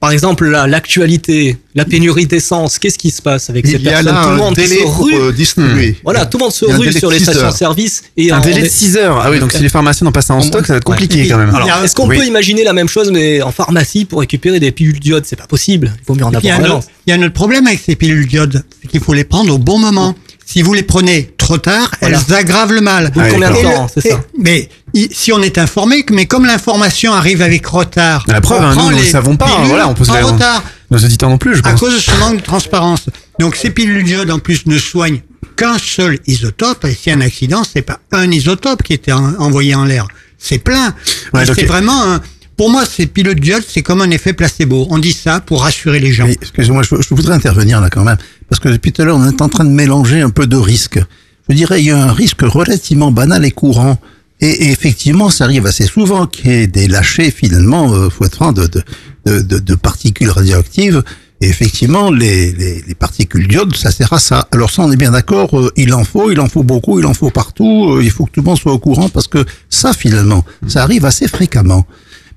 Par 0.04 0.12
exemple, 0.12 0.46
la- 0.50 0.66
l'actualité, 0.66 1.56
la 1.74 1.86
pénurie 1.86 2.26
d'essence, 2.26 2.78
qu'est-ce 2.78 2.98
qui 2.98 3.10
se 3.10 3.22
passe 3.22 3.48
avec 3.48 3.66
ces 3.66 3.72
Il 3.76 3.80
y 3.82 3.88
a 3.88 3.92
personnes? 4.02 4.14
Là 4.14 4.22
Tout 4.24 4.28
le 4.28 4.34
un 4.34 4.36
monde 4.36 4.58
se 4.58 4.86
rue. 4.86 5.14
euh, 5.14 5.32
distribuer. 5.32 5.96
Voilà, 6.04 6.26
tout 6.26 6.36
le 6.36 6.42
monde 6.44 6.52
se 6.52 6.66
rue 6.66 6.92
sur 6.92 7.10
les 7.10 7.20
stations-service. 7.20 8.02
et 8.18 8.30
Un 8.30 8.36
en- 8.36 8.40
délai 8.42 8.60
de 8.64 8.68
6 8.68 8.98
heures. 8.98 9.18
Ah 9.24 9.30
oui, 9.30 9.40
donc 9.40 9.50
si 9.52 9.62
les 9.62 9.70
pharmaciens 9.70 10.04
n'ont 10.04 10.12
pas 10.12 10.20
ça 10.20 10.34
en 10.34 10.42
stock, 10.42 10.66
ça 10.66 10.74
va 10.74 10.76
être 10.76 10.84
compliqué 10.84 11.26
quand 11.26 11.38
même. 11.38 11.54
Alors, 11.54 11.82
est-ce 11.82 11.94
qu'on 11.94 12.06
Oui. 12.06 12.18
peut 12.18 12.26
imaginer 12.26 12.64
la 12.64 12.74
même 12.74 12.88
chose, 12.88 13.10
mais 13.10 13.40
en 13.40 13.50
pharmacie 13.50 14.04
pour 14.04 14.20
récupérer 14.20 14.60
des 14.60 14.72
pilules 14.72 15.00
d'iode 15.00 15.24
C'est 15.24 15.36
pas 15.36 15.46
possible. 15.46 15.94
Il 16.02 16.04
vaut 16.06 16.14
mieux 16.14 16.24
en 16.26 16.32
Et 16.32 16.36
puis, 16.36 16.40
il 16.44 16.48
y 16.48 16.50
a 16.50 16.56
avoir 16.56 16.70
un 16.70 16.74
un 16.74 16.78
autre- 16.80 16.88
il 17.06 17.10
y 17.10 17.12
a 17.14 17.16
un 17.18 17.22
autre 17.22 17.32
problème 17.32 17.66
avec 17.66 17.80
ces 17.80 17.96
pilules 17.96 18.26
d'iode, 18.28 18.62
c'est 18.82 18.88
qu'il 18.88 19.00
faut 19.00 19.14
les 19.14 19.24
prendre 19.24 19.54
au 19.54 19.58
bon 19.58 19.78
moment. 19.78 20.14
Si 20.44 20.60
vous 20.60 20.74
les 20.74 20.82
prenez 20.82 21.30
trop 21.38 21.56
tard, 21.56 21.90
Voilà. 22.02 22.20
elles 22.28 22.34
aggravent 22.34 22.74
le 22.74 22.82
mal. 22.82 23.10
combien 23.14 23.50
de 23.50 23.62
temps, 23.62 23.86
c'est 23.92 24.06
ça 24.06 24.20
Mais 24.38 24.68
si 25.12 25.32
on 25.32 25.40
est 25.42 25.58
informé, 25.58 26.04
mais 26.10 26.26
comme 26.26 26.46
l'information 26.46 27.12
arrive 27.12 27.42
avec 27.42 27.66
retard, 27.66 28.24
La 28.28 28.40
preuve, 28.40 28.62
on 28.62 28.66
hein, 28.66 28.90
nous, 28.92 28.96
ne 28.98 29.02
savons 29.02 29.36
pas. 29.36 29.46
voilà, 29.64 29.88
on 29.88 29.94
pose 29.94 30.10
en 30.10 30.14
les- 30.14 30.22
retard 30.22 30.62
Nos 30.90 30.98
auditeurs 30.98 31.28
non 31.28 31.38
plus, 31.38 31.54
je 31.56 31.60
à 31.60 31.70
pense. 31.70 31.80
cause 31.80 31.94
de 31.94 31.98
ce 31.98 32.12
manque 32.18 32.36
de 32.36 32.42
transparence. 32.42 33.06
Donc 33.40 33.56
ces 33.56 33.70
pilules 33.70 34.04
d'iode 34.04 34.30
en 34.30 34.38
plus 34.38 34.66
ne 34.66 34.78
soignent 34.78 35.20
qu'un 35.56 35.78
seul 35.78 36.18
isotope. 36.26 36.84
Et 36.84 36.94
s'il 36.94 37.12
y 37.12 37.14
a 37.14 37.18
un 37.18 37.20
accident, 37.22 37.62
c'est 37.64 37.82
pas 37.82 37.98
un 38.12 38.30
isotope 38.30 38.82
qui 38.82 38.92
était 38.92 39.12
en- 39.12 39.34
envoyé 39.40 39.74
en 39.74 39.84
l'air, 39.84 40.06
c'est 40.38 40.58
plein. 40.58 40.94
Ouais, 41.32 41.44
c'est 41.46 41.64
vraiment 41.64 42.02
un- 42.04 42.20
pour 42.56 42.70
moi, 42.70 42.84
ces 42.86 43.06
pilules 43.06 43.40
d'iode, 43.40 43.64
c'est 43.68 43.82
comme 43.82 44.00
un 44.00 44.10
effet 44.10 44.32
placebo. 44.32 44.86
On 44.90 44.98
dit 44.98 45.12
ça 45.12 45.40
pour 45.40 45.62
rassurer 45.62 45.98
les 45.98 46.12
gens. 46.12 46.28
Excusez-moi, 46.28 46.84
je, 46.84 46.94
je 47.02 47.14
voudrais 47.14 47.34
intervenir 47.34 47.80
là 47.80 47.90
quand 47.90 48.04
même, 48.04 48.16
parce 48.48 48.60
que 48.60 48.68
depuis 48.68 48.92
tout 48.92 49.02
à 49.02 49.06
l'heure, 49.06 49.16
on 49.16 49.28
est 49.28 49.42
en 49.42 49.48
train 49.48 49.64
de 49.64 49.70
mélanger 49.70 50.20
un 50.20 50.30
peu 50.30 50.46
de 50.46 50.56
risques. 50.56 51.00
Je 51.48 51.54
dirais, 51.56 51.80
il 51.80 51.86
y 51.86 51.90
a 51.90 51.98
un 52.00 52.12
risque 52.12 52.42
relativement 52.42 53.10
banal 53.10 53.44
et 53.44 53.50
courant. 53.50 53.98
Et, 54.46 54.70
effectivement, 54.70 55.30
ça 55.30 55.44
arrive 55.44 55.66
assez 55.66 55.86
souvent 55.86 56.26
qu'il 56.26 56.50
y 56.50 56.54
ait 56.54 56.66
des 56.66 56.86
lâchers, 56.88 57.30
finalement, 57.30 57.84
euh, 57.94 58.10
faut 58.10 58.24
être 58.26 58.36
franc, 58.36 58.52
de, 58.52 58.66
de, 58.66 58.82
de, 59.26 59.40
de- 59.40 59.58
de 59.70 59.74
particules 59.74 60.30
radioactives. 60.30 61.02
Et 61.40 61.48
effectivement, 61.48 62.10
les, 62.10 62.52
les, 62.52 62.82
les 62.86 62.94
particules 62.94 63.46
d'iode, 63.48 63.74
ça 63.76 63.90
sert 63.90 64.12
à 64.12 64.18
ça. 64.18 64.46
Alors 64.52 64.70
ça, 64.70 64.82
on 64.82 64.92
est 64.92 64.96
bien 64.96 65.12
d'accord, 65.12 65.58
euh, 65.58 65.72
il 65.76 65.92
en 65.94 66.04
faut, 66.04 66.30
il 66.30 66.38
en 66.40 66.48
faut 66.48 66.62
beaucoup, 66.62 66.98
il 67.00 67.06
en 67.06 67.14
faut 67.14 67.30
partout, 67.30 67.74
euh, 67.92 68.02
il 68.04 68.10
faut 68.10 68.24
que 68.26 68.32
tout 68.32 68.40
le 68.40 68.46
monde 68.46 68.58
soit 68.58 68.72
au 68.72 68.78
courant, 68.78 69.08
parce 69.08 69.28
que 69.28 69.44
ça, 69.68 69.92
finalement, 69.92 70.44
ça 70.68 70.82
arrive 70.82 71.04
assez 71.06 71.26
fréquemment. 71.26 71.86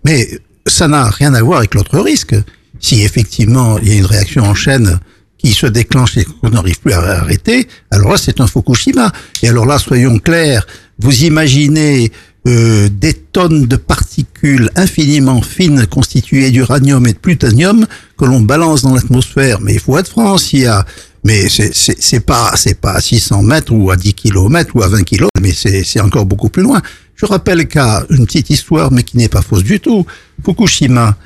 Mais 0.06 0.40
ça 0.66 0.88
n'a 0.88 1.10
rien 1.10 1.34
à 1.34 1.42
voir 1.42 1.58
avec 1.60 1.74
l'autre 1.76 2.00
risque. 2.00 2.36
Si 2.80 3.02
effectivement 3.02 3.80
il 3.80 3.88
y 3.90 3.92
a 3.94 3.96
une 3.96 4.06
réaction 4.06 4.44
en 4.44 4.54
chaîne 4.54 5.00
qui 5.38 5.54
se 5.54 5.68
déclenche 5.68 6.18
et 6.18 6.26
qu'on 6.26 6.50
n'arrive 6.50 6.80
plus 6.80 6.94
à 6.94 7.00
arrêter, 7.00 7.68
alors 7.92 8.12
là, 8.12 8.18
c'est 8.18 8.42
un 8.42 8.48
Fukushima. 8.48 9.12
Et 9.44 9.50
alors 9.50 9.66
là, 9.66 9.78
soyons 9.78 10.20
clairs, 10.20 10.66
vous 11.00 11.24
imaginez 11.24 12.12
euh, 12.48 12.90
des 12.90 13.14
tonnes 13.14 13.66
de 13.66 13.76
particules 13.76 14.70
infiniment 14.76 15.42
fines 15.42 15.86
constituées 15.86 16.50
d'uranium 16.50 17.06
et 17.06 17.14
de 17.14 17.18
plutonium 17.18 17.86
que 18.18 18.26
l'on 18.26 18.42
balance 18.42 18.82
dans 18.82 18.96
l'atmosphère. 18.96 19.60
Mais 19.62 19.74
il 19.74 19.80
faut 19.80 19.98
être 19.98 20.10
franc, 20.10 20.38
s'il 20.38 20.62
y 20.62 20.66
a 20.66 20.86
mais 21.24 21.50
c'est 21.50 22.20
pas 22.22 22.54
c'est 22.56 22.80
pas 22.80 22.94
à 22.94 23.02
600 23.02 23.44
mètres 23.44 23.74
ou 23.74 23.92
à 23.92 23.98
10 23.98 24.14
kilomètres 24.14 24.74
ou 24.76 24.82
à 24.82 24.88
20 24.88 25.04
kilomètres, 25.04 25.42
mais 25.42 25.52
c'est 25.52 25.84
c'est 25.84 26.00
encore 26.00 26.26
beaucoup 26.26 26.48
plus 26.48 26.64
loin. 26.64 26.82
Je 27.16 27.26
rappelle 27.26 27.68
qu'à 27.68 28.06
une 28.10 28.26
petite 28.26 28.50
histoire, 28.50 28.92
mais 28.94 29.04
qui 29.04 29.18
n'est 29.18 29.28
pas 29.28 29.42
fausse 29.42 29.64
du 29.64 29.82
tout, 29.82 30.06
Fukushima, 30.46 31.18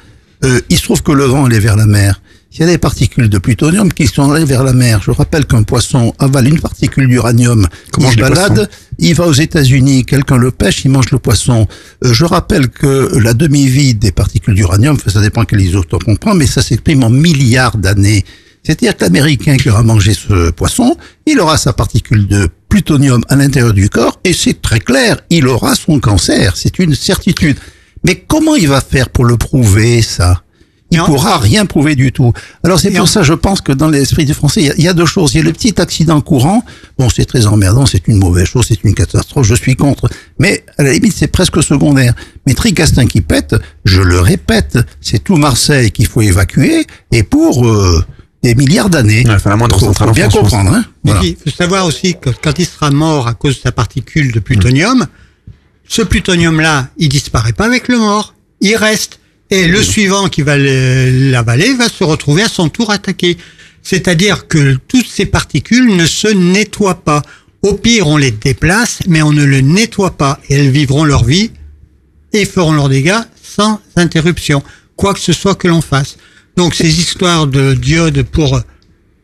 euh, 0.44 0.60
il 0.70 0.78
se 0.78 0.84
trouve 0.84 1.04
que 1.04 1.12
le 1.12 1.26
vent 1.26 1.46
allait 1.46 1.60
vers 1.60 1.76
la 1.76 1.86
mer. 1.86 2.20
S'il 2.52 2.60
y 2.60 2.64
a 2.64 2.72
des 2.74 2.78
particules 2.78 3.30
de 3.30 3.38
plutonium 3.38 3.94
qui 3.94 4.08
sont 4.08 4.30
allées 4.30 4.44
vers 4.44 4.66
la 4.66 4.74
mer, 4.74 5.02
je 5.02 5.12
rappelle 5.12 5.46
qu'un 5.46 5.64
poisson 5.64 6.14
avale 6.20 6.50
une 6.50 6.60
particule 6.60 7.08
d'uranium, 7.08 7.66
Comment 7.94 8.12
il 8.12 8.20
balade, 8.20 8.70
il 9.00 9.16
va 9.16 9.26
aux 9.28 9.34
États-Unis, 9.34 10.04
quelqu'un 10.04 10.36
le 10.36 10.52
pêche, 10.52 10.84
il 10.84 10.92
mange 10.92 11.12
le 11.12 11.18
poisson. 11.18 11.66
Euh, 12.04 12.12
je 12.12 12.26
rappelle 12.26 12.68
que 12.68 13.18
la 13.20 13.34
demi-vie 13.34 13.96
des 13.96 14.12
particules 14.12 14.54
d'uranium, 14.54 14.98
ça 15.08 15.22
dépend 15.22 15.46
quel 15.46 15.62
isotope 15.62 16.04
on 16.08 16.18
prend, 16.18 16.34
mais 16.36 16.46
ça 16.46 16.62
s'exprime 16.62 17.06
en 17.06 17.10
milliards 17.10 17.78
d'années. 17.78 18.26
C'est-à-dire 18.64 18.98
que 18.98 19.06
l'Américain 19.06 19.56
qui 19.56 19.70
aura 19.70 19.84
mangé 19.84 20.14
ce 20.14 20.52
poisson, 20.52 20.98
il 21.26 21.40
aura 21.40 21.58
sa 21.58 21.72
particule 21.72 22.28
de 22.28 22.50
plutonium 22.68 23.24
à 23.30 23.38
l'intérieur 23.38 23.72
du 23.72 23.88
corps, 23.88 24.20
et 24.26 24.34
c'est 24.34 24.62
très 24.62 24.82
clair, 24.82 25.22
il 25.30 25.48
aura 25.48 25.74
son 25.74 26.02
cancer, 26.02 26.58
c'est 26.58 26.80
une 26.80 26.96
certitude. 26.96 27.58
Mais 28.04 28.26
comment 28.28 28.56
il 28.56 28.68
va 28.68 28.82
faire 28.82 29.08
pour 29.08 29.24
le 29.24 29.38
prouver, 29.38 30.02
ça? 30.02 30.44
Il 30.92 31.00
pourra 31.04 31.38
rien 31.38 31.66
prouver 31.66 31.96
du 31.96 32.12
tout. 32.12 32.34
Alors 32.64 32.80
c'est 32.80 32.92
pour 32.92 33.08
ça, 33.08 33.24
je 33.24 33.34
pense 33.34 33.62
que 33.62 33.72
dans 33.72 33.88
l'esprit 33.90 34.26
des 34.26 34.34
Français, 34.34 34.62
il 34.62 34.68
y, 34.68 34.70
a, 34.70 34.74
il 34.78 34.84
y 34.84 34.88
a 34.88 34.94
deux 34.94 35.06
choses. 35.06 35.34
Il 35.34 35.38
y 35.38 35.40
a 35.42 35.44
le 35.44 35.54
petit 35.54 35.80
accident 35.80 36.20
courant. 36.22 36.64
Bon, 37.00 37.10
c'est 37.10 37.26
très 37.26 37.46
emmerdant, 37.48 37.86
c'est 37.86 38.08
une 38.08 38.18
mauvaise 38.18 38.46
chose, 38.46 38.66
c'est 38.68 38.84
une 38.84 38.94
catastrophe. 38.94 39.46
Je 39.48 39.56
suis 39.56 39.76
contre. 39.76 40.10
Mais 40.38 40.64
à 40.78 40.84
la 40.84 40.92
limite, 40.94 41.14
c'est 41.16 41.28
presque 41.28 41.64
secondaire. 41.64 42.14
Mais 42.46 42.54
Tricastin 42.54 43.06
qui 43.08 43.22
pète, 43.22 43.56
je 43.86 44.02
le 44.02 44.20
répète, 44.20 44.78
c'est 45.00 45.24
tout 45.24 45.38
Marseille 45.38 45.92
qu'il 45.92 46.08
faut 46.08 46.22
évacuer 46.22 46.86
et 47.12 47.24
pour 47.24 47.66
euh, 47.66 48.04
des 48.44 48.54
milliards 48.56 48.90
d'années. 48.90 49.24
Ouais, 49.26 49.36
enfin, 49.36 49.52
la 49.52 49.56
moindre 49.56 49.80
faut, 49.80 49.86
centrale 49.86 50.08
faut 50.10 50.12
en 50.12 50.16
bien 50.16 50.28
comprendre. 50.30 50.74
Hein 50.74 50.84
Et 50.84 50.90
Voilà. 51.06 51.20
puis, 51.22 51.38
il 51.46 51.52
faut 51.52 51.56
savoir 51.56 51.86
aussi 51.86 52.16
que 52.20 52.32
quand 52.44 52.60
il 52.60 52.66
sera 52.66 52.92
mort 52.92 53.28
à 53.30 53.34
cause 53.34 53.56
de 53.56 53.62
sa 53.62 53.72
particule 53.72 54.32
de 54.34 54.40
plutonium, 54.40 55.06
ce 55.88 56.02
plutonium-là, 56.02 56.90
il 56.98 57.08
disparaît 57.10 57.54
pas 57.54 57.66
avec 57.66 57.88
le 57.88 57.98
mort. 57.98 58.34
Il 58.60 58.76
reste. 58.76 59.20
Et 59.52 59.68
le 59.68 59.84
suivant 59.84 60.30
qui 60.30 60.42
va 60.42 60.58
le- 60.58 61.30
l'avaler 61.32 61.74
va 61.76 61.90
se 61.90 62.04
retrouver 62.04 62.44
à 62.44 62.48
son 62.50 62.70
tour 62.70 62.90
attaqué. 62.90 63.38
C'est-à-dire 63.84 64.48
que 64.48 64.78
toutes 64.88 65.08
ces 65.08 65.26
particules 65.26 65.96
ne 65.96 66.06
se 66.06 66.28
nettoient 66.30 67.04
pas. 67.04 67.22
Au 67.62 67.74
pire, 67.74 68.08
on 68.08 68.18
les 68.18 68.32
déplace, 68.32 69.00
mais 69.08 69.22
on 69.22 69.32
ne 69.34 69.44
le 69.44 69.62
nettoie 69.62 70.12
pas. 70.18 70.40
Et 70.50 70.56
elles 70.56 70.70
vivront 70.72 71.04
leur 71.04 71.24
vie 71.26 71.52
et 72.34 72.46
feront 72.46 72.72
leurs 72.72 72.90
dégâts 72.90 73.20
sans 73.44 73.82
interruption, 73.98 74.64
quoi 74.96 75.14
que 75.14 75.20
ce 75.20 75.34
soit 75.34 75.56
que 75.56 75.68
l'on 75.68 75.82
fasse. 75.82 76.16
Donc 76.56 76.74
ces 76.74 77.00
histoires 77.00 77.46
de 77.48 77.74
diodes 77.74 78.24
pour 78.24 78.62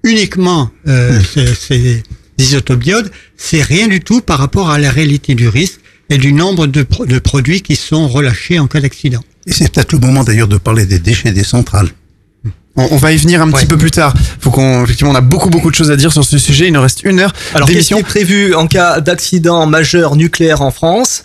uniquement 0.04 0.70
euh, 0.88 1.20
ces, 1.34 1.56
ces 1.56 2.04
isotopes 2.38 2.80
diodes, 2.84 3.12
c'est 3.38 3.62
rien 3.62 3.88
du 3.88 4.02
tout 4.02 4.22
par 4.22 4.40
rapport 4.40 4.70
à 4.70 4.78
la 4.78 4.92
réalité 4.92 5.36
du 5.36 5.48
risque 5.48 5.80
et 6.10 6.18
du 6.18 6.34
nombre 6.34 6.68
de, 6.68 6.84
pro- 6.84 7.06
de 7.06 7.20
produits 7.20 7.62
qui 7.62 7.76
sont 7.76 8.08
relâchés 8.10 8.60
en 8.60 8.68
cas 8.68 8.82
d'accident. 8.82 9.24
Et 9.48 9.54
c'est 9.54 9.72
peut-être 9.72 9.94
le 9.94 10.00
moment 10.00 10.24
d'ailleurs 10.24 10.48
de 10.50 10.58
parler 10.58 10.86
des 10.86 11.00
déchets 11.00 11.32
des 11.32 11.44
centrales. 11.44 11.90
On, 12.76 12.88
on 12.92 12.98
va 12.98 13.12
y 13.14 13.18
venir 13.18 13.42
un 13.42 13.50
petit 13.50 13.66
peu 13.66 13.78
plus 13.78 13.92
tard. 13.92 14.14
Faut 14.40 14.52
qu'on, 14.52 14.84
effectivement, 14.84 15.12
on 15.12 15.16
a 15.16 15.22
beaucoup 15.22 15.50
beaucoup 15.50 15.72
de 15.72 15.76
choses 15.76 15.90
à 15.90 15.96
dire 15.96 16.12
sur 16.12 16.24
ce 16.24 16.38
sujet. 16.38 16.68
Il 16.68 16.74
nous 16.74 16.82
reste 16.82 17.02
une 17.04 17.20
heure 17.20 17.34
Alors, 17.56 17.68
qu'est-ce 17.68 17.88
qui 17.88 17.94
est 17.96 18.04
prévu 18.04 18.54
en 18.54 18.68
cas 18.68 19.00
d'accident 19.02 19.66
majeur 19.66 20.16
nucléaire 20.16 20.62
en 20.62 20.70
France? 20.70 21.24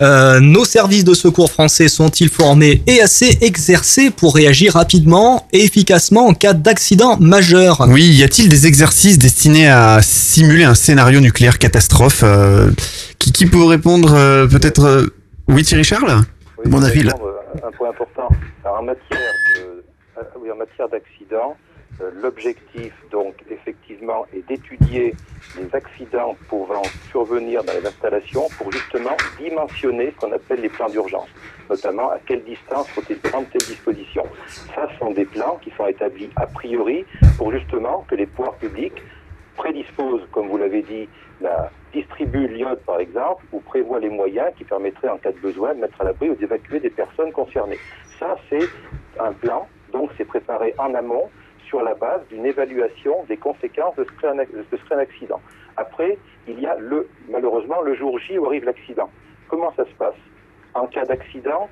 Euh, 0.00 0.40
Nos 0.40 0.64
services 0.64 1.04
de 1.04 1.14
secours 1.14 1.52
français 1.52 1.86
sont-ils 1.88 2.28
formés 2.28 2.82
et 2.88 3.00
assez 3.00 3.38
exercés 3.42 4.10
pour 4.10 4.34
réagir 4.34 4.74
rapidement 4.74 5.46
et 5.52 5.64
efficacement 5.64 6.26
en 6.26 6.34
cas 6.34 6.52
d'accident 6.52 7.16
majeur? 7.20 7.86
Oui, 7.88 8.04
y 8.04 8.22
a-t-il 8.24 8.48
des 8.48 8.66
exercices 8.66 9.18
destinés 9.18 9.68
à 9.68 10.00
simuler 10.02 10.64
un 10.64 10.74
scénario 10.74 11.20
nucléaire 11.20 11.58
catastrophe 11.58 12.22
euh, 12.24 12.70
qui, 13.18 13.30
qui 13.30 13.46
peut 13.46 13.62
répondre 13.64 14.14
euh, 14.14 14.46
peut-être 14.48 14.84
euh, 14.84 15.14
Oui, 15.48 15.62
Thierry 15.62 15.84
Charles? 15.84 16.24
Oui, 16.64 16.70
Mon 16.70 16.82
avis, 16.82 17.02
là. 17.04 17.12
Un 17.62 17.70
point 17.72 17.90
important. 17.90 18.28
En 18.64 18.82
matière 18.82 19.32
de, 19.56 19.84
euh, 20.18 20.22
oui, 20.38 20.50
en 20.50 20.56
matière 20.56 20.88
d'accident, 20.88 21.56
euh, 22.00 22.10
l'objectif 22.20 22.92
donc 23.12 23.34
effectivement 23.48 24.26
est 24.34 24.46
d'étudier 24.48 25.14
les 25.56 25.74
accidents 25.74 26.36
pouvant 26.48 26.82
survenir 27.10 27.62
dans 27.62 27.72
les 27.72 27.86
installations 27.86 28.48
pour 28.58 28.72
justement 28.72 29.16
dimensionner 29.38 30.12
ce 30.12 30.16
qu'on 30.16 30.32
appelle 30.32 30.60
les 30.60 30.68
plans 30.68 30.88
d'urgence, 30.88 31.28
notamment 31.70 32.10
à 32.10 32.18
quelle 32.26 32.42
distance 32.42 32.88
faut-il 32.88 33.18
prendre 33.18 33.46
telle 33.50 33.62
disposition. 33.68 34.24
Ça 34.74 34.88
ce 34.92 34.98
sont 34.98 35.12
des 35.12 35.24
plans 35.24 35.58
qui 35.62 35.70
sont 35.76 35.86
établis 35.86 36.30
a 36.36 36.46
priori 36.46 37.04
pour 37.38 37.52
justement 37.52 38.04
que 38.08 38.16
les 38.16 38.26
pouvoirs 38.26 38.56
publics 38.56 39.00
prédisposent, 39.56 40.26
comme 40.32 40.48
vous 40.48 40.58
l'avez 40.58 40.82
dit, 40.82 41.08
la 41.40 41.70
distribue 41.92 42.48
l'iode 42.48 42.80
par 42.80 43.00
exemple, 43.00 43.44
ou 43.52 43.60
prévoit 43.60 44.00
les 44.00 44.08
moyens 44.08 44.52
qui 44.56 44.64
permettraient 44.64 45.08
en 45.08 45.18
cas 45.18 45.32
de 45.32 45.38
besoin 45.38 45.74
de 45.74 45.80
mettre 45.80 46.00
à 46.00 46.04
l'abri 46.04 46.30
ou 46.30 46.34
d'évacuer 46.34 46.80
des 46.80 46.90
personnes 46.90 47.32
concernées. 47.32 47.78
Ça, 48.18 48.36
c'est 48.48 48.68
un 49.20 49.32
plan, 49.32 49.68
donc 49.92 50.10
c'est 50.16 50.24
préparé 50.24 50.74
en 50.78 50.94
amont 50.94 51.30
sur 51.68 51.82
la 51.82 51.94
base 51.94 52.20
d'une 52.28 52.46
évaluation 52.46 53.24
des 53.28 53.36
conséquences 53.36 53.96
de 53.96 54.04
ce 54.04 54.76
serait 54.76 54.94
un, 54.94 54.98
accident. 54.98 55.40
Après, 55.76 56.18
il 56.46 56.60
y 56.60 56.66
a 56.66 56.76
le, 56.76 57.08
malheureusement 57.28 57.80
le 57.80 57.94
jour 57.94 58.18
J 58.18 58.38
où 58.38 58.46
arrive 58.46 58.64
l'accident. 58.64 59.10
Comment 59.48 59.72
ça 59.76 59.84
se 59.84 59.94
passe? 59.94 60.14
En 60.74 60.86
cas 60.86 61.04
d'accident, 61.04 61.68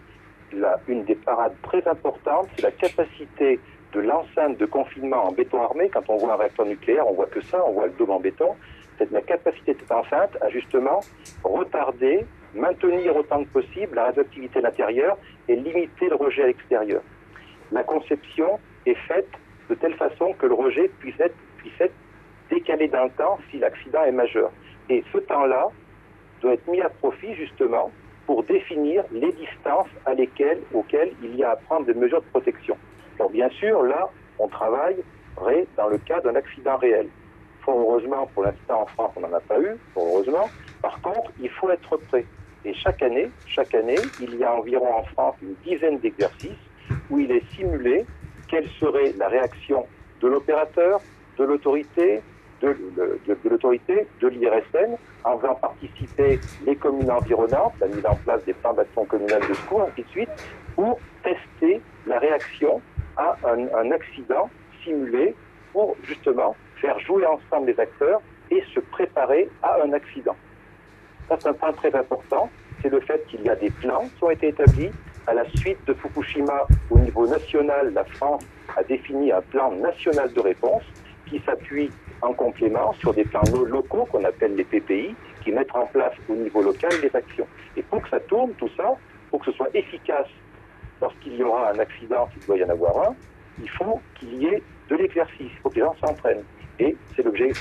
une 0.89 1.05
des 1.05 1.15
parades 1.15 1.55
très 1.63 1.87
importantes, 1.89 2.49
c'est 2.57 2.63
la 2.63 2.71
capacité 2.71 3.61
de 3.93 4.01
l'enceinte 4.01 4.59
de 4.59 4.67
confinement 4.67 5.25
en 5.25 5.33
béton 5.33 5.63
armé. 5.63 5.89
Quand 5.89 6.09
on 6.09 6.17
voit 6.17 6.35
un 6.35 6.37
réacteur 6.37 6.67
nucléaire, 6.67 7.07
on 7.07 7.15
voit 7.15 7.27
que 7.27 7.41
ça, 7.43 7.63
on 7.67 7.73
voit 7.73 7.87
le 7.87 7.93
dôme 7.93 8.11
en 8.11 8.21
béton. 8.21 8.55
C'est 9.03 9.11
la 9.11 9.23
capacité 9.23 9.75
de 9.75 9.81
cette 9.81 9.91
enceinte 9.91 10.37
à 10.41 10.49
justement 10.49 11.01
retarder, 11.43 12.25
maintenir 12.55 13.17
autant 13.17 13.43
que 13.43 13.49
possible 13.49 13.97
la 13.97 14.05
radioactivité 14.05 14.61
à 14.61 14.63
l'intérieur 14.63 15.19
et 15.49 15.57
limiter 15.57 16.09
le 16.09 16.15
rejet 16.15 16.45
à 16.45 16.47
l'extérieur. 16.47 17.03
La 17.73 17.83
conception 17.83 18.61
est 18.87 18.95
faite 19.09 19.31
de 19.69 19.75
telle 19.75 19.95
façon 19.95 20.35
que 20.35 20.47
le 20.47 20.55
rejet 20.55 20.89
puisse 21.01 21.19
être, 21.19 21.35
puisse 21.57 21.81
être 21.81 21.95
décalé 22.49 22.87
le 22.87 23.11
temps 23.17 23.41
si 23.51 23.59
l'accident 23.59 24.05
est 24.05 24.13
majeur. 24.13 24.53
Et 24.89 25.03
ce 25.13 25.19
temps-là 25.19 25.69
doit 26.41 26.53
être 26.53 26.69
mis 26.69 26.81
à 26.81 26.89
profit 26.89 27.35
justement 27.35 27.91
pour 28.27 28.45
définir 28.45 29.03
les 29.11 29.33
distances 29.33 29.89
à 30.07 30.15
lesquelles, 30.15 30.61
auxquelles 30.73 31.13
il 31.25 31.35
y 31.35 31.43
a 31.43 31.51
à 31.51 31.57
prendre 31.57 31.87
des 31.87 31.95
mesures 31.95 32.21
de 32.21 32.27
protection. 32.27 32.77
Alors 33.19 33.33
bien 33.33 33.49
sûr, 33.49 33.83
là, 33.83 34.11
on 34.39 34.47
travaillerait 34.47 35.67
dans 35.77 35.89
le 35.89 35.99
cas 35.99 36.21
d'un 36.21 36.37
accident 36.37 36.77
réel. 36.77 37.09
Heureusement, 37.67 38.29
pour 38.35 38.45
l'instant 38.45 38.83
en 38.83 38.87
France, 38.87 39.13
on 39.17 39.21
n'en 39.21 39.33
a 39.33 39.41
pas 39.41 39.61
eu, 39.61 39.77
heureusement. 39.97 40.49
Par 40.81 41.01
contre, 41.01 41.31
il 41.41 41.49
faut 41.51 41.71
être 41.71 41.97
prêt. 42.09 42.25
Et 42.65 42.75
chaque 42.75 43.03
année, 43.03 43.31
chaque 43.47 43.75
année, 43.75 43.99
il 44.21 44.37
y 44.37 44.45
a 44.45 44.55
environ 44.55 44.95
en 44.95 45.03
France 45.05 45.37
une 45.43 45.55
dizaine 45.65 45.99
d'exercices 45.99 46.51
où 47.11 47.19
il 47.19 47.31
est 47.31 47.45
simulé 47.55 48.05
quelle 48.49 48.69
serait 48.81 49.13
la 49.17 49.29
réaction 49.29 49.87
de 50.21 50.29
l'opérateur, 50.29 51.01
de 51.39 51.45
l'autorité, 51.45 52.21
de, 52.61 52.77
l'autorité, 53.49 54.07
de 54.21 54.29
l'IRSN, 54.29 54.97
en 55.25 55.39
faisant 55.39 55.55
participer 55.57 56.39
les 56.65 56.77
communes 56.77 57.11
environnantes, 57.11 57.73
la 57.81 57.89
mise 57.89 58.07
en 58.07 58.15
place 58.17 58.45
des 58.45 58.53
plans 58.53 58.75
d'action 58.75 59.05
communale 59.07 59.43
de 59.49 59.55
secours, 59.55 59.83
ainsi 59.83 60.03
de 60.03 60.09
suite, 60.09 60.31
pour 60.77 60.99
tester 61.25 61.81
la 62.07 62.19
réaction 62.19 62.81
à 63.17 63.37
un 63.45 63.91
accident 63.91 64.49
simulé 64.85 65.35
pour 65.73 65.97
justement 66.05 66.55
faire 66.83 66.99
jouer 67.01 67.25
ensemble 67.27 67.69
les 67.71 67.81
acteurs 67.81 68.21
et 68.51 68.63
se 68.75 68.81
préparer 68.81 69.49
à 69.63 69.79
un 69.83 69.93
accident. 69.95 70.37
Ça, 71.29 71.37
c'est 71.41 71.49
un 71.49 71.55
point 71.55 71.73
très 71.73 71.95
important. 71.95 72.51
C'est 72.83 72.91
le 72.91 73.01
fait 73.01 73.25
qu'il 73.29 73.43
y 73.43 73.49
a 73.49 73.57
des 73.57 73.71
plans 73.71 74.05
qui 74.19 74.25
ont 74.25 74.31
été 74.31 74.49
établis. 74.49 74.91
À 75.27 75.33
la 75.35 75.45
suite 75.57 75.79
de 75.87 75.95
Fukushima, 75.95 76.67
au 76.91 76.99
niveau 76.99 77.27
national, 77.27 77.93
la 77.95 78.05
France 78.05 78.43
a 78.77 78.83
défini 78.83 79.31
un 79.33 79.41
plan 79.41 79.71
national 79.71 80.33
de 80.33 80.41
réponse 80.41 80.83
qui 81.29 81.41
s'appuie 81.47 81.91
en 82.21 82.33
complément 82.35 82.93
sur 82.95 83.15
des 83.15 83.25
plans 83.25 83.43
lo- 83.53 83.65
locaux 83.65 84.05
qu'on 84.11 84.25
appelle 84.25 84.57
les 84.57 84.65
PPI, 84.65 85.15
qui 85.45 85.53
mettent 85.53 85.75
en 85.75 85.87
place 85.87 86.13
au 86.29 86.35
niveau 86.35 86.61
local 86.63 86.91
les 87.03 87.15
actions. 87.17 87.47
Et 87.77 87.83
pour 87.83 88.03
que 88.03 88.09
ça 88.11 88.21
tourne, 88.21 88.51
tout 88.59 88.69
ça, 88.77 88.93
pour 89.31 89.39
que 89.41 89.47
ce 89.47 89.57
soit 89.57 89.69
efficace 89.75 90.29
lorsqu'il 91.01 91.37
y 91.37 91.43
aura 91.45 91.71
un 91.71 91.79
accident, 91.79 92.29
s'il 92.33 92.45
doit 92.47 92.57
y 92.59 92.65
en 92.65 92.69
avoir 92.71 93.09
un, 93.11 93.15
il 93.63 93.71
faut 93.71 94.01
qu'il 94.19 94.35
y 94.43 94.47
ait 94.47 94.63
de 94.91 94.97
l'exercice, 94.97 95.33
il 95.41 95.59
faut 95.63 95.71
que 95.71 95.77
les 95.77 95.83
gens 95.83 95.97
s'entraînent. 96.05 96.45
Et 96.79 96.97
c'est 97.15 97.25
l'objet, 97.25 97.53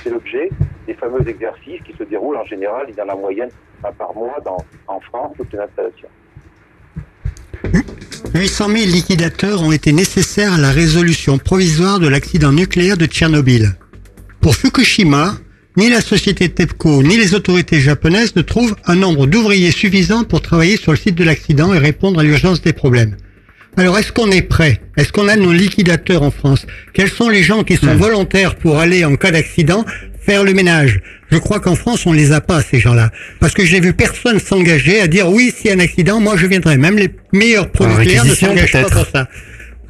des 0.86 0.94
fameux 0.94 1.26
exercices 1.28 1.80
qui 1.84 1.94
se 1.96 2.04
déroulent 2.04 2.36
en 2.36 2.44
général, 2.44 2.86
il 2.88 2.94
y 2.94 3.00
en 3.00 3.08
a 3.08 3.14
en 3.14 3.18
moyenne 3.18 3.50
un 3.84 3.92
par 3.92 4.14
mois 4.14 4.38
dans, 4.44 4.58
en 4.88 5.00
France, 5.00 5.32
toutes 5.36 5.52
les 5.52 5.58
installations. 5.58 6.08
800 8.34 8.68
000 8.68 8.78
liquidateurs 8.86 9.62
ont 9.62 9.72
été 9.72 9.92
nécessaires 9.92 10.54
à 10.54 10.58
la 10.58 10.70
résolution 10.70 11.38
provisoire 11.38 12.00
de 12.00 12.08
l'accident 12.08 12.52
nucléaire 12.52 12.96
de 12.96 13.06
Tchernobyl. 13.06 13.76
Pour 14.40 14.56
Fukushima, 14.56 15.34
ni 15.76 15.88
la 15.90 16.00
société 16.00 16.48
TEPCO 16.48 17.02
ni 17.02 17.16
les 17.16 17.34
autorités 17.34 17.80
japonaises 17.80 18.34
ne 18.36 18.42
trouvent 18.42 18.76
un 18.86 18.94
nombre 18.94 19.26
d'ouvriers 19.26 19.70
suffisant 19.70 20.24
pour 20.24 20.42
travailler 20.42 20.76
sur 20.76 20.92
le 20.92 20.98
site 20.98 21.14
de 21.14 21.24
l'accident 21.24 21.72
et 21.72 21.78
répondre 21.78 22.20
à 22.20 22.22
l'urgence 22.22 22.60
des 22.62 22.72
problèmes. 22.72 23.16
Alors 23.76 23.98
est-ce 23.98 24.12
qu'on 24.12 24.30
est 24.30 24.42
prêt? 24.42 24.80
Est-ce 24.98 25.12
qu'on 25.12 25.28
a 25.28 25.36
nos 25.36 25.52
liquidateurs 25.52 26.22
en 26.22 26.30
France? 26.30 26.66
Quels 26.92 27.08
sont 27.08 27.30
les 27.30 27.42
gens 27.42 27.64
qui 27.64 27.76
sont 27.76 27.94
volontaires 27.94 28.56
pour 28.56 28.78
aller 28.78 29.04
en 29.04 29.16
cas 29.16 29.30
d'accident 29.30 29.86
faire 30.20 30.44
le 30.44 30.52
ménage? 30.52 31.00
Je 31.30 31.38
crois 31.38 31.58
qu'en 31.58 31.74
France 31.74 32.04
on 32.04 32.12
les 32.12 32.32
a 32.32 32.42
pas 32.42 32.62
ces 32.62 32.78
gens-là 32.78 33.10
parce 33.40 33.54
que 33.54 33.64
j'ai 33.64 33.80
vu 33.80 33.94
personne 33.94 34.38
s'engager 34.38 35.00
à 35.00 35.06
dire 35.06 35.30
oui 35.30 35.54
s'il 35.56 35.68
y 35.68 35.70
a 35.70 35.76
un 35.76 35.78
accident 35.78 36.20
moi 36.20 36.36
je 36.36 36.46
viendrai. 36.46 36.76
Même 36.76 36.98
les 36.98 37.10
meilleurs 37.32 37.70
producteurs 37.70 38.26
ne 38.26 38.34
s'engagent 38.34 38.72
pas 38.72 38.84
pour 38.84 39.06
ça. 39.06 39.28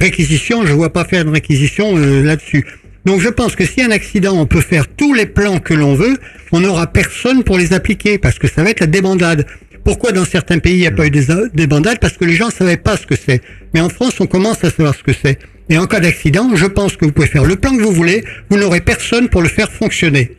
Réquisition, 0.00 0.64
je 0.64 0.72
vois 0.72 0.92
pas 0.92 1.04
faire 1.04 1.24
de 1.24 1.30
réquisition 1.30 1.96
euh, 1.96 2.22
là-dessus. 2.22 2.64
Donc 3.04 3.20
je 3.20 3.28
pense 3.28 3.56
que 3.56 3.64
s'il 3.64 3.78
y 3.78 3.82
a 3.82 3.86
un 3.86 3.90
accident, 3.90 4.36
on 4.36 4.46
peut 4.46 4.60
faire 4.60 4.86
tous 4.86 5.12
les 5.12 5.26
plans 5.26 5.58
que 5.58 5.74
l'on 5.74 5.94
veut, 5.94 6.18
on 6.52 6.60
n'aura 6.60 6.86
personne 6.86 7.42
pour 7.42 7.58
les 7.58 7.72
appliquer 7.72 8.18
parce 8.18 8.38
que 8.38 8.46
ça 8.46 8.62
va 8.62 8.70
être 8.70 8.80
la 8.80 8.86
débandade. 8.86 9.46
Pourquoi 9.84 10.12
dans 10.12 10.24
certains 10.24 10.58
pays 10.58 10.74
il 10.74 10.80
n'y 10.80 10.86
a 10.86 10.92
pas 10.92 11.06
eu 11.06 11.10
des 11.10 11.26
débandades 11.54 11.98
Parce 12.00 12.16
que 12.16 12.24
les 12.24 12.34
gens 12.34 12.46
ne 12.46 12.52
savaient 12.52 12.76
pas 12.76 12.96
ce 12.96 13.06
que 13.06 13.16
c'est. 13.16 13.42
Mais 13.74 13.80
en 13.80 13.88
France, 13.88 14.20
on 14.20 14.26
commence 14.26 14.62
à 14.64 14.70
savoir 14.70 14.94
ce 14.94 15.02
que 15.02 15.12
c'est. 15.12 15.38
Et 15.68 15.78
en 15.78 15.86
cas 15.86 16.00
d'accident, 16.00 16.54
je 16.54 16.66
pense 16.66 16.96
que 16.96 17.04
vous 17.04 17.12
pouvez 17.12 17.26
faire 17.26 17.44
le 17.44 17.56
plan 17.56 17.76
que 17.76 17.82
vous 17.82 17.92
voulez, 17.92 18.24
vous 18.50 18.58
n'aurez 18.58 18.80
personne 18.80 19.28
pour 19.28 19.42
le 19.42 19.48
faire 19.48 19.70
fonctionner. 19.70 20.36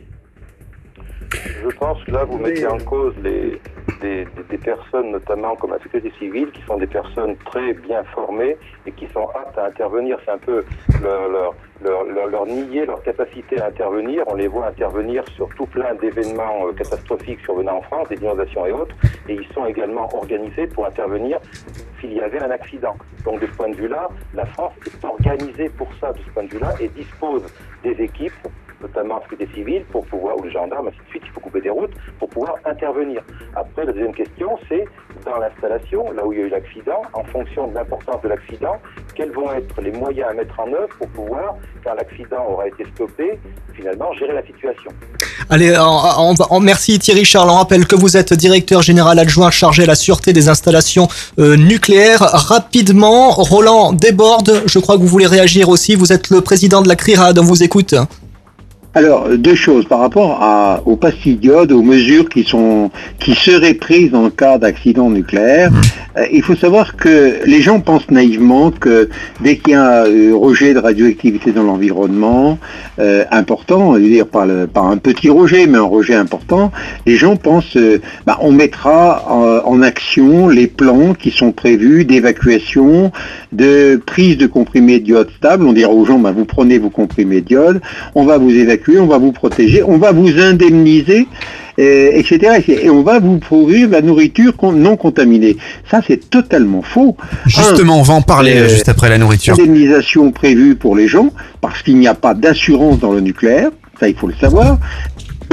Je 1.62 1.68
pense 1.76 2.02
que 2.04 2.10
là, 2.12 2.24
vous 2.24 2.38
mettez 2.38 2.66
en 2.66 2.78
cause 2.78 3.14
les, 3.22 3.60
des, 4.00 4.24
des- 4.24 4.42
des 4.50 4.58
personnes, 4.58 5.10
notamment 5.12 5.56
comme 5.56 5.70
la 5.72 5.78
sécurité 5.80 6.12
civile, 6.18 6.50
qui 6.52 6.62
sont 6.62 6.76
des 6.76 6.86
personnes 6.86 7.36
très 7.44 7.72
bien 7.72 8.04
formées 8.14 8.56
et 8.86 8.92
qui 8.92 9.06
sont 9.08 9.26
aptes 9.34 9.56
à 9.58 9.66
intervenir. 9.66 10.18
C'est 10.24 10.32
un 10.32 10.38
peu 10.38 10.64
leur, 11.02 11.28
leur, 11.28 11.54
leur, 11.82 12.04
leur- 12.04 12.26
leur 12.28 12.46
nier 12.46 12.86
leur 12.86 13.02
capacité 13.02 13.60
à 13.60 13.66
intervenir. 13.66 14.24
On 14.26 14.34
les 14.34 14.48
voit 14.48 14.66
intervenir 14.66 15.24
sur 15.34 15.48
tout 15.56 15.66
plein 15.66 15.94
d'événements 15.94 16.66
euh, 16.68 16.72
catastrophiques 16.72 17.40
survenant 17.40 17.78
en 17.78 17.82
France, 17.82 18.08
des 18.08 18.16
inondations 18.16 18.66
et 18.66 18.72
autres. 18.72 18.94
Et 19.28 19.34
ils 19.34 19.46
sont 19.54 19.66
également 19.66 20.08
organisés 20.14 20.66
pour 20.66 20.86
intervenir 20.86 21.38
s'il 22.00 22.12
y 22.12 22.20
avait 22.20 22.42
un 22.42 22.50
accident. 22.50 22.94
Donc 23.24 23.40
de 23.40 23.46
ce 23.46 23.52
point 23.52 23.70
de 23.70 23.76
vue-là, 23.76 24.08
la 24.34 24.44
France 24.46 24.72
est 24.86 25.04
organisée 25.04 25.70
pour 25.70 25.88
ça, 26.00 26.12
de 26.12 26.18
ce 26.18 26.30
point 26.30 26.44
de 26.44 26.50
vue-là, 26.50 26.72
et 26.80 26.88
dispose 26.88 27.42
des 27.82 27.92
équipes 28.02 28.32
notamment 28.86 29.16
la 29.16 29.22
sécurité 29.22 29.46
civile, 29.54 29.82
pour 29.92 30.04
pouvoir, 30.06 30.36
ou 30.38 30.42
les 30.44 30.52
gendarmes, 30.52 30.88
ainsi 30.88 30.98
de 31.06 31.10
suite, 31.10 31.22
il 31.28 31.32
faut 31.32 31.40
couper 31.40 31.60
des 31.60 31.70
routes, 31.78 31.94
pour 32.18 32.28
pouvoir 32.28 32.54
intervenir. 32.72 33.20
Après, 33.56 33.84
la 33.84 33.92
deuxième 33.92 34.14
question, 34.14 34.48
c'est 34.68 34.84
dans 35.24 35.38
l'installation, 35.42 36.00
là 36.16 36.20
où 36.26 36.32
il 36.32 36.38
y 36.38 36.42
a 36.42 36.46
eu 36.46 36.50
l'accident, 36.50 37.02
en 37.14 37.24
fonction 37.24 37.68
de 37.68 37.74
l'importance 37.74 38.20
de 38.22 38.28
l'accident, 38.28 38.76
quels 39.16 39.32
vont 39.32 39.50
être 39.52 39.76
les 39.80 39.92
moyens 39.92 40.28
à 40.30 40.34
mettre 40.34 40.58
en 40.60 40.68
œuvre 40.80 40.92
pour 40.98 41.08
pouvoir, 41.08 41.54
quand 41.84 41.94
l'accident 41.94 42.42
aura 42.52 42.68
été 42.68 42.84
stoppé, 42.94 43.38
finalement 43.74 44.12
gérer 44.14 44.34
la 44.34 44.44
situation. 44.46 44.90
Allez, 45.50 45.70
on 45.78 46.34
va- 46.34 46.46
on- 46.50 46.60
merci 46.60 46.98
Thierry 46.98 47.24
Charles. 47.24 47.50
On 47.50 47.54
rappelle 47.56 47.86
que 47.86 47.96
vous 47.96 48.16
êtes 48.16 48.32
directeur 48.32 48.82
général 48.82 49.18
adjoint 49.18 49.50
chargé 49.50 49.82
à 49.82 49.86
la 49.86 49.94
sûreté 49.94 50.32
des 50.32 50.48
installations 50.48 51.08
euh, 51.38 51.56
nucléaires. 51.56 52.20
Rapidement, 52.22 53.30
Roland 53.30 53.92
déborde. 53.92 54.62
Je 54.66 54.78
crois 54.78 54.96
que 54.96 55.00
vous 55.02 55.08
voulez 55.08 55.26
réagir 55.26 55.68
aussi. 55.68 55.96
Vous 55.96 56.12
êtes 56.12 56.30
le 56.30 56.40
président 56.40 56.82
de 56.82 56.88
la 56.88 56.96
CRIRAD. 56.96 57.38
On 57.38 57.44
vous 57.44 57.62
écoute. 57.62 57.94
Alors, 58.96 59.28
deux 59.36 59.56
choses 59.56 59.86
par 59.86 59.98
rapport 59.98 60.38
à, 60.40 60.80
aux 60.86 60.94
pastilles 60.94 61.40
aux 61.50 61.82
mesures 61.82 62.28
qui 62.28 62.44
sont 62.44 62.90
qui 63.18 63.34
seraient 63.34 63.74
prises 63.74 64.14
en 64.14 64.30
cas 64.30 64.56
d'accident 64.56 65.10
nucléaire. 65.10 65.72
Euh, 66.16 66.26
il 66.32 66.42
faut 66.42 66.54
savoir 66.54 66.94
que 66.94 67.44
les 67.44 67.60
gens 67.60 67.80
pensent 67.80 68.08
naïvement 68.10 68.70
que 68.70 69.08
dès 69.40 69.56
qu'il 69.56 69.72
y 69.72 69.76
a 69.76 70.04
euh, 70.04 70.32
rejet 70.36 70.74
de 70.74 70.78
radioactivité 70.78 71.50
dans 71.50 71.64
l'environnement 71.64 72.58
euh, 73.00 73.24
important, 73.32 73.94
je 73.96 74.00
veux 74.00 74.08
dire 74.08 74.28
pas, 74.28 74.46
le- 74.46 74.68
pas 74.68 74.82
un 74.82 74.96
petit 74.98 75.28
rejet, 75.28 75.66
mais 75.66 75.78
un 75.78 75.82
rejet 75.82 76.14
important, 76.14 76.70
les 77.04 77.16
gens 77.16 77.34
pensent 77.34 77.76
euh, 77.76 77.98
bah, 78.26 78.38
on 78.42 78.52
mettra 78.52 79.24
en 79.64 79.82
action 79.82 80.48
les 80.48 80.68
plans 80.68 81.14
qui 81.14 81.32
sont 81.32 81.50
prévus 81.50 82.04
d'évacuation, 82.04 83.10
de 83.52 84.00
prise 84.06 84.36
de 84.38 84.46
comprimés 84.46 85.00
d'iode 85.00 85.30
stable. 85.36 85.66
On 85.66 85.72
dira 85.72 85.90
aux 85.90 86.04
gens 86.04 86.20
bah, 86.20 86.30
vous 86.30 86.44
prenez 86.44 86.78
vos 86.78 86.90
comprimés 86.90 87.40
d'iode, 87.40 87.80
on 88.14 88.24
va 88.24 88.38
vous 88.38 88.50
évacuer, 88.54 88.83
on 88.98 89.06
va 89.06 89.18
vous 89.18 89.32
protéger, 89.32 89.82
on 89.82 89.98
va 89.98 90.12
vous 90.12 90.38
indemniser, 90.38 91.26
euh, 91.78 92.10
etc. 92.12 92.62
Et 92.68 92.90
on 92.90 93.02
va 93.02 93.18
vous 93.18 93.38
pourrir 93.38 93.88
la 93.88 94.00
nourriture 94.00 94.54
non 94.72 94.96
contaminée. 94.96 95.56
Ça, 95.90 96.00
c'est 96.06 96.30
totalement 96.30 96.82
faux. 96.82 97.16
Justement, 97.46 97.96
Un, 97.96 97.98
on 97.98 98.02
va 98.02 98.14
en 98.14 98.22
parler 98.22 98.56
euh, 98.56 98.68
juste 98.68 98.88
après 98.88 99.08
la 99.08 99.18
nourriture. 99.18 99.54
Indemnisation 99.54 100.30
prévue 100.30 100.76
pour 100.76 100.96
les 100.96 101.08
gens, 101.08 101.30
parce 101.60 101.82
qu'il 101.82 101.98
n'y 101.98 102.08
a 102.08 102.14
pas 102.14 102.34
d'assurance 102.34 102.98
dans 103.00 103.12
le 103.12 103.20
nucléaire, 103.20 103.70
ça 103.98 104.08
il 104.08 104.14
faut 104.14 104.26
le 104.26 104.34
savoir. 104.34 104.78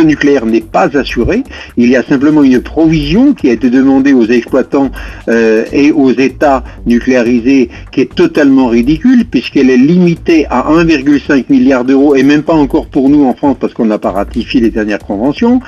Nucléaire 0.04 0.46
n'est 0.46 0.62
pas 0.62 0.98
assuré, 0.98 1.44
il 1.78 1.90
y 1.90 1.96
a 1.96 2.04
simplement 2.04 2.44
une 2.44 2.62
provision 2.62 3.34
qui 3.34 3.50
a 3.50 3.54
été 3.54 3.70
demandée 3.70 4.14
aux 4.14 4.26
exploitants 4.26 4.92
euh, 5.28 5.66
et 5.72 5.92
aux 5.92 6.12
États 6.12 6.64
nucléarisés 6.86 7.70
qui 7.92 8.02
est 8.02 8.14
totalement 8.14 8.68
ridicule 8.68 9.26
puisqu'elle 9.26 9.70
est 9.70 9.78
limitée 9.78 10.46
à 10.50 10.72
1,5 10.72 11.46
milliard 11.50 11.86
d'euros 11.86 12.16
et 12.16 12.24
même 12.24 12.44
pas 12.44 12.54
encore 12.54 12.88
pour 12.88 13.10
nous 13.10 13.26
en 13.26 13.34
France 13.34 13.58
parce 13.60 13.74
qu'on 13.74 13.86
n'a 13.86 14.00
pas 14.00 14.12
ratifié 14.12 14.62
les 14.62 14.70
dernières 14.70 15.00
conventions. 15.00 15.60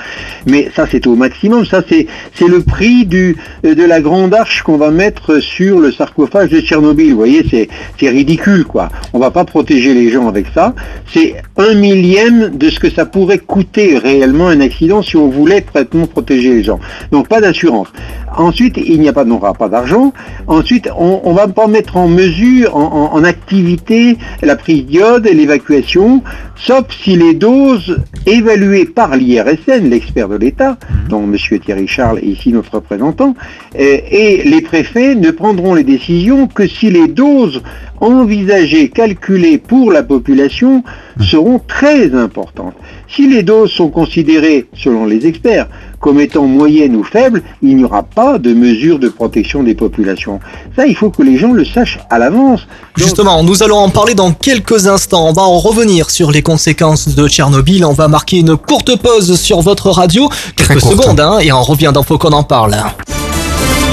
Mais 0.45 0.71
ça 0.75 0.85
c'est 0.89 1.07
au 1.07 1.15
maximum, 1.15 1.65
ça 1.65 1.83
c'est 1.87 2.07
le 2.47 2.61
prix 2.61 3.05
du 3.05 3.35
euh, 3.65 3.75
de 3.75 3.83
la 3.83 4.01
grande 4.01 4.33
arche 4.33 4.63
qu'on 4.63 4.77
va 4.77 4.91
mettre 4.91 5.39
sur 5.39 5.79
le 5.79 5.91
sarcophage 5.91 6.49
de 6.49 6.59
Tchernobyl. 6.61 7.11
Vous 7.11 7.17
voyez, 7.17 7.45
c'est 7.49 7.69
c'est 7.99 8.09
ridicule 8.09 8.65
quoi. 8.65 8.89
On 9.13 9.19
va 9.19 9.31
pas 9.31 9.45
protéger 9.45 9.93
les 9.93 10.09
gens 10.09 10.27
avec 10.27 10.47
ça. 10.53 10.73
C'est 11.13 11.35
un 11.57 11.73
millième 11.73 12.57
de 12.57 12.69
ce 12.69 12.79
que 12.79 12.89
ça 12.89 13.05
pourrait 13.05 13.39
coûter 13.39 13.97
réellement 13.97 14.22
un 14.23 14.61
accident 14.61 15.01
si 15.01 15.17
on 15.17 15.27
voulait 15.29 15.61
traitement 15.61 16.07
protéger 16.07 16.53
les 16.55 16.63
gens. 16.63 16.79
Donc 17.11 17.27
pas 17.27 17.41
d'assurance. 17.41 17.87
Ensuite, 18.35 18.77
il 18.77 18.99
n'y 18.99 19.07
a 19.09 19.13
pas, 19.13 19.25
n'aura 19.25 19.53
pas 19.53 19.69
d'argent. 19.69 20.11
Ensuite, 20.47 20.89
on, 20.97 21.21
on 21.23 21.33
va 21.33 21.47
pas 21.47 21.67
mettre 21.67 21.97
en 21.97 22.07
mesure, 22.07 22.75
en, 22.75 22.81
en- 22.81 23.13
en 23.13 23.23
activité, 23.23 24.17
la 24.41 24.55
prise 24.55 24.85
d'iode 24.85 25.27
et 25.27 25.33
l'évacuation, 25.33 26.23
sauf 26.55 26.85
si 27.03 27.15
les 27.15 27.35
doses 27.35 27.97
évaluées 28.25 28.85
par 28.85 29.15
l'IRSN, 29.15 29.87
l'expert 29.89 30.29
de 30.29 30.37
l'État, 30.37 30.77
dont 31.09 31.23
M. 31.23 31.37
Thierry 31.59 31.87
Charles 31.87 32.19
est 32.19 32.25
ici 32.25 32.51
notre 32.51 32.73
représentant, 32.75 33.35
et, 33.77 34.39
et 34.39 34.43
les 34.49 34.61
préfets 34.61 35.13
ne 35.13 35.29
prendront 35.29 35.75
les 35.75 35.83
décisions 35.83 36.47
que 36.47 36.65
si 36.67 36.89
les 36.89 37.07
doses 37.07 37.61
envisagées, 38.01 38.89
calculées 38.89 39.57
pour 39.57 39.91
la 39.91 40.03
population 40.03 40.83
seront 41.21 41.59
très 41.65 42.13
importantes. 42.15 42.73
Si 43.07 43.27
les 43.27 43.43
doses 43.43 43.71
sont 43.71 43.89
considérées, 43.89 44.67
selon 44.75 45.05
les 45.05 45.25
experts, 45.25 45.67
comme 45.99 46.19
étant 46.19 46.45
moyennes 46.45 46.95
ou 46.95 47.03
faibles, 47.03 47.43
il 47.61 47.77
n'y 47.77 47.83
aura 47.83 48.03
pas 48.03 48.37
de 48.37 48.53
mesure 48.53 48.99
de 48.99 49.07
protection 49.09 49.63
des 49.63 49.75
populations. 49.75 50.39
Ça, 50.75 50.85
il 50.85 50.95
faut 50.95 51.09
que 51.09 51.23
les 51.23 51.37
gens 51.37 51.53
le 51.53 51.63
sachent 51.63 51.99
à 52.09 52.19
l'avance. 52.19 52.61
Justement, 52.97 53.43
nous 53.43 53.63
allons 53.63 53.77
en 53.77 53.89
parler 53.89 54.13
dans 54.13 54.31
quelques 54.31 54.87
instants. 54.87 55.29
On 55.29 55.33
va 55.33 55.43
en 55.43 55.59
revenir 55.59 56.09
sur 56.09 56.31
les 56.31 56.41
conséquences 56.41 57.15
de 57.15 57.27
Tchernobyl. 57.27 57.85
On 57.85 57.93
va 57.93 58.07
marquer 58.07 58.39
une 58.39 58.57
courte 58.57 58.99
pause 59.01 59.39
sur 59.39 59.61
votre 59.61 59.91
radio, 59.91 60.29
quelques 60.55 60.81
secondes, 60.81 61.19
hein, 61.19 61.39
et 61.39 61.51
on 61.51 61.63
revient 61.63 61.91
dans 61.93 62.03
Faut 62.03 62.17
qu'on 62.17 62.33
en 62.33 62.43
parle. 62.43 62.75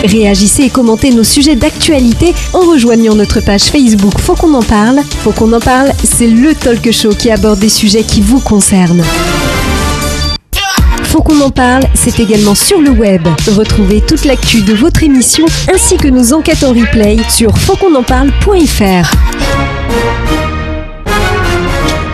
Réagissez 0.05 0.65
et 0.65 0.71
commentez 0.71 1.11
nos 1.11 1.25
sujets 1.25 1.57
d'actualité 1.57 2.35
en 2.53 2.61
rejoignant 2.61 3.15
notre 3.15 3.41
page 3.41 3.65
Facebook 3.65 4.19
Faut 4.19 4.35
qu'on 4.35 4.55
en 4.55 4.63
parle. 4.63 5.01
Faut 5.23 5.33
qu'on 5.33 5.53
en 5.53 5.61
parle, 5.61 5.93
c'est 6.03 6.27
le 6.27 6.55
talk 6.55 6.91
show 6.91 7.11
qui 7.11 7.31
aborde 7.31 7.59
des 7.59 7.69
sujets 7.69 8.03
qui 8.03 8.21
vous 8.21 8.41
concernent. 8.41 9.03
Faut 11.05 11.23
qu'on 11.23 11.41
en 11.41 11.51
parle, 11.51 11.85
c'est 11.95 12.21
également 12.21 12.55
sur 12.55 12.81
le 12.81 12.91
web. 12.91 13.27
Retrouvez 13.57 14.01
toute 14.01 14.25
l'actu 14.25 14.63
de 14.63 14.75
votre 14.75 15.03
émission 15.03 15.45
ainsi 15.73 15.97
que 15.97 16.09
nos 16.09 16.33
enquêtes 16.33 16.63
en 16.63 16.71
replay 16.71 17.19
sur 17.29 17.57
fautquonenparle.fr. 17.59 20.50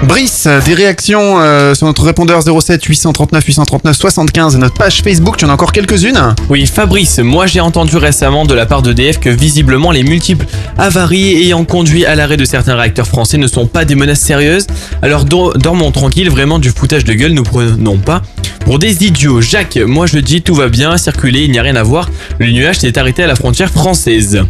Brice, 0.02 0.46
des 0.66 0.74
réactions 0.74 1.40
euh, 1.40 1.74
sur 1.74 1.86
notre 1.86 2.04
répondeur 2.04 2.40
07 2.42 2.84
839 2.84 3.44
839 3.44 3.96
75 3.96 4.54
et 4.54 4.58
notre 4.58 4.74
page 4.74 5.02
Facebook, 5.02 5.36
tu 5.36 5.44
en 5.44 5.48
as 5.48 5.54
encore 5.54 5.72
quelques-unes? 5.72 6.34
Oui, 6.48 6.66
Fabrice, 6.66 7.18
moi 7.18 7.46
j'ai 7.46 7.60
entendu 7.60 7.96
récemment 7.96 8.44
de 8.44 8.54
la 8.54 8.66
part 8.66 8.82
d'EDF 8.82 9.18
que 9.18 9.30
visiblement 9.30 9.90
les 9.90 10.04
multiples 10.04 10.46
avaries 10.78 11.34
ayant 11.42 11.64
conduit 11.64 12.04
à 12.06 12.14
l'arrêt 12.14 12.36
de 12.36 12.44
certains 12.44 12.76
réacteurs 12.76 13.06
français 13.08 13.36
ne 13.38 13.48
sont 13.48 13.66
pas 13.66 13.84
des 13.84 13.94
menaces 13.96 14.20
sérieuses. 14.20 14.66
Alors 15.02 15.24
dor- 15.24 15.54
dormons 15.58 15.90
tranquille, 15.90 16.30
vraiment 16.30 16.58
du 16.60 16.70
foutage 16.70 17.04
de 17.04 17.14
gueule, 17.14 17.32
nous 17.32 17.42
prenons 17.42 17.96
pas 17.96 18.22
pour 18.64 18.78
des 18.78 19.04
idiots. 19.04 19.40
Jacques, 19.40 19.76
moi 19.76 20.06
je 20.06 20.18
dis 20.18 20.42
tout 20.42 20.54
va 20.54 20.68
bien, 20.68 20.96
circuler, 20.98 21.40
il 21.44 21.50
n'y 21.50 21.58
a 21.58 21.62
rien 21.62 21.76
à 21.76 21.82
voir. 21.82 22.10
Le 22.38 22.50
nuage 22.52 22.78
s'est 22.78 22.96
arrêté 22.98 23.24
à 23.24 23.26
la 23.26 23.34
frontière 23.34 23.70
française. 23.70 24.40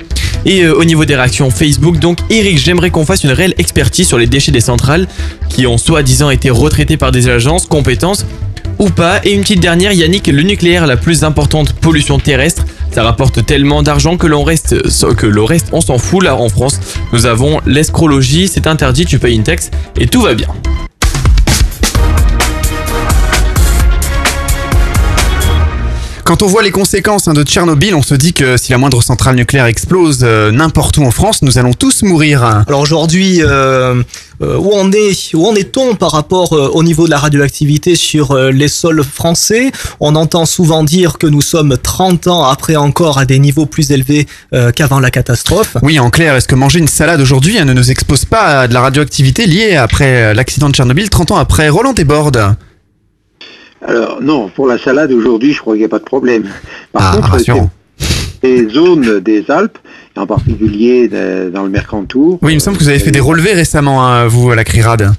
Et 0.45 0.63
euh, 0.63 0.75
au 0.79 0.85
niveau 0.85 1.05
des 1.05 1.17
réactions 1.17 1.51
Facebook, 1.51 1.99
donc 1.99 2.19
Eric, 2.31 2.59
j'aimerais 2.59 2.91
qu'on 2.91 3.05
fasse 3.05 3.25
une 3.25 3.31
réelle 3.33 3.55
expertise 3.59 4.07
sur 4.07 4.17
les 4.17 4.27
déchets 4.29 4.53
des 4.53 4.61
centrales 4.61 5.09
qui 5.49 5.67
ont 5.67 5.79
soi-disant 5.79 6.31
été 6.31 6.51
retraités 6.51 6.97
par 6.97 7.13
des 7.13 7.29
agences 7.29 7.67
compétences 7.67 8.27
ou 8.79 8.91
pas. 8.91 9.21
Et 9.25 9.33
une 9.33 9.43
petite 9.43 9.61
dernière, 9.61 9.93
Yannick, 9.93 10.27
le 10.27 10.43
nucléaire, 10.43 10.87
la 10.87 10.97
plus 10.97 11.25
importante 11.25 11.73
pollution 11.73 12.19
terrestre, 12.19 12.65
Ça 12.93 13.03
rapporte 13.03 13.45
tellement 13.45 13.83
d'argent 13.83 14.17
que 14.17 14.27
l'on 14.27 14.43
reste, 14.43 14.75
que 15.17 15.27
le 15.27 15.43
reste, 15.43 15.69
on 15.73 15.81
s'en 15.81 15.99
fout. 15.99 16.23
Là, 16.23 16.37
en 16.37 16.49
France, 16.49 16.81
nous 17.13 17.27
avons 17.27 17.61
l'escrologie, 17.67 18.49
c'est 18.49 18.67
interdit, 18.67 19.05
tu 19.05 19.19
payes 19.19 19.35
une 19.35 19.43
taxe 19.43 19.71
et 19.99 20.07
tout 20.07 20.23
va 20.23 20.35
bien. 20.35 20.49
Quand 26.27 26.43
on 26.43 26.49
voit 26.49 26.65
les 26.65 26.73
conséquences 26.73 27.29
hein, 27.29 27.35
de 27.35 27.45
Tchernobyl, 27.45 27.95
on 27.95 28.03
se 28.03 28.17
dit 28.17 28.33
que 28.33 28.57
si 28.57 28.73
la 28.73 28.79
moindre 28.79 29.01
centrale 29.01 29.37
nucléaire 29.37 29.67
explose 29.67 30.23
euh, 30.25 30.51
n'importe 30.51 30.99
où 30.99 31.05
en 31.05 31.13
France, 31.13 31.41
nous 31.43 31.57
allons 31.57 31.73
tous 31.73 32.03
mourir. 32.03 32.43
Alors 32.67 32.81
aujourd'hui, 32.81 33.43
euh, 33.43 34.03
euh, 34.43 34.57
où 34.57 34.73
en 34.73 34.91
est 34.91 35.35
où 35.35 35.47
en 35.47 35.55
est-on 35.55 35.95
par 35.95 36.11
rapport 36.11 36.51
au 36.51 36.83
niveau 36.83 37.07
de 37.07 37.11
la 37.11 37.19
radioactivité 37.19 37.95
sur 37.95 38.37
les 38.37 38.67
sols 38.67 39.05
français? 39.05 39.71
On 40.01 40.17
entend 40.17 40.47
souvent 40.47 40.83
dire 40.83 41.19
que 41.19 41.29
nous 41.29 41.43
sommes 41.43 41.77
30 41.81 42.27
ans 42.27 42.43
après 42.43 42.75
encore 42.75 43.19
à 43.19 43.25
des 43.25 43.39
niveaux 43.39 43.67
plus 43.67 43.93
élevés 43.93 44.27
qu'avant 44.75 44.99
la 44.99 45.13
catastrophe. 45.13 45.77
Oui, 45.83 46.01
en 46.01 46.11
clair, 46.11 46.35
est-ce 46.35 46.49
que 46.49 46.57
manger 46.57 46.81
une 46.81 46.89
salade 46.89 47.21
aujourd'hui 47.21 47.57
hein, 47.57 47.67
ne 47.67 47.73
nous 47.73 47.93
expose 47.93 48.25
pas 48.25 48.63
à 48.63 48.69
de 48.69 48.75
la 48.75 48.81
radioactivité 48.81 49.47
liée 49.47 49.77
après 49.77 50.35
l'accident 50.35 50.69
de 50.69 50.75
Tchernobyl 50.75 51.09
30 51.09 51.31
ans 51.31 51.37
après? 51.37 51.69
Roland 51.69 51.93
Desbordes 51.93 52.57
Alors 53.87 54.21
non, 54.21 54.49
pour 54.49 54.67
la 54.67 54.79
salade 54.79 55.13
aujourd'hui, 55.13 55.53
je 55.53 55.61
crois 55.61 55.75
qu'il 55.75 55.81
n'y 55.81 55.87
a 55.87 55.89
pas 55.89 55.99
de 55.99 56.05
problème. 56.05 56.45
Par 56.93 57.15
Ah, 57.15 57.17
contre, 57.17 57.39
les 58.43 58.69
zones 58.69 59.21
des 59.21 59.45
Alpes, 59.51 59.79
en 60.17 60.27
particulier 60.27 61.09
de- 61.09 61.51
dans 61.51 61.63
le 61.63 61.69
Mercantour, 61.71 62.39
Oui, 62.43 62.53
il 62.53 62.57
me 62.57 62.61
semble 62.61 62.77
que 62.79 62.83
vous 62.83 62.89
avez 62.89 62.99
fait 62.99 63.11
des 63.11 63.21
relevés 63.21 63.53
récemment, 63.55 64.07
hein, 64.07 64.27
vous, 64.27 64.51
à 64.51 64.55
la 64.57 64.65
CRIRAD. 64.65 65.13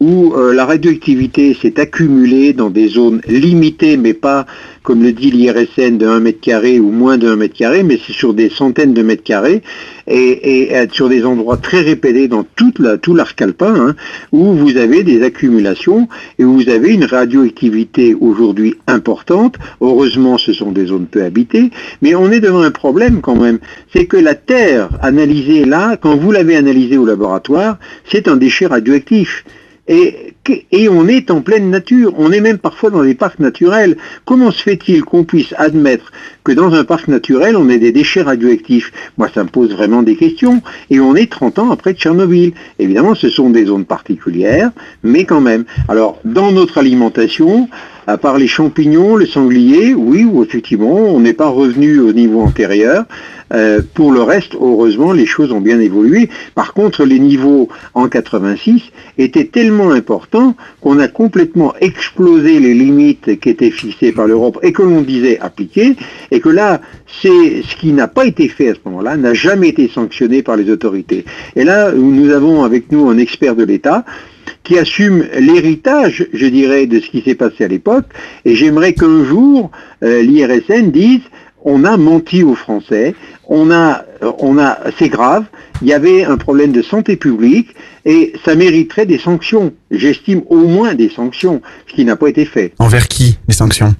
Où 0.00 0.34
euh, 0.34 0.52
la 0.52 0.66
radioactivité 0.66 1.56
s'est 1.60 1.80
accumulée 1.80 2.52
dans 2.52 2.70
des 2.70 2.88
zones 2.88 3.20
limitées, 3.26 3.96
mais 3.96 4.12
pas, 4.12 4.46
comme 4.82 5.02
le 5.02 5.12
dit 5.12 5.30
l'IRSN, 5.30 5.96
de 5.96 6.06
1 6.06 6.20
mètre 6.20 6.40
carré 6.40 6.78
ou 6.78 6.90
moins 6.90 7.16
de 7.16 7.28
1 7.28 7.36
mètre 7.36 7.54
carré, 7.54 7.82
mais 7.82 7.98
c'est 8.04 8.12
sur 8.12 8.34
des 8.34 8.50
centaines 8.50 8.92
de 8.92 9.02
mètres 9.02 9.22
carrés, 9.22 9.62
et, 10.06 10.70
sur 10.92 11.08
des 11.08 11.24
endroits 11.24 11.56
très 11.56 11.80
répétés 11.80 12.28
dans 12.28 12.44
tout 12.44 12.72
l'arc 13.14 13.40
alpin, 13.40 13.74
hein, 13.74 13.96
où 14.32 14.52
vous 14.52 14.76
avez 14.76 15.02
des 15.02 15.22
accumulations, 15.22 16.08
et 16.38 16.44
où 16.44 16.54
vous 16.54 16.68
avez 16.68 16.92
une 16.92 17.04
radioactivité 17.04 18.14
aujourd'hui 18.14 18.74
importante. 18.86 19.56
Heureusement, 19.80 20.38
ce 20.38 20.52
sont 20.52 20.72
des 20.72 20.86
zones 20.86 21.06
peu 21.06 21.24
habitées, 21.24 21.70
mais 22.02 22.14
on 22.14 22.30
est 22.30 22.40
devant 22.40 22.62
un 22.62 22.70
problème 22.70 23.20
quand 23.20 23.36
même. 23.36 23.58
C'est 23.92 24.06
que 24.06 24.16
la 24.16 24.34
Terre, 24.34 24.90
analysée 25.00 25.64
là, 25.64 25.96
quand 25.96 26.16
vous 26.16 26.32
l'avez 26.32 26.56
analysée 26.56 26.98
au 26.98 27.06
laboratoire, 27.06 27.78
c'est 28.10 28.28
un 28.28 28.36
déchet 28.36 28.66
radioactif. 28.66 29.44
Et, 29.88 30.34
et 30.72 30.88
on 30.88 31.06
est 31.06 31.30
en 31.30 31.40
pleine 31.40 31.70
nature, 31.70 32.12
on 32.18 32.32
est 32.32 32.40
même 32.40 32.58
parfois 32.58 32.90
dans 32.90 33.04
des 33.04 33.14
parcs 33.14 33.38
naturels. 33.38 33.96
Comment 34.24 34.50
se 34.50 34.62
fait-il 34.62 35.04
qu'on 35.04 35.24
puisse 35.24 35.54
admettre 35.56 36.10
que 36.44 36.52
dans 36.52 36.74
un 36.74 36.84
parc 36.84 37.08
naturel, 37.08 37.56
on 37.56 37.68
ait 37.68 37.78
des 37.78 37.92
déchets 37.92 38.22
radioactifs? 38.22 38.92
Moi, 39.16 39.28
ça 39.32 39.44
me 39.44 39.48
pose 39.48 39.72
vraiment 39.72 40.02
des 40.02 40.16
questions. 40.16 40.62
Et 40.90 40.98
on 40.98 41.14
est 41.14 41.30
30 41.30 41.58
ans 41.60 41.70
après 41.70 41.94
Tchernobyl. 41.94 42.52
Évidemment, 42.78 43.14
ce 43.14 43.28
sont 43.28 43.50
des 43.50 43.66
zones 43.66 43.84
particulières, 43.84 44.70
mais 45.02 45.24
quand 45.24 45.40
même. 45.40 45.64
Alors, 45.88 46.18
dans 46.24 46.50
notre 46.50 46.78
alimentation, 46.78 47.68
à 48.06 48.16
part 48.16 48.38
les 48.38 48.46
champignons, 48.46 49.16
le 49.16 49.26
sanglier, 49.26 49.94
oui, 49.94 50.24
ou 50.24 50.42
effectivement, 50.42 50.94
on 50.94 51.20
n'est 51.20 51.32
pas 51.32 51.48
revenu 51.48 51.98
au 52.00 52.12
niveau 52.12 52.40
antérieur. 52.40 53.04
Euh, 53.52 53.80
pour 53.94 54.10
le 54.12 54.22
reste, 54.22 54.54
heureusement, 54.54 55.12
les 55.12 55.26
choses 55.26 55.52
ont 55.52 55.60
bien 55.60 55.78
évolué. 55.78 56.28
Par 56.54 56.72
contre, 56.72 57.04
les 57.04 57.18
niveaux 57.18 57.68
en 57.94 58.08
86 58.08 58.82
étaient 59.18 59.44
tellement 59.44 59.92
importants 59.92 60.56
qu'on 60.80 60.98
a 60.98 61.06
complètement 61.08 61.74
explosé 61.80 62.58
les 62.58 62.74
limites 62.74 63.38
qui 63.40 63.48
étaient 63.48 63.70
fixées 63.70 64.12
par 64.12 64.26
l'Europe 64.26 64.58
et 64.62 64.72
que 64.72 64.82
l'on 64.82 65.02
disait 65.02 65.38
appliquer, 65.40 65.96
et 66.30 66.40
que 66.40 66.48
là, 66.48 66.80
c'est 67.22 67.62
ce 67.62 67.76
qui 67.76 67.92
n'a 67.92 68.08
pas 68.08 68.26
été 68.26 68.48
fait 68.48 68.70
à 68.70 68.74
ce 68.74 68.80
moment-là, 68.86 69.16
n'a 69.16 69.34
jamais 69.34 69.68
été 69.68 69.88
sanctionné 69.88 70.42
par 70.42 70.56
les 70.56 70.70
autorités. 70.70 71.24
Et 71.54 71.64
là, 71.64 71.92
nous 71.92 72.30
avons 72.30 72.64
avec 72.64 72.90
nous 72.90 73.08
un 73.08 73.18
expert 73.18 73.54
de 73.54 73.64
l'État 73.64 74.04
qui 74.64 74.78
assume 74.78 75.26
l'héritage, 75.38 76.26
je 76.32 76.46
dirais, 76.46 76.86
de 76.86 77.00
ce 77.00 77.08
qui 77.10 77.22
s'est 77.22 77.34
passé 77.34 77.64
à 77.64 77.68
l'époque. 77.68 78.06
Et 78.44 78.54
j'aimerais 78.54 78.94
qu'un 78.94 79.24
jour, 79.24 79.70
euh, 80.02 80.22
l'IRSN 80.22 80.90
dise, 80.90 81.22
on 81.64 81.84
a 81.84 81.96
menti 81.96 82.42
aux 82.44 82.54
Français, 82.54 83.14
on 83.48 83.70
a, 83.70 84.04
euh, 84.22 84.32
on 84.38 84.58
a, 84.58 84.78
c'est 84.98 85.08
grave, 85.08 85.44
il 85.82 85.88
y 85.88 85.92
avait 85.92 86.24
un 86.24 86.36
problème 86.36 86.72
de 86.72 86.82
santé 86.82 87.16
publique 87.16 87.74
et 88.04 88.32
ça 88.44 88.54
mériterait 88.54 89.06
des 89.06 89.18
sanctions. 89.18 89.72
J'estime 89.90 90.42
au 90.48 90.66
moins 90.66 90.94
des 90.94 91.10
sanctions, 91.10 91.60
ce 91.88 91.94
qui 91.94 92.04
n'a 92.04 92.16
pas 92.16 92.28
été 92.28 92.44
fait. 92.44 92.72
Envers 92.78 93.08
qui, 93.08 93.38
les 93.48 93.54
sanctions? 93.54 93.94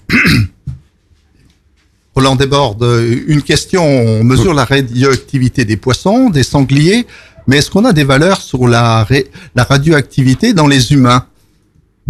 Roland 2.14 2.36
Desbordes, 2.36 2.82
euh, 2.82 3.14
une 3.27 3.43
question. 3.43 3.85
On 3.85 4.24
mesure 4.24 4.55
la 4.55 4.64
radioactivité 4.64 5.66
des 5.66 5.77
poissons, 5.77 6.31
des 6.31 6.44
sangliers, 6.44 7.06
mais 7.47 7.59
est-ce 7.59 7.70
qu'on 7.70 7.85
a 7.85 7.93
des 7.93 8.05
valeurs 8.05 8.40
sur 8.40 8.66
la, 8.68 9.05
ra- 9.05 9.14
la 9.55 9.64
radioactivité 9.64 10.52
dans 10.52 10.66
les 10.66 10.93
humains? 10.93 11.27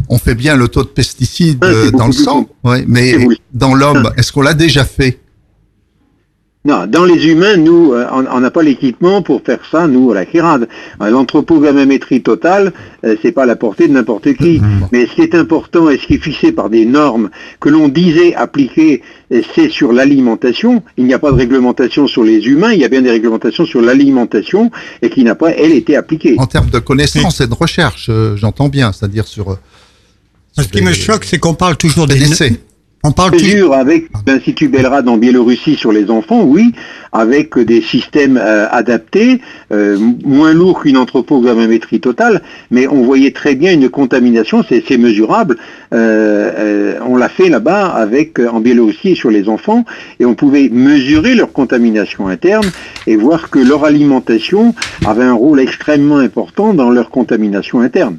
On 0.09 0.19
fait 0.19 0.35
bien 0.35 0.57
le 0.57 0.69
taux 0.69 0.83
de 0.83 0.89
pesticides 0.89 1.65
Ouais, 1.65 1.71
euh, 1.71 1.91
dans 1.91 2.07
le 2.07 2.13
sang, 2.13 2.47
ouais, 2.65 2.85
mais 2.87 3.17
dans 3.55 3.75
l'homme, 3.75 4.11
est-ce 4.19 4.31
qu'on 4.33 4.43
l'a 4.43 4.53
déjà 4.55 4.85
fait? 4.85 5.21
Non, 6.67 6.87
dans 6.89 7.05
les 7.05 7.29
humains, 7.29 7.57
nous, 7.57 7.93
euh, 7.93 8.07
on 8.13 8.41
n'a 8.41 8.51
pas 8.51 8.65
l'équipement 8.65 9.23
pour 9.23 9.41
faire 9.43 9.61
ça, 9.71 9.87
nous, 9.87 10.11
à 10.11 10.17
la 10.17 10.27
CIRAD. 10.27 10.69
Euh, 11.01 11.11
L'anthropogammétrie 11.11 12.23
totale, 12.23 12.73
euh, 13.05 13.15
c'est 13.23 13.31
pas 13.31 13.45
à 13.45 13.47
la 13.47 13.55
portée 13.55 13.87
de 13.87 13.93
n'importe 13.93 14.35
qui. 14.35 14.61
Mais 14.91 15.07
ce 15.07 15.15
qui 15.15 15.23
est 15.23 15.37
important 15.37 15.89
et 15.89 15.97
ce 15.97 16.07
qui 16.09 16.15
est 16.15 16.19
fixé 16.19 16.51
par 16.51 16.69
des 16.69 16.85
normes 16.85 17.31
que 17.61 17.69
l'on 17.69 17.87
disait 17.87 18.35
appliquer, 18.35 19.03
euh, 19.33 19.43
c'est 19.55 19.71
sur 19.71 19.93
l'alimentation. 19.93 20.83
Il 20.97 21.05
n'y 21.05 21.15
a 21.15 21.21
pas 21.21 21.31
de 21.31 21.37
réglementation 21.37 22.09
sur 22.09 22.25
les 22.25 22.45
humains, 22.47 22.73
il 22.73 22.81
y 22.81 22.85
a 22.85 22.89
bien 22.89 23.03
des 23.03 23.13
réglementations 23.13 23.65
sur 23.65 23.81
l'alimentation 23.81 24.73
et 25.03 25.09
qui 25.09 25.23
n'a 25.23 25.37
pas, 25.37 25.51
elle, 25.51 25.71
été 25.71 25.97
appliquée. 25.97 26.35
En 26.39 26.47
termes 26.47 26.71
de 26.71 26.81
connaissances 26.81 27.41
et 27.41 27.47
de 27.47 27.55
recherche, 27.55 28.09
euh, 28.09 28.37
j'entends 28.37 28.69
bien, 28.69 28.91
c'est-à-dire 28.93 29.29
sur... 29.29 29.57
Ce 30.59 30.67
qui 30.67 30.83
me 30.83 30.93
choque, 30.93 31.25
c'est 31.25 31.39
qu'on 31.39 31.55
parle 31.55 31.77
toujours 31.77 32.07
des... 32.07 32.19
On 33.07 33.13
parle 33.13 33.35
mesure 33.35 33.73
avec 33.73 34.09
l'Institut 34.27 34.67
Belrad 34.67 35.09
en 35.09 35.17
Biélorussie 35.17 35.77
sur 35.77 35.93
les 35.93 36.11
enfants, 36.11 36.43
oui, 36.43 36.73
avec 37.13 37.57
des 37.57 37.81
systèmes 37.81 38.37
euh, 38.37 38.67
adaptés, 38.69 39.41
euh, 39.73 39.97
moins 40.25 40.53
lourds 40.53 40.81
qu'une 40.81 40.97
anthropogammétrie 40.97 42.01
totale, 42.01 42.43
mais 42.73 42.89
on 42.89 43.05
voyait 43.05 43.31
très 43.31 43.55
bien 43.55 43.73
une 43.73 43.91
contamination, 43.91 44.65
c'est 44.69 44.99
mesurable. 44.99 45.57
Euh, 45.95 46.51
euh, 46.59 46.99
on 47.07 47.15
l'a 47.15 47.29
fait 47.29 47.49
là-bas 47.49 47.87
avec 47.87 48.41
euh, 48.41 48.49
en 48.49 48.59
Biélorussie 48.59 49.11
et 49.11 49.15
sur 49.15 49.31
les 49.31 49.49
enfants, 49.49 49.85
et 50.19 50.25
on 50.25 50.35
pouvait 50.35 50.69
mesurer 50.69 51.37
leur 51.37 51.53
contamination 51.53 52.27
interne 52.27 52.69
et 53.07 53.15
voir 53.15 53.51
que 53.51 53.61
leur 53.61 53.85
alimentation 53.85 54.75
avait 55.07 55.23
un 55.23 55.35
rôle 55.35 55.61
extrêmement 55.61 56.19
important 56.19 56.75
dans 56.75 56.91
leur 56.91 57.11
contamination 57.11 57.83
interne. 57.83 58.17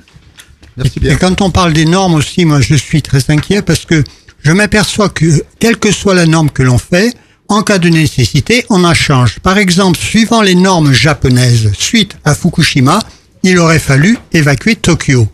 Et 1.04 1.16
quand 1.20 1.42
on 1.42 1.50
parle 1.50 1.74
des 1.74 1.86
normes 1.86 2.14
aussi, 2.14 2.46
moi 2.46 2.62
je 2.62 2.76
suis 2.76 3.02
très 3.02 3.30
inquiet 3.32 3.62
parce 3.62 3.84
que 3.84 4.02
je 4.44 4.52
m'aperçois 4.52 5.10
que 5.10 5.44
quelle 5.60 5.78
que 5.78 5.92
soit 5.92 6.16
la 6.16 6.26
norme 6.26 6.50
que 6.50 6.64
l'on 6.64 6.78
fait, 6.78 7.16
en 7.50 7.64
cas 7.64 7.78
de 7.78 7.90
nécessité, 7.90 8.66
on 8.70 8.84
en 8.84 8.94
change. 8.94 9.40
Par 9.40 9.58
exemple, 9.58 9.98
suivant 9.98 10.42
les 10.42 10.56
normes 10.56 10.92
japonaises, 10.92 11.72
suite 11.78 12.18
à 12.26 12.36
Fukushima, 12.36 13.00
il 13.44 13.58
aurait 13.58 13.80
fallu 13.80 14.18
évacuer 14.34 14.76
Tokyo. 14.76 15.28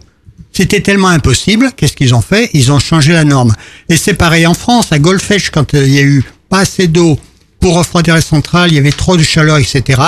C'était 0.52 0.82
tellement 0.82 1.08
impossible, 1.08 1.72
qu'est-ce 1.76 1.94
qu'ils 1.94 2.14
ont 2.14 2.22
fait? 2.22 2.52
Ils 2.54 2.72
ont 2.72 2.78
changé 2.78 3.12
la 3.12 3.24
norme. 3.24 3.56
Et 3.90 3.98
c'est 3.98 4.14
pareil 4.14 4.46
en 4.46 4.54
France, 4.54 4.92
à 4.92 5.00
Golfech, 5.00 5.50
quand 5.50 5.74
euh, 5.74 5.84
il 5.84 5.94
y 5.94 5.98
a 5.98 6.04
eu 6.04 6.24
pas 6.48 6.60
assez 6.60 6.88
d'eau 6.88 7.18
pour 7.60 7.74
refroidir 7.76 8.14
la 8.14 8.22
centrale, 8.22 8.72
il 8.72 8.76
y 8.76 8.78
avait 8.78 8.92
trop 8.92 9.18
de 9.18 9.24
chaleur, 9.24 9.58
etc. 9.58 10.00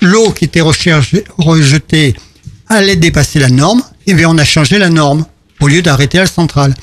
L'eau 0.00 0.30
qui 0.30 0.46
était 0.46 0.62
rejetée 0.62 2.14
allait 2.68 2.96
dépasser 2.96 3.38
la 3.38 3.50
norme, 3.50 3.82
et 4.06 4.14
bien 4.14 4.30
on 4.30 4.38
a 4.38 4.44
changé 4.44 4.78
la 4.78 4.88
norme 4.88 5.26
au 5.60 5.68
lieu 5.68 5.82
d'arrêter 5.82 6.18
la 6.18 6.26
centrale. 6.26 6.74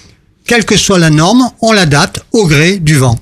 Quelle 0.49 0.65
que 0.65 0.77
soit 0.77 0.97
la 0.97 1.11
norme, 1.11 1.47
on 1.61 1.73
l'adapte 1.73 2.25
au 2.31 2.47
gré 2.47 2.79
du 2.79 2.95
vent. 2.95 3.19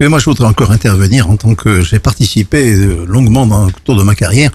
Mais 0.00 0.08
moi, 0.08 0.18
je 0.18 0.24
voudrais 0.24 0.46
encore 0.46 0.70
intervenir 0.70 1.28
en 1.28 1.36
tant 1.36 1.54
que 1.54 1.82
j'ai 1.82 1.98
participé 1.98 2.72
euh, 2.72 3.04
longuement 3.06 3.46
dans, 3.46 3.66
au 3.66 3.70
cours 3.84 3.96
de 3.96 4.02
ma 4.02 4.14
carrière 4.14 4.50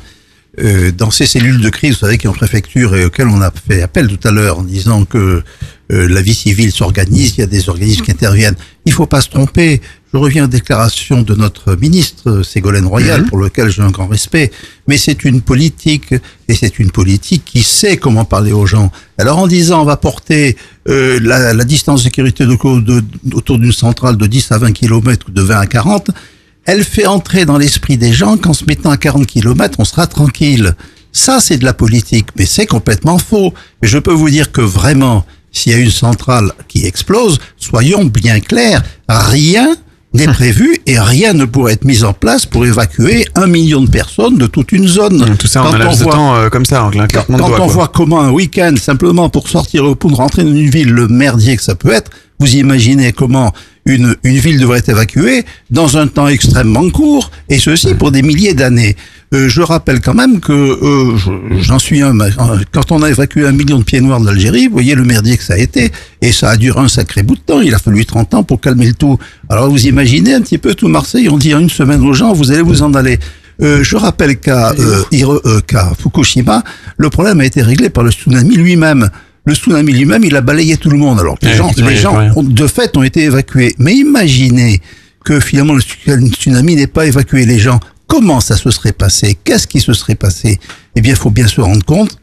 euh, 0.59 0.91
dans 0.91 1.11
ces 1.11 1.27
cellules 1.27 1.61
de 1.61 1.69
crise, 1.69 1.93
vous 1.93 1.99
savez, 1.99 2.17
qui 2.17 2.25
est 2.25 2.29
en 2.29 2.33
préfecture 2.33 2.95
et 2.95 3.05
auxquelles 3.05 3.27
on 3.27 3.41
a 3.41 3.51
fait 3.51 3.83
appel 3.83 4.07
tout 4.07 4.27
à 4.27 4.31
l'heure 4.31 4.57
en 4.57 4.63
disant 4.63 5.05
que 5.05 5.43
euh, 5.91 6.07
la 6.07 6.21
vie 6.23 6.33
civile 6.33 6.71
s'organise, 6.71 7.35
il 7.37 7.41
y 7.41 7.43
a 7.43 7.47
des 7.47 7.69
organismes 7.69 8.03
qui 8.03 8.09
interviennent. 8.09 8.57
Il 8.85 8.91
faut 8.91 9.05
pas 9.05 9.21
se 9.21 9.29
tromper. 9.29 9.79
Je 10.11 10.17
reviens 10.17 10.45
aux 10.45 10.47
déclarations 10.47 11.21
de 11.21 11.35
notre 11.35 11.75
ministre 11.75 12.29
euh, 12.31 12.43
Ségolène 12.43 12.87
Royal, 12.87 13.25
pour 13.25 13.37
lequel 13.37 13.69
j'ai 13.69 13.83
un 13.83 13.91
grand 13.91 14.07
respect. 14.07 14.51
Mais 14.87 14.97
c'est 14.97 15.23
une 15.23 15.41
politique, 15.41 16.15
et 16.47 16.55
c'est 16.55 16.79
une 16.79 16.89
politique 16.89 17.45
qui 17.45 17.61
sait 17.61 17.97
comment 17.97 18.25
parler 18.25 18.51
aux 18.51 18.65
gens. 18.65 18.91
Alors 19.19 19.37
en 19.37 19.45
disant 19.45 19.83
on 19.83 19.85
va 19.85 19.97
porter 19.97 20.57
euh, 20.87 21.19
la, 21.21 21.53
la 21.53 21.63
distance 21.63 21.99
de 21.99 22.05
sécurité 22.05 22.45
de, 22.45 22.79
de, 22.79 23.03
autour 23.33 23.59
d'une 23.59 23.71
centrale 23.71 24.17
de 24.17 24.25
10 24.25 24.51
à 24.51 24.57
20 24.57 24.71
km 24.71 25.27
ou 25.27 25.31
de 25.31 25.41
20 25.43 25.59
à 25.59 25.67
40, 25.67 26.09
elle 26.65 26.83
fait 26.83 27.05
entrer 27.05 27.45
dans 27.45 27.59
l'esprit 27.59 27.97
des 27.97 28.11
gens 28.11 28.35
qu'en 28.37 28.53
se 28.53 28.65
mettant 28.65 28.89
à 28.89 28.97
40 28.97 29.27
km, 29.27 29.75
on 29.79 29.85
sera 29.85 30.07
tranquille. 30.07 30.75
Ça, 31.11 31.39
c'est 31.39 31.57
de 31.57 31.65
la 31.65 31.73
politique, 31.73 32.29
mais 32.35 32.45
c'est 32.47 32.65
complètement 32.65 33.19
faux. 33.19 33.53
Et 33.83 33.87
je 33.87 33.99
peux 33.99 34.13
vous 34.13 34.29
dire 34.29 34.51
que 34.51 34.61
vraiment, 34.61 35.25
s'il 35.51 35.71
y 35.71 35.75
a 35.75 35.79
une 35.79 35.91
centrale 35.91 36.51
qui 36.67 36.85
explose, 36.85 37.39
soyons 37.57 38.05
bien 38.05 38.39
clairs, 38.39 38.83
rien 39.07 39.75
n'est 40.13 40.25
prévu 40.33 40.77
et 40.85 40.99
rien 40.99 41.33
ne 41.33 41.45
pourrait 41.45 41.73
être 41.73 41.85
mis 41.85 42.03
en 42.03 42.13
place 42.13 42.45
pour 42.45 42.65
évacuer 42.65 43.25
un 43.35 43.47
million 43.47 43.81
de 43.81 43.89
personnes 43.89 44.37
de 44.37 44.47
toute 44.47 44.71
une 44.71 44.87
zone. 44.87 45.35
Tout 45.37 45.47
ça, 45.47 45.63
laps 45.77 45.99
de 45.99 46.05
temps 46.05 46.35
euh, 46.35 46.49
comme 46.49 46.65
ça, 46.65 46.85
en 46.85 46.91
Quand 46.91 47.25
on 47.29 47.37
quoi. 47.37 47.67
voit 47.67 47.87
comment 47.93 48.21
un 48.21 48.31
week-end, 48.31 48.73
simplement 48.79 49.29
pour 49.29 49.49
sortir 49.49 49.85
ou 49.85 49.95
pour 49.95 50.15
rentrer 50.15 50.43
dans 50.43 50.49
une 50.49 50.69
ville, 50.69 50.89
le 50.89 51.07
merdier 51.07 51.57
que 51.57 51.63
ça 51.63 51.75
peut 51.75 51.91
être, 51.91 52.11
vous 52.39 52.55
imaginez 52.55 53.11
comment 53.11 53.51
une, 53.85 54.15
une 54.23 54.37
ville 54.37 54.59
devrait 54.59 54.79
être 54.79 54.89
évacuée 54.89 55.45
dans 55.71 55.97
un 55.97 56.07
temps 56.07 56.27
extrêmement 56.27 56.89
court, 56.89 57.31
et 57.49 57.59
ceci 57.59 57.93
pour 57.95 58.11
des 58.11 58.21
milliers 58.21 58.53
d'années. 58.53 58.95
Euh, 59.31 59.47
je 59.47 59.61
rappelle 59.61 60.01
quand 60.01 60.15
même 60.15 60.39
que 60.39 60.51
euh, 60.53 61.15
je- 61.17 61.61
j'en 61.61 61.77
suis 61.77 62.01
un. 62.01 62.17
Quand 62.71 62.91
on 62.91 63.03
a 63.03 63.09
évacué 63.09 63.45
un 63.45 63.51
million 63.51 63.77
de 63.77 63.83
pieds 63.83 64.01
noirs 64.01 64.19
d'Algérie, 64.21 64.65
vous 64.67 64.73
voyez 64.73 64.95
le 64.95 65.03
merdier 65.03 65.37
que 65.37 65.43
ça 65.43 65.53
a 65.53 65.57
été, 65.57 65.91
et 66.21 66.31
ça 66.31 66.49
a 66.49 66.57
duré 66.57 66.79
un 66.79 66.87
sacré 66.87 67.21
bout 67.21 67.35
de 67.35 67.41
temps. 67.41 67.61
Il 67.61 67.73
a 67.75 67.77
fallu 67.79 68.05
30 68.05 68.33
ans 68.33 68.43
pour 68.43 68.59
calmer 68.59 68.87
le 68.87 68.93
tout. 68.93 69.19
Alors 69.47 69.69
vous 69.69 69.85
imaginez 69.85 70.33
un 70.33 70.41
petit 70.41 70.57
peu 70.57 70.73
tout 70.73 70.87
Marseille, 70.87 71.29
on 71.29 71.37
dit 71.37 71.53
en 71.53 71.59
une 71.59 71.69
semaine 71.69 72.01
aux 72.01 72.13
gens, 72.13 72.33
vous 72.33 72.51
allez 72.51 72.63
vous 72.63 72.81
en 72.81 72.93
aller. 72.95 73.19
Euh, 73.61 73.83
je 73.83 73.97
rappelle 73.97 74.39
qu'à 74.39 74.71
euh, 74.71 75.03
euh, 75.13 75.61
Fukushima, 76.01 76.63
le 76.97 77.09
problème 77.09 77.39
a 77.41 77.45
été 77.45 77.61
réglé 77.61 77.89
par 77.89 78.03
le 78.03 78.11
tsunami 78.11 78.55
lui-même. 78.55 79.09
Le 79.45 79.53
tsunami 79.53 79.93
lui-même, 79.93 80.23
il 80.23 80.35
a 80.35 80.41
balayé 80.41 80.77
tout 80.77 80.89
le 80.89 80.97
monde. 80.97 81.19
Alors 81.19 81.37
que 81.37 81.45
les 81.45 81.51
Ouais, 81.51 81.57
gens, 81.57 81.71
les 81.89 81.95
gens 81.97 82.31
ont- 82.35 82.43
de 82.43 82.67
fait 82.67 82.95
ont 82.97 83.03
été 83.03 83.23
évacués. 83.25 83.75
Mais 83.77 83.93
imaginez 83.95 84.81
que 85.23 85.39
finalement 85.39 85.73
le 85.75 85.81
tsunami 86.29 86.75
n'ait 86.75 86.87
pas 86.87 87.05
évacué 87.05 87.45
les 87.45 87.59
gens. 87.59 87.79
Comment 88.09 88.41
ça 88.41 88.57
se 88.57 88.71
serait 88.71 88.91
passé? 88.91 89.37
Qu'est-ce 89.43 89.67
qui 89.67 89.79
se 89.79 89.93
serait 89.93 90.15
passé? 90.15 90.59
Eh 90.95 91.01
bien, 91.01 91.13
il 91.13 91.17
faut 91.17 91.29
bien 91.29 91.47
se 91.47 91.61
rendre 91.61 91.85
compte 91.85 92.19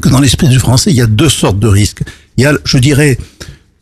que 0.00 0.08
dans 0.08 0.20
l'esprit 0.20 0.48
du 0.48 0.60
français, 0.60 0.92
il 0.92 0.96
y 0.96 1.02
a 1.02 1.06
deux 1.06 1.28
sortes 1.28 1.58
de 1.58 1.66
risques. 1.66 2.02
Il 2.36 2.44
y 2.44 2.46
a, 2.46 2.54
je 2.64 2.78
dirais, 2.78 3.18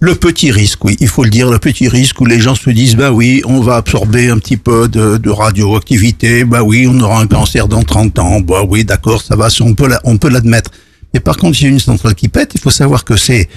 le 0.00 0.14
petit 0.14 0.50
risque, 0.50 0.82
oui, 0.86 0.96
il 1.00 1.06
faut 1.06 1.24
le 1.24 1.30
dire, 1.30 1.50
le 1.50 1.58
petit 1.58 1.86
risque 1.86 2.18
où 2.22 2.24
les 2.24 2.40
gens 2.40 2.54
se 2.54 2.70
disent, 2.70 2.96
bah 2.96 3.12
oui, 3.12 3.42
on 3.44 3.60
va 3.60 3.76
absorber 3.76 4.30
un 4.30 4.38
petit 4.38 4.56
peu 4.56 4.88
de, 4.88 5.28
radioactivité, 5.28 6.44
bah 6.44 6.62
oui, 6.62 6.88
on 6.88 6.98
aura 6.98 7.20
un 7.20 7.26
cancer 7.26 7.68
dans 7.68 7.82
30 7.82 8.18
ans, 8.18 8.40
bah 8.40 8.62
oui, 8.66 8.84
d'accord, 8.84 9.20
ça 9.20 9.36
va, 9.36 9.48
on 9.60 9.74
peut, 9.74 10.30
l'admettre. 10.30 10.70
Mais 11.12 11.20
par 11.20 11.36
contre, 11.36 11.58
s'il 11.58 11.66
y 11.66 11.70
a 11.70 11.72
une 11.72 11.78
centrale 11.78 12.14
qui 12.14 12.28
pète, 12.28 12.52
il 12.54 12.60
faut 12.60 12.70
savoir 12.70 13.04
que 13.04 13.18
c'est 13.18 13.50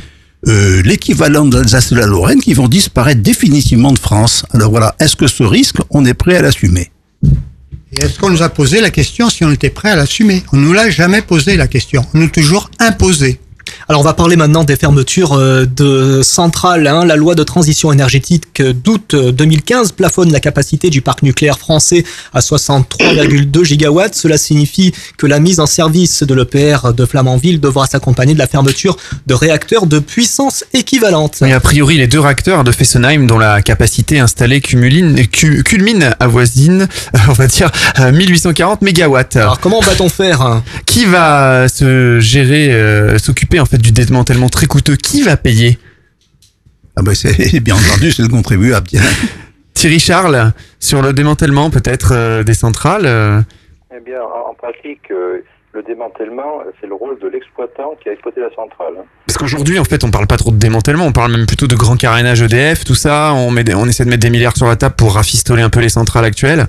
euh, 0.47 0.81
l'équivalent 0.83 1.45
de 1.45 1.55
l'Alsace 1.55 1.93
et 1.93 1.95
de 1.95 2.01
la 2.01 2.05
Lorraine 2.05 2.41
qui 2.41 2.53
vont 2.53 2.67
disparaître 2.67 3.21
définitivement 3.21 3.93
de 3.93 3.99
France. 3.99 4.45
Alors 4.51 4.71
voilà, 4.71 4.93
est-ce 4.99 5.15
que 5.15 5.27
ce 5.27 5.43
risque, 5.43 5.77
on 5.89 6.03
est 6.03 6.13
prêt 6.13 6.35
à 6.35 6.41
l'assumer? 6.41 6.91
Est-ce 7.99 8.19
qu'on 8.19 8.29
nous 8.29 8.41
a 8.41 8.49
posé 8.49 8.79
la 8.79 8.89
question 8.89 9.29
si 9.29 9.43
on 9.43 9.51
était 9.51 9.69
prêt 9.69 9.89
à 9.91 9.95
l'assumer? 9.95 10.43
On 10.53 10.57
nous 10.57 10.71
l'a 10.71 10.89
jamais 10.89 11.21
posé 11.21 11.57
la 11.57 11.67
question. 11.67 12.05
On 12.13 12.19
nous 12.19 12.27
a 12.27 12.29
toujours 12.29 12.69
imposé. 12.79 13.39
Alors 13.91 13.99
on 13.99 14.05
va 14.05 14.13
parler 14.13 14.37
maintenant 14.37 14.63
des 14.63 14.77
fermetures 14.77 15.33
euh, 15.33 15.65
de 15.65 16.21
centrales. 16.23 16.87
hein. 16.87 17.03
La 17.03 17.17
loi 17.17 17.35
de 17.35 17.43
transition 17.43 17.91
énergétique 17.91 18.61
d'août 18.61 19.15
euh, 19.15 19.33
2015 19.33 19.91
plafonne 19.91 20.31
la 20.31 20.39
capacité 20.39 20.89
du 20.89 21.01
parc 21.01 21.23
nucléaire 21.23 21.59
français 21.59 22.05
à 22.33 22.39
63,2 22.39 23.65
gigawatts. 23.65 24.15
Cela 24.15 24.37
signifie 24.37 24.93
que 25.17 25.27
la 25.27 25.41
mise 25.41 25.59
en 25.59 25.65
service 25.65 26.23
de 26.23 26.33
l'EPR 26.33 26.93
de 26.93 27.05
Flamanville 27.05 27.59
devra 27.59 27.85
s'accompagner 27.85 28.33
de 28.33 28.39
la 28.39 28.47
fermeture 28.47 28.95
de 29.27 29.33
réacteurs 29.33 29.85
de 29.87 29.99
puissance 29.99 30.63
équivalente. 30.73 31.41
Et 31.45 31.51
a 31.51 31.59
priori, 31.59 31.97
les 31.97 32.07
deux 32.07 32.21
réacteurs 32.21 32.63
de 32.63 32.71
Fessenheim, 32.71 33.27
dont 33.27 33.39
la 33.39 33.61
capacité 33.61 34.19
installée 34.19 34.61
cumuline, 34.61 35.27
cu- 35.27 35.63
culmine 35.63 36.15
avoisine, 36.21 36.87
euh, 37.13 37.19
on 37.27 37.33
va 37.33 37.47
dire, 37.47 37.69
euh, 37.99 38.13
1840 38.13 38.83
mégawatts. 38.83 39.35
Alors 39.35 39.59
comment 39.59 39.81
va-t-on 39.81 40.07
faire 40.07 40.41
hein? 40.43 40.63
Qui 40.85 41.03
va 41.03 41.67
se 41.67 42.21
gérer, 42.21 42.71
euh, 42.71 43.17
s'occuper 43.17 43.59
en 43.59 43.65
fait 43.65 43.80
du 43.81 43.91
démantèlement 43.91 44.49
très 44.49 44.65
coûteux 44.67 44.95
Qui 44.95 45.23
va 45.23 45.37
payer? 45.37 45.77
Ah 46.95 47.01
ben 47.01 47.13
c'est 47.15 47.59
bien 47.61 47.75
entendu, 47.75 48.11
c'est 48.11 48.21
le 48.23 48.27
contribuable. 48.29 48.87
Thierry 49.73 49.99
Charles, 49.99 50.51
sur 50.79 51.01
le 51.01 51.13
démantèlement 51.13 51.69
peut-être 51.69 52.11
euh, 52.13 52.43
des 52.43 52.53
centrales 52.53 53.05
euh, 53.05 53.41
Eh 53.95 53.99
bien, 54.01 54.21
en, 54.21 54.51
en 54.51 54.53
pratique, 54.53 55.09
euh, 55.11 55.39
le 55.73 55.81
démantèlement, 55.83 56.61
c'est 56.79 56.87
le 56.87 56.93
rôle 56.95 57.17
de 57.19 57.29
l'exploitant 57.29 57.95
qui 58.03 58.09
a 58.09 58.11
exploité 58.11 58.41
la 58.41 58.49
centrale. 58.53 58.93
hein. 58.99 59.05
Parce 59.25 59.37
qu'aujourd'hui, 59.37 59.79
en 59.79 59.85
fait, 59.85 60.03
on 60.03 60.11
parle 60.11 60.27
pas 60.27 60.35
trop 60.37 60.51
de 60.51 60.57
démantèlement, 60.57 61.05
on 61.05 61.13
parle 61.13 61.31
même 61.31 61.45
plutôt 61.45 61.67
de 61.67 61.75
grand 61.75 61.95
carénage 61.95 62.41
EDF, 62.41 62.83
tout 62.83 62.95
ça. 62.95 63.31
On, 63.33 63.49
met 63.51 63.73
on 63.73 63.87
essaie 63.87 64.03
de 64.03 64.09
mettre 64.09 64.21
des 64.21 64.29
milliards 64.29 64.57
sur 64.57 64.67
la 64.67 64.75
table 64.75 64.95
pour 64.97 65.13
rafistoler 65.15 65.61
un 65.61 65.69
peu 65.69 65.79
les 65.79 65.87
centrales 65.89 66.25
actuelles. 66.25 66.67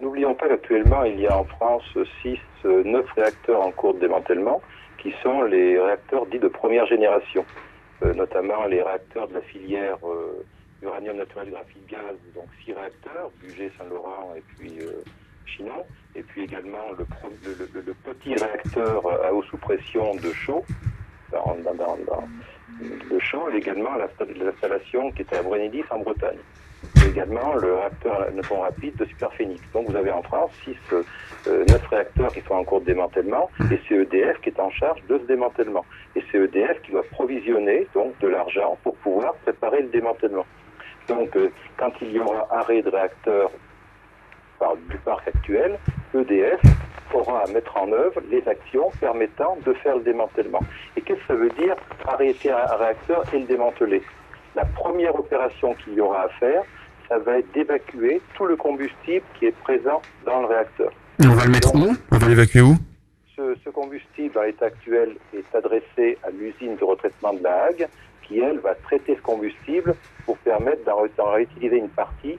N'oublions 0.00 0.34
pas 0.34 0.48
qu'actuellement, 0.48 1.04
il 1.04 1.20
y 1.20 1.26
a 1.26 1.36
en 1.36 1.44
France 1.44 1.82
6, 2.22 2.38
9 2.64 3.04
réacteurs 3.16 3.60
en 3.60 3.70
cours 3.72 3.94
de 3.94 4.00
démantèlement, 4.00 4.62
qui 4.98 5.12
sont 5.22 5.42
les 5.42 5.78
réacteurs 5.78 6.26
dits 6.26 6.38
de 6.38 6.48
première 6.48 6.86
génération, 6.86 7.44
Euh, 8.04 8.14
notamment 8.14 8.64
les 8.66 8.80
réacteurs 8.80 9.26
de 9.26 9.34
la 9.34 9.40
filière 9.40 9.98
euh, 10.06 10.46
uranium 10.82 11.16
naturel 11.16 11.50
graphite 11.50 11.84
gaz, 11.90 12.14
donc 12.32 12.46
6 12.64 12.72
réacteurs, 12.74 13.28
Bugey, 13.40 13.72
Saint-Laurent 13.76 14.34
et 14.36 14.42
puis 14.54 14.72
euh, 14.80 15.02
Chinon, 15.46 15.82
et 16.14 16.22
puis 16.22 16.44
également 16.44 16.92
le, 16.96 17.04
petit 18.06 18.34
réacteur 18.36 19.02
à 19.26 19.32
eau 19.34 19.42
sous 19.50 19.56
pression 19.56 20.14
de 20.14 20.30
Chaux, 20.32 20.64
dans, 21.32 21.56
Chaux, 23.18 23.50
et 23.52 23.56
également 23.56 23.94
l'insta- 23.96 24.32
l'installation 24.44 25.10
qui 25.10 25.22
était 25.22 25.38
à 25.38 25.42
Brenidis 25.42 25.82
en 25.90 25.98
Bretagne 25.98 26.38
et 26.96 27.08
également 27.08 27.54
le 27.54 27.74
réacteur 27.74 28.22
à 28.22 28.30
neutrons 28.30 28.60
rapide 28.60 28.96
de 28.96 29.04
Superphénix. 29.04 29.60
Donc 29.72 29.88
vous 29.88 29.96
avez 29.96 30.10
en 30.10 30.22
France 30.22 30.50
6, 30.64 30.76
euh, 30.92 31.64
9 31.68 31.86
réacteurs 31.88 32.32
qui 32.32 32.40
sont 32.42 32.54
en 32.54 32.64
cours 32.64 32.80
de 32.80 32.86
démantèlement 32.86 33.50
et 33.70 33.80
c'est 33.88 33.94
EDF 33.94 34.40
qui 34.40 34.50
est 34.50 34.60
en 34.60 34.70
charge 34.70 35.00
de 35.08 35.18
ce 35.18 35.24
démantèlement. 35.24 35.84
Et 36.16 36.22
c'est 36.30 36.38
EDF 36.38 36.80
qui 36.82 36.92
doit 36.92 37.04
provisionner 37.10 37.86
donc 37.94 38.18
de 38.20 38.28
l'argent 38.28 38.78
pour 38.82 38.94
pouvoir 38.96 39.34
préparer 39.36 39.82
le 39.82 39.88
démantèlement. 39.88 40.46
Donc 41.08 41.34
euh, 41.36 41.50
quand 41.76 41.92
il 42.02 42.12
y 42.12 42.20
aura 42.20 42.46
arrêt 42.50 42.82
de 42.82 42.90
réacteurs 42.90 43.50
par, 44.58 44.76
du 44.76 44.96
parc 44.98 45.26
actuel, 45.28 45.78
EDF 46.14 46.60
aura 47.14 47.44
à 47.44 47.46
mettre 47.48 47.76
en 47.76 47.90
œuvre 47.92 48.20
les 48.30 48.46
actions 48.46 48.90
permettant 49.00 49.56
de 49.64 49.72
faire 49.74 49.96
le 49.96 50.02
démantèlement. 50.02 50.60
Et 50.96 51.00
qu'est-ce 51.00 51.20
que 51.20 51.26
ça 51.28 51.34
veut 51.34 51.50
dire 51.50 51.74
arrêter 52.06 52.50
un 52.50 52.76
réacteur 52.76 53.22
et 53.32 53.38
le 53.38 53.46
démanteler? 53.46 54.02
La 54.54 54.64
première 54.64 55.14
opération 55.14 55.74
qu'il 55.74 55.94
y 55.94 56.00
aura 56.00 56.22
à 56.22 56.28
faire, 56.40 56.62
ça 57.08 57.18
va 57.18 57.38
être 57.38 57.50
d'évacuer 57.52 58.20
tout 58.36 58.46
le 58.46 58.56
combustible 58.56 59.24
qui 59.38 59.46
est 59.46 59.56
présent 59.62 60.02
dans 60.24 60.40
le 60.40 60.46
réacteur. 60.46 60.90
On 61.20 61.34
va 61.34 61.44
le 61.44 61.50
mettre 61.50 61.74
où? 61.74 61.94
On 62.12 62.18
va 62.18 62.28
l'évacuer 62.28 62.60
où? 62.60 62.74
Ce, 63.36 63.56
ce 63.64 63.70
combustible, 63.70 64.38
à 64.38 64.46
l'état 64.46 64.66
actuel, 64.66 65.16
est 65.32 65.54
adressé 65.54 66.18
à 66.24 66.30
l'usine 66.30 66.76
de 66.76 66.84
retraitement 66.84 67.32
de 67.32 67.42
la 67.42 67.64
Hague, 67.64 67.88
qui, 68.22 68.40
elle, 68.40 68.58
va 68.58 68.74
traiter 68.74 69.16
ce 69.16 69.22
combustible 69.22 69.94
pour 70.26 70.36
permettre 70.38 70.84
d'en 70.84 71.30
réutiliser 71.32 71.76
une 71.76 71.88
partie, 71.88 72.38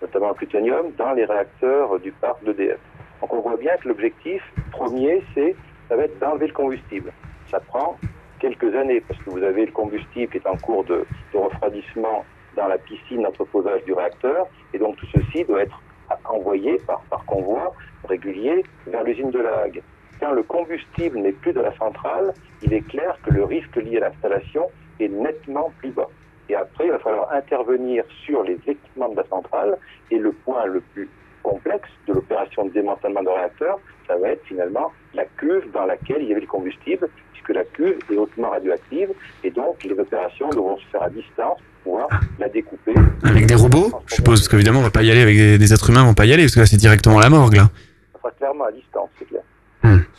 notamment 0.00 0.28
le 0.28 0.34
plutonium, 0.34 0.92
dans 0.96 1.12
les 1.12 1.24
réacteurs 1.24 1.98
du 1.98 2.12
parc 2.12 2.44
d'EDF. 2.44 2.78
Donc 3.20 3.32
on 3.32 3.40
voit 3.40 3.56
bien 3.56 3.76
que 3.78 3.88
l'objectif 3.88 4.42
premier, 4.70 5.24
c'est 5.34 5.56
ça 5.88 5.96
va 5.96 6.04
être 6.04 6.18
d'enlever 6.18 6.46
le 6.46 6.52
combustible. 6.52 7.12
Ça 7.50 7.58
prend 7.60 7.98
quelques 8.38 8.74
années, 8.74 9.00
parce 9.00 9.20
que 9.20 9.30
vous 9.30 9.42
avez 9.42 9.66
le 9.66 9.72
combustible 9.72 10.30
qui 10.30 10.38
est 10.38 10.46
en 10.46 10.56
cours 10.56 10.84
de, 10.84 11.04
refroidissement 11.34 12.24
dans 12.56 12.66
la 12.66 12.78
piscine 12.78 13.22
d'entreposage 13.22 13.84
du 13.84 13.92
réacteur, 13.92 14.46
et 14.72 14.78
donc 14.78 14.96
tout 14.96 15.06
ceci 15.12 15.44
doit 15.44 15.62
être 15.62 15.80
envoyé 16.24 16.78
par, 16.86 17.00
par 17.10 17.24
convoi 17.26 17.72
régulier 18.08 18.64
vers 18.86 19.04
l'usine 19.04 19.30
de 19.30 19.40
la 19.40 19.62
Hague. 19.62 19.82
Quand 20.20 20.32
le 20.32 20.42
combustible 20.42 21.18
n'est 21.18 21.32
plus 21.32 21.52
de 21.52 21.60
la 21.60 21.76
centrale, 21.76 22.32
il 22.62 22.72
est 22.72 22.86
clair 22.88 23.16
que 23.22 23.30
le 23.30 23.44
risque 23.44 23.76
lié 23.76 23.98
à 23.98 24.08
l'installation 24.08 24.66
est 24.98 25.08
nettement 25.08 25.72
plus 25.78 25.90
bas. 25.90 26.08
Et 26.48 26.56
après, 26.56 26.86
il 26.86 26.90
va 26.90 26.98
falloir 26.98 27.32
intervenir 27.32 28.04
sur 28.24 28.42
les 28.42 28.58
équipements 28.66 29.10
de 29.10 29.16
la 29.16 29.24
centrale, 29.26 29.78
et 30.10 30.18
le 30.18 30.32
point 30.32 30.64
le 30.64 30.80
plus 30.80 31.08
complexe 31.48 31.88
de 32.06 32.12
l'opération 32.12 32.66
de 32.66 32.72
démantèlement 32.72 33.22
de 33.22 33.28
réacteur, 33.38 33.74
ça 34.06 34.14
va 34.20 34.28
être 34.30 34.44
finalement 34.46 34.92
la 35.14 35.24
cuve 35.38 35.64
dans 35.72 35.86
laquelle 35.86 36.20
il 36.22 36.28
y 36.28 36.32
avait 36.32 36.42
le 36.48 36.52
combustible, 36.56 37.08
puisque 37.32 37.50
la 37.50 37.64
cuve 37.64 37.98
est 38.12 38.16
hautement 38.16 38.50
radioactive, 38.50 39.10
et 39.44 39.50
donc 39.50 39.82
les 39.84 39.96
opérations 39.98 40.48
devront 40.50 40.78
se 40.78 40.86
faire 40.92 41.02
à 41.02 41.10
distance 41.10 41.58
pour 41.82 41.92
pouvoir 41.92 42.08
la 42.38 42.48
découper. 42.48 42.94
Avec 43.22 43.46
des 43.46 43.54
robots? 43.54 43.90
Je 44.06 44.16
suppose, 44.16 44.40
parce 44.40 44.48
qu'évidemment, 44.48 44.80
on 44.80 44.82
va 44.82 44.90
pas 44.90 45.02
y 45.02 45.10
aller 45.10 45.22
avec 45.22 45.36
des, 45.36 45.58
des 45.58 45.72
êtres 45.72 45.88
humains, 45.90 46.04
on 46.04 46.08
va 46.08 46.14
pas 46.14 46.26
y 46.26 46.32
aller, 46.32 46.44
parce 46.44 46.54
que 46.54 46.60
là, 46.60 46.66
c'est 46.66 46.76
directement 46.76 47.18
à 47.18 47.22
la 47.22 47.30
morgue, 47.30 47.56
là. 47.56 47.70
Ça 48.12 48.18
sera 48.18 48.30
clairement 48.32 48.64
à 48.64 48.72
distance, 48.72 49.08
c'est 49.18 49.26
clair. 49.26 49.42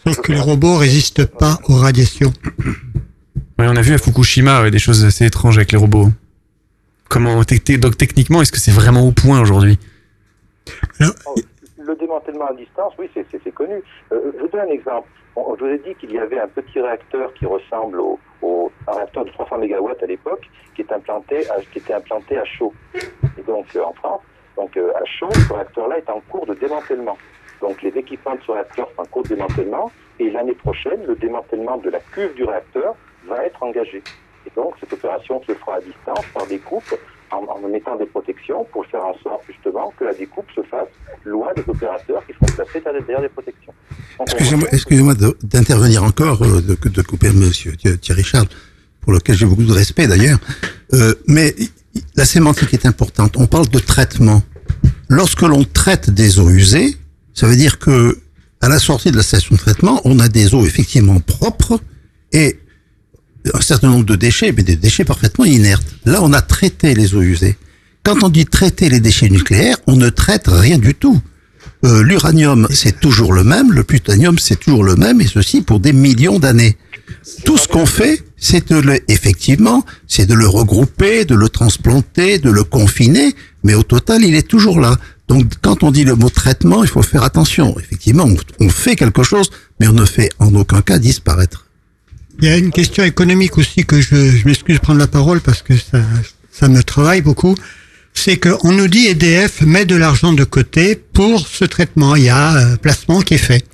Sauf 0.04 0.22
que 0.22 0.32
les 0.32 0.40
robots 0.40 0.78
résistent 0.78 1.26
pas 1.26 1.60
aux 1.68 1.76
radiations? 1.76 2.34
Ouais, 3.58 3.68
on 3.68 3.76
a 3.76 3.82
vu 3.82 3.94
à 3.94 3.98
Fukushima 3.98 4.64
ouais, 4.64 4.72
des 4.72 4.80
choses 4.80 5.04
assez 5.06 5.26
étranges 5.26 5.58
avec 5.58 5.72
les 5.72 5.78
robots. 5.78 6.08
Comment, 7.10 7.36
donc 7.36 7.98
techniquement, 7.98 8.42
est-ce 8.42 8.52
que 8.52 8.60
c'est 8.60 8.72
vraiment 8.72 9.02
au 9.06 9.12
point 9.12 9.42
aujourd'hui? 9.42 9.78
Le 11.78 11.96
démantèlement 11.96 12.48
à 12.48 12.54
distance, 12.54 12.94
oui, 13.00 13.10
c'est- 13.14 13.52
connu. 13.54 13.82
Euh, 14.12 14.32
je 14.36 14.40
vous 14.42 14.48
donne 14.50 14.62
un 14.62 14.72
exemple. 14.72 15.08
On- 15.36 15.56
je 15.56 15.62
vous 15.64 15.70
ai 15.72 15.78
dit 15.80 15.96
qu'il 15.96 16.12
y 16.12 16.20
avait 16.20 16.40
un 16.40 16.48
petit 16.48 16.80
réacteur 16.80 17.34
qui 17.34 17.46
ressemble 17.46 18.00
au, 18.00 18.20
un 18.88 18.92
réacteur 18.94 19.26
de 19.26 19.32
300 19.32 19.58
MW 19.58 19.92
à 20.02 20.06
l'époque, 20.06 20.50
qui 20.76 20.82
était 20.82 20.94
implanté 20.94 22.38
à 22.38 22.46
chaud. 22.46 22.74
Et 23.38 23.42
donc 23.48 23.66
euh, 23.76 23.84
en 23.84 23.94
France, 23.94 24.22
donc 24.58 24.76
euh, 24.78 24.92
à 24.96 25.06
chaud, 25.06 25.30
ce 25.32 25.54
réacteur-là 25.54 25.98
est 26.00 26.10
en 26.10 26.20
cours 26.30 26.46
de 26.46 26.54
démantèlement. 26.54 27.18
Donc 27.62 27.82
les 27.82 27.90
équipements 27.98 28.36
de 28.36 28.42
ce 28.46 28.52
réacteur 28.52 28.90
sont 28.96 29.02
en 29.02 29.06
cours 29.06 29.24
de 29.24 29.30
démantèlement, 29.30 29.92
et 30.20 30.30
l'année 30.30 30.56
prochaine, 30.56 31.06
le 31.06 31.16
démantèlement 31.16 31.78
de 31.78 31.90
la 31.90 32.00
cuve 32.00 32.34
du 32.36 32.44
réacteur 32.44 32.96
va 33.26 33.46
être 33.46 33.62
engagé. 33.64 34.02
Et 34.46 34.52
donc 34.56 34.76
cette 34.80 34.94
opération 34.94 35.42
se 35.44 35.54
fera 35.54 35.76
à 35.76 35.82
distance 35.82 36.26
par 36.34 36.46
des 36.48 36.60
coupes 36.60 36.96
en, 37.32 37.44
en 37.46 37.68
mettant 37.70 37.96
des 37.98 38.06
protections 38.06 38.66
pour 38.72 38.86
faire 38.88 39.04
en 39.06 39.14
sorte 39.24 39.42
justement 39.48 39.94
que 39.98 40.06
la 40.06 40.14
découpe 40.14 40.46
se 40.56 40.62
fasse 40.64 40.88
loin 41.26 41.48
des 41.56 41.64
opérateurs 41.68 42.26
qui 42.26 42.34
seront 42.34 42.46
placés 42.56 42.82
derrière 42.84 43.22
des 43.22 43.30
protections. 43.30 43.74
Excusez-moi 44.72 45.14
d'intervenir 45.44 46.04
encore, 46.04 46.42
euh, 46.44 46.62
de, 46.62 46.90
de 46.90 47.02
couper 47.02 47.32
monsieur 47.32 47.76
Thierry 47.76 48.24
Charles, 48.24 48.48
pour 49.02 49.14
lequel 49.14 49.36
j'ai 49.36 49.46
beaucoup 49.46 49.64
de 49.64 49.72
respect 49.72 50.08
d'ailleurs. 50.08 50.40
Euh, 50.94 51.14
mais 51.28 51.56
la 52.16 52.26
sémantique 52.26 52.74
est 52.74 52.86
importante. 52.86 53.36
On 53.38 53.48
parle 53.48 53.68
de 53.70 53.80
traitement. 53.80 54.42
Lorsque 55.08 55.42
l'on 55.42 55.64
traite 55.64 56.10
des 56.10 56.40
eaux 56.40 56.50
usées, 56.50 56.96
ça 57.34 57.48
veut 57.48 57.56
dire 57.56 57.80
que 57.80 58.20
à 58.62 58.68
la 58.70 58.80
sortie 58.80 59.12
de 59.12 59.16
la 59.18 59.24
station 59.24 59.56
de 59.56 59.60
traitement, 59.60 60.02
on 60.04 60.20
a 60.20 60.28
des 60.28 60.54
eaux 60.54 60.66
effectivement 60.66 61.20
propres 61.22 61.80
et 62.34 62.60
un 63.54 63.62
certain 63.62 63.90
nombre 63.90 64.06
de 64.06 64.16
déchets, 64.16 64.54
mais 64.56 64.64
des 64.64 64.76
déchets 64.76 65.06
parfaitement 65.06 65.46
inertes. 65.46 65.86
Là, 66.06 66.20
on 66.22 66.34
a 66.34 66.42
traité 66.42 66.94
les 66.94 67.16
eaux 67.16 67.22
usées. 67.22 67.58
Quand 68.04 68.24
on 68.24 68.30
dit 68.30 68.46
traiter 68.46 68.90
les 68.90 69.00
déchets 69.00 69.30
nucléaires, 69.30 69.78
on 69.88 69.96
ne 69.96 70.10
traite 70.10 70.48
rien 70.48 70.78
du 70.78 70.96
tout. 70.96 71.22
Euh, 71.86 72.04
L'uranium, 72.04 72.68
c'est 72.72 73.00
toujours 73.00 73.34
le 73.34 73.44
même, 73.44 73.72
le 73.72 73.84
plutonium, 73.84 74.38
c'est 74.38 74.60
toujours 74.60 74.84
le 74.84 74.96
même, 74.96 75.22
et 75.22 75.28
ceci 75.28 75.62
pour 75.62 75.80
des 75.80 75.94
millions 75.94 76.40
d'années. 76.40 76.78
Tout 77.46 77.58
ce 77.58 77.68
qu'on 77.68 77.86
fait, 77.86 78.24
c'est 78.38 78.70
de 78.70 78.78
le, 78.78 79.00
effectivement, 79.12 79.86
c'est 80.08 80.26
de 80.26 80.34
le 80.34 80.48
regrouper, 80.48 81.26
de 81.26 81.36
le 81.36 81.50
transplanter, 81.50 82.40
de 82.40 82.50
le 82.50 82.64
confiner, 82.64 83.34
mais 83.64 83.74
au 83.74 83.84
total, 83.84 84.24
il 84.24 84.36
est 84.36 84.48
toujours 84.48 84.80
là. 84.80 84.98
Donc, 85.28 85.46
quand 85.62 85.84
on 85.84 85.92
dit 85.92 86.04
le 86.04 86.16
mot 86.16 86.30
traitement, 86.30 86.84
il 86.84 86.90
faut 86.90 87.02
faire 87.04 87.24
attention. 87.24 87.78
Effectivement, 87.80 88.26
on, 88.26 88.66
on 88.66 88.70
fait 88.70 88.96
quelque 88.96 89.24
chose, 89.24 89.50
mais 89.80 89.88
on 89.88 89.94
ne 89.94 90.06
fait 90.06 90.30
en 90.40 90.54
aucun 90.56 90.82
cas 90.82 91.00
disparaître. 91.00 91.69
Il 92.42 92.48
y 92.48 92.52
a 92.52 92.58
une 92.58 92.72
question 92.72 93.04
économique 93.04 93.58
aussi 93.58 93.86
que 93.86 94.00
je, 94.00 94.16
je 94.16 94.46
m'excuse 94.46 94.76
de 94.76 94.82
prendre 94.82 95.00
la 95.00 95.08
parole 95.08 95.42
parce 95.42 95.62
que 95.62 95.76
ça, 95.76 96.02
ça 96.52 96.70
me 96.70 96.82
travaille 96.84 97.22
beaucoup. 97.22 97.54
C'est 98.14 98.38
qu'on 98.38 98.72
nous 98.72 98.88
dit 98.88 99.08
EDF 99.08 99.62
met 99.62 99.86
de 99.86 99.96
l'argent 99.96 100.32
de 100.32 100.46
côté 100.46 100.96
pour 100.96 101.46
ce 101.46 101.66
traitement. 101.66 102.16
Il 102.16 102.24
y 102.24 102.30
a 102.30 102.52
un 102.52 102.76
placement 102.78 103.22
qui 103.22 103.34
est 103.34 103.38
fait. 103.38 103.66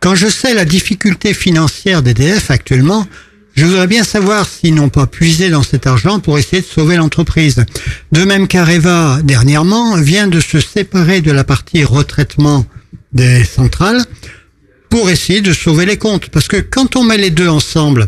Quand 0.00 0.16
je 0.16 0.26
sais 0.26 0.54
la 0.54 0.64
difficulté 0.64 1.34
financière 1.34 2.02
d'EDF 2.02 2.50
actuellement, 2.50 3.06
je 3.54 3.64
voudrais 3.64 3.86
bien 3.86 4.02
savoir 4.02 4.48
s'ils 4.48 4.74
n'ont 4.74 4.88
pas 4.88 5.06
puisé 5.06 5.50
dans 5.50 5.62
cet 5.62 5.86
argent 5.86 6.18
pour 6.18 6.36
essayer 6.36 6.62
de 6.62 6.66
sauver 6.66 6.96
l'entreprise. 6.96 7.64
De 8.10 8.24
même 8.24 8.48
qu'Areva, 8.48 9.20
dernièrement, 9.22 9.96
vient 9.96 10.26
de 10.26 10.40
se 10.40 10.58
séparer 10.58 11.20
de 11.20 11.30
la 11.30 11.44
partie 11.44 11.84
retraitement 11.84 12.66
des 13.12 13.44
centrales 13.44 14.04
pour 14.90 15.08
essayer 15.08 15.40
de 15.40 15.52
sauver 15.54 15.86
les 15.86 15.96
comptes. 15.96 16.28
Parce 16.28 16.48
que 16.48 16.58
quand 16.58 16.96
on 16.96 17.04
met 17.04 17.16
les 17.16 17.30
deux 17.30 17.48
ensemble, 17.48 18.06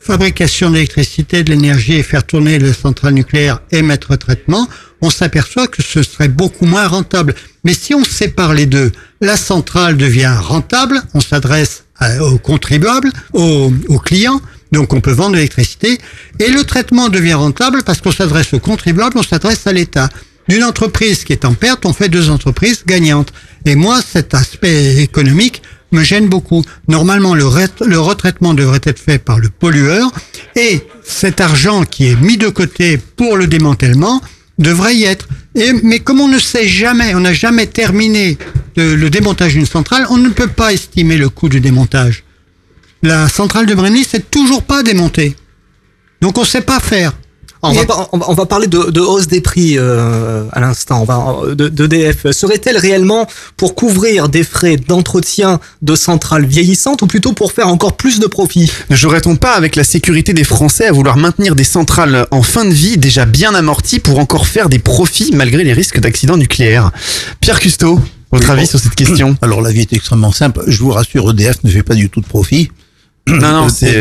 fabrication 0.00 0.70
d'électricité, 0.70 1.44
de 1.44 1.50
l'énergie 1.50 1.94
et 1.94 2.02
faire 2.02 2.24
tourner 2.24 2.58
les 2.58 2.72
centrales 2.72 3.14
nucléaires 3.14 3.60
et 3.70 3.82
mettre 3.82 4.16
traitement, 4.16 4.68
on 5.00 5.10
s'aperçoit 5.10 5.68
que 5.68 5.82
ce 5.82 6.02
serait 6.02 6.28
beaucoup 6.28 6.64
moins 6.64 6.88
rentable. 6.88 7.34
Mais 7.64 7.74
si 7.74 7.94
on 7.94 8.02
sépare 8.02 8.54
les 8.54 8.66
deux, 8.66 8.90
la 9.20 9.36
centrale 9.36 9.96
devient 9.96 10.34
rentable, 10.40 11.00
on 11.14 11.20
s'adresse 11.20 11.84
aux 12.20 12.38
contribuables, 12.38 13.12
aux, 13.32 13.72
aux 13.88 13.98
clients, 14.00 14.40
donc 14.72 14.92
on 14.92 15.00
peut 15.00 15.12
vendre 15.12 15.36
l'électricité, 15.36 15.98
et 16.40 16.48
le 16.48 16.64
traitement 16.64 17.08
devient 17.08 17.34
rentable 17.34 17.82
parce 17.84 18.00
qu'on 18.00 18.10
s'adresse 18.10 18.54
aux 18.54 18.58
contribuables, 18.58 19.18
on 19.18 19.22
s'adresse 19.22 19.66
à 19.66 19.72
l'État. 19.72 20.08
D'une 20.48 20.64
entreprise 20.64 21.22
qui 21.22 21.32
est 21.32 21.44
en 21.44 21.54
perte, 21.54 21.86
on 21.86 21.92
fait 21.92 22.08
deux 22.08 22.28
entreprises 22.28 22.82
gagnantes. 22.84 23.32
Et 23.64 23.76
moi, 23.76 24.00
cet 24.02 24.34
aspect 24.34 24.96
économique 24.96 25.62
me 25.92 26.02
gêne 26.02 26.28
beaucoup. 26.28 26.64
Normalement, 26.88 27.34
le, 27.34 27.46
ret- 27.46 27.68
le 27.86 27.98
retraitement 27.98 28.54
devrait 28.54 28.80
être 28.84 28.98
fait 28.98 29.18
par 29.18 29.38
le 29.38 29.48
pollueur 29.48 30.10
et 30.56 30.80
cet 31.04 31.40
argent 31.40 31.84
qui 31.84 32.06
est 32.08 32.16
mis 32.20 32.36
de 32.36 32.48
côté 32.48 32.98
pour 32.98 33.36
le 33.36 33.46
démantèlement 33.46 34.20
devrait 34.58 34.96
y 34.96 35.04
être. 35.04 35.28
Mais 35.82 36.00
comme 36.00 36.20
on 36.20 36.28
ne 36.28 36.38
sait 36.38 36.66
jamais, 36.66 37.14
on 37.14 37.20
n'a 37.20 37.32
jamais 37.34 37.66
terminé 37.66 38.38
le 38.76 39.08
démontage 39.08 39.52
d'une 39.52 39.66
centrale, 39.66 40.06
on 40.10 40.16
ne 40.18 40.30
peut 40.30 40.46
pas 40.48 40.72
estimer 40.72 41.16
le 41.16 41.28
coût 41.28 41.48
du 41.48 41.60
démontage. 41.60 42.24
La 43.02 43.28
centrale 43.28 43.66
de 43.66 43.74
Brenly, 43.74 44.04
c'est 44.08 44.30
toujours 44.30 44.62
pas 44.62 44.82
démontée. 44.82 45.36
Donc 46.20 46.38
on 46.38 46.44
sait 46.44 46.60
pas 46.62 46.80
faire. 46.80 47.12
On 47.64 47.72
va, 47.72 47.82
Et- 47.82 47.86
pas- 47.86 48.08
on 48.12 48.18
va- 48.18 48.26
on 48.28 48.34
va 48.34 48.44
parler 48.46 48.66
de, 48.66 48.90
de 48.90 49.00
hausse 49.00 49.28
des 49.28 49.40
prix 49.40 49.78
euh, 49.78 50.44
à 50.52 50.58
l'instant, 50.60 51.06
de 51.46 51.68
d'EDF. 51.68 52.30
Serait-elle 52.32 52.76
réellement 52.76 53.28
pour 53.56 53.76
couvrir 53.76 54.28
des 54.28 54.42
frais 54.42 54.76
d'entretien 54.76 55.60
de 55.80 55.94
centrales 55.94 56.44
vieillissantes 56.44 57.02
ou 57.02 57.06
plutôt 57.06 57.32
pour 57.34 57.52
faire 57.52 57.68
encore 57.68 57.96
plus 57.96 58.18
de 58.18 58.26
profit? 58.26 58.70
Ne 58.90 58.96
jouerait-on 58.96 59.36
pas 59.36 59.52
avec 59.54 59.76
la 59.76 59.84
sécurité 59.84 60.32
des 60.32 60.42
Français 60.44 60.86
à 60.86 60.92
vouloir 60.92 61.16
maintenir 61.16 61.54
des 61.54 61.62
centrales 61.64 62.26
en 62.32 62.42
fin 62.42 62.64
de 62.64 62.72
vie 62.74 62.98
déjà 62.98 63.26
bien 63.26 63.54
amorties 63.54 64.00
pour 64.00 64.18
encore 64.18 64.46
faire 64.48 64.68
des 64.68 64.80
profits 64.80 65.30
malgré 65.32 65.62
les 65.62 65.72
risques 65.72 66.00
d'accidents 66.00 66.36
nucléaires? 66.36 66.90
Pierre 67.40 67.60
Custeau, 67.60 68.00
votre 68.32 68.50
avis 68.50 68.66
sur 68.66 68.80
cette 68.80 68.96
question 68.96 69.36
Alors 69.42 69.60
la 69.62 69.70
vie 69.70 69.82
est 69.82 69.92
extrêmement 69.92 70.32
simple. 70.32 70.64
Je 70.66 70.78
vous 70.82 70.90
rassure, 70.90 71.30
EDF 71.30 71.62
ne 71.62 71.70
fait 71.70 71.84
pas 71.84 71.94
du 71.94 72.10
tout 72.10 72.20
de 72.20 72.26
profit. 72.26 72.72
Non, 73.28 73.36
non, 73.38 73.66
Euh, 73.66 73.68
c'est- 73.68 73.94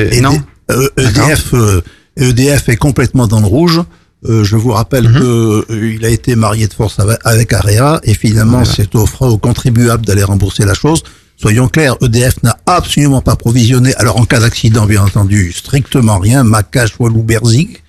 euh, 0.72 0.88
EDF, 0.98 1.54
euh, 1.54 1.82
EDF 2.18 2.70
est 2.70 2.78
complètement 2.78 3.28
dans 3.28 3.40
le 3.40 3.46
rouge. 3.48 3.82
Euh, 4.30 4.44
je 4.44 4.56
vous 4.56 4.72
rappelle 4.72 5.08
Mhm. 5.10 5.20
que 5.20 5.66
euh, 5.72 6.00
a 6.04 6.10
été 6.10 6.36
marié 6.36 6.68
de 6.68 6.74
force 6.74 6.98
avec, 7.26 7.54
Area 7.54 8.00
et 8.04 8.14
finalement 8.14 8.66
c'est 8.66 8.94
au 8.96 9.08
fera 9.08 9.28
aux 9.30 9.38
contribuables 9.40 10.06
d'aller 10.06 10.24
rembourser 10.24 10.64
la 10.66 10.76
chose. 10.76 11.02
Soyons 11.38 11.68
clairs, 11.68 11.96
EDF 12.02 12.44
n'a 12.44 12.56
absolument 12.68 13.22
pas 13.22 13.36
provisionné. 13.36 13.96
Alors 13.96 14.18
en 14.20 14.26
cas 14.26 14.40
d'accident, 14.40 14.86
bien 14.86 15.02
entendu, 15.04 15.52
strictement 15.54 16.20
rien. 16.20 16.44
Macache, 16.44 16.94
Walou, 17.00 17.24
Berzig. 17.24 17.82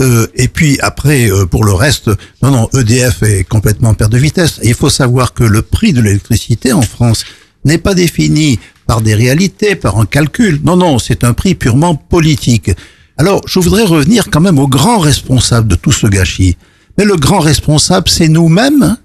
Euh, 0.00 0.26
et 0.34 0.48
puis 0.48 0.76
après, 0.80 1.30
euh, 1.30 1.46
pour 1.46 1.64
le 1.64 1.72
reste, 1.72 2.10
non, 2.42 2.50
non, 2.50 2.68
EDF 2.74 3.22
est 3.22 3.44
complètement 3.44 3.90
en 3.90 3.94
perte 3.94 4.10
de 4.10 4.18
vitesse. 4.18 4.58
Et 4.62 4.68
il 4.70 4.74
faut 4.74 4.90
savoir 4.90 5.32
que 5.32 5.44
le 5.44 5.62
prix 5.62 5.92
de 5.92 6.00
l'électricité 6.00 6.72
en 6.72 6.82
France 6.82 7.24
n'est 7.64 7.78
pas 7.78 7.94
défini 7.94 8.58
par 8.88 9.00
des 9.00 9.14
réalités, 9.14 9.76
par 9.76 9.98
un 9.98 10.06
calcul. 10.06 10.60
Non, 10.64 10.76
non, 10.76 10.98
c'est 10.98 11.22
un 11.22 11.34
prix 11.34 11.54
purement 11.54 11.94
politique. 11.94 12.72
Alors, 13.20 13.42
je 13.48 13.58
voudrais 13.58 13.84
revenir 13.84 14.30
quand 14.30 14.40
même 14.40 14.60
au 14.60 14.68
grand 14.68 14.98
responsable 14.98 15.66
de 15.66 15.74
tout 15.74 15.90
ce 15.90 16.06
gâchis. 16.06 16.56
Mais 16.96 17.04
le 17.04 17.16
grand 17.16 17.40
responsable, 17.40 18.08
c'est 18.08 18.28
nous-mêmes. 18.28 18.96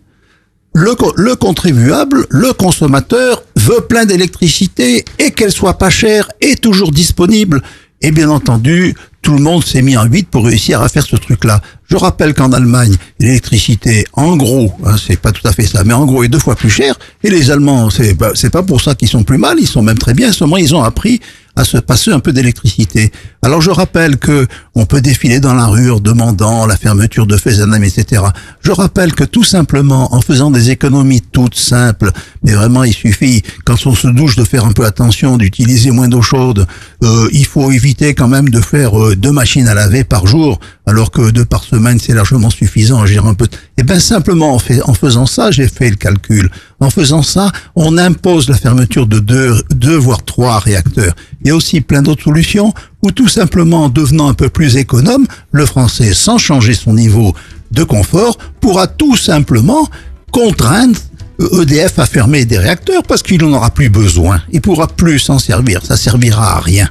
Le, 0.76 0.96
le 1.16 1.36
contribuable, 1.36 2.28
le 2.30 2.54
consommateur 2.54 3.44
veut 3.56 3.82
plein 3.82 4.06
d'électricité 4.06 5.04
et 5.18 5.32
qu'elle 5.32 5.52
soit 5.52 5.80
pas 5.80 5.90
chère 5.90 6.30
et 6.42 6.56
toujours 6.56 6.92
disponible. 6.92 7.64
Et 8.02 8.12
bien 8.12 8.30
entendu, 8.30 8.94
tout 9.24 9.34
le 9.34 9.42
monde 9.42 9.64
s'est 9.64 9.82
mis 9.82 9.96
en 9.96 10.04
8 10.04 10.28
pour 10.30 10.46
réussir 10.46 10.82
à 10.82 10.90
faire 10.90 11.06
ce 11.06 11.16
truc-là. 11.16 11.62
Je 11.90 11.96
rappelle 11.96 12.34
qu'en 12.34 12.52
Allemagne, 12.52 12.96
l'électricité, 13.20 14.06
en 14.14 14.36
gros, 14.36 14.74
hein, 14.86 14.96
c'est 14.98 15.20
pas 15.20 15.32
tout 15.32 15.48
à 15.48 15.54
fait 15.54 15.66
ça, 15.66 15.84
mais 15.86 15.94
en 15.94 16.06
gros, 16.06 16.24
est 16.24 16.28
deux 16.28 16.40
fois 16.40 16.56
plus 16.56 16.70
chère. 16.70 17.00
Et 17.24 17.30
les 17.30 17.50
Allemands, 17.50 17.90
c'est 17.90 18.18
c'est 18.36 18.50
pas 18.50 18.64
pour 18.64 18.82
ça 18.82 18.96
qu'ils 18.96 19.08
sont 19.08 19.24
plus 19.24 19.38
mal, 19.38 19.58
ils 19.60 19.68
sont 19.68 19.82
même 19.82 19.98
très 19.98 20.14
bien. 20.14 20.34
Seulement, 20.34 20.58
ils 20.58 20.76
ont 20.76 20.84
appris 20.84 21.22
à 21.56 21.64
se 21.64 21.78
passer 21.78 22.12
un 22.12 22.20
peu 22.20 22.34
d'électricité. 22.34 23.12
Alors, 23.44 23.60
je 23.60 23.72
rappelle 23.72 24.16
que 24.16 24.48
on 24.74 24.86
peut 24.86 25.02
défiler 25.02 25.42
dans 25.42 25.54
la 25.54 25.66
rue 25.66 25.92
en 25.92 26.00
demandant 26.00 26.66
la 26.66 26.78
fermeture 26.78 27.28
de 27.28 27.36
Fessenheim, 27.36 27.84
etc. 27.84 28.24
Je 28.62 28.72
rappelle 28.72 29.14
que 29.14 29.26
tout 29.26 29.44
simplement, 29.44 30.16
en 30.16 30.22
faisant 30.22 30.50
des 30.50 30.70
économies 30.70 31.20
toutes 31.20 31.56
simples, 31.56 32.12
mais 32.42 32.54
vraiment, 32.54 32.86
il 32.86 32.94
suffit, 32.94 33.44
quand 33.66 33.86
on 33.86 33.96
se 33.96 34.08
douche, 34.08 34.38
de 34.38 34.46
faire 34.46 34.66
un 34.66 34.72
peu 34.72 34.86
attention, 34.86 35.36
d'utiliser 35.38 35.92
moins 35.92 36.08
d'eau 36.08 36.22
chaude. 36.22 36.66
Euh, 37.04 37.28
il 37.34 37.46
faut 37.46 37.70
éviter 37.70 38.14
quand 38.14 38.30
même 38.30 38.48
de 38.48 38.62
faire 38.62 38.98
euh, 38.98 39.16
deux 39.18 39.34
machines 39.34 39.68
à 39.68 39.74
laver 39.74 40.06
par 40.06 40.26
jour, 40.26 40.62
alors 40.86 41.12
que 41.12 41.30
deux 41.30 41.46
par 41.46 41.66
semaine, 41.66 42.00
c'est 42.00 42.14
largement 42.14 42.50
suffisant. 42.50 43.06
J'ai 43.06 43.18
un 43.18 43.34
peu. 43.34 43.48
Et 43.78 43.84
ben 43.84 44.00
simplement, 44.00 44.56
en, 44.56 44.60
en 44.86 44.94
faisant 44.94 45.26
ça, 45.26 45.52
j'ai 45.52 45.68
fait 45.68 45.90
le 45.90 45.98
calcul. 45.98 46.50
En 46.80 46.90
faisant 46.90 47.24
ça, 47.24 47.52
on 47.76 47.98
impose 47.98 48.50
la 48.50 48.56
fermeture 48.56 49.06
de 49.06 49.20
deux, 49.20 49.62
deux 49.70 49.96
voire 49.96 50.24
trois 50.24 50.60
réacteurs. 50.60 51.14
Il 51.42 51.50
y 51.50 51.52
a 51.52 51.56
aussi 51.56 51.82
plein 51.82 52.02
d'autres 52.02 52.24
solutions 52.24 52.74
où 53.04 53.12
tout 53.12 53.28
simplement 53.28 53.86
en 53.86 53.90
devenant 53.90 54.30
un 54.30 54.34
peu 54.34 54.50
plus 54.50 54.78
économe, 54.78 55.28
le 55.52 55.66
français, 55.66 56.14
sans 56.14 56.38
changer 56.38 56.74
son 56.74 56.94
niveau 56.94 57.36
de 57.72 57.84
confort, 57.84 58.38
pourra 58.62 58.88
tout 58.88 59.18
simplement 59.18 59.88
contraindre 60.32 60.98
EDF 61.40 62.00
à 62.00 62.06
fermer 62.06 62.46
des 62.46 62.58
réacteurs 62.58 63.04
parce 63.04 63.22
qu'il 63.22 63.42
n'en 63.42 63.54
aura 63.54 63.72
plus 63.72 63.90
besoin. 63.90 64.42
Il 64.52 64.62
pourra 64.62 64.88
plus 64.88 65.20
s'en 65.20 65.38
servir. 65.38 65.86
Ça 65.86 65.98
servira 65.98 66.58
à 66.58 66.60
rien. 66.60 66.88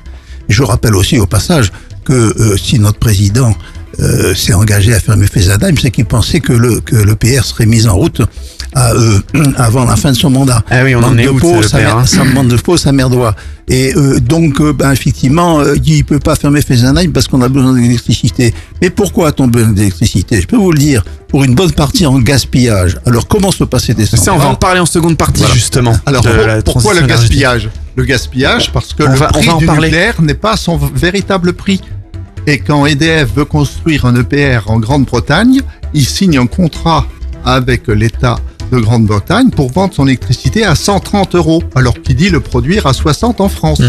Je 0.49 0.63
rappelle 0.63 0.95
aussi 0.95 1.19
au 1.19 1.27
passage 1.27 1.73
que 2.05 2.13
euh, 2.13 2.57
si 2.57 2.79
notre 2.79 2.99
président 2.99 3.55
euh, 4.01 4.35
s'est 4.35 4.55
engagé 4.55 4.95
à 4.95 5.01
fermer 5.01 5.27
Fessenheim, 5.27 5.77
c'est 5.81 5.91
qu'il 5.91 6.05
pensait 6.07 6.41
que 6.41 6.53
le, 6.53 6.81
que 6.81 6.97
le 6.97 7.15
PR 7.17 7.45
serait 7.45 7.67
mis 7.67 7.87
en 7.87 7.95
route 7.95 8.23
à, 8.75 8.93
euh, 8.93 9.19
avant 9.57 9.85
la 9.85 9.97
fin 9.97 10.13
de 10.13 10.17
son 10.17 10.31
mandat. 10.31 10.63
Ah 10.71 10.83
oui, 10.85 10.95
on 10.95 11.03
en 11.03 11.17
est 11.19 11.25
de 11.25 11.29
où, 11.31 11.39
peau, 11.39 11.63
ça, 11.63 11.79
hein 11.79 12.07
ça 12.07 12.25
demande 12.25 12.49
de 12.49 12.57
peau, 12.57 12.77
ça 12.77 12.91
merdoit. 12.93 13.35
Et 13.69 13.95
euh, 13.95 14.19
donc, 14.19 14.61
euh, 14.61 14.73
ben, 14.73 14.91
effectivement, 14.93 15.61
euh, 15.61 15.75
il 15.85 16.05
peut 16.05 16.19
pas 16.19 16.35
fermer 16.37 16.63
Fessenheim 16.63 17.13
parce 17.13 17.29
qu'on 17.29 17.43
a 17.43 17.49
besoin 17.49 17.75
d'électricité. 17.75 18.55
Mais 18.81 18.91
pourquoi 18.91 19.29
a-t-on 19.29 19.47
besoin 19.47 19.73
d'électricité? 19.73 20.41
Je 20.41 20.47
peux 20.47 20.57
vous 20.57 20.73
le 20.73 20.79
dire, 20.79 21.05
pour 21.29 21.45
une 21.45 21.55
bonne 21.55 21.73
partie 21.73 22.07
en 22.07 22.19
gaspillage. 22.19 22.99
Alors, 23.07 23.29
comment 23.29 23.53
se 23.53 23.65
passer 23.65 23.95
des 23.95 24.07
centrales 24.07 24.25
Ça, 24.25 24.35
on 24.35 24.39
va 24.39 24.47
en 24.49 24.55
parler 24.55 24.81
en 24.81 24.87
seconde 24.87 25.17
partie, 25.17 25.41
Voilà. 25.41 25.55
justement. 25.55 25.97
Alors 26.07 26.23
pour- 26.23 26.65
pourquoi 26.75 26.95
le 26.95 27.07
gaspillage? 27.07 27.69
Le 27.95 28.05
gaspillage 28.05 28.73
parce 28.73 28.95
que 28.95 29.03
On 29.03 29.09
le 29.11 29.17
va- 29.17 29.29
on 29.35 29.39
prix 29.39 29.47
va 29.47 29.55
en 29.55 29.59
du 29.59 29.67
parler. 29.67 29.89
nucléaire 29.89 30.23
n'est 30.23 30.33
pas 30.35 30.57
son 30.57 30.79
véritable 30.79 31.53
prix. 31.53 31.81
Et 32.47 32.59
quand 32.59 32.87
EDF 32.87 33.35
veut 33.35 33.45
construire 33.45 34.05
un 34.05 34.17
EPR 34.17 34.69
en 34.69 34.81
Grande-Bretagne, 34.81 35.61
il 35.95 36.05
signe 36.05 36.39
un 36.39 36.47
contrat 36.47 37.07
avec 37.45 37.87
l'État 37.87 38.37
de 38.73 38.79
Grande-Bretagne 38.79 39.51
pour 39.51 39.71
vendre 39.71 39.95
son 39.95 40.07
électricité 40.07 40.65
à 40.65 40.75
130 40.75 41.37
euros, 41.37 41.63
alors 41.75 42.01
qu'il 42.03 42.17
dit 42.17 42.31
le 42.31 42.41
produire 42.41 42.87
à 42.87 42.93
60 42.93 43.41
en 43.41 43.49
France. 43.49 43.81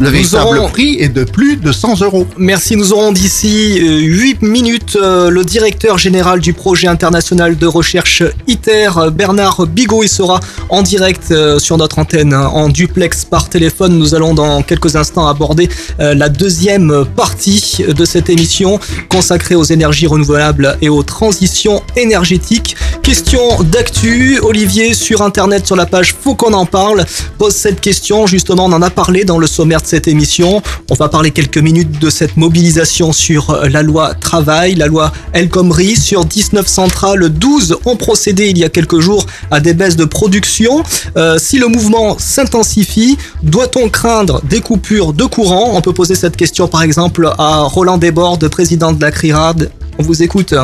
Le 0.00 0.10
véritable 0.10 0.58
aurons- 0.58 0.68
prix 0.68 0.96
est 1.00 1.08
de 1.08 1.24
plus 1.24 1.56
de 1.56 1.72
100 1.72 2.02
euros. 2.02 2.24
Merci, 2.36 2.76
nous 2.76 2.92
aurons 2.92 3.10
d'ici 3.10 3.80
8 3.80 4.42
minutes 4.42 4.96
euh, 5.02 5.28
le 5.28 5.42
directeur 5.44 5.98
général 5.98 6.38
du 6.38 6.52
projet 6.52 6.86
international 6.86 7.58
de 7.58 7.66
recherche 7.66 8.22
ITER, 8.46 8.90
euh, 8.96 9.10
Bernard 9.10 9.66
Bigot. 9.66 10.04
Il 10.04 10.08
sera 10.08 10.38
en 10.68 10.82
direct 10.82 11.32
euh, 11.32 11.58
sur 11.58 11.78
notre 11.78 11.98
antenne 11.98 12.32
hein, 12.32 12.46
en 12.54 12.68
duplex 12.68 13.24
par 13.24 13.48
téléphone. 13.48 13.98
Nous 13.98 14.14
allons 14.14 14.34
dans 14.34 14.62
quelques 14.62 14.94
instants 14.94 15.26
aborder 15.26 15.68
euh, 15.98 16.14
la 16.14 16.28
deuxième 16.28 17.04
partie 17.16 17.78
de 17.88 18.04
cette 18.04 18.30
émission 18.30 18.78
consacrée 19.08 19.56
aux 19.56 19.64
énergies 19.64 20.06
renouvelables 20.06 20.78
et 20.80 20.88
aux 20.88 21.02
transitions 21.02 21.82
énergétiques. 21.96 22.76
Question 23.02 23.40
d'actu, 23.64 24.38
Olivier 24.42 24.94
sur 24.94 25.22
internet 25.22 25.66
sur 25.66 25.74
la 25.74 25.86
page 25.86 26.14
Faut 26.22 26.36
qu'on 26.36 26.52
en 26.52 26.66
parle 26.66 27.04
pose 27.36 27.54
cette 27.54 27.80
question. 27.80 28.28
Justement, 28.28 28.66
on 28.66 28.72
en 28.72 28.82
a 28.82 28.90
parlé 28.90 29.24
dans 29.24 29.38
le 29.38 29.48
sommaire 29.48 29.80
cette 29.88 30.06
émission. 30.06 30.62
On 30.90 30.94
va 30.94 31.08
parler 31.08 31.30
quelques 31.30 31.58
minutes 31.58 31.98
de 31.98 32.10
cette 32.10 32.36
mobilisation 32.36 33.12
sur 33.12 33.50
euh, 33.50 33.68
la 33.68 33.82
loi 33.82 34.14
travail, 34.14 34.74
la 34.74 34.86
loi 34.86 35.12
El 35.32 35.48
Khomri. 35.48 35.96
Sur 35.96 36.24
19 36.24 36.66
centrales, 36.66 37.28
12 37.30 37.78
ont 37.86 37.96
procédé 37.96 38.48
il 38.50 38.58
y 38.58 38.64
a 38.64 38.68
quelques 38.68 39.00
jours 39.00 39.24
à 39.50 39.60
des 39.60 39.72
baisses 39.72 39.96
de 39.96 40.04
production. 40.04 40.82
Euh, 41.16 41.38
si 41.38 41.58
le 41.58 41.68
mouvement 41.68 42.16
s'intensifie, 42.18 43.16
doit-on 43.42 43.88
craindre 43.88 44.42
des 44.44 44.60
coupures 44.60 45.12
de 45.14 45.24
courant? 45.24 45.70
On 45.74 45.80
peut 45.80 45.94
poser 45.94 46.14
cette 46.14 46.36
question 46.36 46.68
par 46.68 46.82
exemple 46.82 47.30
à 47.38 47.62
Roland 47.62 47.98
Desbordes, 47.98 48.46
président 48.48 48.92
de 48.92 49.00
la 49.00 49.10
CRIRAD. 49.10 49.70
On 49.98 50.02
vous 50.02 50.22
écoute. 50.22 50.54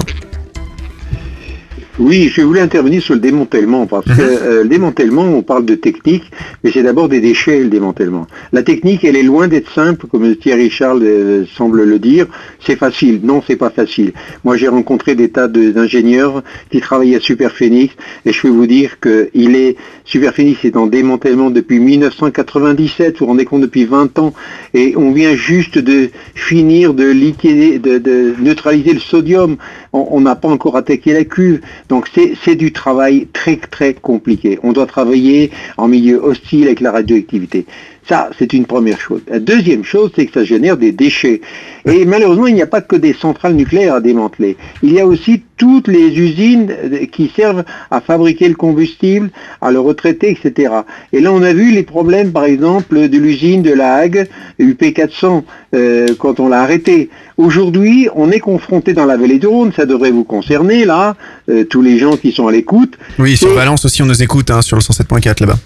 Oui, 2.00 2.28
je 2.28 2.42
voulais 2.42 2.60
intervenir 2.60 3.00
sur 3.00 3.14
le 3.14 3.20
démantèlement, 3.20 3.86
parce 3.86 4.06
que 4.06 4.10
euh, 4.20 4.62
le 4.64 4.68
démantèlement, 4.68 5.22
on 5.22 5.42
parle 5.42 5.64
de 5.64 5.76
technique, 5.76 6.24
mais 6.64 6.72
c'est 6.72 6.82
d'abord 6.82 7.08
des 7.08 7.20
déchets, 7.20 7.60
le 7.60 7.68
démantèlement. 7.68 8.26
La 8.52 8.64
technique, 8.64 9.04
elle 9.04 9.14
est 9.14 9.22
loin 9.22 9.46
d'être 9.46 9.70
simple, 9.70 10.08
comme 10.08 10.34
Thierry 10.34 10.70
Charles 10.70 11.04
euh, 11.04 11.44
semble 11.54 11.84
le 11.84 12.00
dire. 12.00 12.26
C'est 12.58 12.74
facile. 12.74 13.20
Non, 13.22 13.44
c'est 13.46 13.54
pas 13.54 13.70
facile. 13.70 14.12
Moi, 14.42 14.56
j'ai 14.56 14.66
rencontré 14.66 15.14
des 15.14 15.28
tas 15.28 15.46
d'ingénieurs 15.46 16.42
qui 16.72 16.80
travaillent 16.80 17.14
à 17.14 17.20
Superphénix, 17.20 17.94
et 18.26 18.32
je 18.32 18.42
peux 18.42 18.48
vous 18.48 18.66
dire 18.66 18.98
que 18.98 19.30
il 19.32 19.54
est, 19.54 19.76
Superphénix 20.04 20.64
est 20.64 20.76
en 20.76 20.88
démantèlement 20.88 21.50
depuis 21.50 21.78
1997, 21.78 23.12
vous 23.12 23.18
vous 23.20 23.26
rendez 23.26 23.44
compte, 23.44 23.62
depuis 23.62 23.84
20 23.84 24.18
ans, 24.18 24.34
et 24.74 24.94
on 24.96 25.12
vient 25.12 25.36
juste 25.36 25.78
de 25.78 26.10
finir 26.34 26.92
de 26.92 27.04
liquider, 27.04 27.78
de, 27.78 27.98
de 27.98 28.34
neutraliser 28.40 28.94
le 28.94 29.00
sodium. 29.00 29.58
On 29.92 30.20
n'a 30.20 30.34
pas 30.34 30.48
encore 30.48 30.76
attaqué 30.76 31.12
la 31.12 31.24
cuve. 31.24 31.60
Donc 31.89 32.11
c'est 32.43 32.55
du 32.56 32.73
travail 32.73 33.27
très 33.32 33.56
très 33.56 33.94
compliqué. 33.94 34.59
On 34.62 34.73
doit 34.73 34.86
travailler 34.86 35.51
en 35.77 35.89
milieu 35.89 36.16
hostile 36.23 36.66
avec 36.66 36.81
la 36.81 36.93
radioactivité. 36.93 37.66
Ça, 38.09 38.28
c'est 38.39 38.52
une 38.52 38.66
première 38.66 39.01
chose. 39.01 39.22
La 39.28 39.39
deuxième 39.39 39.82
chose, 39.82 40.10
c'est 40.14 40.26
que 40.26 40.32
ça 40.35 40.44
génère 40.44 40.76
des 40.76 40.93
déchets. 40.93 41.40
Et 41.86 42.05
malheureusement, 42.05 42.47
il 42.47 42.55
n'y 42.55 42.62
a 42.62 42.66
pas 42.66 42.82
que 42.82 42.97
des 42.97 43.14
centrales 43.14 43.55
nucléaires 43.55 43.94
à 43.94 44.01
démanteler. 44.01 44.59
Il 44.82 44.93
y 44.93 45.01
a 45.01 45.06
aussi 45.06 45.43
toutes 45.56 45.89
les 45.89 46.18
usines 46.18 46.70
euh, 46.70 47.06
qui 47.06 47.32
servent 47.35 47.64
à 47.90 48.01
fabriquer 48.01 48.48
le 48.48 48.55
combustible, 48.55 49.31
à 49.62 49.70
le 49.70 49.81
retraiter, 49.81 50.31
etc. 50.31 50.74
Et 51.12 51.20
là, 51.20 51.32
on 51.32 51.43
a 51.43 51.52
vu 51.52 51.70
les 51.72 51.82
problèmes, 51.82 52.32
par 52.32 52.44
exemple, 52.44 53.09
de 53.09 53.18
l'usine 53.18 53.62
de 53.62 53.72
la 53.72 53.94
Hague, 53.94 54.28
UP400, 54.60 55.43
euh, 55.74 56.09
quand 56.18 56.40
on 56.40 56.48
l'a 56.48 56.60
arrêté. 56.60 57.09
Aujourd'hui, 57.39 58.09
on 58.14 58.31
est 58.31 58.40
confronté 58.40 58.93
dans 58.93 59.06
la 59.06 59.16
vallée 59.16 59.39
du 59.39 59.47
Rhône, 59.47 59.72
ça 59.74 59.86
devrait 59.86 60.10
vous 60.10 60.24
concerner, 60.24 60.85
là, 60.85 61.16
euh, 61.48 61.64
tous 61.64 61.81
les 61.81 61.98
gens 61.98 62.16
qui 62.16 62.32
sont 62.32 62.48
à 62.48 62.52
l'écoute. 62.52 62.98
Oui, 63.18 63.36
sur 63.36 63.52
Valence 63.55 63.85
aussi, 63.85 64.02
on 64.02 64.06
nous 64.06 64.22
écoute 64.22 64.51
hein, 64.51 64.60
sur 64.60 64.76
le 64.76 64.82
107.4 64.82 65.40
là-bas. 65.40 65.59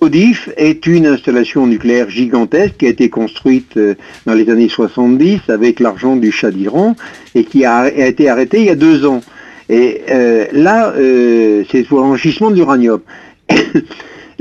Odif 0.00 0.48
est 0.56 0.86
une 0.86 1.06
installation 1.06 1.66
nucléaire 1.66 2.08
gigantesque 2.08 2.78
qui 2.78 2.86
a 2.86 2.88
été 2.88 3.10
construite 3.10 3.76
euh, 3.76 3.94
dans 4.24 4.32
les 4.32 4.48
années 4.48 4.70
70 4.70 5.40
avec 5.48 5.78
l'argent 5.78 6.16
du 6.16 6.32
Shah 6.32 6.50
d'Iran 6.50 6.96
et 7.34 7.44
qui 7.44 7.66
a, 7.66 7.86
été 7.88 8.30
arrêtée 8.30 8.60
il 8.60 8.64
y 8.64 8.70
a 8.70 8.76
deux 8.76 9.04
ans. 9.04 9.20
Et 9.68 10.00
euh, 10.10 10.46
là, 10.52 10.94
euh, 10.96 11.64
c'est 11.70 11.82
pour 11.82 12.00
l'enrichissement 12.00 12.50
d'uranium. 12.50 13.00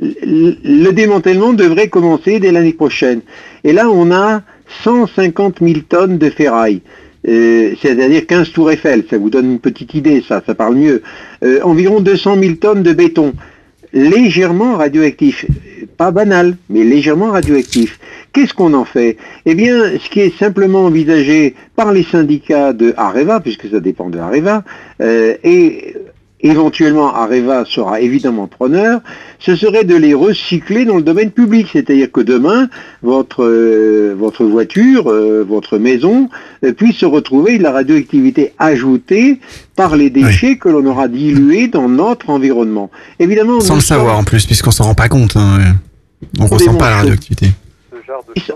le 0.02 0.56
le 0.64 0.92
démantèlement 0.92 1.52
devrait 1.52 1.90
commencer 1.90 2.40
dès 2.40 2.54
l'année 2.54 2.74
prochaine. 2.74 3.20
Et 3.66 3.74
là, 3.74 3.90
on 3.90 4.14
a 4.14 4.44
150 4.86 5.58
000 5.62 5.80
tonnes 5.90 6.18
de 6.18 6.30
ferraille. 6.30 6.82
C'est-à-dire 7.26 8.26
15 8.26 8.54
tours 8.54 8.72
Eiffel, 8.72 9.04
ça 9.10 9.18
vous 9.18 9.30
donne 9.30 9.52
une 9.52 9.60
petite 9.60 9.94
idée, 9.94 10.24
ça, 10.26 10.42
ça 10.46 10.56
parle 10.56 10.76
mieux. 10.76 11.04
Environ 11.64 12.00
200 12.00 12.38
000 12.42 12.56
tonnes 12.56 12.82
de 12.82 12.94
béton 12.94 13.34
légèrement 13.94 14.78
radioactif. 14.78 15.46
Pas 15.98 16.12
banal, 16.12 16.56
mais 16.70 16.84
légèrement 16.84 17.32
radioactif. 17.32 18.00
Qu'est-ce 18.32 18.54
qu'on 18.54 18.74
en 18.74 18.86
fait? 18.86 19.18
Eh 19.46 19.56
bien, 19.56 19.98
ce 19.98 20.10
qui 20.10 20.22
est 20.22 20.38
simplement 20.38 20.86
envisagé 20.86 21.56
par 21.76 21.92
les 21.92 22.04
syndicats 22.04 22.74
de 22.74 22.94
Areva, 22.96 23.40
puisque 23.40 23.70
ça 23.70 23.80
dépend 23.80 24.10
de 24.10 24.20
Areva, 24.20 24.64
euh, 25.02 25.36
et 25.44 25.96
éventuellement 26.42 27.14
Areva 27.16 27.66
sera 27.66 28.00
évidemment 28.02 28.48
preneur, 28.48 29.02
ce 29.40 29.56
serait 29.56 29.84
de 29.84 29.96
les 29.96 30.14
recycler 30.14 30.86
dans 30.86 30.96
le 30.98 31.02
domaine 31.02 31.32
public. 31.32 31.68
C'est-à-dire 31.72 32.12
que 32.12 32.22
demain, 32.22 32.70
votre, 33.04 33.44
euh, 33.44 34.16
votre 34.18 34.46
voiture, 34.46 35.10
euh, 35.12 35.46
votre 35.48 35.78
maison, 35.78 36.30
euh, 36.64 36.74
puisse 36.74 36.98
se 36.98 37.06
retrouver 37.06 37.58
de 37.58 37.64
la 37.64 37.72
radioactivité 37.72 38.54
ajoutée 38.58 39.40
par 39.76 39.96
les 39.96 40.10
déchets 40.10 40.58
que 40.58 40.70
l'on 40.70 40.86
aura 40.86 41.08
dilués 41.08 41.68
dans 41.68 41.90
notre 41.90 42.30
environnement. 42.30 42.90
Évidemment, 43.20 43.60
Sans 43.62 43.76
le 43.76 43.82
savoir 43.82 44.18
en 44.18 44.24
plus, 44.24 44.46
puisqu'on 44.46 44.72
s'en 44.72 44.86
rend 44.86 44.96
pas 44.96 45.10
compte. 45.10 45.36
hein. 45.36 45.60
On 46.40 46.48
ressent 46.48 46.76
pas 46.76 46.90
la 46.90 46.98
radioactivité. 46.98 47.48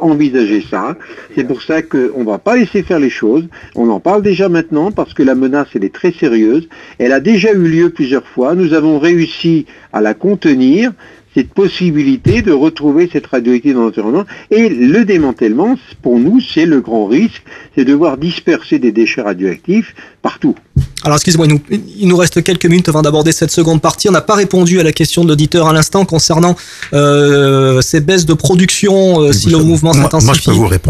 Envisager 0.01 0.63
ça. 0.69 0.95
C'est 1.35 1.43
pour 1.43 1.61
ça 1.61 1.81
qu'on 1.81 2.19
ne 2.19 2.25
va 2.25 2.37
pas 2.37 2.55
laisser 2.55 2.83
faire 2.83 2.99
les 2.99 3.09
choses. 3.09 3.45
On 3.75 3.89
en 3.89 3.99
parle 3.99 4.21
déjà 4.21 4.49
maintenant 4.49 4.91
parce 4.91 5.13
que 5.13 5.23
la 5.23 5.35
menace, 5.35 5.67
elle 5.75 5.83
est 5.83 5.93
très 5.93 6.11
sérieuse. 6.11 6.67
Elle 6.97 7.11
a 7.11 7.19
déjà 7.19 7.51
eu 7.53 7.67
lieu 7.67 7.89
plusieurs 7.89 8.27
fois. 8.27 8.55
Nous 8.55 8.73
avons 8.73 8.99
réussi 8.99 9.65
à 9.91 10.01
la 10.01 10.13
contenir, 10.13 10.91
cette 11.33 11.53
possibilité 11.53 12.41
de 12.41 12.51
retrouver 12.51 13.09
cette 13.11 13.27
radioactivité 13.27 13.73
dans 13.73 13.85
l'environnement. 13.85 14.25
Et 14.51 14.69
le 14.69 15.03
démantèlement, 15.03 15.77
pour 16.01 16.19
nous, 16.19 16.39
c'est 16.39 16.65
le 16.65 16.79
grand 16.79 17.07
risque, 17.07 17.43
c'est 17.75 17.85
de 17.85 17.93
voir 17.93 18.17
disperser 18.17 18.79
des 18.79 18.91
déchets 18.91 19.21
radioactifs 19.21 19.95
partout. 20.21 20.55
Alors 21.03 21.17
excusez-moi, 21.17 21.47
il 21.47 21.53
nous, 21.53 21.61
il 21.99 22.07
nous 22.07 22.15
reste 22.17 22.41
quelques 22.43 22.65
minutes 22.65 22.87
avant 22.89 23.01
d'aborder 23.01 23.31
cette 23.33 23.51
seconde 23.51 23.81
partie. 23.81 24.07
On 24.07 24.11
n'a 24.13 24.21
pas 24.21 24.35
répondu 24.35 24.79
à 24.79 24.83
la 24.83 24.91
question 24.93 25.23
de 25.23 25.29
l'auditeur 25.29 25.67
à 25.67 25.73
l'instant 25.73 26.05
concernant 26.05 26.55
euh, 26.93 27.81
ces 27.81 27.99
baisses 27.99 28.25
de 28.25 28.33
production 28.33 29.21
euh, 29.21 29.33
si 29.33 29.49
le 29.49 29.57
mouvement 29.65 29.91
s'intensifie. 30.03 30.29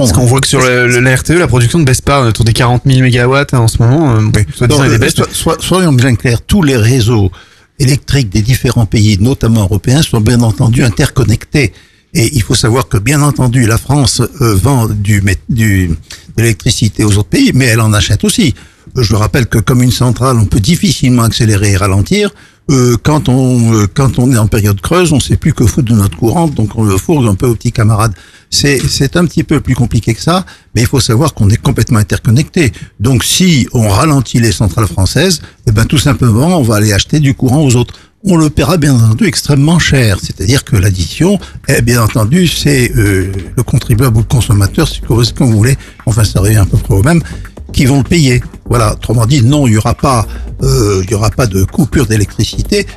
Parce 0.05 0.11
qu'on 0.13 0.25
voit 0.25 0.39
que 0.39 0.47
sur 0.47 0.61
le, 0.61 0.87
le- 0.87 0.99
la 0.99 1.15
RTE, 1.15 1.31
la 1.31 1.47
production 1.47 1.79
ne 1.79 1.83
baisse 1.85 2.01
pas 2.01 2.21
autour 2.27 2.45
des 2.45 2.53
40 2.53 2.83
000 2.85 2.99
mégawatts 3.01 3.53
hein, 3.53 3.59
en 3.59 3.67
ce 3.67 3.81
moment. 3.81 4.15
euh, 4.15 4.21
soit 4.55 4.67
il 4.67 4.71
y 4.83 4.85
a 4.85 4.89
des 4.89 4.95
euh, 4.95 4.97
baisses. 4.99 5.15
so- 5.15 5.25
so- 5.55 5.61
soyons 5.61 5.93
bien 5.93 6.13
clairs, 6.15 6.41
tous 6.45 6.61
les 6.61 6.77
réseaux 6.77 7.31
électriques 7.79 8.29
des 8.29 8.41
différents 8.43 8.85
pays, 8.85 9.17
notamment 9.19 9.61
européens, 9.61 10.01
sont 10.03 10.21
bien 10.21 10.41
entendu 10.41 10.83
interconnectés. 10.83 11.73
Et 12.13 12.29
il 12.35 12.43
faut 12.43 12.53
savoir 12.53 12.87
que, 12.87 12.97
bien 12.97 13.23
entendu, 13.23 13.65
la 13.65 13.79
France 13.79 14.21
euh, 14.41 14.55
vend 14.55 14.87
du, 14.87 15.23
du, 15.49 15.87
de 15.87 15.95
l'électricité 16.37 17.03
aux 17.03 17.17
autres 17.17 17.29
pays, 17.29 17.51
mais 17.55 17.65
elle 17.65 17.81
en 17.81 17.91
achète 17.93 18.23
aussi. 18.23 18.53
Euh, 18.97 19.03
Je 19.03 19.15
rappelle 19.15 19.47
que 19.47 19.59
comme 19.59 19.81
une 19.81 19.91
centrale, 19.91 20.37
on 20.37 20.45
peut 20.45 20.59
difficilement 20.59 21.23
accélérer 21.23 21.71
et 21.71 21.77
ralentir. 21.77 22.31
Euh, 22.71 22.95
quand 23.03 23.27
on 23.27 23.73
euh, 23.73 23.87
quand 23.93 24.19
on 24.19 24.31
est 24.31 24.37
en 24.37 24.47
période 24.47 24.79
creuse, 24.79 25.11
on 25.11 25.19
sait 25.19 25.35
plus 25.35 25.53
que 25.53 25.65
foutre 25.65 25.89
de 25.89 25.95
notre 25.95 26.17
courante, 26.17 26.53
donc 26.55 26.77
on 26.77 26.83
le 26.83 26.97
fourgue 26.97 27.27
un 27.27 27.35
peu 27.35 27.45
aux 27.47 27.55
petits 27.55 27.73
camarades. 27.73 28.13
C'est 28.49 28.79
c'est 28.87 29.17
un 29.17 29.25
petit 29.25 29.43
peu 29.43 29.59
plus 29.59 29.75
compliqué 29.75 30.13
que 30.13 30.21
ça, 30.21 30.45
mais 30.73 30.81
il 30.81 30.87
faut 30.87 31.01
savoir 31.01 31.33
qu'on 31.33 31.49
est 31.49 31.61
complètement 31.61 31.99
interconnecté. 31.99 32.71
Donc 33.01 33.25
si 33.25 33.67
on 33.73 33.89
ralentit 33.89 34.39
les 34.39 34.53
centrales 34.53 34.87
françaises, 34.87 35.41
eh 35.67 35.71
ben 35.73 35.85
tout 35.85 35.97
simplement 35.97 36.57
on 36.57 36.63
va 36.63 36.75
aller 36.75 36.93
acheter 36.93 37.19
du 37.19 37.33
courant 37.33 37.61
aux 37.65 37.75
autres. 37.75 37.95
On 38.25 38.37
le 38.37 38.49
paiera 38.49 38.77
bien 38.77 38.95
entendu 38.95 39.25
extrêmement 39.25 39.79
cher, 39.79 40.17
c'est-à-dire 40.21 40.63
que 40.63 40.77
l'addition, 40.77 41.37
eh 41.67 41.81
bien 41.81 42.01
entendu, 42.01 42.47
c'est 42.47 42.89
euh, 42.95 43.29
le 43.57 43.63
contribuable 43.63 44.15
ou 44.15 44.19
le 44.21 44.25
consommateur, 44.25 44.87
si 44.87 45.01
vous 45.05 45.51
voulez, 45.51 45.77
enfin 46.05 46.23
ça 46.23 46.39
revient 46.39 46.55
à 46.55 46.65
peu 46.65 46.77
près 46.77 46.93
au 46.93 47.03
même, 47.03 47.21
qui 47.73 47.85
vont 47.85 47.97
le 47.97 48.03
payer. 48.03 48.41
Voilà, 48.65 48.93
autrement 48.93 49.25
dit, 49.25 49.43
non, 49.43 49.67
il 49.67 49.73
y 49.73 49.77
aura 49.77 49.93
pas, 49.93 50.25
euh, 50.61 51.01
il 51.03 51.11
y 51.11 51.15
aura 51.15 51.29
pas 51.29 51.47
de 51.47 51.63
coupure 51.65 52.05
d'électricité. 52.05 52.87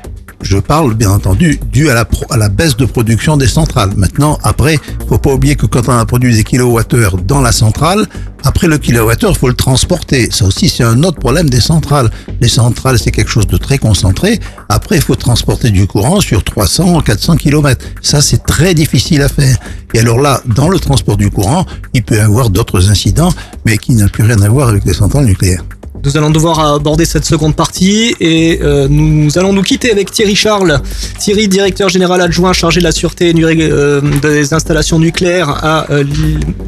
Je 0.43 0.59
parle 0.59 0.95
bien 0.95 1.11
entendu 1.11 1.59
dû 1.73 1.91
à 1.91 2.07
la, 2.37 2.49
baisse 2.49 2.77
de 2.77 2.85
production 2.85 3.37
des 3.37 3.47
centrales. 3.47 3.91
Maintenant, 3.97 4.39
après, 4.43 4.79
faut 5.09 5.19
pas 5.19 5.33
oublier 5.33 5.57
que 5.57 5.67
quand 5.67 5.89
on 5.89 5.93
a 5.93 6.05
produit 6.05 6.35
des 6.35 6.45
kilowattheures 6.45 7.19
dans 7.19 7.41
la 7.41 7.53
centrale, 7.53 8.07
après 8.45 8.67
le 8.67 8.79
kilowattheure, 8.79 9.33
il 9.33 9.39
faut 9.39 9.49
le 9.49 9.55
transporter. 9.55 10.31
Ça 10.31 10.45
aussi, 10.45 10.69
c'est 10.69 10.85
un 10.85 11.03
autre 11.03 11.19
problème 11.19 11.51
des 11.51 11.61
centrales. 11.61 12.11
Les 12.41 12.49
centrales, 12.49 12.99
c'est 12.99 13.11
quelque 13.11 13.31
chose 13.31 13.47
de 13.47 13.57
très 13.57 13.79
concentré. 13.79 14.39
Après, 14.69 14.97
il 14.97 15.03
faut 15.03 15.17
transporter 15.17 15.71
du 15.71 15.87
courant 15.87 16.21
sur 16.21 16.45
300, 16.45 17.01
400 17.01 17.37
kilomètres. 17.37 17.85
Ça, 18.03 18.21
c'est 18.21 18.45
très 18.45 18.75
difficile 18.75 19.23
à 19.23 19.29
faire. 19.29 19.57
Et 19.95 20.01
alors 20.01 20.21
là, 20.21 20.41
dans 20.55 20.69
le 20.69 20.79
transport 20.79 21.17
du 21.17 21.31
courant, 21.31 21.67
il 21.95 22.03
peut 22.03 22.17
y 22.17 22.21
avoir 22.21 22.51
d'autres 22.51 22.91
incidents, 22.91 23.33
mais 23.65 23.79
qui 23.79 23.95
n'ont 23.95 24.09
plus 24.09 24.25
rien 24.25 24.41
à 24.43 24.49
voir 24.49 24.69
avec 24.69 24.85
les 24.85 24.95
centrales 24.95 25.25
nucléaires. 25.25 25.65
Nous 26.07 26.17
allons 26.17 26.31
devoir 26.31 26.61
aborder 26.61 27.05
cette 27.05 27.25
seconde 27.25 27.57
partie 27.57 28.15
et 28.21 28.61
euh, 28.63 28.87
nous 28.89 29.39
allons 29.39 29.53
nous 29.53 29.63
quitter 29.63 29.91
avec 29.91 30.13
Thierry 30.13 30.37
Charles. 30.37 30.81
Thierry, 31.19 31.49
directeur 31.49 31.89
général 31.89 32.21
adjoint 32.21 32.53
chargé 32.53 32.79
de 32.79 32.85
la 32.85 32.93
sûreté 32.93 33.35
euh, 33.37 34.01
des 34.23 34.55
installations 34.55 35.01
nucléaires 35.01 35.49
à 35.65 35.91
euh, 35.91 36.05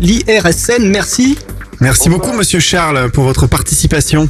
l'IRSN. 0.01 0.89
Merci. 0.89 1.39
Merci 1.79 2.09
beaucoup, 2.09 2.33
monsieur 2.33 2.59
Charles, 2.59 3.13
pour 3.13 3.23
votre 3.23 3.47
participation. 3.47 4.29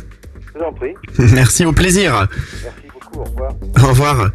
Je 0.54 0.58
vous 0.58 0.66
en 0.66 0.72
prie. 0.74 0.92
Merci, 1.32 1.64
au 1.64 1.72
plaisir. 1.72 2.28
Merci 2.62 2.88
beaucoup. 2.92 3.20
Au 3.20 3.24
revoir. 3.24 3.52
Au 3.82 3.88
revoir. 3.88 4.30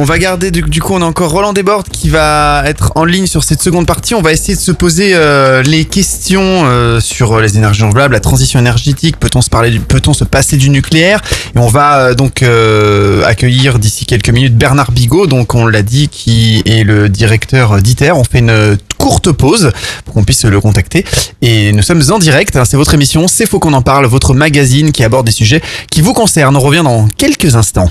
On 0.00 0.04
va 0.04 0.16
garder, 0.20 0.52
du, 0.52 0.80
coup, 0.80 0.94
on 0.94 1.02
a 1.02 1.04
encore 1.04 1.32
Roland 1.32 1.52
Desbordes 1.52 1.88
qui 1.88 2.08
va 2.08 2.62
être 2.66 2.92
en 2.94 3.04
ligne 3.04 3.26
sur 3.26 3.42
cette 3.42 3.60
seconde 3.60 3.84
partie. 3.84 4.14
On 4.14 4.22
va 4.22 4.32
essayer 4.32 4.54
de 4.54 4.60
se 4.60 4.70
poser 4.70 5.10
euh, 5.16 5.60
les 5.64 5.86
questions 5.86 6.40
euh, 6.40 7.00
sur 7.00 7.40
les 7.40 7.56
énergies 7.56 7.82
renouvelables, 7.82 8.14
la 8.14 8.20
transition 8.20 8.60
énergétique. 8.60 9.16
Peut-on 9.18 9.40
se 9.40 9.50
parler, 9.50 9.76
peut-on 9.80 10.12
se 10.12 10.22
passer 10.22 10.56
du 10.56 10.70
nucléaire? 10.70 11.20
Et 11.56 11.58
on 11.58 11.66
va 11.66 11.96
euh, 11.98 12.14
donc 12.14 12.44
euh, 12.44 13.24
accueillir 13.24 13.80
d'ici 13.80 14.06
quelques 14.06 14.30
minutes 14.30 14.56
Bernard 14.56 14.92
Bigot, 14.92 15.26
donc 15.26 15.56
on 15.56 15.66
l'a 15.66 15.82
dit, 15.82 16.06
qui 16.06 16.62
est 16.64 16.84
le 16.84 17.08
directeur 17.08 17.82
d'ITER. 17.82 18.12
On 18.12 18.22
fait 18.22 18.38
une 18.38 18.78
courte 18.98 19.32
pause 19.32 19.72
pour 20.04 20.14
qu'on 20.14 20.22
puisse 20.22 20.44
le 20.44 20.60
contacter. 20.60 21.04
Et 21.42 21.72
nous 21.72 21.82
sommes 21.82 22.04
en 22.10 22.20
direct. 22.20 22.54
hein, 22.54 22.64
C'est 22.64 22.76
votre 22.76 22.94
émission, 22.94 23.26
c'est 23.26 23.46
faux 23.46 23.58
qu'on 23.58 23.72
en 23.72 23.82
parle, 23.82 24.06
votre 24.06 24.32
magazine 24.32 24.92
qui 24.92 25.02
aborde 25.02 25.26
des 25.26 25.32
sujets 25.32 25.60
qui 25.90 26.02
vous 26.02 26.14
concernent. 26.14 26.56
On 26.56 26.60
revient 26.60 26.82
dans 26.84 27.08
quelques 27.16 27.56
instants. 27.56 27.90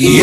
J'ai 0.00 0.22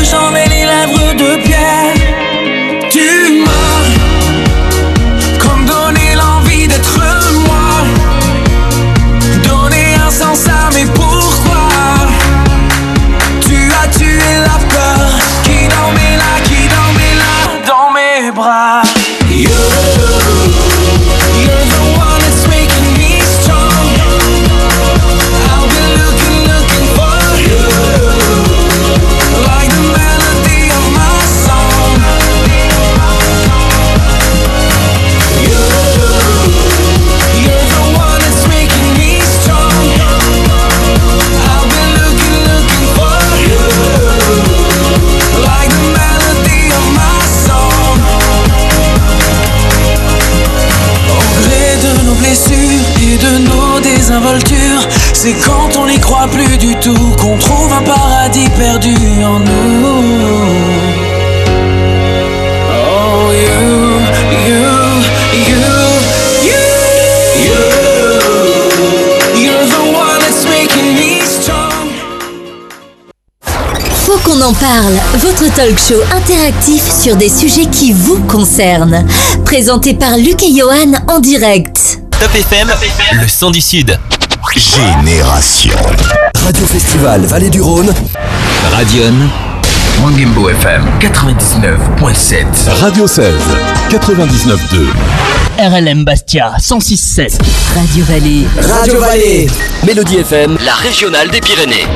j'en 0.05 0.35
ai 0.35 0.44
parle, 74.65 74.95
votre 75.19 75.55
talk 75.55 75.78
show 75.78 76.01
interactif 76.16 76.82
sur 76.91 77.16
des 77.16 77.28
sujets 77.28 77.66
qui 77.66 77.93
vous 77.93 78.19
concernent. 78.20 79.07
Présenté 79.45 79.93
par 79.93 80.16
Luc 80.16 80.43
et 80.43 80.57
Johan 80.57 80.93
en 81.07 81.20
direct. 81.20 82.01
Top 82.19 82.35
FM, 82.35 82.73
le 83.20 83.28
son 83.28 83.51
du 83.51 83.61
Sud. 83.61 83.99
Génération. 84.57 85.74
Radio 86.47 86.66
Festival 86.66 87.27
Vallée 87.27 87.51
du 87.51 87.61
Rhône. 87.61 87.93
Radion. 88.73 89.12
Mangimbo 90.01 90.49
FM 90.49 90.82
99.7. 90.99 92.47
Radio 92.81 93.07
16, 93.07 93.35
99.2. 93.91 94.57
RLM 95.59 96.05
Bastia 96.05 96.55
106.7. 96.59 97.39
Radio 97.74 98.05
Vallée. 98.07 98.47
Radio 98.62 98.99
Vallée. 98.99 99.47
Mélodie 99.86 100.19
FM, 100.19 100.57
la 100.65 100.74
régionale 100.74 101.31
des 101.31 101.41
Pyrénées. 101.41 101.86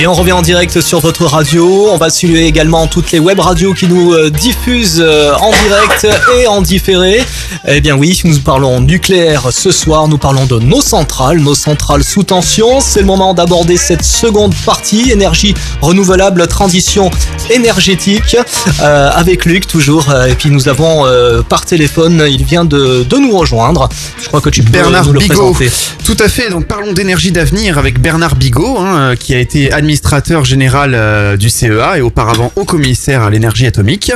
Et 0.00 0.06
on 0.06 0.12
revient 0.12 0.30
en 0.30 0.42
direct 0.42 0.80
sur 0.80 1.00
votre 1.00 1.24
radio. 1.26 1.88
On 1.90 1.96
va 1.96 2.08
saluer 2.08 2.46
également 2.46 2.86
toutes 2.86 3.10
les 3.10 3.18
web 3.18 3.40
radios 3.40 3.74
qui 3.74 3.88
nous 3.88 4.12
euh, 4.12 4.30
diffusent 4.30 5.00
euh, 5.04 5.34
en 5.34 5.50
direct 5.50 6.06
et 6.36 6.46
en 6.46 6.62
différé. 6.62 7.20
Eh 7.66 7.80
bien 7.80 7.96
oui, 7.96 8.20
nous 8.24 8.38
parlons 8.38 8.80
nucléaire 8.80 9.48
ce 9.50 9.70
soir. 9.70 10.08
Nous 10.08 10.18
parlons 10.18 10.46
de 10.46 10.58
nos 10.58 10.80
centrales, 10.80 11.38
nos 11.38 11.54
centrales 11.54 12.04
sous 12.04 12.22
tension. 12.22 12.80
C'est 12.80 13.00
le 13.00 13.06
moment 13.06 13.34
d'aborder 13.34 13.76
cette 13.76 14.04
seconde 14.04 14.54
partie, 14.64 15.10
énergie 15.10 15.54
renouvelable, 15.80 16.46
transition 16.46 17.10
énergétique, 17.50 18.36
euh, 18.80 19.10
avec 19.12 19.44
Luc 19.44 19.66
toujours. 19.66 20.06
Et 20.28 20.34
puis 20.34 20.50
nous 20.50 20.68
avons 20.68 21.04
par 21.48 21.64
téléphone, 21.64 22.24
il 22.28 22.44
vient 22.44 22.64
de, 22.64 23.04
de, 23.04 23.16
nous 23.16 23.36
rejoindre. 23.36 23.88
Je 24.20 24.28
crois 24.28 24.40
que 24.40 24.50
tu 24.50 24.62
peux 24.62 24.70
Bernard 24.70 25.06
nous 25.06 25.12
le 25.12 25.20
Bigot. 25.20 25.52
présenter. 25.52 25.70
Tout 26.04 26.16
à 26.20 26.28
fait. 26.28 26.50
Donc 26.50 26.66
parlons 26.66 26.92
d'énergie 26.92 27.32
d'avenir 27.32 27.78
avec 27.78 28.00
Bernard 28.00 28.36
Bigot, 28.36 28.78
hein, 28.78 29.14
qui 29.18 29.34
a 29.34 29.38
été 29.38 29.72
administrateur 29.72 30.44
général 30.44 30.92
euh, 30.94 31.36
du 31.36 31.50
CEA 31.50 31.98
et 31.98 32.00
auparavant 32.00 32.52
haut 32.56 32.64
commissaire 32.64 33.22
à 33.22 33.30
l'énergie 33.30 33.66
atomique. 33.66 34.12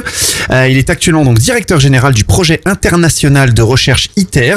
Euh, 0.50 0.68
il 0.68 0.78
est 0.78 0.90
actuellement 0.90 1.24
donc 1.24 1.38
directeur 1.38 1.80
général 1.80 2.14
du 2.14 2.24
projet 2.24 2.60
international 2.64 3.21
de 3.30 3.62
recherche 3.62 4.10
ITER 4.16 4.56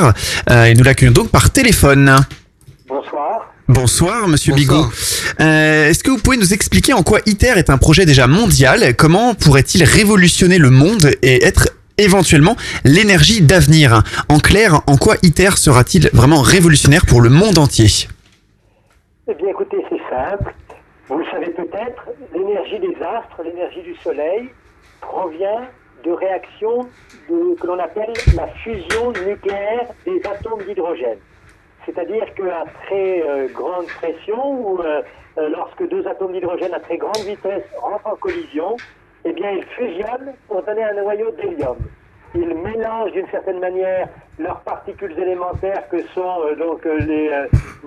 euh, 0.49 0.65
et 0.65 0.73
nous 0.73 0.83
l'accueillons 0.83 1.11
donc 1.11 1.29
par 1.29 1.51
téléphone. 1.51 2.15
Bonsoir. 2.87 3.53
Bonsoir, 3.67 4.27
Monsieur 4.27 4.53
Bigot. 4.53 4.85
Euh, 5.39 5.89
Est-ce 5.89 6.03
que 6.03 6.09
vous 6.11 6.17
pouvez 6.17 6.37
nous 6.37 6.53
expliquer 6.53 6.93
en 6.93 7.03
quoi 7.03 7.19
ITER 7.25 7.53
est 7.57 7.69
un 7.69 7.77
projet 7.77 8.05
déjà 8.05 8.27
mondial? 8.27 8.95
Comment 8.95 9.35
pourrait-il 9.35 9.83
révolutionner 9.83 10.57
le 10.57 10.69
monde 10.71 11.11
et 11.21 11.43
être 11.45 11.69
éventuellement 11.97 12.55
l'énergie 12.83 13.41
d'avenir? 13.41 14.01
En 14.29 14.39
clair, 14.39 14.81
en 14.87 14.97
quoi 14.97 15.15
ITER 15.21 15.57
sera-t-il 15.57 16.09
vraiment 16.13 16.41
révolutionnaire 16.41 17.05
pour 17.05 17.21
le 17.21 17.29
monde 17.29 17.57
entier? 17.57 18.07
Eh 19.27 19.33
bien, 19.35 19.49
écoutez, 19.49 19.77
c'est 19.89 20.15
simple. 20.15 20.53
Vous 21.07 21.17
le 21.19 21.25
savez 21.31 21.51
peut-être, 21.51 22.05
l'énergie 22.33 22.79
des 22.79 22.95
astres, 23.03 23.41
l'énergie 23.43 23.83
du 23.83 23.95
Soleil, 24.03 24.49
provient 25.01 25.67
de 26.03 26.11
réactions 26.11 26.87
que 27.27 27.67
l'on 27.67 27.79
appelle 27.79 28.13
la 28.35 28.47
fusion 28.47 29.11
nucléaire 29.11 29.87
des 30.05 30.21
atomes 30.25 30.63
d'hydrogène. 30.63 31.19
C'est-à-dire 31.85 32.25
qu'à 32.33 32.63
très 32.85 33.21
euh, 33.21 33.47
grande 33.53 33.85
pression, 33.87 34.59
ou 34.59 34.79
euh, 34.81 35.01
euh, 35.37 35.49
lorsque 35.49 35.87
deux 35.87 36.05
atomes 36.07 36.33
d'hydrogène 36.33 36.73
à 36.73 36.79
très 36.79 36.97
grande 36.97 37.17
vitesse 37.17 37.63
rentrent 37.79 38.07
en 38.07 38.15
collision, 38.15 38.75
eh 39.23 39.31
bien, 39.33 39.51
ils 39.51 39.63
fusionnent 39.65 40.33
pour 40.47 40.63
donner 40.63 40.83
un 40.83 40.93
noyau 40.93 41.31
d'hélium. 41.31 41.77
Ils 42.33 42.53
mélangent 42.53 43.11
d'une 43.11 43.27
certaine 43.29 43.59
manière 43.59 44.07
leurs 44.39 44.59
particules 44.61 45.17
élémentaires 45.17 45.87
que 45.89 46.01
sont 46.07 46.41
donc 46.59 46.83
les 46.83 47.31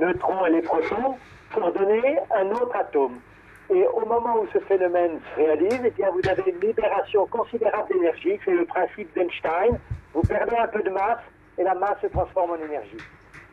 neutrons 0.01 0.47
et 0.47 0.51
les 0.51 0.63
protons 0.63 1.17
pour 1.51 1.71
donner 1.73 2.19
un 2.35 2.47
autre 2.53 2.75
atome. 2.75 3.19
Et 3.71 3.87
au 3.87 4.07
moment 4.07 4.41
où 4.41 4.47
ce 4.53 4.59
phénomène 4.61 5.21
se 5.31 5.41
réalise, 5.41 5.81
eh 5.85 5.91
bien, 5.91 6.09
vous 6.11 6.27
avez 6.29 6.51
une 6.51 6.61
libération 6.61 7.27
considérable 7.27 7.89
d'énergie, 7.93 8.39
c'est 8.45 8.55
le 8.55 8.65
principe 8.65 9.15
d'Einstein. 9.15 9.79
Vous 10.15 10.23
perdez 10.23 10.57
un 10.57 10.69
peu 10.69 10.83
de 10.83 10.91
masse 10.91 11.21
et 11.59 11.65
la 11.65 11.75
masse 11.75 12.01
se 12.01 12.07
transforme 12.07 12.53
en 12.53 12.65
énergie. 12.65 12.97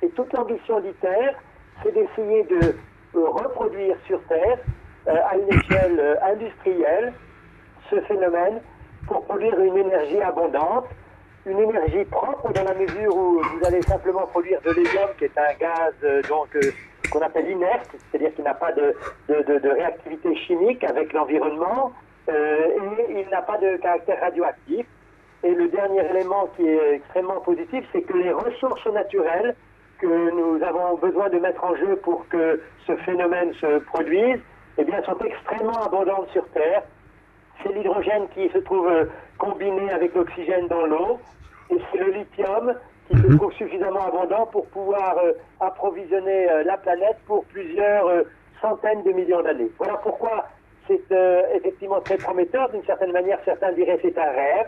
Et 0.01 0.09
toute 0.09 0.31
l'ambition 0.31 0.79
d'ITER, 0.79 1.31
c'est 1.83 1.93
d'essayer 1.93 2.43
de 2.43 2.75
euh, 3.15 3.29
reproduire 3.29 3.97
sur 4.07 4.21
Terre, 4.27 4.59
euh, 5.07 5.15
à 5.29 5.37
une 5.37 5.49
échelle 5.49 5.99
euh, 5.99 6.15
industrielle, 6.23 7.13
ce 7.89 7.99
phénomène 8.01 8.61
pour 9.07 9.23
produire 9.25 9.59
une 9.59 9.77
énergie 9.77 10.21
abondante, 10.21 10.87
une 11.45 11.59
énergie 11.59 12.05
propre 12.05 12.51
dans 12.53 12.63
la 12.63 12.73
mesure 12.73 13.15
où 13.15 13.41
vous 13.41 13.65
allez 13.65 13.81
simplement 13.83 14.25
produire 14.27 14.61
de 14.61 14.71
l'hélium, 14.71 15.09
qui 15.17 15.25
est 15.25 15.37
un 15.37 15.53
gaz 15.59 15.93
donc 16.27 16.57
qu'on 17.09 17.21
appelle 17.21 17.49
inerte, 17.49 17.89
c'est-à-dire 18.11 18.33
qu'il 18.35 18.43
n'a 18.43 18.53
pas 18.53 18.71
de, 18.71 18.95
réactivité 19.29 20.35
chimique 20.35 20.83
avec 20.83 21.13
l'environnement, 21.13 21.91
euh, 22.29 22.67
et 23.09 23.21
il 23.21 23.29
n'a 23.29 23.41
pas 23.41 23.57
de 23.57 23.77
caractère 23.77 24.19
radioactif. 24.21 24.85
Et 25.43 25.53
le 25.53 25.67
dernier 25.67 26.03
élément 26.09 26.49
qui 26.55 26.67
est 26.67 26.95
extrêmement 26.95 27.39
positif, 27.41 27.85
c'est 27.91 28.01
que 28.01 28.17
les 28.17 28.31
ressources 28.31 28.85
naturelles 28.87 29.55
que 29.99 30.07
nous 30.07 30.63
avons 30.63 30.95
besoin 30.97 31.29
de 31.29 31.37
mettre 31.37 31.63
en 31.63 31.75
jeu 31.75 31.95
pour 31.97 32.27
que 32.29 32.61
ce 32.87 32.95
phénomène 32.97 33.53
se 33.55 33.79
produise, 33.79 34.39
eh 34.77 34.83
bien, 34.83 35.01
sont 35.03 35.17
extrêmement 35.19 35.83
abondantes 35.83 36.29
sur 36.31 36.47
Terre. 36.49 36.83
C'est 37.63 37.73
l'hydrogène 37.73 38.27
qui 38.33 38.49
se 38.49 38.57
trouve 38.59 38.87
euh, 38.87 39.05
combiné 39.37 39.91
avec 39.91 40.13
l'oxygène 40.15 40.67
dans 40.67 40.85
l'eau, 40.85 41.19
et 41.69 41.77
c'est 41.91 41.99
le 41.99 42.11
lithium 42.11 42.73
qui 43.09 43.17
se 43.17 43.35
trouve 43.35 43.53
suffisamment 43.53 44.07
abondant 44.07 44.45
pour 44.47 44.65
pouvoir 44.67 45.17
euh, 45.17 45.33
approvisionner 45.59 46.49
euh, 46.49 46.63
la 46.63 46.77
planète 46.77 47.17
pour 47.25 47.45
plusieurs 47.45 48.07
euh, 48.07 48.23
centaines 48.61 49.03
de 49.03 49.11
millions 49.11 49.41
d'années. 49.41 49.69
Voilà 49.77 49.95
pourquoi 49.97 50.47
c'est 50.87 51.01
effectivement 51.55 51.99
très 52.01 52.17
prometteur. 52.17 52.69
D'une 52.69 52.83
certaine 52.83 53.11
manière, 53.11 53.39
certains 53.43 53.71
diraient 53.71 53.97
c'est 54.03 54.15
un 54.19 54.31
rêve. 54.31 54.67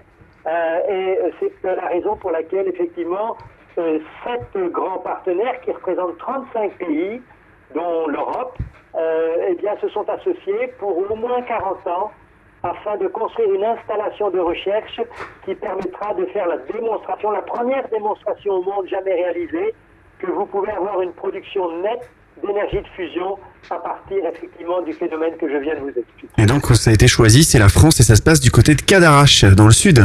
Et 0.90 1.20
c'est 1.40 1.64
la 1.64 1.88
raison 1.88 2.16
pour 2.16 2.32
laquelle, 2.32 2.68
effectivement, 2.68 3.38
sept 3.76 4.72
grands 4.72 4.98
partenaires 4.98 5.62
qui 5.62 5.72
représentent 5.72 6.18
35 6.18 6.72
pays, 6.80 7.22
dont 7.76 8.08
l'Europe, 8.08 8.58
eh 8.98 9.54
bien, 9.56 9.78
se 9.80 9.90
sont 9.90 10.10
associés 10.10 10.74
pour 10.80 10.98
au 11.12 11.16
moins 11.16 11.44
40 11.44 11.86
ans 11.86 12.12
afin 12.72 12.98
de 12.98 13.08
construire 13.08 13.54
une 13.54 13.64
installation 13.64 14.30
de 14.30 14.40
recherche 14.40 15.00
qui 15.46 15.56
permettra 15.56 16.14
de 16.16 16.26
faire 16.28 16.48
la 16.48 16.58
démonstration, 16.72 17.32
la 17.32 17.42
première 17.42 17.88
démonstration 17.90 18.54
au 18.54 18.64
monde 18.64 18.88
jamais 18.90 19.14
réalisée, 19.14 19.74
que 20.20 20.28
vous 20.32 20.46
pouvez 20.46 20.72
avoir 20.72 21.02
une 21.02 21.12
production 21.14 21.64
nette 21.82 22.10
d'énergie 22.46 22.78
de 22.82 22.88
fusion 22.96 23.38
à 23.70 23.76
partir 23.76 24.18
effectivement 24.34 24.82
du 24.82 24.94
phénomène 24.94 25.34
que 25.40 25.50
je 25.52 25.58
viens 25.58 25.76
de 25.76 25.80
vous 25.82 25.90
expliquer. 25.90 26.34
Et 26.38 26.46
donc, 26.46 26.66
ça 26.76 26.92
a 26.92 26.94
été 26.94 27.08
choisi, 27.08 27.44
c'est 27.44 27.60
la 27.60 27.70
France 27.70 28.00
et 28.00 28.04
ça 28.04 28.16
se 28.16 28.22
passe 28.22 28.40
du 28.40 28.52
côté 28.52 28.76
de 28.76 28.82
Cadarache, 28.82 29.44
dans 29.44 29.66
le 29.66 29.72
sud. 29.72 30.00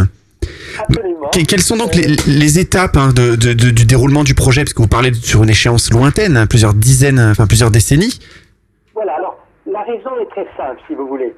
Que- 1.33 1.45
quelles 1.47 1.61
sont 1.61 1.77
donc 1.77 1.95
les, 1.95 2.17
les 2.27 2.59
étapes 2.59 2.97
hein, 2.97 3.11
de, 3.15 3.37
de- 3.37 3.53
de- 3.53 3.71
du 3.71 3.85
déroulement 3.85 4.25
du 4.25 4.35
projet? 4.35 4.63
Parce 4.65 4.75
que 4.75 4.83
vous 4.83 4.89
parlez 4.89 5.13
sur 5.15 5.43
une 5.43 5.51
échéance 5.51 5.93
lointaine, 5.93 6.37
hein, 6.37 6.47
plusieurs 6.47 6.75
dizaines, 6.75 7.21
enfin 7.31 7.47
plusieurs 7.47 7.71
décennies. 7.71 8.19
Voilà, 8.95 9.15
alors 9.15 9.39
la 9.71 9.83
raison 9.83 10.11
est 10.21 10.27
très 10.31 10.47
simple, 10.57 10.81
si 10.89 10.95
vous 10.95 11.07
voulez. 11.07 11.33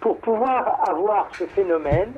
Pour 0.00 0.18
pouvoir 0.20 0.80
avoir 0.88 1.28
ce 1.38 1.44
phénomène 1.48 2.12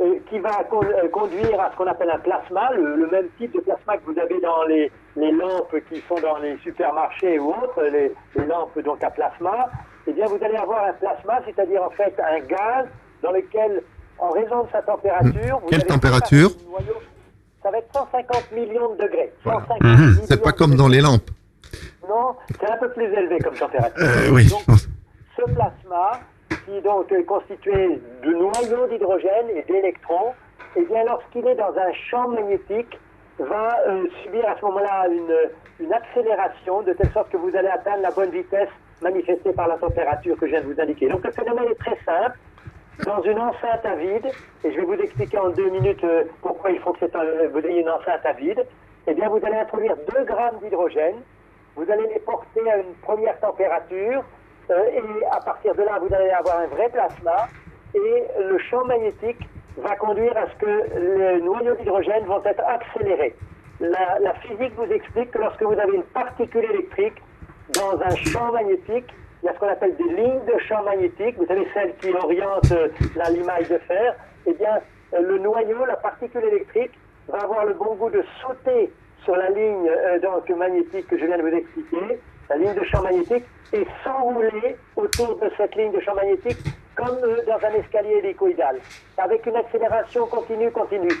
euh, 0.00 0.18
qui 0.28 0.38
va 0.40 0.64
con- 0.68 0.82
euh, 0.82 1.08
conduire 1.10 1.60
à 1.60 1.70
ce 1.70 1.76
qu'on 1.76 1.86
appelle 1.86 2.10
un 2.10 2.18
plasma, 2.18 2.70
le, 2.74 2.96
le 2.96 3.06
même 3.08 3.28
type 3.38 3.54
de 3.54 3.60
plasma 3.60 3.96
que 3.98 4.04
vous 4.10 4.18
avez 4.18 4.40
dans 4.40 4.64
les, 4.64 4.90
les 5.16 5.30
lampes 5.30 5.74
qui 5.88 6.02
sont 6.08 6.18
dans 6.20 6.38
les 6.38 6.56
supermarchés 6.58 7.38
ou 7.38 7.50
autres, 7.50 7.80
les, 7.84 8.12
les 8.34 8.46
lampes 8.46 8.76
donc 8.80 9.02
à 9.04 9.10
plasma, 9.10 9.70
eh 10.08 10.12
bien 10.12 10.26
vous 10.26 10.38
allez 10.42 10.56
avoir 10.56 10.84
un 10.86 10.92
plasma, 10.94 11.40
c'est-à-dire 11.46 11.82
en 11.84 11.90
fait 11.90 12.14
un 12.18 12.40
gaz 12.40 12.86
dans 13.22 13.30
lequel, 13.30 13.82
en 14.18 14.30
raison 14.30 14.64
de 14.64 14.70
sa 14.72 14.82
température, 14.82 15.60
vous 15.62 15.68
Quelle 15.68 15.84
température 15.86 16.48
noyau- 16.68 17.00
Ça 17.62 17.70
va 17.70 17.78
être 17.78 17.92
150 17.94 18.50
millions 18.52 18.94
de 18.94 19.02
degrés. 19.04 19.32
150 19.44 19.80
Mhm. 19.82 19.90
millions 20.10 20.22
C'est 20.26 20.42
pas 20.42 20.52
comme 20.52 20.74
dans 20.74 20.88
les 20.88 21.00
lampes. 21.00 21.30
non, 22.08 22.34
c'est 22.60 22.68
un 22.68 22.76
peu 22.78 22.90
plus 22.90 23.04
élevé 23.04 23.38
comme 23.38 23.54
température. 23.54 24.02
Euh, 24.04 24.30
oui, 24.32 24.48
Donc, 24.48 24.60
je 24.60 24.64
pense. 24.66 24.88
ce 25.38 25.42
plasma, 25.54 26.20
qui 26.64 26.80
donc 26.82 27.10
est 27.12 27.24
constitué 27.24 28.00
de 28.22 28.32
noyaux 28.32 28.86
d'hydrogène 28.88 29.50
et 29.54 29.62
d'électrons, 29.62 30.32
eh 30.76 30.82
bien, 30.82 31.04
lorsqu'il 31.04 31.46
est 31.46 31.54
dans 31.54 31.76
un 31.76 31.92
champ 32.10 32.28
magnétique, 32.28 32.98
va 33.38 33.76
euh, 33.88 34.04
subir 34.22 34.48
à 34.48 34.56
ce 34.58 34.64
moment-là 34.66 35.06
une, 35.08 35.34
une 35.86 35.92
accélération, 35.92 36.82
de 36.82 36.92
telle 36.92 37.10
sorte 37.12 37.30
que 37.30 37.36
vous 37.36 37.54
allez 37.56 37.68
atteindre 37.68 38.02
la 38.02 38.10
bonne 38.10 38.30
vitesse 38.30 38.68
manifestée 39.02 39.52
par 39.52 39.68
la 39.68 39.76
température 39.76 40.36
que 40.38 40.46
je 40.46 40.52
viens 40.52 40.60
de 40.62 40.66
vous 40.72 40.80
indiquer. 40.80 41.08
Donc 41.08 41.24
le 41.24 41.32
phénomène 41.32 41.66
est 41.70 41.78
très 41.78 41.98
simple. 42.04 42.38
Dans 43.04 43.20
une 43.22 43.38
enceinte 43.40 43.84
à 43.84 43.96
vide, 43.96 44.26
et 44.62 44.70
je 44.70 44.76
vais 44.76 44.84
vous 44.86 44.94
expliquer 44.94 45.36
en 45.38 45.48
deux 45.48 45.68
minutes 45.68 46.04
euh, 46.04 46.24
pourquoi 46.40 46.70
il 46.70 46.78
faut 46.78 46.92
que 46.92 47.04
un- 47.04 47.48
vous 47.48 47.58
ayez 47.58 47.80
une 47.80 47.90
enceinte 47.90 48.24
à 48.24 48.32
vide, 48.34 48.64
eh 49.08 49.14
bien 49.14 49.28
vous 49.28 49.40
allez 49.44 49.56
introduire 49.56 49.96
2 50.14 50.22
grammes 50.24 50.58
d'hydrogène, 50.62 51.16
vous 51.74 51.90
allez 51.90 52.06
les 52.06 52.20
porter 52.20 52.70
à 52.70 52.76
une 52.76 52.94
première 53.02 53.38
température, 53.40 54.22
et 54.70 55.26
à 55.30 55.40
partir 55.40 55.74
de 55.74 55.82
là, 55.82 55.98
vous 56.00 56.14
allez 56.14 56.30
avoir 56.30 56.60
un 56.60 56.66
vrai 56.66 56.88
plasma, 56.88 57.48
et 57.94 58.24
le 58.40 58.58
champ 58.58 58.84
magnétique 58.84 59.48
va 59.78 59.96
conduire 59.96 60.36
à 60.36 60.46
ce 60.48 60.56
que 60.56 61.34
les 61.34 61.42
noyaux 61.42 61.74
d'hydrogène 61.74 62.24
vont 62.24 62.42
être 62.44 62.62
accélérés. 62.66 63.34
La, 63.80 64.18
la 64.20 64.34
physique 64.34 64.72
vous 64.76 64.90
explique 64.92 65.30
que 65.32 65.38
lorsque 65.38 65.62
vous 65.62 65.78
avez 65.78 65.96
une 65.96 66.04
particule 66.04 66.64
électrique 66.64 67.20
dans 67.74 68.00
un 68.00 68.14
champ 68.16 68.52
magnétique, 68.52 69.06
il 69.42 69.46
y 69.46 69.48
a 69.48 69.54
ce 69.54 69.58
qu'on 69.58 69.68
appelle 69.68 69.94
des 69.96 70.04
lignes 70.04 70.44
de 70.46 70.58
champ 70.66 70.82
magnétique, 70.84 71.36
vous 71.36 71.46
savez 71.46 71.66
celles 71.74 71.94
qui 71.96 72.10
orientent 72.14 72.72
euh, 72.72 72.88
la 73.16 73.30
limaille 73.30 73.66
de 73.66 73.78
fer, 73.78 74.14
eh 74.46 74.54
bien 74.54 74.80
euh, 75.12 75.20
le 75.20 75.38
noyau, 75.38 75.84
la 75.84 75.96
particule 75.96 76.44
électrique, 76.44 76.92
va 77.28 77.40
avoir 77.40 77.66
le 77.66 77.74
bon 77.74 77.94
goût 77.94 78.10
de 78.10 78.24
sauter 78.40 78.90
sur 79.22 79.36
la 79.36 79.50
ligne 79.50 79.88
euh, 79.88 80.18
donc, 80.20 80.48
magnétique 80.50 81.06
que 81.08 81.18
je 81.18 81.26
viens 81.26 81.36
de 81.36 81.42
vous 81.42 81.56
expliquer, 81.56 82.20
la 82.50 82.56
ligne 82.56 82.74
de 82.74 82.84
champ 82.84 83.02
magnétique, 83.02 83.44
et 83.72 83.86
s'enrouler 84.02 84.76
autour 84.96 85.36
de 85.36 85.50
cette 85.56 85.74
ligne 85.74 85.92
de 85.92 86.00
champ 86.00 86.14
magnétique 86.14 86.58
comme 86.94 87.18
euh, 87.24 87.38
dans 87.46 87.66
un 87.66 87.72
escalier 87.80 88.20
hélicoïdal, 88.22 88.76
avec 89.18 89.44
une 89.46 89.56
accélération 89.56 90.26
continue, 90.26 90.70
continue. 90.70 91.12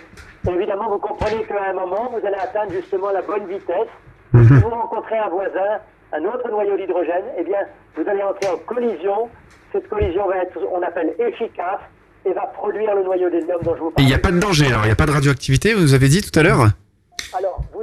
Et 0.46 0.50
évidemment, 0.50 0.88
vous 0.90 0.98
comprenez 0.98 1.42
qu'à 1.44 1.70
un 1.70 1.72
moment, 1.72 2.10
vous 2.12 2.24
allez 2.24 2.36
atteindre 2.36 2.72
justement 2.72 3.10
la 3.10 3.22
bonne 3.22 3.46
vitesse 3.46 3.90
Si 4.32 4.54
vous 4.54 4.68
rencontrez 4.68 5.18
un 5.18 5.28
voisin, 5.28 5.80
un 6.12 6.24
autre 6.24 6.48
noyau 6.48 6.76
d'hydrogène, 6.76 7.24
eh 7.38 7.44
bien, 7.44 7.58
vous 7.96 8.08
allez 8.08 8.22
entrer 8.22 8.50
en 8.50 8.58
collision. 8.58 9.28
Cette 9.72 9.88
collision 9.88 10.28
va 10.28 10.36
être, 10.42 10.58
on 10.72 10.82
appelle 10.82 11.14
efficace, 11.18 11.80
et 12.26 12.32
va 12.32 12.46
produire 12.54 12.94
le 12.94 13.02
noyau 13.02 13.28
d'hélium 13.30 13.60
dont 13.62 13.74
je 13.74 13.80
vous 13.80 13.90
parle. 13.90 14.04
il 14.04 14.08
n'y 14.08 14.14
a 14.14 14.18
pas 14.18 14.30
de 14.30 14.38
danger, 14.38 14.66
alors 14.66 14.82
il 14.84 14.86
n'y 14.86 14.92
a 14.92 14.96
pas 14.96 15.06
de 15.06 15.10
radioactivité, 15.12 15.74
vous 15.74 15.94
avez 15.94 16.08
dit 16.08 16.22
tout 16.22 16.38
à 16.38 16.42
l'heure 16.42 16.68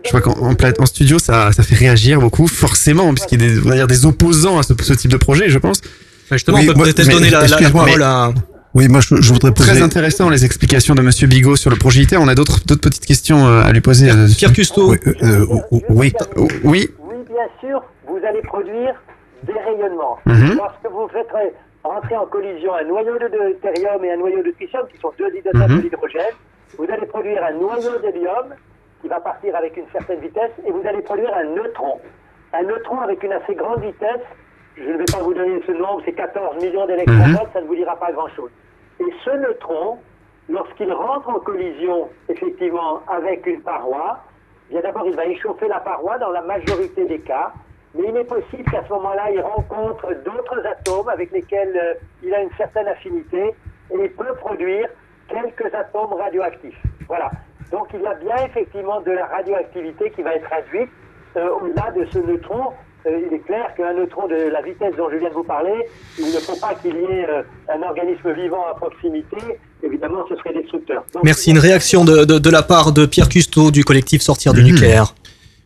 Je 0.03 0.10
crois 0.10 0.22
qu'en 0.22 0.32
en, 0.40 0.56
pla- 0.56 0.73
en 0.80 0.86
studio, 0.86 1.19
ça, 1.19 1.52
ça 1.52 1.64
fait 1.64 1.76
réagir 1.76 2.19
beaucoup, 2.19 2.48
forcément, 2.48 3.14
puisqu'il 3.14 3.41
y 3.41 3.45
a 3.45 3.49
des, 3.53 3.60
on 3.60 3.69
va 3.69 3.76
dire, 3.76 3.88
des 3.88 4.06
opposants 4.06 4.57
à 4.60 4.64
ce, 4.64 4.73
ce 4.82 4.94
type 4.94 5.11
de 5.11 5.18
projet, 5.18 5.49
je 5.49 5.57
pense. 5.60 5.82
justement, 6.32 6.57
on 6.61 6.65
peut 6.65 6.73
peut-être 6.73 7.10
donner 7.10 7.30
la, 7.30 7.45
parole 7.72 7.90
mais- 7.98 8.03
à. 8.03 8.34
Oui, 8.73 8.88
moi 8.88 9.02
je, 9.02 9.15
je 9.19 9.34
voudrais 9.34 9.52
poser. 9.53 9.72
Très 9.73 9.82
intéressant 9.82 10.30
les 10.30 10.45
explications 10.45 10.95
de 10.95 11.02
Monsieur 11.02 11.28
Bigot 11.28 11.57
sur 11.57 11.69
le 11.69 11.76
projet 11.76 12.03
ITER. 12.03 12.15
On 12.15 12.30
a 12.30 12.36
d'autres 12.36 12.64
d'autres 12.65 12.80
petites 12.80 13.06
questions 13.06 13.45
euh, 13.45 13.64
à 13.64 13.72
lui 13.73 13.82
poser. 13.82 14.10
Pierre 14.38 14.53
Custo. 14.53 14.91
Oui. 14.91 14.98
euh, 15.23 15.45
oui. 15.90 16.14
oui. 16.64 16.90
Oui, 17.03 17.15
bien 17.28 17.48
sûr, 17.60 17.84
vous 18.07 18.19
allez 18.26 18.41
produire 18.44 18.94
des 19.44 19.52
rayonnements. 19.68 20.19
Mhm. 20.26 20.56
Lorsque 20.56 20.88
vous 20.90 21.06
faites 21.11 21.28
rentrer 21.84 22.15
en 22.15 22.26
collision 22.28 22.73
un 22.73 22.86
noyau 22.88 23.15
de 23.19 23.28
deutérium 23.28 24.06
et 24.06 24.11
un 24.14 24.18
noyau 24.18 24.41
de 24.41 24.52
tritium, 24.52 24.84
qui 24.90 24.98
sont 25.02 25.11
deux 25.19 25.28
isotopes 25.38 25.68
Mhm. 25.69 25.78
de 25.80 25.82
l'hydrogène, 25.84 26.36
vous 26.78 26.86
allez 26.88 27.07
produire 27.07 27.44
un 27.44 27.52
noyau 27.60 27.99
d'hélium 28.02 28.56
qui 29.02 29.07
va 29.07 29.19
partir 29.19 29.56
avec 29.56 29.76
une 29.78 29.88
certaine 29.91 30.19
vitesse 30.19 30.52
et 30.65 30.72
vous 30.72 30.86
allez 30.86 31.02
produire 31.02 31.34
un 31.36 31.44
neutron. 31.44 31.99
Un 32.53 32.64
neutron 32.64 32.99
avec 32.99 33.23
une 33.23 33.34
assez 33.34 33.56
grande 33.56 33.82
vitesse, 33.82 34.22
je 34.78 34.84
ne 34.84 34.98
vais 34.98 35.06
pas 35.06 35.22
vous 35.22 35.34
donner 35.34 35.61
ce 35.65 35.72
nombre, 35.72 36.02
c'est 36.06 36.14
14 36.14 36.64
millions 36.64 36.86
d'électronvolts, 36.86 37.49
ça 37.53 37.61
ne 37.61 37.68
vous 37.68 37.76
dira 37.76 37.95
pas 37.98 38.11
grand-chose. 38.11 38.52
Et 38.99 39.11
ce 39.26 39.30
neutron, 39.32 39.98
lorsqu'il 40.49 40.91
rentre 40.94 41.30
en 41.30 41.40
collision 41.40 42.10
effectivement 42.30 43.02
avec 43.07 43.45
une 43.48 43.61
paroi, 43.61 44.19
bien 44.69 44.82
d'abord 44.82 45.06
il 45.07 45.15
va 45.15 45.26
échauffer 45.26 45.68
la 45.68 45.80
paroi 45.80 46.18
dans 46.19 46.32
la 46.32 46.41
majorité 46.41 47.06
des 47.06 47.19
cas, 47.19 47.53
mais 47.95 48.07
il 48.07 48.18
est 48.18 48.26
possible 48.26 48.69
qu'à 48.69 48.84
ce 48.84 48.94
moment-là 48.94 49.32
il 49.32 49.41
rencontre 49.41 50.14
d'autres 50.23 50.65
atomes 50.65 51.10
avec 51.10 51.32
lesquels 51.32 51.76
euh, 51.76 51.94
il 52.23 52.34
a 52.34 52.41
une 52.41 52.52
certaine 52.57 52.88
affinité 52.88 53.53
et 53.91 54.03
il 54.03 54.11
peut 54.11 54.34
produire 54.36 54.88
quelques 55.28 55.73
atomes 55.73 56.14
radioactifs. 56.14 56.82
Voilà. 57.07 57.32
Donc 57.72 57.88
il 57.93 58.02
y 58.02 58.06
a 58.06 58.15
bien 58.15 58.45
effectivement 58.45 59.02
de 59.02 59.11
la 59.11 59.26
radioactivité 59.27 60.11
qui 60.15 60.22
va 60.22 60.35
être 60.35 60.49
induite 60.52 60.89
euh, 61.38 61.48
au-delà 61.61 61.91
de 61.98 62.06
ce 62.11 62.18
neutron. 62.19 62.69
Euh, 63.07 63.18
il 63.27 63.34
est 63.34 63.39
clair 63.39 63.65
qu'un 63.76 63.93
neutron 63.93 64.27
de 64.27 64.35
la 64.52 64.61
vitesse 64.61 64.93
dont 64.95 65.10
je 65.11 65.18
viens 65.18 65.30
de 65.30 65.34
vous 65.34 65.43
parler, 65.43 65.73
il 66.19 66.26
ne 66.27 66.39
faut 66.39 66.56
pas 66.57 66.76
qu'il 66.76 66.93
y 66.93 67.03
ait 67.03 67.26
euh, 67.27 67.41
un 67.73 67.81
organisme 67.81 68.31
vivant 68.34 68.64
à 68.72 68.76
proximité. 68.76 69.38
Évidemment, 69.81 70.23
ce 70.30 70.35
serait 70.35 70.53
destructeur. 70.53 71.03
Donc, 71.14 71.23
Merci. 71.23 71.49
Une 71.49 71.57
réaction 71.57 72.06
de, 72.06 72.26
de, 72.26 72.38
de 72.38 72.49
la 72.52 72.61
part 72.61 72.91
de 72.91 73.07
Pierre 73.07 73.27
Custo 73.30 73.72
du 73.72 73.84
collectif 73.84 74.22
Sortir 74.22 74.53
du 74.53 74.64
nucléaire. 74.64 75.15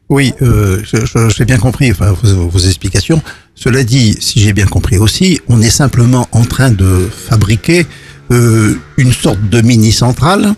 Oui, 0.07 0.34
euh, 0.44 0.77
je- 0.84 1.03
je- 1.06 1.30
j'ai 1.30 1.45
bien 1.45 1.57
compris 1.57 1.91
enfin, 1.91 2.14
vos, 2.23 2.48
vos 2.48 2.60
explications. 2.60 3.22
Cela 3.56 3.84
dit, 3.84 4.14
si 4.22 4.40
j'ai 4.40 4.53
bien 4.53 4.68
compris 4.68 4.98
aussi, 4.99 5.41
on 5.49 5.61
est 5.61 5.69
simplement 5.72 6.27
en 6.32 6.44
train 6.44 6.69
de 6.72 7.07
fabriquer 7.10 7.86
euh, 8.32 8.76
une 8.98 9.11
sorte 9.11 9.41
de 9.49 9.61
mini-centrale. 9.61 10.53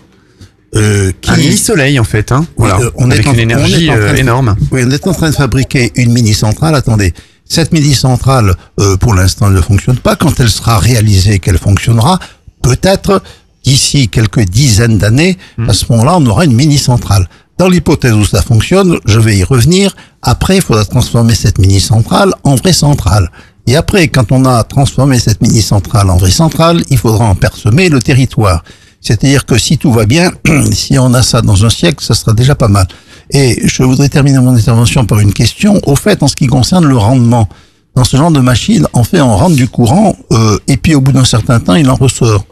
Euh, 0.76 1.12
qui... 1.20 1.30
Un 1.30 1.36
mini-soleil 1.36 1.98
en 1.98 2.04
fait. 2.04 2.30
Hein. 2.32 2.46
Voilà. 2.56 2.76
Euh, 2.78 2.90
on 2.96 3.10
Avec 3.10 3.24
est 3.26 3.28
en- 3.28 3.32
une 3.32 3.38
on 3.38 3.42
énergie 3.42 3.86
est 3.86 3.90
en 3.90 3.94
train 3.94 4.02
euh, 4.02 4.12
de- 4.12 4.18
énorme. 4.18 4.56
Oui, 4.70 4.82
on 4.86 4.90
est 4.90 5.06
en 5.06 5.12
train 5.14 5.30
de 5.30 5.34
fabriquer 5.34 5.92
une 5.96 6.12
mini-centrale. 6.12 6.74
Attendez, 6.74 7.14
cette 7.46 7.72
mini-centrale, 7.72 8.54
euh, 8.80 8.96
pour 8.98 9.14
l'instant, 9.14 9.46
elle 9.48 9.54
ne 9.54 9.60
fonctionne 9.62 9.96
pas. 9.98 10.14
Quand 10.16 10.38
elle 10.40 10.50
sera 10.50 10.78
réalisée, 10.78 11.38
qu'elle 11.38 11.56
fonctionnera, 11.58 12.18
peut-être 12.62 13.22
d'ici 13.64 14.08
quelques 14.08 14.42
dizaines 14.44 14.98
d'années, 14.98 15.38
Hmm. 15.56 15.70
à 15.70 15.72
ce 15.72 15.86
moment-là, 15.90 16.16
on 16.18 16.26
aura 16.26 16.44
une 16.44 16.54
mini-centrale. 16.54 17.28
Dans 17.56 17.68
l'hypothèse 17.68 18.12
où 18.12 18.24
ça 18.24 18.42
fonctionne, 18.42 18.98
je 19.06 19.18
vais 19.18 19.36
y 19.36 19.44
revenir. 19.44 19.96
Après, 20.22 20.56
il 20.56 20.62
faudra 20.62 20.84
transformer 20.84 21.34
cette 21.34 21.58
mini-centrale 21.58 22.32
en 22.44 22.54
vraie 22.54 22.72
centrale. 22.72 23.30
Et 23.66 23.74
après, 23.74 24.08
quand 24.08 24.30
on 24.32 24.44
a 24.44 24.62
transformé 24.64 25.18
cette 25.18 25.40
mini-centrale 25.40 26.08
en 26.10 26.16
vraie 26.18 26.30
centrale, 26.30 26.82
il 26.90 26.98
faudra 26.98 27.24
en 27.24 27.34
persemer 27.34 27.88
le 27.88 28.00
territoire. 28.00 28.62
C'est-à-dire 29.00 29.46
que 29.46 29.58
si 29.58 29.78
tout 29.78 29.92
va 29.92 30.06
bien, 30.06 30.32
si 30.72 30.98
on 30.98 31.14
a 31.14 31.22
ça 31.22 31.42
dans 31.42 31.64
un 31.64 31.70
siècle, 31.70 32.04
ça 32.04 32.14
sera 32.14 32.32
déjà 32.32 32.54
pas 32.54 32.68
mal. 32.68 32.86
Et 33.30 33.60
je 33.64 33.82
voudrais 33.82 34.08
terminer 34.08 34.38
mon 34.38 34.54
intervention 34.54 35.04
par 35.04 35.20
une 35.20 35.32
question. 35.32 35.80
Au 35.86 35.96
fait, 35.96 36.22
en 36.22 36.28
ce 36.28 36.36
qui 36.36 36.46
concerne 36.46 36.86
le 36.86 36.96
rendement, 36.96 37.48
dans 37.94 38.04
ce 38.04 38.16
genre 38.16 38.30
de 38.30 38.40
machine, 38.40 38.86
en 38.92 39.04
fait, 39.04 39.20
on 39.20 39.36
rentre 39.36 39.56
du 39.56 39.68
courant 39.68 40.16
euh, 40.32 40.58
et 40.68 40.76
puis 40.76 40.94
au 40.94 41.00
bout 41.00 41.12
d'un 41.12 41.24
certain 41.24 41.58
temps, 41.60 41.74
il 41.74 41.88
en 41.90 41.96
ressort. 41.96 42.44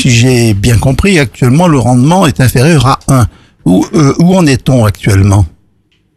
Si 0.00 0.10
j'ai 0.10 0.54
bien 0.54 0.78
compris, 0.78 1.18
actuellement, 1.18 1.68
le 1.68 1.78
rendement 1.78 2.26
est 2.26 2.40
inférieur 2.40 2.86
à 2.86 2.98
1. 3.08 3.26
Où, 3.64 3.86
euh, 3.94 4.12
où 4.18 4.34
en 4.34 4.44
est-on 4.46 4.84
actuellement? 4.84 5.46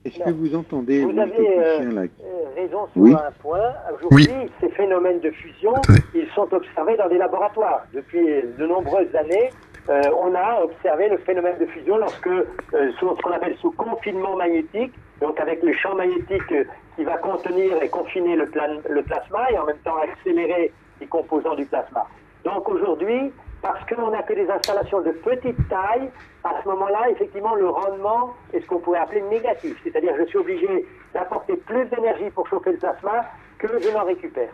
Est-ce 0.06 0.20
que 0.20 0.30
vous 0.30 0.56
entendez 0.56 1.02
Vous 1.02 1.12
le 1.12 1.22
avez 1.22 1.60
euh, 1.60 1.80
euh, 1.82 2.08
raison 2.56 2.88
sur 2.94 3.02
Oui. 3.02 3.14
un 3.14 3.32
point. 3.42 3.74
Aujourd'hui, 3.98 4.28
ces 4.62 4.70
phénomènes 4.70 5.20
de 5.20 5.32
fusion, 5.32 5.74
ils 6.14 6.28
sont 6.36 6.48
observés 6.54 6.96
dans 6.96 7.10
des 7.10 7.18
laboratoires. 7.18 7.86
Depuis 7.94 8.24
de 8.58 8.66
nombreuses 8.68 9.14
années, 9.16 9.50
euh, 9.90 10.02
on 10.22 10.34
a 10.36 10.62
observé 10.64 11.10
le 11.10 11.18
phénomène 11.18 11.58
de 11.60 11.66
fusion 11.66 11.98
lorsque, 11.98 12.28
euh, 12.28 12.44
sous 13.00 13.16
ce 13.16 13.22
qu'on 13.22 13.32
appelle 13.32 13.56
sous 13.58 13.72
confinement 13.72 14.36
magnétique, 14.36 14.94
donc 15.22 15.40
avec 15.40 15.64
le 15.64 15.74
champ 15.74 15.96
magnétique 15.96 16.54
qui 16.96 17.04
va 17.04 17.18
contenir 17.18 17.82
et 17.82 17.90
confiner 17.90 18.36
le, 18.36 18.46
plan- 18.46 18.80
le 18.88 19.02
plasma 19.02 19.50
et 19.52 19.58
en 19.58 19.66
même 19.66 19.78
temps 19.84 19.98
accélérer 19.98 20.72
les 21.02 21.08
composants 21.08 21.56
du 21.56 21.66
plasma. 21.66 22.06
Donc 22.44 22.70
aujourd'hui, 22.70 23.32
parce 23.66 23.84
qu'on 23.88 24.12
n'a 24.12 24.22
que 24.22 24.34
des 24.34 24.48
installations 24.48 25.02
de 25.02 25.10
petite 25.10 25.58
taille, 25.68 26.12
à 26.44 26.52
ce 26.62 26.70
moment-là, 26.70 27.10
effectivement, 27.10 27.56
le 27.56 27.68
rendement 27.68 28.36
est 28.54 28.60
ce 28.60 28.68
qu'on 28.68 28.78
pourrait 28.78 29.00
appeler 29.00 29.24
négatif. 29.24 29.76
C'est-à-dire 29.84 30.14
je 30.20 30.26
suis 30.26 30.38
obligé 30.38 30.86
d'apporter 31.16 31.56
plus 31.56 31.86
d'énergie 31.86 32.30
pour 32.30 32.48
chauffer 32.48 32.74
le 32.74 32.78
plasma 32.78 33.26
que 33.58 33.68
je 33.82 33.90
n'en 33.90 34.04
récupère. 34.04 34.52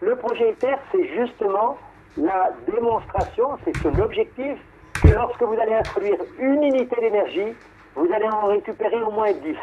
Le 0.00 0.16
projet 0.16 0.52
ITER, 0.52 0.76
c'est 0.90 1.06
justement 1.08 1.76
la 2.16 2.52
démonstration, 2.66 3.58
c'est 3.66 3.76
son 3.82 3.98
objectif, 4.00 4.56
que 4.94 5.08
lorsque 5.08 5.42
vous 5.42 5.60
allez 5.60 5.74
introduire 5.74 6.16
une 6.38 6.62
unité 6.62 6.96
d'énergie, 6.98 7.54
vous 7.96 8.08
allez 8.14 8.28
en 8.28 8.46
récupérer 8.46 9.02
au 9.02 9.10
moins 9.10 9.30
10. 9.30 9.56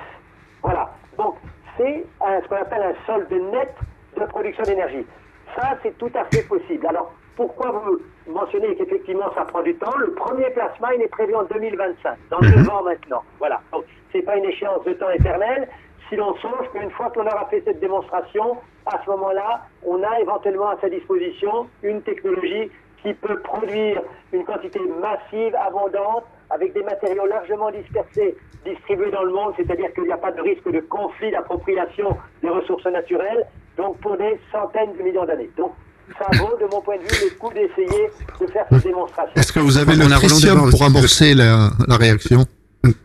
Voilà. 0.61 0.91
Donc, 1.17 1.37
c'est 1.75 2.05
ce 2.19 2.47
qu'on 2.47 2.55
appelle 2.55 2.83
un 2.83 3.05
solde 3.07 3.31
net 3.31 3.73
de 4.15 4.25
production 4.25 4.63
d'énergie. 4.63 5.07
Ça, 5.55 5.71
c'est 5.81 5.97
tout 5.97 6.11
à 6.13 6.23
fait 6.25 6.47
possible. 6.47 6.85
Alors, 6.85 7.11
pourquoi 7.35 7.71
vous 7.71 7.99
mentionnez 8.27 8.75
qu'effectivement 8.75 9.31
ça 9.35 9.45
prend 9.45 9.61
du 9.61 9.75
temps? 9.75 9.95
Le 9.97 10.11
premier 10.13 10.49
plasma, 10.51 10.93
il 10.95 11.01
est 11.01 11.07
prévu 11.07 11.35
en 11.35 11.43
2025, 11.43 12.17
dans 12.29 12.39
deux 12.39 12.69
ans 12.69 12.83
maintenant. 12.83 13.23
Voilà. 13.39 13.61
Donc, 13.71 13.85
c'est 14.11 14.21
pas 14.21 14.37
une 14.37 14.45
échéance 14.45 14.83
de 14.83 14.93
temps 14.93 15.09
éternel. 15.09 15.67
Si 16.09 16.15
l'on 16.17 16.35
songe 16.35 16.69
qu'une 16.73 16.91
fois 16.91 17.09
qu'on 17.11 17.21
aura 17.21 17.45
fait 17.49 17.61
cette 17.65 17.79
démonstration, 17.79 18.57
à 18.85 19.01
ce 19.03 19.09
moment-là, 19.11 19.61
on 19.85 20.03
a 20.03 20.19
éventuellement 20.19 20.69
à 20.69 20.77
sa 20.81 20.89
disposition 20.89 21.67
une 21.83 22.01
technologie 22.01 22.69
qui 23.01 23.13
peut 23.13 23.39
produire 23.39 24.01
une 24.33 24.43
quantité 24.43 24.79
massive, 24.79 25.55
abondante, 25.55 26.25
avec 26.49 26.73
des 26.73 26.83
matériaux 26.83 27.25
largement 27.25 27.71
dispersés, 27.71 28.37
distribués 28.65 29.09
dans 29.09 29.23
le 29.23 29.31
monde, 29.31 29.53
c'est-à-dire 29.57 29.93
qu'il 29.93 30.03
n'y 30.03 30.11
a 30.11 30.17
pas 30.17 30.31
de 30.31 30.41
risque 30.41 30.69
de 30.69 30.81
conflit 30.81 31.31
d'appropriation 31.31 32.17
des 32.43 32.49
ressources 32.49 32.85
naturelles, 32.85 33.47
donc 33.77 33.97
pour 34.01 34.17
des 34.17 34.39
centaines 34.51 34.93
de 34.93 35.01
millions 35.01 35.25
d'années. 35.25 35.49
Donc 35.57 35.71
ça 36.17 36.25
vaut, 36.37 36.57
de 36.57 36.65
mon 36.71 36.81
point 36.81 36.97
de 36.97 37.01
vue, 37.03 37.29
le 37.29 37.37
coup 37.37 37.51
d'essayer 37.53 38.09
de 38.39 38.47
faire 38.47 38.65
cette 38.71 38.83
démonstration. 38.83 39.33
Est-ce 39.35 39.51
que 39.53 39.59
vous 39.59 39.77
avez 39.77 39.95
le 39.95 40.05
tritium 40.09 40.69
pour 40.69 40.83
amorcer 40.83 41.33
la, 41.35 41.69
la 41.87 41.95
réaction 41.97 42.45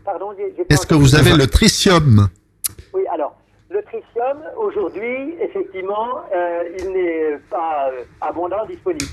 Pardon, 0.03 0.31
Est-ce 0.69 0.85
que 0.87 0.95
vous 0.95 1.15
avez 1.15 1.33
le 1.35 1.47
tritium 1.47 2.27
Oui, 2.93 3.03
alors, 3.13 3.35
le 3.69 3.81
tritium, 3.83 4.37
aujourd'hui, 4.57 5.35
effectivement, 5.41 6.21
euh, 6.35 6.63
il 6.79 6.91
n'est 6.91 7.37
pas 7.49 7.89
euh, 7.91 8.03
abondant 8.21 8.65
disponible. 8.65 9.05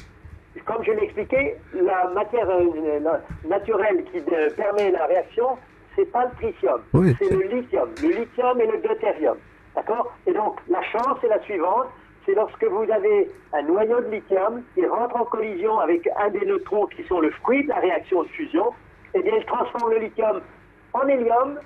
Comme 0.65 0.83
je 0.85 0.93
l'ai 0.93 1.03
expliqué, 1.05 1.57
la 1.75 2.09
matière 2.15 2.49
euh, 2.49 3.01
la- 3.03 3.21
naturelle 3.49 4.05
qui 4.11 4.19
euh, 4.33 4.49
permet 4.57 4.91
la 4.93 5.05
réaction, 5.07 5.49
c'est 5.97 6.11
pas 6.11 6.25
le 6.27 6.31
tritium, 6.41 6.81
Oui, 6.95 7.15
c'est 7.19 7.29
le 7.31 7.43
lithium. 7.43 7.89
Le 8.03 8.09
lithium 8.09 8.61
et 8.61 8.66
le 8.66 8.79
deutérium. 8.89 9.37
D'accord? 9.77 10.12
Et 10.27 10.33
donc, 10.33 10.57
la 10.71 10.83
chance 10.85 11.19
est 11.25 11.29
la 11.29 11.43
suivante 11.43 11.89
c'est 12.25 12.35
lorsque 12.35 12.65
vous 12.65 12.91
avez 12.91 13.31
un 13.53 13.63
noyau 13.63 14.01
de 14.01 14.11
lithium 14.11 14.63
qui 14.75 14.87
rentre 14.87 15.17
en 15.17 15.25
collision 15.25 15.79
avec 15.79 16.09
un 16.17 16.31
des 16.31 16.45
neutrons 16.45 16.87
qui 16.87 17.05
sont 17.05 17.21
le 17.21 17.31
fruit 17.31 17.65
de 17.65 17.69
la 17.69 17.81
réaction 17.81 18.23
de 18.23 18.29
fusion, 18.29 18.73
eh 19.15 19.23
bien, 19.23 19.35
il 19.37 19.45
transforme 19.45 19.93
le 19.93 19.99
lithium 19.99 20.41
en 20.93 21.07
hélium 21.07 21.59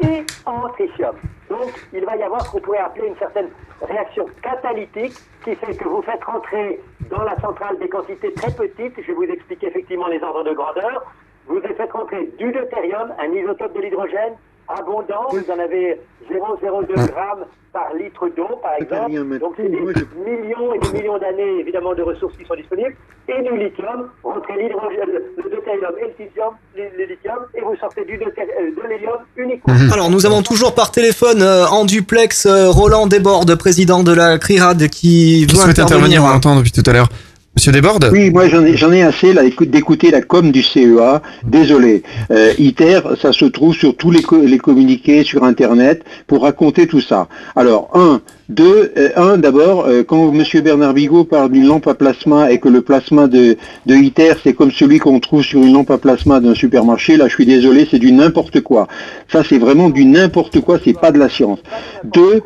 et 0.00 0.22
en 0.44 0.68
tritium. 0.70 1.16
Donc, 1.48 1.72
il 1.92 2.04
va 2.04 2.16
y 2.16 2.22
avoir 2.22 2.44
ce 2.46 2.50
qu'on 2.50 2.60
pourrait 2.60 2.78
appeler 2.78 3.08
une 3.08 3.16
certaine 3.16 3.48
réaction 3.82 4.26
catalytique 4.42 5.14
qui 5.44 5.54
fait 5.56 5.74
que 5.74 5.88
vous 5.88 6.02
faites 6.02 6.22
rentrer 6.24 6.80
dans 7.10 7.22
la 7.22 7.38
centrale 7.40 7.78
des 7.78 7.88
quantités 7.88 8.32
très 8.34 8.50
petites, 8.50 8.94
je 9.00 9.06
vais 9.06 9.12
vous 9.12 9.24
expliquer 9.24 9.68
effectivement 9.68 10.08
les 10.08 10.22
ordres 10.22 10.44
de 10.44 10.52
grandeur, 10.52 11.04
vous 11.46 11.60
faites 11.60 11.92
rentrer 11.92 12.26
du 12.38 12.50
deutérium, 12.50 13.12
un 13.18 13.32
isotope 13.32 13.74
de 13.74 13.80
l'hydrogène, 13.80 14.34
abondant, 14.68 15.26
vous 15.30 15.50
en 15.50 15.58
avez 15.58 16.00
0,02 16.30 16.94
grammes 17.10 17.44
par 17.72 17.92
litre 17.94 18.28
d'eau, 18.36 18.48
par 18.62 18.74
exemple. 18.80 19.38
Donc, 19.40 19.54
c'est 19.56 19.68
des 19.68 19.80
millions 19.80 20.74
et 20.74 20.78
des 20.78 20.92
millions 20.98 21.18
d'années, 21.18 21.58
évidemment, 21.60 21.92
de 21.94 22.02
ressources 22.02 22.36
qui 22.36 22.44
sont 22.44 22.54
disponibles. 22.54 22.94
Et 23.28 23.42
du 23.42 23.56
lithium, 23.58 24.10
vous 24.22 24.30
rentrez 24.30 24.56
l'hydrogène, 24.62 25.10
le 25.36 25.50
deutérium 25.50 25.92
et 25.98 26.04
le 26.18 26.24
lithium, 26.24 26.52
le, 26.76 26.82
le 26.96 27.04
lithium, 27.06 27.38
et 27.54 27.60
vous 27.62 27.74
sortez 27.76 28.04
du 28.04 28.14
euh, 28.14 28.26
de 28.26 28.88
l'hélium 28.88 29.16
uniquement. 29.36 29.74
Alors 29.92 30.08
nous 30.10 30.24
avons 30.24 30.42
toujours 30.42 30.74
par 30.74 30.92
téléphone 30.92 31.42
euh, 31.42 31.66
en 31.66 31.84
duplex 31.84 32.46
euh, 32.46 32.70
Roland 32.70 33.06
Desbordes, 33.06 33.54
président 33.56 34.02
de 34.04 34.12
la 34.12 34.38
CRIRAD, 34.38 34.88
qui 34.88 35.46
Qui 35.48 35.54
veut 35.54 35.56
souhaite 35.60 35.78
intervenir, 35.78 36.22
on 36.22 36.26
intervenir. 36.26 36.32
l'entend 36.32 36.56
depuis 36.56 36.70
tout 36.72 36.88
à 36.88 36.92
l'heure. 36.92 37.08
Monsieur 37.56 37.70
Desbordes 37.70 38.08
Oui, 38.10 38.32
moi 38.32 38.48
j'en 38.48 38.92
ai, 38.92 39.02
assez 39.02 39.32
d'écouter 39.60 40.10
la 40.10 40.22
com 40.22 40.50
du 40.50 40.60
CEA. 40.60 41.22
Désolé. 41.44 42.02
Euh, 42.32 42.52
ITER, 42.58 43.00
ça 43.22 43.32
se 43.32 43.44
trouve 43.44 43.74
sur 43.76 43.96
tous 43.96 44.10
les 44.10 44.58
communiqués 44.58 45.22
sur 45.22 45.44
Internet 45.44 46.04
pour 46.26 46.42
raconter 46.42 46.88
tout 46.88 47.00
ça. 47.00 47.28
Alors, 47.54 47.90
un, 47.94 48.20
deux, 48.48 48.92
euh, 48.96 49.08
un 49.16 49.38
d'abord, 49.38 49.86
euh, 49.86 50.02
quand 50.02 50.30
Monsieur 50.30 50.60
Bernard 50.60 50.92
Bigot 50.92 51.24
parle 51.24 51.50
d'une 51.50 51.66
lampe 51.66 51.86
à 51.86 51.94
plasma 51.94 52.52
et 52.52 52.58
que 52.58 52.68
le 52.68 52.82
plasma 52.82 53.26
de, 53.26 53.56
de 53.86 53.94
ITER 53.94 54.34
c'est 54.42 54.52
comme 54.52 54.70
celui 54.70 54.98
qu'on 54.98 55.18
trouve 55.18 55.42
sur 55.42 55.62
une 55.62 55.72
lampe 55.72 55.90
à 55.90 55.96
plasma 55.96 56.40
d'un 56.40 56.54
supermarché, 56.54 57.16
là 57.16 57.26
je 57.28 57.34
suis 57.34 57.46
désolé, 57.46 57.88
c'est 57.90 57.98
du 57.98 58.12
n'importe 58.12 58.60
quoi. 58.60 58.86
Ça 59.32 59.42
c'est 59.48 59.56
vraiment 59.56 59.88
du 59.88 60.04
n'importe 60.04 60.60
quoi, 60.60 60.78
c'est 60.84 60.98
pas 60.98 61.10
de 61.10 61.18
la 61.18 61.30
science. 61.30 61.60
Deux, 62.04 62.42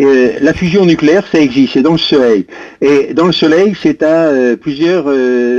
euh, 0.00 0.32
la 0.40 0.52
fusion 0.54 0.86
nucléaire, 0.86 1.26
ça 1.30 1.40
existe, 1.40 1.72
c'est 1.74 1.82
dans 1.82 1.92
le 1.92 1.98
Soleil. 1.98 2.46
Et 2.80 3.12
dans 3.12 3.26
le 3.26 3.32
Soleil, 3.32 3.74
c'est 3.82 4.02
à 4.02 4.30
plusieurs 4.60 5.08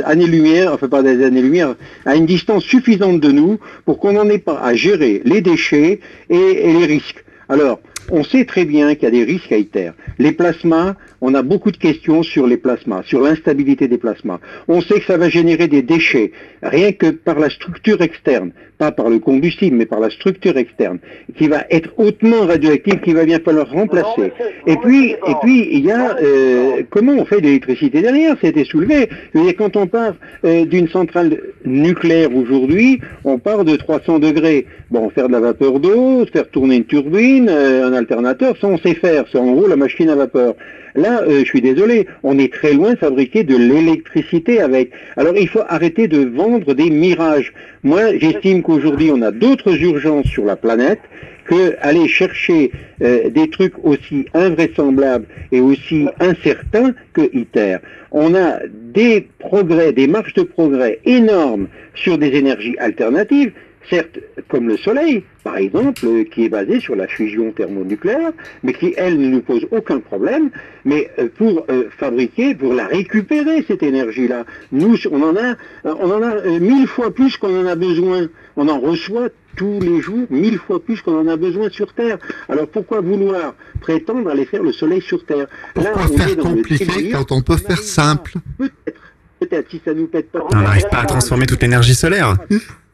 années-lumière, 0.06 0.72
enfin 0.74 0.88
pas 0.88 1.04
des 1.04 1.24
années-lumière, 1.26 1.76
à 2.06 2.16
une 2.16 2.26
distance 2.26 2.64
suffisante 2.64 3.20
de 3.20 3.32
nous 3.32 3.60
pour 3.86 4.00
qu'on 4.00 4.14
n'en 4.14 4.30
ait 4.30 4.38
pas 4.38 4.60
à 4.64 4.76
gérer 4.76 5.22
les 5.26 5.42
déchets 5.42 6.00
et, 6.30 6.36
et 6.36 6.74
les 6.74 6.86
risques. 6.86 7.24
Alors, 7.50 7.80
on 8.12 8.24
sait 8.24 8.46
très 8.46 8.66
bien 8.66 8.96
qu'il 8.96 9.04
y 9.04 9.08
a 9.08 9.12
des 9.12 9.24
risques 9.24 9.52
à 9.52 9.58
ITER. 9.58 9.92
Les 10.20 10.32
plasmas, 10.32 10.96
on 11.22 11.34
a 11.34 11.42
beaucoup 11.42 11.72
de 11.72 11.78
questions 11.78 12.22
sur 12.24 12.48
les 12.48 12.58
plasmas, 12.58 13.04
sur 13.04 13.22
l'instabilité 13.22 13.88
des 13.88 13.98
plasmas. 13.98 14.40
On 14.68 14.82
sait 14.82 15.00
que 15.00 15.06
ça 15.06 15.18
va 15.18 15.30
générer 15.30 15.68
des 15.68 15.82
déchets, 15.82 16.32
rien 16.62 16.92
que 16.92 17.12
par 17.12 17.40
la 17.40 17.50
structure 17.50 18.02
externe, 18.02 18.52
pas 18.78 18.92
par 18.92 19.10
le 19.10 19.20
combustible, 19.20 19.78
mais 19.78 19.86
par 19.86 20.00
la 20.00 20.10
structure 20.10 20.58
externe, 20.58 21.00
qui 21.38 21.48
va 21.48 21.66
être 21.70 21.92
hautement 21.98 22.46
radioactive, 22.46 23.00
qui 23.00 23.14
va 23.14 23.26
bien 23.26 23.40
falloir 23.40 23.70
remplacer. 23.70 24.34
Et 24.68 24.76
puis, 24.78 25.12
et 25.12 25.36
puis, 25.42 25.70
il 25.72 25.86
y 25.86 25.92
a 25.92 26.18
euh, 26.18 26.84
comment 26.90 27.14
on 27.14 27.26
fait 27.26 27.38
de 27.38 27.44
l'électricité 27.44 28.02
derrière, 28.02 28.36
ça 28.42 28.48
a 28.48 28.50
été 28.50 28.66
soulevé. 28.66 29.10
Quand 29.58 29.78
on 29.78 29.88
part 29.88 30.16
euh, 30.44 30.66
d'une 30.66 30.88
centrale 30.90 31.40
nucléaire 31.66 32.36
aujourd'hui, 32.36 33.00
on 33.24 33.38
part 33.38 33.64
de 33.64 33.76
300 33.76 34.20
degrés. 34.20 34.66
Bon, 34.92 35.10
faire 35.10 35.28
de 35.28 35.34
la 35.34 35.40
vapeur 35.40 35.80
d'eau, 35.80 36.26
faire 36.32 36.50
tourner 36.50 36.76
une 36.76 36.86
turbine, 36.86 37.50
euh, 37.50 37.88
un 37.94 37.98
alternateur, 37.98 38.56
ça 38.60 38.68
on 38.68 38.78
sait 38.78 38.96
faire, 38.96 39.26
c'est 39.32 39.38
en 39.38 39.54
gros 39.54 39.68
la 39.68 39.76
machine 39.76 40.10
à 40.10 40.16
vapeur. 40.16 40.56
Là, 40.96 41.24
euh, 41.24 41.40
je 41.40 41.46
suis 41.46 41.62
désolé, 41.62 42.08
on 42.22 42.38
est 42.38 42.54
très 42.54 42.74
loin 42.74 42.92
de 42.92 42.98
fabriquer 42.98 43.44
de 43.44 43.56
l'électricité 43.56 44.60
avec. 44.62 44.92
Alors 45.18 45.36
il 45.36 45.48
faut 45.48 45.64
arrêter 45.68 46.08
de 46.08 46.24
vendre 46.26 46.74
des 46.74 46.90
mirages. 46.90 47.54
Moi, 47.84 48.18
j'estime 48.18 48.62
qu'aujourd'hui, 48.62 49.10
on 49.12 49.22
a 49.22 49.32
d'autres 49.32 49.76
urgences 49.82 50.28
sur 50.28 50.46
la 50.46 50.56
planète 50.56 51.00
que 51.46 51.76
aller 51.82 52.08
chercher 52.08 52.72
euh, 53.02 53.30
des 53.30 53.50
trucs 53.50 53.74
aussi 53.84 54.26
invraisemblables 54.34 55.26
et 55.52 55.60
aussi 55.60 56.08
incertains 56.20 56.94
que 57.14 57.30
ITER. 57.34 57.78
On 58.12 58.34
a 58.36 58.60
des 58.70 59.28
progrès, 59.40 59.92
des 59.92 60.08
marges 60.08 60.34
de 60.36 60.44
progrès 60.44 61.00
énormes 61.06 61.68
sur 61.96 62.18
des 62.18 62.36
énergies 62.36 62.76
alternatives, 62.78 63.52
certes 63.90 64.20
comme 64.50 64.68
le 64.68 64.78
Soleil, 64.78 65.24
par 65.44 65.58
exemple, 65.58 66.06
euh, 66.06 66.24
qui 66.24 66.46
est 66.46 66.50
basé 66.50 66.80
sur 66.80 66.96
la 66.96 67.08
fusion 67.08 67.52
thermonucléaire, 67.52 68.32
mais 68.64 68.74
qui, 68.74 68.94
elle, 68.98 69.20
ne 69.20 69.30
nous 69.30 69.42
pose 69.42 69.66
aucun 69.72 70.00
problème, 70.00 70.50
mais 70.86 71.10
euh, 71.20 71.28
pour 71.38 71.66
euh, 71.70 71.90
fabriquer, 71.98 72.56
pour 72.56 72.74
la 72.74 72.88
récupérer, 72.88 73.64
cette 73.68 73.84
énergie-là, 73.84 74.46
nous, 74.72 74.96
on 75.12 75.22
en 75.22 75.36
a, 75.36 75.56
on 75.86 76.12
en 76.12 76.22
a 76.22 76.60
mille 76.60 76.88
fois 76.88 77.14
plus 77.14 77.38
qu'on 77.38 77.62
en 77.62 77.66
a 77.66 77.76
besoin. 77.76 78.28
On 78.56 78.68
en 78.68 78.80
reçoit 78.80 79.30
tous 79.56 79.80
les 79.82 80.02
jours 80.02 80.26
mille 80.30 80.58
fois 80.58 80.84
plus 80.84 81.02
qu'on 81.02 81.20
en 81.20 81.28
a 81.28 81.36
besoin 81.36 81.70
sur 81.70 81.94
Terre. 81.94 82.18
Alors 82.50 82.68
pourquoi 82.68 83.02
vouloir 83.02 83.56
prétendre 83.82 84.30
aller 84.30 84.46
faire 84.46 84.64
le 84.64 84.72
Soleil 84.72 85.02
sur 85.02 85.26
Terre? 85.26 85.48
Là, 85.76 85.92
Pourquoi 85.92 86.04
on 86.04 86.14
est 86.14 86.18
faire 86.18 86.36
dans 86.36 86.44
compliqué 86.44 87.10
quand 87.12 87.32
on 87.32 87.42
peut 87.42 87.58
faire 87.58 87.80
simple 87.80 88.34
Peut-être 89.40 89.70
si 89.70 89.82
ça 89.84 89.94
nous 89.94 90.08
pète 90.08 90.32
pas. 90.32 90.40
On 90.54 90.62
n'arrive 90.62 90.88
pas 90.90 91.00
à 91.00 91.06
transformer 91.06 91.46
toute 91.46 91.62
l'énergie 91.62 91.96
solaire. 91.96 92.36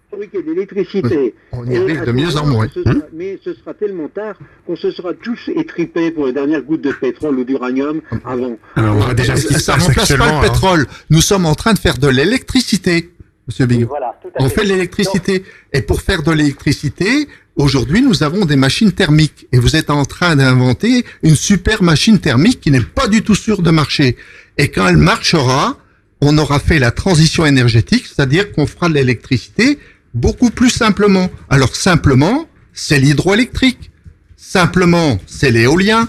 Fabriquer 0.10 0.42
de 0.44 0.52
l'électricité. 0.52 1.36
On 1.52 1.66
y 1.66 1.78
arrive 1.78 2.04
de 2.06 2.12
mieux 2.12 2.36
en 2.38 2.46
moins. 2.46 2.68
ce 2.74 2.84
sera- 2.84 2.96
mais 3.14 3.40
ce 3.44 3.54
sera 3.54 3.74
tellement 3.74 4.08
tard 4.08 4.36
qu'on 4.66 4.76
se 4.76 4.92
sera 4.92 5.14
tous 5.14 5.50
étripés 5.56 6.12
pour 6.12 6.26
les 6.28 6.34
dernières 6.34 6.62
gouttes 6.64 6.82
de 6.82 6.92
pétrole 6.92 7.38
ou 7.40 7.44
d'uranium 7.44 8.02
avant. 8.26 8.58
Alors, 8.76 8.96
on 8.96 9.00
voit 9.00 9.14
déjà 9.14 9.36
ce 9.36 9.48
qui 9.48 9.54
se 9.54 9.60
ça 9.60 9.74
passe 9.74 9.88
remplace 9.88 10.10
pas 10.10 10.16
le 10.18 10.24
hein. 10.24 10.42
pétrole. 10.42 10.88
Nous 11.10 11.22
sommes 11.22 11.46
en 11.46 11.56
train 11.56 11.74
de 11.74 11.80
faire 11.80 11.98
de 11.98 12.08
l'électricité, 12.08 13.12
Monsieur 13.48 13.66
Bigot. 13.66 13.88
Voilà, 13.88 14.18
tout 14.22 14.30
à 14.36 14.44
On 14.44 14.50
fait. 14.50 14.62
fait 14.62 14.68
de 14.68 14.70
l'électricité. 14.74 15.44
Et 15.74 15.82
pour 15.82 16.02
faire 16.02 16.24
de 16.24 16.32
l'électricité, 16.32 17.28
aujourd'hui, 17.56 18.02
nous 18.02 18.24
avons 18.24 18.46
des 18.46 18.56
machines 18.56 18.92
thermiques. 18.92 19.48
Et 19.52 19.58
vous 19.60 19.76
êtes 19.76 19.90
en 19.90 20.06
train 20.06 20.36
d'inventer 20.36 21.06
une 21.24 21.36
super 21.36 21.82
machine 21.84 22.20
thermique 22.20 22.62
qui 22.62 22.72
n'est 22.72 22.82
pas 22.82 23.08
du 23.08 23.22
tout 23.24 23.36
sûre 23.36 23.62
de 23.62 23.72
marcher. 23.72 24.18
Et 24.58 24.70
quand 24.70 24.88
elle 24.88 24.98
marchera, 24.98 25.78
on 26.22 26.38
aura 26.38 26.60
fait 26.60 26.80
la 26.80 26.92
transition 26.92 27.46
énergétique, 27.46 28.06
c'est-à-dire 28.06 28.52
qu'on 28.52 28.68
fera 28.68 28.90
de 28.90 28.94
l'électricité 28.96 29.80
beaucoup 30.14 30.50
plus 30.50 30.70
simplement. 30.70 31.30
Alors 31.50 31.76
simplement, 31.76 32.48
c'est 32.74 33.00
l'hydroélectrique. 33.00 33.92
Simplement, 34.38 35.20
c'est 35.28 35.52
l'éolien. 35.52 36.08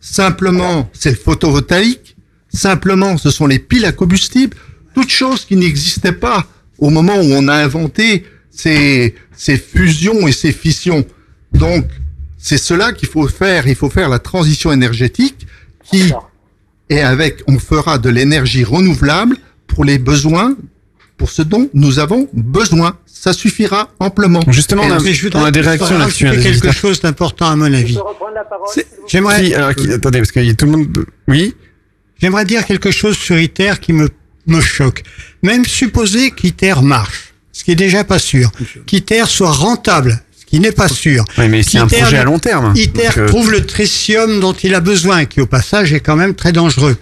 Simplement, 0.00 0.90
c'est 0.92 1.10
le 1.10 1.16
photovoltaïque. 1.16 2.16
Simplement, 2.48 3.18
ce 3.18 3.30
sont 3.30 3.46
les 3.46 3.58
piles 3.58 3.84
à 3.84 3.92
combustible. 3.92 4.56
Toutes 4.94 5.10
choses 5.10 5.44
qui 5.44 5.56
n'existaient 5.56 6.12
pas 6.12 6.46
au 6.78 6.90
moment 6.90 7.16
où 7.16 7.32
on 7.32 7.48
a 7.48 7.54
inventé 7.54 8.24
ces, 8.50 9.14
ces 9.36 9.56
fusions 9.56 10.26
et 10.26 10.32
ces 10.32 10.52
fissions. 10.52 11.04
Donc, 11.52 11.86
c'est 12.38 12.58
cela 12.58 12.92
qu'il 12.92 13.08
faut 13.08 13.28
faire. 13.28 13.66
Il 13.66 13.74
faut 13.74 13.90
faire 13.90 14.08
la 14.08 14.18
transition 14.18 14.72
énergétique 14.72 15.46
qui, 15.84 16.12
et 16.88 17.00
avec, 17.00 17.42
on 17.46 17.58
fera 17.58 17.98
de 17.98 18.08
l'énergie 18.08 18.64
renouvelable 18.64 19.36
pour 19.66 19.84
les 19.84 19.98
besoins, 19.98 20.56
pour 21.18 21.30
ce 21.30 21.42
dont 21.42 21.68
nous 21.74 21.98
avons 21.98 22.28
besoin. 22.32 22.96
Ça 23.06 23.32
suffira 23.32 23.90
amplement. 23.98 24.40
Justement, 24.48 24.84
on 24.84 24.92
a, 24.92 24.98
je 25.00 25.28
on 25.34 25.44
a 25.44 25.50
des 25.50 25.60
réactions 25.60 25.98
là-dessus. 25.98 26.28
hein, 26.28 26.40
quelque 26.40 26.70
chose 26.70 27.00
d'important 27.00 27.50
à 27.50 27.56
mon 27.56 27.72
avis. 27.74 27.98
J'aimerais. 29.08 29.42
Qui- 29.76 29.92
attendez, 29.92 30.18
parce 30.20 30.30
que 30.30 30.40
y 30.40 30.50
a 30.50 30.54
tout 30.54 30.66
le 30.66 30.70
monde. 30.72 31.04
Oui. 31.26 31.54
J'aimerais 32.20 32.44
dire 32.44 32.64
quelque 32.64 32.90
chose 32.90 33.16
sur 33.16 33.38
ITER 33.38 33.74
qui 33.80 33.92
me, 33.92 34.08
me 34.46 34.60
choque. 34.60 35.02
Même 35.42 35.64
supposer 35.64 36.30
qu'ITER 36.30 36.74
marche, 36.82 37.34
ce 37.52 37.64
qui 37.64 37.72
est 37.72 37.76
déjà 37.76 38.04
pas 38.04 38.18
sûr, 38.18 38.50
qu'ITER 38.86 39.24
soit 39.26 39.52
rentable, 39.52 40.20
ce 40.38 40.44
qui 40.46 40.58
n'est 40.60 40.72
pas 40.72 40.88
sûr. 40.88 41.24
Oui, 41.38 41.48
mais 41.48 41.62
c'est 41.62 41.78
un 41.78 41.86
qu'ITER 41.86 42.02
projet 42.02 42.16
à 42.18 42.24
long 42.24 42.38
terme. 42.38 42.72
ITER 42.76 43.02
Donc, 43.08 43.18
euh, 43.18 43.26
trouve 43.28 43.50
le 43.52 43.66
tritium 43.66 44.40
dont 44.40 44.52
il 44.52 44.74
a 44.74 44.80
besoin, 44.80 45.26
qui 45.26 45.40
au 45.40 45.46
passage 45.46 45.92
est 45.92 46.00
quand 46.00 46.16
même 46.16 46.34
très 46.34 46.52
dangereux. 46.52 46.96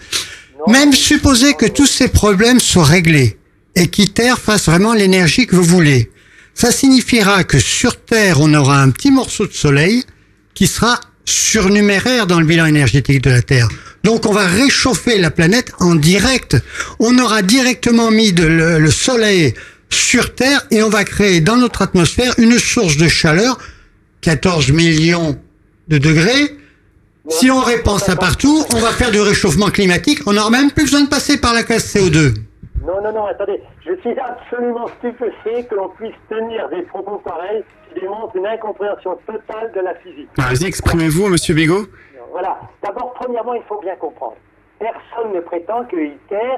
Même 0.68 0.93
supposer 0.93 1.55
que 1.55 1.66
tous 1.66 1.86
ces 1.86 2.09
problèmes 2.09 2.60
soient 2.60 2.84
réglés 2.84 3.35
et 3.77 3.86
qu'ITER 3.89 4.35
fasse 4.43 4.66
vraiment 4.66 4.94
l'énergie 4.94 5.47
que 5.47 5.55
vous 5.55 5.62
voulez, 5.62 6.11
ça 6.55 6.73
signifiera 6.73 7.44
que 7.44 7.59
sur 7.59 8.01
Terre, 8.01 8.40
on 8.40 8.53
aura 8.55 8.82
un 8.82 8.90
petit 8.90 9.11
morceau 9.11 9.47
de 9.47 9.53
soleil 9.53 10.03
qui 10.55 10.66
sera 10.66 10.98
surnuméraire 11.27 12.27
dans 12.27 12.40
le 12.40 12.47
bilan 12.47 12.66
énergétique 12.66 13.23
de 13.23 13.31
la 13.31 13.43
Terre. 13.43 13.69
Donc 14.05 14.27
on 14.27 14.32
va 14.32 14.47
réchauffer 14.47 15.19
la 15.19 15.31
planète 15.31 15.73
en 15.81 15.94
direct. 15.94 16.57
On 16.98 17.19
aura 17.19 17.43
directement 17.43 18.11
mis 18.11 18.32
le 18.32 18.90
soleil 18.90 19.55
sur 19.90 20.35
Terre 20.35 20.66
et 20.70 20.82
on 20.82 20.89
va 20.89 21.05
créer 21.05 21.40
dans 21.40 21.57
notre 21.57 21.82
atmosphère 21.82 22.35
une 22.39 22.59
source 22.59 22.97
de 22.97 23.09
chaleur, 23.09 23.59
14 24.23 24.70
millions 24.70 25.39
de 25.89 25.98
degrés. 25.98 26.57
Si 27.28 27.51
on 27.51 27.61
répand 27.61 28.01
ça 28.01 28.16
partout, 28.16 28.65
on 28.73 28.81
va 28.81 28.93
faire 28.93 29.11
du 29.11 29.20
réchauffement 29.20 29.70
climatique. 29.70 30.20
On 30.27 30.32
n'aura 30.32 30.51
même 30.51 30.70
plus 30.70 30.85
besoin 30.85 31.03
de 31.03 31.09
passer 31.09 31.39
par 31.39 31.53
la 31.53 31.65
case 31.65 31.93
CO2. 31.93 32.35
Non, 32.86 33.02
non, 33.02 33.12
non, 33.12 33.26
attendez. 33.26 33.60
Je 33.84 33.94
suis 33.96 34.16
absolument 34.18 34.86
stupéfait 34.98 35.64
que 35.64 35.74
l'on 35.74 35.88
puisse 35.88 36.14
tenir 36.28 36.68
des 36.68 36.82
propos 36.82 37.18
pareils 37.18 37.64
qui 37.92 38.00
démontrent 38.00 38.36
une 38.36 38.46
incompréhension 38.46 39.18
totale 39.26 39.72
de 39.72 39.80
la 39.80 39.94
physique. 39.96 40.28
Ah, 40.38 40.42
Vas-y, 40.50 40.66
exprimez-vous, 40.66 41.28
monsieur 41.28 41.54
Bigot. 41.54 41.86
Voilà. 42.30 42.58
D'abord, 42.82 43.12
premièrement, 43.14 43.54
il 43.54 43.62
faut 43.62 43.80
bien 43.80 43.96
comprendre. 43.96 44.36
Personne 44.78 45.32
ne 45.34 45.40
prétend 45.40 45.84
que 45.86 45.96
ITER 45.96 46.56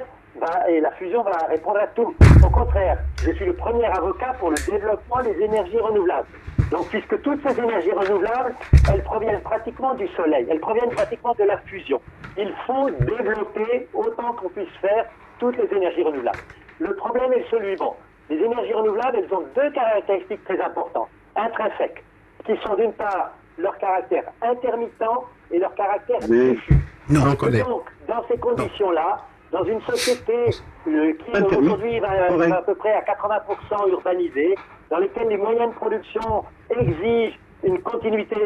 et 0.69 0.81
la 0.81 0.91
fusion 0.93 1.23
va 1.23 1.39
répondre 1.49 1.79
à 1.79 1.87
tout. 1.89 2.15
Au 2.45 2.51
contraire, 2.51 2.99
je 3.23 3.33
suis 3.33 3.47
le 3.47 3.55
premier 3.55 3.87
avocat 3.87 4.35
pour 4.39 4.51
le 4.51 4.57
développement 4.71 5.23
des 5.23 5.41
énergies 5.43 5.79
renouvelables. 5.79 6.27
Donc, 6.71 6.89
puisque 6.89 7.21
toutes 7.23 7.41
ces 7.49 7.59
énergies 7.59 7.93
renouvelables, 7.93 8.55
elles 8.93 9.03
proviennent 9.03 9.41
pratiquement 9.41 9.95
du 9.95 10.07
soleil, 10.09 10.47
elles 10.51 10.61
proviennent 10.61 10.91
pratiquement 10.91 11.35
de 11.39 11.45
la 11.45 11.57
fusion. 11.59 12.01
Il 12.37 12.53
faut 12.67 12.91
développer 12.91 13.89
autant 13.95 14.35
qu'on 14.35 14.51
puisse 14.51 14.69
faire 14.83 15.07
toutes 15.39 15.57
les 15.57 15.77
énergies 15.77 16.03
renouvelables. 16.03 16.39
Le 16.81 16.95
problème 16.95 17.33
est 17.33 17.45
celui, 17.51 17.77
bon, 17.77 17.95
les 18.31 18.37
énergies 18.37 18.73
renouvelables, 18.73 19.19
elles 19.19 19.35
ont 19.35 19.45
deux 19.55 19.71
caractéristiques 19.71 20.45
très 20.45 20.61
importantes, 20.61 21.09
intrinsèques 21.37 22.05
qui 22.45 22.57
sont 22.59 22.75
d'une 22.77 22.93
part 22.93 23.33
leur 23.59 23.77
caractère 23.79 24.25
intermittent 24.43 25.03
et 25.51 25.59
leur 25.59 25.75
caractère 25.75 26.19
Oui. 26.29 26.51
diffus. 26.53 26.75
Non, 27.11 27.21
on 27.33 27.35
connaît. 27.37 27.63
donc, 27.63 27.83
dans 28.07 28.23
ces 28.29 28.39
conditions-là, 28.39 29.19
dans 29.51 29.65
une 29.65 29.81
société 29.83 30.51
euh, 30.87 31.13
qui 31.15 31.55
aujourd'hui 31.57 31.99
va, 32.01 32.11
à 32.57 32.63
peu 32.63 32.75
près 32.75 32.93
à 32.93 33.01
80% 33.01 33.89
urbanisée, 33.91 34.55
dans 34.91 34.99
lesquelles 34.99 35.29
les 35.29 35.37
moyens 35.39 35.71
de 35.71 35.75
production 35.75 36.45
exigent 36.71 37.39
une 37.65 37.81
continuité 37.81 38.37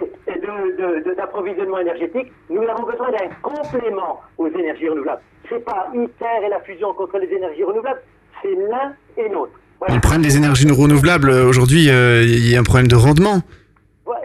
d'approvisionnement 1.16 1.78
énergétique, 1.78 2.32
nous 2.50 2.62
avons 2.62 2.84
besoin 2.84 3.10
d'un 3.10 3.28
complément 3.42 4.20
aux 4.38 4.48
énergies 4.48 4.88
renouvelables. 4.88 5.22
C'est 5.48 5.64
pas 5.64 5.88
ITER 5.94 6.46
et 6.46 6.48
la 6.48 6.60
fusion 6.60 6.94
contre 6.94 7.18
les 7.18 7.28
énergies 7.28 7.64
renouvelables, 7.64 8.02
c'est 8.40 8.54
l'un 8.54 8.94
et 9.16 9.28
l'autre. 9.28 9.52
Voilà. 9.78 9.96
Le 9.96 10.00
problème 10.00 10.22
des 10.22 10.36
énergies 10.36 10.70
renouvelables, 10.70 11.28
euh, 11.28 11.46
aujourd'hui, 11.46 11.90
euh, 11.90 12.22
il 12.22 12.48
y 12.48 12.56
a 12.56 12.60
un 12.60 12.62
problème 12.62 12.88
de 12.88 12.96
rendement. 12.96 13.40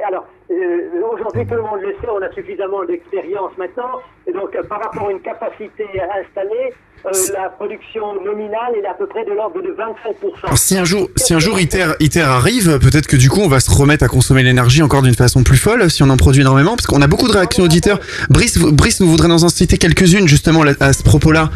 Alors, 0.07 0.26
euh, 0.49 1.02
aujourd'hui, 1.11 1.45
tout 1.45 1.56
le 1.56 1.61
monde 1.61 1.82
le 1.82 1.94
sait, 1.99 2.07
on 2.10 2.22
a 2.22 2.32
suffisamment 2.34 2.86
d'expérience 2.86 3.52
maintenant. 3.57 3.99
Et 4.26 4.32
donc, 4.32 4.56
euh, 4.56 4.64
par 4.64 4.82
rapport 4.82 5.10
à 5.10 5.11
une 5.11 5.19
capacité 5.19 5.84
installée, 5.94 6.74
euh, 7.06 7.11
la 7.34 7.49
production 7.49 8.22
nominale 8.24 8.76
est 8.82 8.86
à 8.86 8.94
peu 8.94 9.07
près 9.07 9.26
de 9.26 9.32
l'ordre 9.32 9.61
de 9.61 9.69
25%. 9.69 10.45
Alors, 10.45 10.57
si 10.57 10.78
un 10.78 10.86
jour, 10.86 11.10
si 11.18 11.34
un 11.34 11.40
jour 11.40 11.60
ITER, 11.60 11.94
ITER 11.99 12.22
arrive, 12.22 12.80
peut-être 12.80 13.07
que 13.07 13.18
du 13.18 13.30
coup, 13.30 13.41
on 13.41 13.49
va 13.49 13.60
se 13.60 13.69
remettre 13.69 14.06
à 14.06 14.07
consommer 14.07 14.41
l'énergie 14.41 14.82
encore 14.82 15.02
d'une 15.02 15.15
façon 15.15 15.44
plus 15.44 15.57
folle 15.57 15.90
si 15.91 16.02
on 16.03 16.10
en 16.10 16.18
produit 16.18 16.41
énormément, 16.41 16.76
parce 16.78 16.88
qu'on 16.88 17.02
a 17.02 17.07
beaucoup 17.07 17.28
de 17.28 17.34
réactions 17.34 17.65
auditeurs. 17.65 17.99
Brice, 18.30 18.57
Brice 18.57 19.02
nous 19.02 19.07
voudrait 19.07 19.28
nous 19.28 19.44
en 19.44 19.49
citer 19.49 19.78
quelques-unes 19.78 20.28
justement 20.28 20.61
à 20.80 20.94
ce 20.94 21.03
propos-là. 21.03 21.49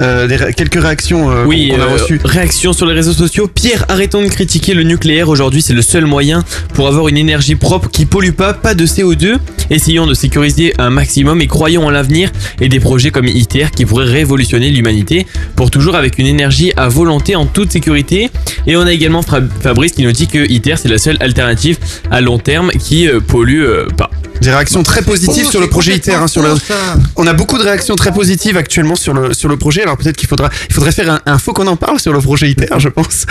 Euh, 0.00 0.28
des 0.28 0.36
ré- 0.36 0.54
quelques 0.54 0.80
réactions 0.80 1.28
euh, 1.30 1.44
Oui, 1.44 1.70
qu'on 1.74 1.80
a 1.80 1.84
euh, 1.86 1.92
reçues. 1.94 2.20
réaction 2.24 2.72
sur 2.72 2.86
les 2.86 2.94
réseaux 2.94 3.12
sociaux. 3.12 3.48
Pierre, 3.52 3.84
arrêtons 3.88 4.22
de 4.22 4.28
critiquer 4.28 4.72
le 4.74 4.84
nucléaire. 4.84 5.28
Aujourd'hui, 5.28 5.60
c'est 5.60 5.72
le 5.72 5.82
seul 5.82 6.06
moyen 6.06 6.44
pour 6.74 6.86
avoir 6.86 7.08
une 7.08 7.16
énergie 7.16 7.56
propre 7.56 7.90
qui 7.90 8.06
pollue 8.06 8.30
pas, 8.30 8.52
pas 8.52 8.74
de 8.74 8.86
CO2. 8.86 9.38
Essayons 9.70 10.06
de 10.06 10.14
sécuriser 10.14 10.72
un 10.78 10.90
maximum 10.90 11.40
et 11.40 11.48
croyons 11.48 11.84
en 11.84 11.90
l'avenir 11.90 12.30
et 12.60 12.68
des 12.68 12.78
projets 12.80 13.10
comme 13.10 13.26
ITER 13.26 13.66
qui 13.74 13.84
pourraient 13.86 14.04
révolutionner 14.04 14.70
l'humanité 14.70 15.26
pour 15.56 15.70
toujours 15.70 15.96
avec 15.96 16.18
une 16.18 16.26
énergie 16.26 16.72
à 16.76 16.88
volonté 16.88 17.34
en 17.34 17.44
toute 17.46 17.72
sécurité. 17.72 18.30
Et 18.68 18.76
on 18.76 18.82
a 18.82 18.92
également 18.92 19.22
Fabrice 19.22 19.92
qui 19.92 20.02
nous 20.04 20.12
dit 20.12 20.28
que 20.28 20.38
ITER 20.48 20.76
c'est 20.76 20.88
la 20.88 20.98
seule 20.98 21.16
alternative 21.20 21.76
à 22.10 22.20
long 22.20 22.38
terme 22.38 22.70
qui 22.70 23.08
pollue 23.26 23.62
euh, 23.62 23.86
pas. 23.96 24.10
Des 24.40 24.50
réactions 24.52 24.84
très 24.84 25.02
positives 25.02 25.46
faux, 25.46 25.50
sur 25.50 25.60
le 25.60 25.66
projet 25.68 25.96
ITER. 25.96 26.14
hein, 26.14 26.28
sur 26.28 26.42
le... 26.42 26.50
complètement 26.50 27.02
On 27.16 27.26
a 27.26 27.32
beaucoup 27.32 27.58
de 27.58 27.64
réactions 27.64 27.96
très 27.96 28.12
positives 28.12 28.56
actuellement 28.56 28.94
sur 28.94 29.12
le 29.12 29.34
sur 29.34 29.48
le 29.48 29.56
projet. 29.56 29.84
Alors 29.88 29.98
peut-être 29.98 30.16
qu'il 30.16 30.28
faudra 30.28 30.50
il 30.68 30.74
faudrait 30.74 30.92
faire 30.92 31.10
un, 31.10 31.20
un 31.26 31.38
faux 31.38 31.52
qu'on 31.52 31.66
en 31.66 31.76
parle 31.76 31.98
sur 31.98 32.12
le 32.12 32.20
projet 32.20 32.48
ITER, 32.50 32.78
je 32.78 32.88
pense. 32.90 33.24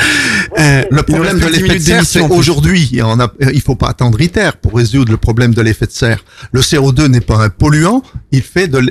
Euh, 0.60 0.84
Le 0.90 1.04
problème 1.04 1.40
de 1.40 1.46
l'effet 1.48 1.68
de 1.68 1.74
10 1.74 1.84
serre, 1.86 2.04
c'est 2.06 2.22
aujourd'hui. 2.22 2.90
et 2.94 3.04
on 3.04 3.20
a- 3.20 3.32
Il 3.54 3.62
faut 3.62 3.76
pas 3.76 3.90
attendre 3.90 4.20
ITER 4.20 4.52
pour 4.62 4.76
résoudre 4.76 5.12
le 5.12 5.18
problème 5.18 5.54
de 5.54 5.62
l'effet 5.62 5.86
de 5.86 5.92
serre. 5.92 6.24
Le 6.52 6.62
CO2 6.62 7.08
n'est 7.08 7.22
pas 7.22 7.38
un 7.38 7.50
polluant, 7.50 8.02
il 8.32 8.42
fait 8.42 8.68
de, 8.68 8.82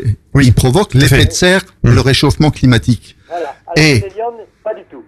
il 0.41 0.55
provoque 0.55 0.95
l'effet 0.95 1.25
de 1.25 1.33
serre, 1.33 1.63
et 1.85 1.91
le 1.91 2.01
réchauffement 2.01 2.51
climatique. 2.51 3.17
Voilà. 3.29 3.55
Alors, 3.67 3.75
Et- 3.77 4.01
pas 4.63 4.75
du 4.75 4.83
tout. 4.91 5.03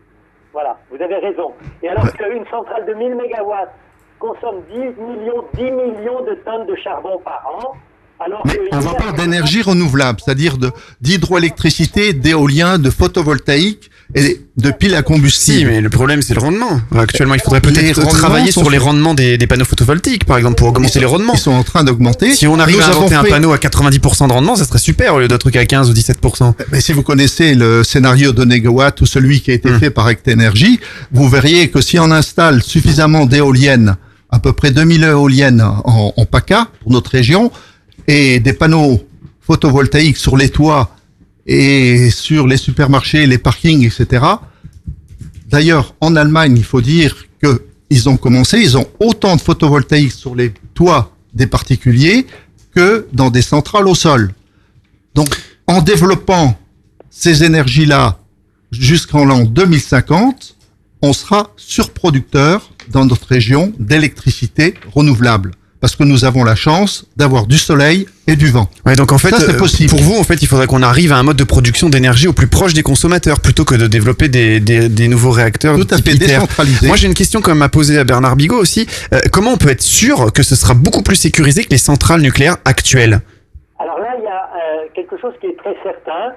Voilà, 0.52 0.76
vous 0.90 0.96
avez 1.02 1.14
raison. 1.24 1.52
Et 1.82 1.88
alors 1.88 2.12
qu'une 2.12 2.44
centrale 2.50 2.84
de 2.88 2.94
1000 2.94 3.14
mégawatts 3.14 3.72
consomme 4.18 4.62
10 4.72 4.78
millions, 4.78 5.44
10 5.54 5.62
millions 5.70 6.20
de 6.28 6.34
tonnes 6.44 6.66
de 6.66 6.74
charbon 6.82 7.20
par 7.24 7.40
an, 7.54 7.74
alors 8.24 8.42
que 8.42 8.48
On 8.72 8.78
va 8.80 8.90
l'hiver, 8.90 8.96
parler 8.96 9.22
d'énergie 9.22 9.62
renouvelable, 9.62 10.20
c'est-à-dire 10.24 10.58
de 10.58 10.70
d'hydroélectricité, 11.00 12.12
d'éolien, 12.12 12.78
de 12.78 12.90
photovoltaïque 12.90 13.90
et 14.14 14.40
de 14.56 14.70
piles 14.70 14.94
à 14.94 15.02
combustible. 15.02 15.58
Si, 15.58 15.64
mais 15.66 15.80
le 15.82 15.90
problème 15.90 16.22
c'est 16.22 16.32
le 16.34 16.40
rendement. 16.40 16.80
Actuellement, 16.96 17.34
il 17.34 17.40
faudrait 17.40 17.60
peut-être 17.60 18.00
travailler 18.08 18.50
sur 18.50 18.70
les 18.70 18.78
rendements 18.78 19.12
des, 19.14 19.36
des 19.36 19.46
panneaux 19.46 19.66
photovoltaïques, 19.66 20.24
par 20.24 20.38
exemple, 20.38 20.56
pour 20.56 20.68
augmenter 20.68 20.98
les 20.98 21.04
rendements. 21.06 21.34
Ils 21.34 21.38
sont 21.40 21.50
en 21.52 21.62
train 21.62 21.84
d'augmenter. 21.84 22.34
Si 22.34 22.46
on 22.46 22.58
arrive 22.58 22.78
Nous 22.78 22.82
à 22.82 22.86
inventer 22.88 23.14
un 23.14 23.22
fait- 23.22 23.28
panneau 23.30 23.52
à 23.52 23.58
90% 23.58 24.28
de 24.28 24.32
rendement, 24.32 24.56
ça 24.56 24.64
serait 24.64 24.78
super 24.78 25.14
au 25.14 25.20
lieu 25.20 25.28
d'un 25.28 25.36
truc 25.38 25.56
à 25.56 25.66
15 25.66 25.90
ou 25.90 25.92
17%. 25.92 26.54
Mais 26.72 26.80
si 26.80 26.92
vous 26.92 27.02
connaissez 27.02 27.54
le 27.54 27.84
scénario 27.84 28.32
de 28.32 28.44
Negawatt 28.44 28.98
ou 29.02 29.06
celui 29.06 29.40
qui 29.42 29.50
a 29.50 29.54
été 29.54 29.68
Hmm. 29.70 29.78
fait 29.78 29.90
par 29.90 30.06
Acte 30.06 30.26
Energy, 30.28 30.80
vous 31.12 31.28
verriez 31.28 31.68
que 31.68 31.82
si 31.82 31.98
on 31.98 32.10
installe 32.10 32.62
suffisamment 32.62 33.26
d'éoliennes, 33.26 33.96
à 34.30 34.38
peu 34.38 34.54
près 34.54 34.70
2000 34.70 35.04
éoliennes 35.04 35.60
en, 35.60 36.14
en 36.16 36.24
PACA 36.24 36.68
pour 36.82 36.92
notre 36.92 37.10
région, 37.10 37.50
et 38.08 38.40
des 38.40 38.54
panneaux 38.54 39.06
photovoltaïques 39.40 40.16
sur 40.16 40.36
les 40.36 40.48
toits 40.48 40.96
et 41.46 42.10
sur 42.10 42.46
les 42.46 42.56
supermarchés, 42.56 43.26
les 43.26 43.38
parkings, 43.38 43.84
etc. 43.86 44.24
D'ailleurs, 45.48 45.94
en 46.00 46.16
Allemagne, 46.16 46.56
il 46.56 46.64
faut 46.64 46.80
dire 46.80 47.26
que 47.40 47.62
ils 47.90 48.08
ont 48.08 48.16
commencé, 48.16 48.58
ils 48.58 48.76
ont 48.76 48.86
autant 49.00 49.36
de 49.36 49.40
photovoltaïques 49.40 50.12
sur 50.12 50.34
les 50.34 50.52
toits 50.74 51.14
des 51.32 51.46
particuliers 51.46 52.26
que 52.74 53.06
dans 53.12 53.30
des 53.30 53.40
centrales 53.42 53.88
au 53.88 53.94
sol. 53.94 54.32
Donc, 55.14 55.28
en 55.66 55.80
développant 55.80 56.58
ces 57.10 57.44
énergies-là 57.44 58.18
jusqu'en 58.70 59.24
l'an 59.24 59.44
2050, 59.44 60.56
on 61.00 61.12
sera 61.12 61.52
surproducteur 61.56 62.70
dans 62.90 63.06
notre 63.06 63.28
région 63.28 63.72
d'électricité 63.78 64.74
renouvelable. 64.94 65.52
Parce 65.80 65.94
que 65.94 66.02
nous 66.02 66.24
avons 66.24 66.42
la 66.42 66.56
chance 66.56 67.06
d'avoir 67.16 67.46
du 67.46 67.56
soleil 67.56 68.06
et 68.26 68.34
du 68.34 68.48
vent. 68.50 68.68
Ouais, 68.84 68.96
donc 68.96 69.12
en 69.12 69.18
fait, 69.18 69.30
Ça, 69.30 69.42
euh, 69.42 69.56
possible. 69.56 69.88
pour 69.90 70.00
vous, 70.00 70.18
en 70.18 70.24
fait, 70.24 70.42
il 70.42 70.48
faudrait 70.48 70.66
qu'on 70.66 70.82
arrive 70.82 71.12
à 71.12 71.16
un 71.18 71.22
mode 71.22 71.36
de 71.36 71.44
production 71.44 71.88
d'énergie 71.88 72.26
au 72.26 72.32
plus 72.32 72.48
proche 72.48 72.74
des 72.74 72.82
consommateurs, 72.82 73.38
plutôt 73.40 73.64
que 73.64 73.76
de 73.76 73.86
développer 73.86 74.28
des, 74.28 74.58
des, 74.58 74.88
des 74.88 75.06
nouveaux 75.06 75.30
réacteurs. 75.30 75.76
Tout 75.76 75.86
à 75.94 75.96
type 75.98 76.20
fait. 76.22 76.86
Moi, 76.86 76.96
j'ai 76.96 77.06
une 77.06 77.14
question 77.14 77.40
quand 77.40 77.52
même 77.52 77.62
à 77.62 77.68
poser 77.68 77.96
à 77.96 78.02
Bernard 78.04 78.34
Bigot 78.34 78.58
aussi. 78.58 78.88
Euh, 79.12 79.20
comment 79.32 79.52
on 79.52 79.56
peut 79.56 79.70
être 79.70 79.82
sûr 79.82 80.32
que 80.32 80.42
ce 80.42 80.56
sera 80.56 80.74
beaucoup 80.74 81.02
plus 81.02 81.16
sécurisé 81.16 81.62
que 81.64 81.70
les 81.70 81.78
centrales 81.78 82.20
nucléaires 82.22 82.56
actuelles? 82.64 83.20
Alors 83.78 84.00
là, 84.00 84.16
il 84.18 84.24
y 84.24 84.26
a 84.26 84.30
euh, 84.30 84.88
quelque 84.96 85.16
chose 85.20 85.34
qui 85.40 85.46
est 85.46 85.56
très 85.58 85.76
certain, 85.84 86.34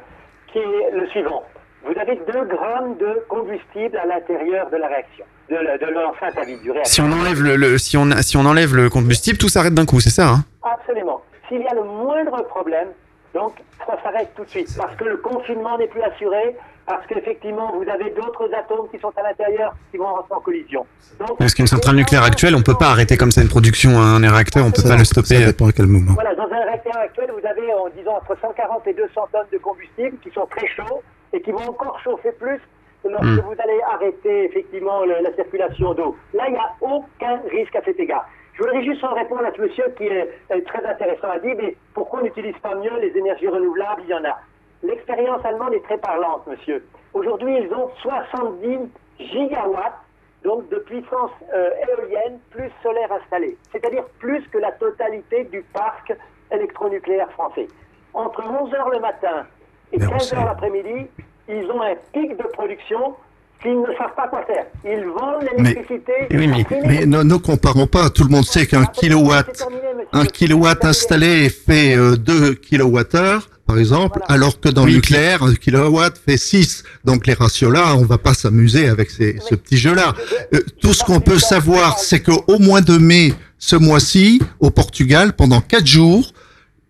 qui 0.53 0.59
est 0.59 0.95
le 0.99 1.07
suivant. 1.09 1.41
Vous 1.83 1.99
avez 1.99 2.15
2 2.15 2.45
grammes 2.45 2.95
de 2.97 3.23
combustible 3.27 3.97
à 3.97 4.05
l'intérieur 4.05 4.69
de 4.69 4.77
la 4.77 4.87
réaction, 4.87 5.25
de, 5.49 5.55
de 5.55 5.91
l'enceinte 5.91 6.37
à 6.37 6.43
vide 6.45 6.61
du 6.61 6.71
réacteur. 6.71 6.91
Si 6.93 7.01
on 7.01 7.11
enlève 7.11 7.41
le, 7.41 7.55
le- 7.55 7.77
si 7.77 7.97
on 7.97 8.09
si 8.21 8.37
on 8.37 8.45
enlève 8.45 8.75
le 8.75 8.89
combustible, 8.89 9.37
tout 9.37 9.49
s'arrête 9.49 9.73
d'un 9.73 9.85
coup, 9.85 9.99
c'est 9.99 10.09
ça 10.11 10.27
hein? 10.29 10.43
Absolument. 10.63 11.21
S'il 11.47 11.61
y 11.61 11.67
a 11.67 11.73
le 11.73 11.83
moindre 11.83 12.43
problème, 12.45 12.89
donc 13.33 13.53
ça 13.87 13.97
s'arrête 14.03 14.29
tout 14.35 14.43
de 14.45 14.49
suite, 14.49 14.69
parce 14.77 14.95
que 14.95 15.05
le 15.05 15.17
confinement 15.17 15.77
n'est 15.77 15.87
plus 15.87 16.01
assuré, 16.03 16.55
parce 16.85 17.05
qu'effectivement 17.07 17.71
vous 17.75 17.89
avez 17.89 18.11
d'autres 18.11 18.47
atomes 18.53 18.87
qui 18.91 18.99
sont 18.99 19.11
à 19.17 19.23
l'intérieur 19.23 19.73
qui 19.89 19.97
vont 19.97 20.05
rentrer 20.13 20.35
en 20.35 20.39
collision. 20.39 20.85
Donc, 21.19 21.37
Parce 21.39 21.53
qu'une 21.55 21.67
centrale 21.67 21.95
nucléaire 21.95 22.23
actuelle, 22.23 22.55
on 22.55 22.61
peut 22.61 22.77
pas 22.77 22.89
arrêter 22.89 23.17
comme 23.17 23.31
ça 23.31 23.41
une 23.41 23.49
production, 23.49 23.97
un 23.99 24.19
réacteur, 24.31 24.65
on 24.65 24.71
peut 24.71 24.83
pas 24.87 24.97
le 24.97 25.03
stopper. 25.05 25.39
Ça 25.39 25.45
dépend 25.47 25.67
à 25.67 25.71
quel 25.71 25.87
moment. 25.87 26.13
Voilà, 26.13 26.35
dans 26.35 26.43
un 26.51 26.63
réacteur 26.63 26.95
actuel, 26.97 27.31
vous 27.31 27.45
avez, 27.47 27.73
en 27.73 27.89
disant, 27.97 28.15
entre 28.21 28.37
140 28.39 28.87
et 28.87 28.93
200 28.93 29.09
tonnes 29.31 29.41
de 29.51 29.57
combustible 29.57 30.17
qui 30.23 30.29
sont 30.31 30.45
très 30.47 30.67
chauds 30.67 31.01
et 31.33 31.41
qui 31.41 31.51
vont 31.51 31.67
encore 31.69 31.99
chauffer 32.01 32.31
plus 32.33 32.59
lorsque 33.03 33.25
Hmm. 33.25 33.39
vous 33.45 33.55
allez 33.57 33.81
arrêter 33.91 34.45
effectivement 34.45 35.03
le- 35.05 35.21
la 35.21 35.33
circulation 35.33 35.93
d'eau. 35.93 36.15
Là, 36.33 36.43
il 36.47 36.53
n'y 36.53 36.59
a 36.59 36.71
aucun 36.81 37.41
risque 37.49 37.75
à 37.75 37.81
cet 37.83 37.99
égard. 37.99 38.27
Je 38.53 38.63
voudrais 38.63 38.83
juste 38.83 39.03
en 39.03 39.13
répondre 39.13 39.43
à 39.45 39.51
ce 39.53 39.61
monsieur 39.61 39.85
qui 39.97 40.05
est, 40.07 40.29
est 40.49 40.61
très 40.67 40.85
intéressant 40.85 41.29
à 41.31 41.39
dire, 41.39 41.55
mais 41.57 41.75
pourquoi 41.93 42.19
on 42.19 42.23
n'utilise 42.23 42.57
pas 42.59 42.75
mieux 42.75 42.95
les 42.99 43.17
énergies 43.17 43.47
renouvelables? 43.47 44.01
Il 44.03 44.09
y 44.09 44.13
en 44.13 44.23
a. 44.25 44.37
L'expérience 44.83 45.43
allemande 45.45 45.73
est 45.73 45.83
très 45.83 45.97
parlante, 45.97 46.45
monsieur. 46.47 46.83
Aujourd'hui, 47.13 47.57
ils 47.57 47.73
ont 47.73 47.89
70 48.01 48.89
gigawatts 49.19 49.97
donc 50.43 50.67
de 50.69 50.77
puissance 50.77 51.31
euh, 51.53 51.69
éolienne 51.87 52.39
plus 52.49 52.69
solaire 52.81 53.11
installée, 53.11 53.57
c'est-à-dire 53.71 54.03
plus 54.19 54.41
que 54.49 54.57
la 54.57 54.71
totalité 54.73 55.43
du 55.45 55.61
parc 55.73 56.13
électronucléaire 56.51 57.31
français. 57.31 57.67
Entre 58.13 58.41
11h 58.41 58.91
le 58.91 58.99
matin 58.99 59.45
et 59.93 59.97
Mais 59.99 60.05
on 60.07 60.17
15h 60.17 60.21
sait. 60.23 60.35
l'après-midi, 60.35 61.07
ils 61.49 61.65
ont 61.71 61.81
un 61.81 61.95
pic 62.13 62.31
de 62.37 62.43
production 62.53 63.13
qu'ils 63.61 63.79
ne 63.79 63.85
savent 63.97 64.15
pas 64.15 64.27
quoi 64.27 64.43
faire. 64.47 64.65
Ils 64.85 65.05
vendent 65.05 65.43
l'électricité. 65.43 66.13
Mais 66.31 67.05
ne, 67.05 67.21
ne 67.23 67.35
comparons 67.35 67.87
pas. 67.87 68.09
Tout 68.09 68.23
le 68.23 68.29
monde 68.29 68.45
sait 68.45 68.65
qu'un 68.65 68.85
kilowatt, 68.85 69.67
un 70.13 70.25
kilowatt 70.25 70.83
installé 70.83 71.49
fait 71.49 71.95
euh, 71.95 72.15
2 72.15 72.55
kilowattheures, 72.55 73.49
par 73.67 73.77
exemple, 73.77 74.19
alors 74.27 74.59
que 74.59 74.67
dans 74.69 74.85
le 74.85 74.93
nucléaire, 74.93 75.43
un 75.43 75.53
kilowatt 75.53 76.17
fait 76.17 76.37
6. 76.37 76.83
Donc 77.05 77.27
les 77.27 77.33
ratios-là, 77.35 77.95
on 77.97 78.05
va 78.05 78.17
pas 78.17 78.33
s'amuser 78.33 78.87
avec 78.87 79.11
ces, 79.11 79.37
ce 79.39 79.53
petit 79.53 79.77
jeu-là. 79.77 80.13
Euh, 80.55 80.59
tout 80.81 80.93
ce 80.93 81.03
qu'on 81.03 81.19
peut 81.19 81.39
savoir, 81.39 81.99
c'est 81.99 82.21
qu'au 82.21 82.57
mois 82.59 82.81
de 82.81 82.97
mai, 82.97 83.33
ce 83.59 83.75
mois-ci, 83.75 84.41
au 84.59 84.71
Portugal, 84.71 85.33
pendant 85.33 85.61
4 85.61 85.85
jours, 85.85 86.33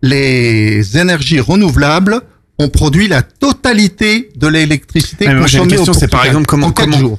les 0.00 0.98
énergies 0.98 1.40
renouvelables 1.40 2.20
ont 2.58 2.68
produit 2.68 3.08
la 3.08 3.22
totalité 3.22 4.30
de 4.36 4.46
l'électricité 4.46 5.26
Ouais, 5.26 5.32
mais 5.32 5.38
moi, 5.40 5.46
j'ai 5.48 5.58
une 5.58 5.64
consommée 5.64 5.76
au 5.80 5.84
question, 5.84 5.92
c'est 6.00 6.08
par 6.10 6.24
exemple 6.26 6.46
comment, 6.46 6.70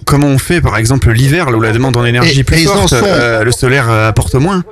comment, 0.05 0.27
on 0.27 0.37
fait 0.37 0.61
par 0.61 0.77
exemple 0.77 1.11
l'hiver 1.11 1.49
là 1.49 1.57
où 1.57 1.61
la 1.61 1.71
demande 1.71 1.97
en 1.97 2.05
énergie 2.05 2.37
Et- 2.37 2.39
est 2.41 2.43
plus 2.43 2.63
forte, 2.65 2.89
sont- 2.89 2.95
euh, 3.03 3.43
le 3.43 3.51
solaire 3.51 3.89
euh, 3.89 4.09
apporte 4.09 4.35
moins. 4.35 4.63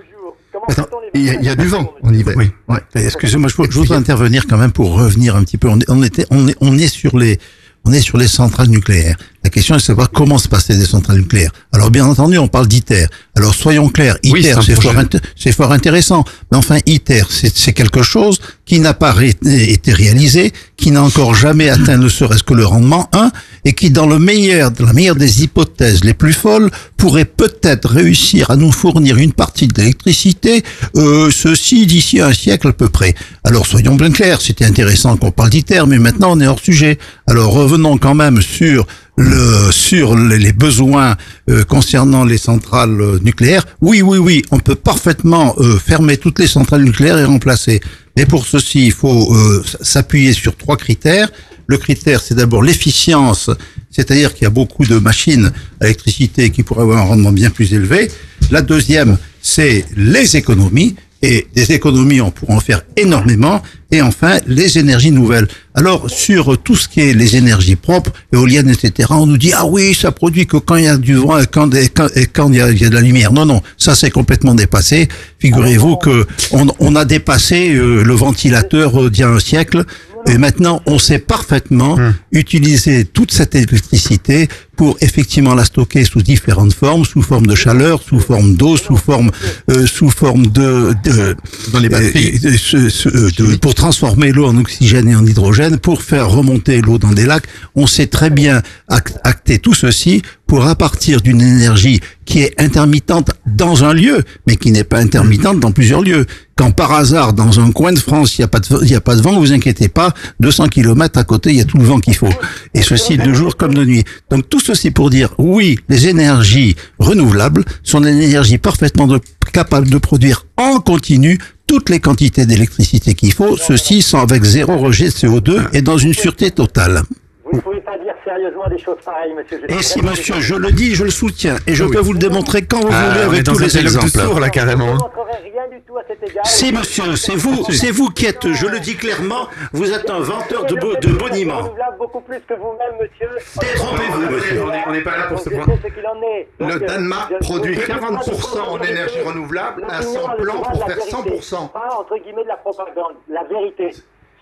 Attends, 0.70 0.86
il 1.16 1.24
y, 1.26 1.30
a- 1.32 1.34
il 1.34 1.44
y 1.44 1.50
a 1.50 1.56
du 1.56 1.66
vent 1.68 1.92
en 2.04 2.14
hiver. 2.14 2.36
Oui. 2.38 2.52
Excusez-moi, 2.96 3.50
je, 3.50 3.56
je 3.72 3.78
voudrais 3.80 3.98
intervenir 3.98 4.46
quand 4.48 4.58
même 4.58 4.72
pour 4.72 4.94
revenir 4.94 5.36
un 5.36 5.44
petit 5.44 5.58
peu. 5.58 5.68
On 5.68 5.80
on 5.88 6.04
était, 6.04 6.26
on 6.30 6.48
est, 6.48 6.56
on 6.62 6.78
est 6.78 6.88
sur 6.88 7.18
les, 7.18 7.40
on 7.84 7.92
est 7.92 8.00
sur 8.02 8.18
les 8.20 8.28
centrales 8.28 8.68
nucléaires. 8.68 9.18
La 9.44 9.50
question 9.50 9.74
est 9.76 9.80
de 9.80 9.84
savoir 9.84 10.12
comment 10.12 10.38
se 10.38 10.48
passer 10.48 10.78
des 10.78 10.86
centrales 10.86 11.18
nucléaires. 11.18 11.52
Alors 11.74 11.90
bien 11.90 12.06
entendu, 12.06 12.38
on 12.38 12.48
parle 12.48 12.68
d'ITER. 12.68 13.08
Alors 13.36 13.56
soyons 13.56 13.90
clairs, 13.90 14.18
Oui, 14.24 14.42
ITER 14.42 14.56
c'est 14.64 14.80
fort, 14.80 14.94
int- 14.96 15.20
c'est 15.36 15.52
fort 15.52 15.72
intéressant. 15.72 16.24
Mais 16.52 16.58
enfin, 16.58 16.78
ITER, 16.86 17.24
c'est 17.30 17.56
c'est 17.58 17.74
quelque 17.74 18.04
chose 18.04 18.40
qui 18.66 18.80
n'a 18.80 18.94
pas 18.94 19.12
ré- 19.12 19.34
été 19.46 19.94
réalisé, 19.94 20.54
qui 20.78 20.92
n'a 20.92 21.02
encore 21.02 21.34
jamais 21.34 21.70
atteint 21.70 21.98
ne 21.98 22.08
serait-ce 22.08 22.44
que 22.44 22.54
le 22.54 22.66
rendement 22.66 23.10
1, 23.14 23.32
et 23.66 23.74
qui 23.74 23.90
dans 23.90 24.06
le 24.06 24.20
meilleur, 24.20 24.70
dans 24.72 24.86
la 24.86 24.94
meilleure 24.94 25.16
des 25.16 25.44
hypothèses 25.44 26.04
les 26.04 26.14
plus 26.14 26.34
folles, 26.34 26.70
pourrait 26.98 27.26
peut-être 27.26 27.90
réussir 27.90 28.52
à 28.52 28.56
nous 28.58 28.72
fournir 28.72 29.18
une 29.18 29.34
partie 29.34 29.68
de 29.68 29.74
l'électricité, 29.76 30.64
euh, 30.98 31.32
ceci 31.32 31.88
d'ici 31.88 32.22
un 32.22 32.34
siècle 32.34 32.68
à 32.70 32.74
peu 32.74 32.90
près. 32.90 33.16
Alors 33.44 33.66
soyons 33.66 33.96
bien 33.96 34.12
clairs, 34.12 34.40
c'était 34.40 34.66
intéressant 34.66 35.18
qu'on 35.18 35.32
parle 35.32 35.50
d'ITER, 35.50 35.84
mais 35.88 35.98
maintenant 35.98 36.32
on 36.34 36.40
est 36.40 36.48
hors 36.48 36.60
sujet. 36.60 37.00
Alors 37.28 37.52
revenons 37.54 37.98
quand 37.98 38.14
même 38.16 38.40
sur 38.42 38.86
le 39.22 39.72
sur 39.72 40.18
les 40.18 40.40
les 40.40 40.54
besoins 40.54 41.16
euh, 41.50 41.64
concernant 41.64 42.26
les 42.26 42.38
centrales 42.38 43.00
euh, 43.00 43.20
nucléaires. 43.22 43.66
Oui, 43.82 44.02
oui, 44.02 44.18
oui, 44.18 44.42
on 44.52 44.60
peut 44.60 44.76
parfaitement 44.76 45.56
euh, 45.60 45.78
fermer 45.78 46.18
toutes 46.18 46.40
les 46.40 46.48
centrales 46.48 46.84
nucléaires 46.84 47.18
et 47.18 47.26
remplacer. 47.26 47.80
Mais 48.18 48.26
pour 48.26 48.46
ceci, 48.46 48.88
il 48.88 48.92
faut 48.92 49.34
euh, 49.34 49.64
s'appuyer 49.82 50.34
sur 50.34 50.56
trois 50.58 50.78
critères. 50.78 51.30
Le 51.68 51.78
critère, 51.78 52.20
c'est 52.22 52.36
d'abord 52.36 52.64
l'efficience, 52.64 53.50
c'est-à-dire 53.90 54.34
qu'il 54.34 54.44
y 54.44 54.48
a 54.48 54.50
beaucoup 54.62 54.86
de 54.86 54.98
machines 54.98 55.52
à 55.80 55.86
électricité 55.86 56.50
qui 56.50 56.64
pourraient 56.64 56.82
avoir 56.82 57.00
un 57.00 57.06
rendement 57.12 57.32
bien 57.32 57.50
plus 57.50 57.74
élevé. 57.74 58.12
La 58.50 58.62
deuxième, 58.62 59.18
c'est 59.42 59.86
les 59.96 60.36
économies. 60.36 60.96
Et 61.24 61.48
des 61.54 61.72
économies, 61.72 62.20
on 62.20 62.32
pourra 62.32 62.56
en 62.56 62.60
faire 62.60 62.82
énormément. 62.98 63.62
Et 63.92 64.02
enfin, 64.02 64.40
les 64.48 64.78
énergies 64.78 65.12
nouvelles. 65.12 65.48
Alors, 65.76 66.10
sur 66.10 66.58
tout 66.62 66.76
ce 66.76 66.88
qui 66.88 67.02
est 67.02 67.14
les 67.14 67.36
énergies 67.36 67.76
propres, 67.76 68.12
éoliennes, 68.34 68.70
etc., 68.70 69.10
on 69.12 69.26
nous 69.26 69.38
dit, 69.38 69.52
ah 69.54 69.66
oui, 69.66 69.94
ça 69.94 70.12
produit 70.12 70.46
que 70.48 70.58
quand 70.58 70.76
il 70.78 70.86
y 70.86 70.88
a 70.88 70.98
du 70.98 71.16
vent 71.16 71.38
et 71.40 71.46
quand, 71.48 71.74
et 71.76 71.90
quand, 71.90 72.08
et 72.16 72.26
quand 72.26 72.50
il, 72.50 72.56
y 72.58 72.62
a, 72.62 72.72
il 72.72 72.82
y 72.82 72.86
a 72.86 72.90
de 72.90 72.96
la 72.96 73.02
lumière. 73.02 73.32
Non, 73.34 73.46
non, 73.46 73.62
ça 73.78 73.96
c'est 73.96 74.12
complètement 74.12 74.56
dépassé. 74.56 75.08
Figurez-vous 75.40 75.98
que 75.98 76.26
on, 76.52 76.68
on 76.80 76.96
a 76.96 77.06
dépassé 77.06 77.74
euh, 77.74 78.04
le 78.04 78.14
ventilateur 78.14 79.02
euh, 79.02 79.10
d'il 79.10 79.22
y 79.22 79.24
a 79.24 79.30
un 79.30 79.40
siècle. 79.40 79.84
Et 80.28 80.38
maintenant, 80.38 80.84
on 80.86 81.00
sait 81.00 81.18
parfaitement 81.18 81.98
utiliser 82.32 83.06
toute 83.06 83.32
cette 83.32 83.56
électricité 83.56 84.48
pour 84.76 84.96
effectivement 85.02 85.56
la 85.56 85.66
stocker 85.66 86.06
sous 86.06 86.22
différentes 86.22 86.74
formes, 86.74 87.06
sous 87.06 87.24
forme 87.24 87.48
de 87.48 87.56
chaleur, 87.56 88.02
sous 88.08 88.20
forme 88.20 88.54
d'eau, 88.56 88.78
sous 88.78 88.98
forme, 88.98 89.32
euh, 89.72 89.88
sous 89.88 90.12
forme 90.12 90.46
de, 90.46 90.94
de 91.04 91.36
Dans 91.74 91.80
les 91.80 91.90
batteries. 91.90 92.40
euh, 92.46 92.56
ce- 92.58 93.10
euh, 93.10 93.30
de- 93.36 93.56
pour 93.56 93.74
transformer 93.86 94.32
l'eau 94.32 94.46
en 94.46 94.56
oxygène 94.58 95.10
et 95.10 95.16
en 95.16 95.26
hydrogène, 95.26 95.78
pour 95.80 96.04
faire 96.04 96.30
remonter 96.30 96.82
l'eau 96.82 97.00
dans 97.00 97.14
des 97.14 97.26
lacs. 97.26 97.46
On 97.74 97.88
sait 97.88 98.06
très 98.06 98.30
bien 98.30 98.62
act- 98.88 99.18
acter 99.24 99.58
tout 99.58 99.74
ceci 99.74 100.22
pour 100.46 100.68
à 100.68 100.76
partir 100.76 101.20
d'une 101.22 101.42
énergie 101.42 102.00
qui 102.26 102.42
est 102.44 102.54
intermittente 102.62 103.32
dans 103.48 103.84
un 103.84 103.94
lieu, 103.96 104.22
mais 104.46 104.56
qui 104.56 104.72
n'est 104.72 104.84
pas 104.84 105.00
intermittente 105.00 105.60
dans 105.60 105.72
plusieurs 105.72 106.04
lieux. 106.04 106.28
Quand 106.56 106.70
par 106.72 106.92
hasard, 106.92 107.34
dans 107.34 107.60
un 107.60 107.72
coin 107.72 107.92
de 107.92 107.98
France, 107.98 108.38
il 108.38 108.42
n'y 108.42 108.46
a 108.46 108.50
pas 108.50 108.60
de, 108.60 108.94
a 108.96 109.02
pas 109.02 109.16
de 109.16 109.22
vent, 109.24 109.40
vous 109.40 109.52
inquiétez 109.52 109.88
pas, 109.90 110.14
200 110.42 110.68
kilomètres 110.68 111.18
à 111.18 111.24
côté, 111.24 111.50
il 111.50 111.56
y 111.58 111.62
a 111.62 111.66
tout 111.66 111.80
le 111.80 111.86
vent 111.86 112.00
qu'il 112.00 112.16
faut. 112.16 112.30
Et 112.76 112.84
ceci 112.84 113.18
de 113.18 113.34
jour 113.34 113.58
comme 113.58 113.74
de 113.74 113.84
nuit. 113.84 114.04
Donc 114.30 114.48
tout 114.48 114.60
ceci 114.60 114.92
pour 114.92 115.10
dire, 115.10 115.30
oui, 115.40 115.80
les 115.90 116.08
énergies 116.08 116.76
renouvelables 117.00 117.66
sont 117.82 118.02
des 118.02 118.12
énergies 118.12 118.60
parfaitement 118.60 119.08
de- 119.08 119.20
capables 119.52 119.90
de 119.90 119.98
produire 119.98 120.46
en 120.58 120.80
continu 120.80 121.40
toutes 121.72 121.90
les 121.90 122.02
quantités 122.02 122.46
d'électricité 122.46 123.14
qu'il 123.14 123.32
faut, 123.32 123.56
ceci 123.56 124.02
sans 124.02 124.20
avec 124.20 124.44
zéro 124.44 124.78
rejet 124.78 125.06
de 125.06 125.12
CO2 125.12 125.70
et 125.72 125.82
dans 125.82 125.98
une 125.98 126.14
sûreté 126.14 126.52
totale. 126.52 127.04
Vous 127.52 127.58
ne 127.58 127.62
pouvez 127.62 127.82
pas 127.82 127.98
dire 127.98 128.14
sérieusement 128.24 128.68
des 128.70 128.78
choses 128.78 128.98
pareilles, 129.04 129.34
monsieur. 129.34 129.62
Je 129.68 129.76
Et 129.76 129.82
si 129.82 130.02
monsieur, 130.02 130.36
je 130.40 130.56
le 130.56 130.72
dis, 130.72 130.96
je 130.96 131.04
le 131.04 131.10
soutiens, 131.12 131.56
et 131.68 131.74
je 131.76 131.84
oui. 131.84 131.92
peux 131.92 132.00
vous 132.00 132.14
le 132.14 132.20
démontrer 132.20 132.64
quand 132.64 132.80
vous 132.80 132.90
Ah, 132.92 133.10
voulez 133.10 133.22
avec 133.22 133.44
tous 133.44 133.60
un 133.60 133.64
les 133.66 133.78
exemples. 133.78 134.08
sourds, 134.10 134.40
là, 134.40 134.50
carrément. 134.50 134.98
Je 134.98 135.52
rien 135.52 135.68
du 135.70 135.82
tout 135.82 135.98
à 135.98 136.04
cet 136.08 136.24
égard. 136.28 136.46
Si 136.46 136.72
monsieur, 136.72 137.16
c'est 137.16 137.36
vous, 137.36 137.64
c'est 137.72 137.92
vous 137.92 138.10
qui 138.10 138.26
êtes, 138.26 138.52
je 138.54 138.68
le 138.68 138.80
dis 138.80 138.96
clairement, 138.96 139.48
vous 139.74 139.92
êtes 139.92 140.10
un 140.10 140.20
venteur 140.20 140.66
de, 140.66 140.76
bo- 140.76 140.96
de 140.96 141.08
boniment. 141.14 141.58
renouvelable 141.58 141.98
beaucoup 141.98 142.22
plus 142.22 142.40
que 142.48 142.54
vous-même, 142.54 142.94
monsieur. 143.02 143.30
Détrompez-vous, 143.60 144.32
monsieur. 144.32 144.64
On 144.88 144.92
n'est 144.92 145.02
pas 145.02 145.18
là 145.18 145.24
pour 145.28 145.40
ce 145.40 145.50
point. 145.50 145.66
est. 145.66 146.48
Le 146.60 146.66
euh, 146.76 146.80
Danemark 146.80 147.34
produit 147.42 147.76
je- 147.76 147.82
40% 147.82 148.60
en 148.70 148.80
énergie 148.82 149.22
renouvelable, 149.26 149.86
le 149.90 150.44
plan 150.44 150.54
pour 150.62 150.86
faire 150.86 150.98
vérité, 150.98 151.12
100%. 151.12 151.68
Pas 151.70 151.98
entre 152.00 152.18
guillemets 152.24 152.44
de 152.44 152.48
la 152.50 152.58
propagande, 152.58 153.16
la 153.30 153.44
vérité. 153.44 153.92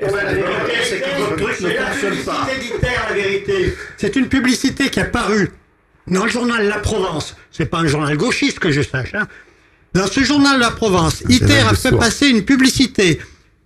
Eh 0.02 0.06
ben, 0.06 0.16
la 0.24 0.34
vérité, 0.34 0.74
c'est 0.84 1.00
que 1.02 1.20
votre 1.20 1.36
truc 1.36 1.60
ne 1.62 1.70
fonctionne 1.70 2.18
pas. 2.26 2.48
la 3.10 3.16
vérité. 3.16 3.76
C'est 3.98 4.16
une 4.16 4.28
publicité 4.30 4.90
qui 4.90 5.00
est 5.00 5.06
parue 5.12 5.50
dans 6.08 6.24
le 6.26 6.32
journal 6.32 6.68
La 6.68 6.80
Provence. 6.80 7.36
C'est 7.52 7.66
pas 7.66 7.80
un 7.80 7.88
journal 7.88 8.16
gauchiste 8.18 8.60
que 8.60 8.72
je 8.72 8.82
sache. 8.82 9.14
hein. 9.14 9.28
Dans 9.94 10.08
ce 10.08 10.24
journal 10.24 10.60
La 10.60 10.72
Provence, 10.72 11.24
ITER 11.28 11.62
a 11.70 11.74
fait 11.76 11.92
passer 11.98 12.28
une 12.28 12.44
publicité. 12.44 13.20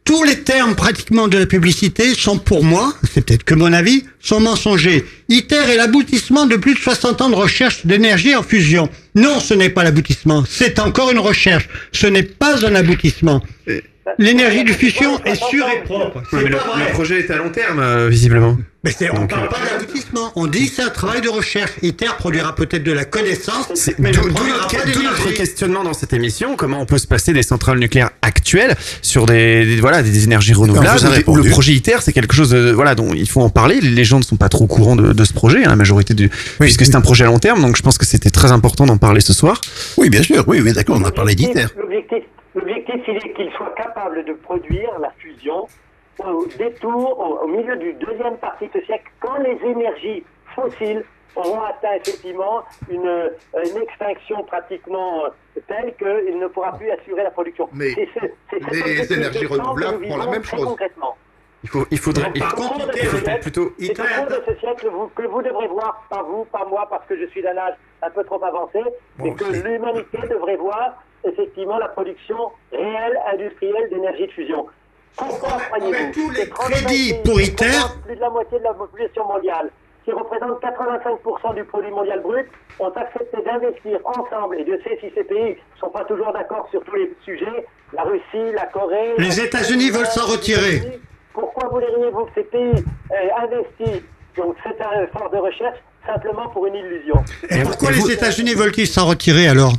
Tous 0.06 0.24
les 0.24 0.42
termes 0.42 0.76
pratiquement 0.76 1.28
de 1.30 1.38
la 1.38 1.46
publicité 1.46 2.14
sont 2.16 2.38
pour 2.38 2.64
moi, 2.64 2.94
c'est 3.14 3.24
peut-être 3.26 3.44
que 3.46 3.54
mon 3.54 3.72
avis, 3.72 4.04
sont 4.20 4.40
mensongers. 4.42 5.06
ITER 5.30 5.70
est 5.70 5.78
l'aboutissement 5.78 6.46
de 6.46 6.58
plus 6.58 6.74
de 6.74 6.80
60 6.80 7.22
ans 7.22 7.30
de 7.30 7.36
recherche 7.36 7.86
d'énergie 7.86 8.36
en 8.36 8.44
fusion. 8.44 8.90
Non, 9.16 9.40
ce 9.40 9.54
n'est 9.54 9.70
pas 9.70 9.84
l'aboutissement, 9.84 10.44
c'est 10.50 10.80
encore 10.80 11.12
une 11.12 11.20
recherche. 11.20 11.70
Ce 11.94 12.08
n'est 12.08 12.24
pas 12.24 12.66
un 12.66 12.76
aboutissement. 12.76 13.42
L'énergie 14.18 14.64
de 14.64 14.72
fusion 14.72 15.24
est 15.24 15.36
sûre 15.36 15.66
et 15.70 15.84
propre. 15.84 16.22
Mais 16.34 16.44
le, 16.44 16.58
projet 16.94 17.20
est 17.20 17.32
à 17.32 17.38
long 17.38 17.50
terme, 17.50 17.80
euh, 17.80 18.10
visiblement. 18.10 18.58
Mais 18.84 18.92
on 19.14 19.20
Donc, 19.22 19.30
parle 19.30 19.46
euh, 19.46 19.48
pas 19.48 19.58
d'aboutissement. 19.80 20.32
On 20.36 20.46
dit 20.46 20.68
que 20.68 20.76
c'est 20.76 20.82
un 20.82 20.90
travail 20.90 21.22
de 21.22 21.30
recherche. 21.30 21.72
ITER 21.82 22.08
produira 22.20 22.54
peut-être 22.54 22.84
de 22.84 22.92
la 22.92 23.06
connaissance, 23.06 23.70
ne 23.98 24.12
d'où 24.12 24.30
notre, 24.30 25.04
notre 25.04 25.32
questionnement 25.34 25.84
dans 25.86 25.94
cette 25.94 26.12
émission. 26.12 26.58
Comment 26.58 26.82
on 26.82 26.86
peut 26.86 26.98
se 26.98 27.08
passer 27.08 27.32
des 27.32 27.44
centrales 27.44 27.80
nucléaires 27.80 28.10
actuelles 28.22 28.76
sur 29.02 29.26
des, 29.26 29.66
des- 29.66 29.80
voilà 29.80 30.04
des 30.04 30.26
énergies 30.26 30.54
renouvelables? 30.54 31.00
Le 31.26 31.50
projet 31.50 31.72
ITER, 31.72 31.98
c'est 32.02 32.12
quelque 32.12 32.36
chose 32.36 32.50
de, 32.50 32.72
voilà 32.72 32.96
dont 32.96 33.14
il 33.14 33.30
faut 33.30 33.42
en 33.42 33.50
parler. 33.50 33.80
Les 33.80 34.04
gens 34.04 34.20
ne 34.20 34.24
sont 34.24 34.36
pas 34.36 34.50
trop 34.50 34.66
au 34.66 34.68
courant 34.68 34.98
de, 34.98 35.14
de 35.14 35.24
ce 35.24 35.32
projet, 35.32 35.64
hein, 35.64 35.70
la 35.70 35.76
majorité 35.78 36.14
du 36.14 36.30
puisque 36.60 36.86
c'est 36.86 36.96
un 36.96 37.02
projet 37.02 37.24
à 37.24 37.28
long 37.28 37.40
terme. 37.40 37.62
Donc 37.62 37.78
je 37.78 37.82
pense 37.82 37.98
que 37.98 38.06
c'était 38.06 38.32
très 38.32 38.52
important 38.52 38.86
d'en 38.86 38.98
parler 38.98 39.22
ce 39.22 39.32
soir. 39.32 39.62
Oui, 39.98 40.10
bien 40.10 40.24
sûr, 40.24 40.44
oui, 40.48 40.60
oui, 40.62 40.74
d'accord, 40.74 40.98
on 41.00 41.06
a 41.06 41.12
parlé 41.12 41.36
d'ITER. 41.36 41.68
L'objectif, 42.56 43.02
il 43.08 43.18
est 43.18 43.34
qu'il 43.34 43.52
soit 43.54 43.74
capable 43.76 44.24
de 44.26 44.34
produire 44.34 44.98
la 45.00 45.10
fusion 45.18 45.68
au 46.20 46.46
détour, 46.58 47.20
au, 47.20 47.44
au 47.44 47.48
milieu 47.48 47.76
du 47.78 47.94
deuxième 47.94 48.38
partie 48.38 48.68
de 48.68 48.74
ce 48.80 48.86
siècle, 48.86 49.06
quand 49.20 49.38
les 49.40 49.58
énergies 49.68 50.24
fossiles 50.56 51.04
auront 51.36 51.62
atteint 51.64 51.94
effectivement 51.96 52.62
une, 52.92 53.32
une 53.54 53.82
extinction 53.82 54.44
pratiquement 54.44 55.26
euh, 55.26 55.30
telle 55.68 55.96
qu'il 55.96 56.38
ne 56.38 56.46
pourra 56.48 56.74
plus 56.78 56.92
assurer 56.92 57.24
la 57.24 57.32
production. 57.32 57.68
Mais 57.74 57.90
C'est 57.96 58.08
ce- 58.60 58.74
les 58.74 59.14
énergies 59.14 59.48
renouvelables 59.48 60.06
font 60.08 60.18
la 60.18 60.28
même 60.28 60.44
chose. 60.44 60.64
concrètement. 60.66 61.18
Il 61.64 61.70
faut, 61.70 61.86
il 61.90 61.98
faudrait. 61.98 62.30
il 62.36 62.42
Par 62.42 62.52
faut- 62.52 62.58
contre, 62.70 62.94
siècle, 62.94 63.40
plutôt 63.42 63.72
C'est 63.80 64.00
au 64.00 64.04
cours 64.04 64.28
de 64.28 64.44
ce 64.46 64.60
siècle 64.60 64.88
vous- 64.92 65.08
que 65.16 65.22
vous 65.24 65.42
devrez 65.42 65.68
voir, 65.70 66.04
pas 66.10 66.22
vous, 66.22 66.44
pas 66.46 66.66
moi, 66.70 66.86
parce 66.90 67.06
que 67.08 67.18
je 67.18 67.26
suis 67.28 67.42
d'un 67.42 67.58
âge 67.58 67.74
un 68.04 68.10
peu 68.12 68.24
trop 68.26 68.44
avancé, 68.44 68.80
mais 69.18 69.34
que 69.34 69.46
l'humanité 69.46 70.18
devrait 70.30 70.58
voir 70.58 71.02
effectivement 71.26 71.78
la 71.78 71.88
production 71.90 72.36
réelle, 72.72 73.18
industrielle 73.34 73.90
d'énergie 73.90 74.28
de 74.28 74.32
fusion. 74.32 74.66
Pourquoi 75.16 75.52
croyez-vous 75.70 76.12
tous 76.14 76.30
les 76.32 76.46
que 76.50 76.56
35 76.56 76.72
crédits 76.76 77.14
pays 77.14 77.22
pour 77.24 77.40
ITER 77.42 77.66
plus 78.06 78.16
de 78.16 78.22
la 78.22 78.30
moitié 78.30 78.58
de 78.60 78.64
la 78.64 78.74
population 78.74 79.26
mondiale, 79.28 79.70
qui 80.06 80.12
représentent 80.12 80.62
85% 80.62 81.56
du 81.56 81.64
produit 81.66 81.92
mondial 81.92 82.22
brut, 82.22 82.48
ont 82.80 82.90
accepté 82.90 83.38
d'investir 83.46 84.00
ensemble, 84.06 84.60
et 84.60 84.64
Dieu 84.64 84.80
sait 84.84 84.98
si 85.02 85.12
ces 85.16 85.24
pays 85.24 85.52
ne 85.76 85.80
sont 85.80 85.90
pas 85.92 86.04
toujours 86.06 86.34
d'accord 86.34 86.68
sur 86.72 86.84
tous 86.84 86.96
les 86.96 87.14
sujets, 87.24 87.66
la 87.94 88.04
Russie, 88.04 88.52
la 88.56 88.66
Corée... 88.66 89.14
Les 89.20 89.28
la- 89.30 89.44
États-Unis 89.46 89.92
veulent 89.92 90.08
s'en 90.08 90.26
retirer. 90.26 91.00
pourquoi 91.34 91.70
voudriez-vous 91.70 92.26
que 92.26 92.32
ces 92.36 92.44
pays 92.44 92.84
euh, 93.12 93.16
investissent? 93.44 94.04
Donc 94.36 94.56
cet 94.64 94.78
effort 94.80 95.30
de 95.30 95.38
recherche 95.38 95.78
simplement 96.08 96.50
pour 96.50 96.66
une 96.66 96.74
illusion 96.74 97.24
Et 97.52 97.62
pourquoi 97.62 97.92
les 97.92 98.12
États-Unis 98.12 98.56
veulent-ils 98.56 98.88
s'en 98.88 99.06
retirer 99.06 99.48
alors? 99.48 99.74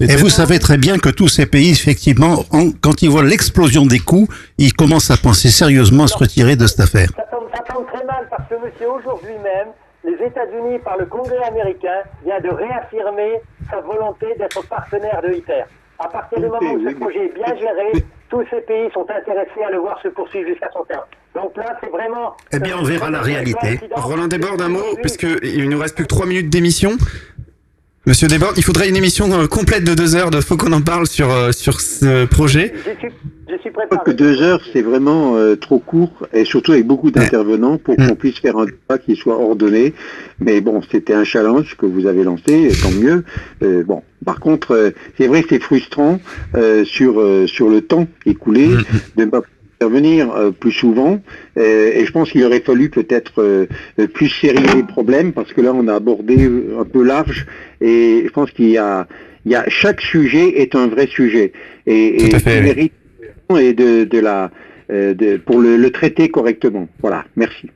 Et 0.00 0.16
vous 0.16 0.28
savez 0.30 0.58
très 0.58 0.78
bien 0.78 0.98
que 0.98 1.08
tous 1.10 1.28
ces 1.28 1.46
pays, 1.46 1.70
effectivement, 1.72 2.44
en- 2.52 2.70
quand 2.80 3.02
ils 3.02 3.10
voient 3.10 3.24
l'explosion 3.24 3.84
des 3.86 3.98
coûts, 3.98 4.28
ils 4.58 4.72
commencent 4.72 5.10
à 5.10 5.16
penser 5.16 5.48
sérieusement 5.50 6.04
à 6.04 6.08
se 6.08 6.16
retirer 6.16 6.56
de 6.56 6.66
cette 6.66 6.80
affaire. 6.80 7.08
ça 7.16 7.24
tombe, 7.30 7.48
ça 7.54 7.62
tombe 7.74 7.86
très 7.92 8.04
mal 8.06 8.26
parce 8.30 8.48
que 8.48 8.54
monsieur 8.64 8.88
aujourd'hui 8.90 9.34
même, 9.42 9.68
les 10.04 10.14
États-Unis 10.26 10.78
par 10.84 10.96
le 10.96 11.04
Congrès 11.06 11.42
américain 11.46 12.00
vient 12.24 12.40
de 12.40 12.48
réaffirmer 12.48 13.40
sa 13.70 13.80
volonté 13.80 14.26
d'être 14.38 14.66
partenaire 14.68 15.20
de 15.22 15.34
ITER. 15.34 15.64
À 15.98 16.08
partir 16.08 16.38
du 16.38 16.46
moment 16.46 16.72
où 16.72 16.88
ce 16.88 16.94
projet 16.96 17.26
est 17.26 17.34
bien 17.34 17.54
géré, 17.56 17.92
tous 18.30 18.42
ces 18.48 18.60
pays 18.62 18.88
sont 18.94 19.04
intéressés 19.10 19.62
à 19.66 19.70
le 19.70 19.78
voir 19.80 20.00
se 20.02 20.08
poursuivre 20.08 20.48
jusqu'à 20.48 20.70
son 20.72 20.82
terme. 20.84 21.02
Donc 21.34 21.54
là, 21.58 21.76
c'est 21.82 21.90
vraiment... 21.90 22.34
Eh 22.52 22.58
bien, 22.58 22.76
on 22.78 22.82
verra 22.84 23.10
la 23.10 23.20
réalité. 23.20 23.78
Roland 23.94 24.26
déborde 24.28 24.62
un 24.62 24.68
mot, 24.70 24.82
puisque 25.02 25.26
il 25.42 25.68
nous 25.68 25.78
reste 25.78 25.94
plus 25.96 26.04
que 26.04 26.08
3 26.08 26.24
minutes 26.26 26.48
d'émission. 26.48 26.92
Monsieur 28.06 28.28
Desbordes, 28.28 28.56
il 28.56 28.64
faudrait 28.64 28.88
une 28.88 28.96
émission 28.96 29.30
euh, 29.32 29.46
complète 29.46 29.84
de 29.84 29.92
deux 29.94 30.16
heures 30.16 30.30
de 30.30 30.40
Faut 30.40 30.56
qu'on 30.56 30.72
en 30.72 30.80
parle 30.80 31.06
sur, 31.06 31.30
euh, 31.30 31.52
sur 31.52 31.82
ce 31.82 32.24
projet. 32.24 32.72
Je 33.50 33.58
suis 33.58 33.70
préparé. 33.70 34.00
que 34.06 34.10
deux 34.10 34.40
heures, 34.40 34.62
c'est 34.72 34.80
vraiment 34.80 35.36
euh, 35.36 35.54
trop 35.56 35.78
court, 35.78 36.26
et 36.32 36.46
surtout 36.46 36.72
avec 36.72 36.86
beaucoup 36.86 37.10
d'intervenants 37.10 37.76
pour 37.76 37.96
qu'on 37.96 38.14
puisse 38.14 38.38
faire 38.38 38.56
un 38.56 38.64
débat 38.64 38.98
qui 38.98 39.16
soit 39.16 39.38
ordonné. 39.38 39.92
Mais 40.38 40.60
bon, 40.62 40.80
c'était 40.90 41.12
un 41.12 41.24
challenge 41.24 41.76
que 41.76 41.84
vous 41.84 42.06
avez 42.06 42.24
lancé, 42.24 42.70
et 42.70 42.72
tant 42.72 42.90
mieux. 42.90 43.24
Euh, 43.62 43.82
bon, 43.84 44.02
par 44.24 44.40
contre, 44.40 44.72
euh, 44.72 44.90
c'est 45.18 45.26
vrai 45.26 45.42
que 45.42 45.48
c'est 45.50 45.62
frustrant 45.62 46.20
euh, 46.54 46.84
sur 46.84 47.20
euh, 47.20 47.46
sur 47.46 47.68
le 47.68 47.82
temps 47.82 48.06
écoulé 48.24 48.68
de 49.16 49.24
ne 49.24 49.30
pas 49.30 49.42
intervenir 49.80 50.30
euh, 50.34 50.50
plus 50.50 50.72
souvent. 50.72 51.20
Euh, 51.56 51.92
et 51.94 52.04
je 52.04 52.12
pense 52.12 52.30
qu'il 52.30 52.44
aurait 52.44 52.60
fallu 52.60 52.90
peut-être 52.90 53.42
euh, 53.42 53.66
plus 54.12 54.28
sérieux 54.28 54.76
les 54.76 54.82
problèmes 54.82 55.32
parce 55.32 55.52
que 55.54 55.62
là, 55.62 55.72
on 55.74 55.88
a 55.88 55.94
abordé 55.94 56.50
un 56.78 56.84
peu 56.84 57.02
large. 57.02 57.46
Et 57.80 58.22
je 58.26 58.30
pense 58.30 58.50
qu'il 58.50 58.68
y 58.68 58.76
a, 58.78 59.06
il 59.46 59.52
y 59.52 59.54
a 59.54 59.64
chaque 59.68 60.02
sujet 60.02 60.60
est 60.60 60.74
un 60.74 60.86
vrai 60.86 61.06
sujet 61.06 61.52
et, 61.86 62.24
et 62.26 62.28
Tout 62.28 62.36
à 62.36 62.38
fait, 62.40 62.50
qui 62.50 62.56
oui. 62.58 62.62
mérite 62.62 62.92
et 63.58 63.72
de, 63.72 64.04
de 64.04 64.18
la 64.18 64.50
euh, 64.90 65.14
de, 65.14 65.38
pour 65.38 65.60
le, 65.60 65.76
le 65.76 65.90
traiter 65.90 66.28
correctement. 66.28 66.86
Voilà, 67.00 67.24
merci. 67.36 67.70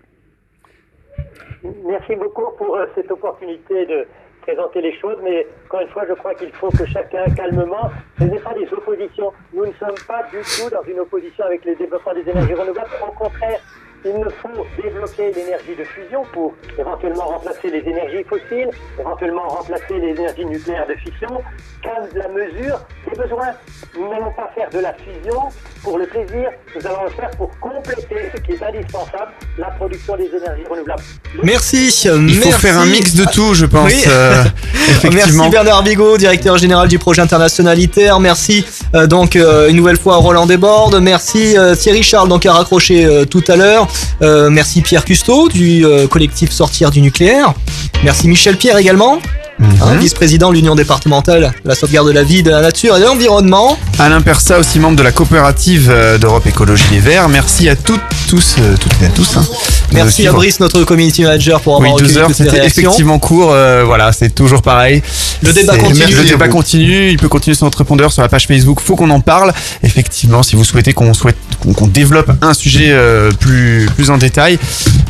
Merci 1.87 2.17
beaucoup 2.17 2.45
pour 2.59 2.77
euh, 2.77 2.85
cette 2.95 3.11
opportunité 3.11 3.87
de 3.87 4.05
présenter 4.45 4.81
les 4.83 4.95
choses, 4.99 5.17
mais 5.23 5.47
encore 5.67 5.81
une 5.81 5.89
fois, 5.89 6.05
je 6.07 6.15
crois 6.15 6.35
qu'il 6.35 6.53
faut 6.53 6.69
que 6.69 6.85
chacun, 6.87 7.25
calmement, 7.35 7.91
ce 8.19 8.25
n'est 8.25 8.39
pas 8.39 8.53
des 8.55 8.71
oppositions. 8.73 9.33
Nous 9.53 9.67
ne 9.67 9.73
sommes 9.73 9.99
pas 10.07 10.23
du 10.31 10.39
tout 10.43 10.69
dans 10.71 10.83
une 10.83 11.01
opposition 11.01 11.45
avec 11.45 11.65
le 11.65 11.75
développement 11.75 12.13
des 12.13 12.29
énergies 12.29 12.55
renouvelables. 12.55 12.91
Au 13.03 13.13
contraire, 13.13 13.61
il 14.05 14.13
nous 14.13 14.31
faut 14.43 14.67
développer 14.83 15.33
l'énergie 15.35 15.75
de 15.79 15.85
fusion 15.85 16.23
pour 16.33 16.55
éventuellement 16.79 17.25
remplacer 17.27 17.71
les 17.71 17.81
énergies 17.81 18.25
fossiles, 18.29 18.71
éventuellement 18.99 19.49
remplacer 19.49 19.95
les 19.99 20.11
énergies 20.11 20.45
nucléaires 20.45 20.87
de 20.87 20.95
fission, 20.95 21.41
quand 21.83 22.01
la 22.15 22.29
mesure 22.29 22.81
des 23.09 23.17
besoins? 23.23 23.53
Nous 23.97 24.09
n'allons 24.09 24.33
pas 24.33 24.51
faire 24.55 24.69
de 24.71 24.79
la 24.81 24.93
fusion 24.95 25.41
pour 25.83 25.99
le 25.99 26.07
plaisir, 26.07 26.51
nous 26.75 26.87
allons 26.87 27.05
le 27.05 27.11
faire 27.11 27.31
pour 27.37 27.51
compléter 27.61 28.31
ce 28.35 28.41
qui 28.41 28.53
est 28.53 28.63
indispensable, 28.63 29.33
la 29.59 29.71
production 29.71 30.17
des 30.17 30.27
énergies 30.27 30.65
renouvelables. 30.69 31.03
Merci. 31.43 31.89
Il 32.07 32.35
faut 32.41 32.51
faire 32.51 32.79
un 32.79 32.87
mix 32.87 33.15
de 33.15 33.25
tout, 33.33 33.55
je 33.55 33.67
pense. 33.67 33.93
Oui. 33.93 34.05
euh, 34.09 34.45
effectivement. 34.89 35.45
Merci 35.45 35.51
Bernard 35.51 35.83
Bigot, 35.83 36.17
directeur 36.19 36.59
général 36.59 36.89
du 36.89 36.99
projet 36.99 37.23
international 37.23 37.79
ITER. 37.79 38.15
Merci 38.21 38.65
euh, 38.95 39.07
donc 39.07 39.37
euh, 39.37 39.69
une 39.69 39.77
nouvelle 39.77 39.99
fois 39.99 40.15
à 40.15 40.19
Roland 40.19 40.47
Desbordes. 40.47 41.01
Merci 41.01 41.57
euh, 41.57 41.75
Thierry 41.75 42.03
Charles 42.03 42.29
donc 42.29 42.47
à 42.47 42.53
raccrocher 42.53 43.05
euh, 43.05 43.25
tout 43.25 43.45
à 43.49 43.57
l'heure. 43.57 43.87
Euh, 44.23 44.51
merci 44.51 44.83
Pierre 44.83 45.05
Custeau 45.05 45.49
du 45.49 45.85
euh, 45.85 46.07
collectif 46.07 46.51
Sortir 46.51 46.91
du 46.91 47.01
nucléaire. 47.01 47.55
Merci 48.05 48.29
Michel 48.29 48.57
Pierre 48.57 48.79
également. 48.79 49.21
Hein, 49.61 49.95
vice-président 50.01 50.51
de 50.51 50.55
l'Union 50.55 50.75
départementale 50.75 51.53
de 51.65 51.69
la 51.69 51.75
sauvegarde 51.75 52.07
de 52.09 52.13
la 52.13 52.23
vie, 52.23 52.43
de 52.43 52.51
la 52.51 52.61
nature 52.61 52.97
et 52.97 53.01
de 53.01 53.05
l'environnement. 53.05 53.79
Alain 53.99 54.21
Persa, 54.21 54.59
aussi 54.59 54.79
membre 54.81 54.97
de 54.97 55.03
la 55.03 55.13
coopérative 55.13 55.89
euh, 55.91 56.19
d'Europe 56.19 56.47
Écologie 56.47 56.85
Les 56.91 56.99
Verts. 56.99 57.29
Merci 57.29 57.69
à 57.69 57.77
toutes, 57.77 58.01
tous, 58.29 58.57
euh, 58.59 58.75
toutes 58.81 58.93
et 59.03 59.07
à 59.07 59.09
tous. 59.11 59.37
hein, 59.37 59.45
Merci 59.93 60.27
à. 60.27 60.33
Brice, 60.33 60.59
notre 60.61 60.83
community 60.85 61.23
manager, 61.23 61.61
pour 61.61 61.77
avoir 61.77 61.89
Oui, 61.89 61.95
recueilli 61.95 62.15
12 62.15 62.19
heures, 62.23 62.31
c'était 62.35 62.67
effectivement 62.67 63.19
court. 63.19 63.53
euh, 63.53 63.85
voilà, 63.85 64.13
c'est 64.13 64.35
toujours 64.35 64.63
pareil. 64.63 65.03
Le 65.43 65.53
débat 65.53 65.77
continue. 65.77 66.15
Le 66.15 66.25
débat 66.25 66.49
continue. 66.49 67.11
Il 67.11 67.17
peut 67.19 67.29
continuer 67.29 67.55
sur 67.55 67.65
notre 67.67 67.79
répondeur 67.79 68.13
sur 68.13 68.23
la 68.23 68.29
page 68.29 68.47
Facebook. 68.47 68.81
Faut 68.81 68.97
qu'on 68.97 69.11
en 69.11 69.21
parle. 69.21 69.53
Effectivement, 69.83 70.43
si 70.43 70.57
vous 70.57 70.65
souhaitez 70.65 70.93
qu'on 70.93 71.15
souhaite 71.15 71.37
qu'on 71.77 71.87
développe 71.87 72.31
un 72.43 72.53
sujet 72.55 72.89
euh, 72.91 73.31
plus 73.33 73.89
plus 73.95 74.11
en 74.11 74.19
détail, 74.19 74.59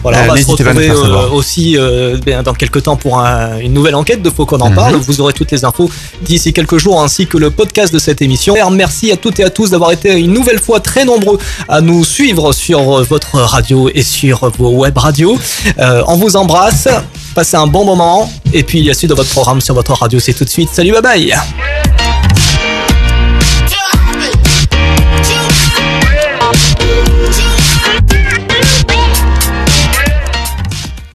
Voilà, 0.03 0.19
euh, 0.19 0.23
on 0.25 0.27
va 0.27 0.33
se 0.35 0.39
n'hésitez 0.43 0.65
pas 0.65 0.71
à 0.71 0.75
nous 0.75 0.81
retrouver 0.81 1.13
euh, 1.13 1.29
aussi 1.31 1.77
euh, 1.79 2.19
bien, 2.25 2.43
dans 2.43 2.53
quelques 2.55 2.83
temps 2.83 2.97
pour 2.97 3.19
un- 3.19 3.59
une 3.59 3.73
nouvelle 3.73 3.95
enquête 3.95 4.23
de 4.23 4.31
Faut 4.37 4.47
qu'on 4.47 4.61
en 4.61 4.71
Mhm. 4.71 4.75
parle. 4.75 4.95
Vous 4.97 5.21
aurez 5.21 5.33
toutes 5.33 5.51
les 5.53 5.65
infos 5.65 5.89
d'ici 6.23 6.53
quelques 6.53 6.79
jours 6.79 7.01
ainsi 7.03 7.27
que 7.27 7.39
le 7.39 7.51
podcast 7.51 7.93
de 7.93 7.99
cette 7.99 8.21
émission. 8.23 8.55
Merci 8.71 9.13
à 9.13 9.17
toutes 9.17 9.39
et 9.41 9.45
à 9.45 9.51
tous 9.51 9.71
d'avoir 9.71 9.93
été 9.93 10.19
une 10.19 10.33
nouvelle 10.33 10.59
fois 10.61 10.81
très 10.81 11.05
nombreux 11.05 11.39
à 11.69 11.81
nous 11.81 12.05
suivre 12.05 12.53
sur 12.53 12.99
euh, 12.99 13.03
votre 13.03 13.37
radio 13.39 13.89
et 13.95 14.03
sur 14.03 14.51
vos 14.59 14.71
web 14.71 14.97
radios. 14.99 15.39
Euh, 15.79 16.03
on 16.09 16.17
vous 16.17 16.37
embrasse, 16.37 16.89
passez 17.35 17.57
un 17.57 17.67
bon 17.67 17.85
moment 17.85 18.31
et 18.53 18.63
puis 18.63 18.83
la 18.83 18.95
suite 18.95 19.11
de 19.11 19.15
votre 19.15 19.31
programme 19.31 19.61
sur 19.61 19.75
votre 19.75 19.93
radio 19.93 20.19
c'est 20.19 20.35
tout 20.35 20.45
de 20.45 20.51
suite. 20.51 20.71
Salut, 20.73 20.93
bye 20.93 21.03
bye 21.03 21.84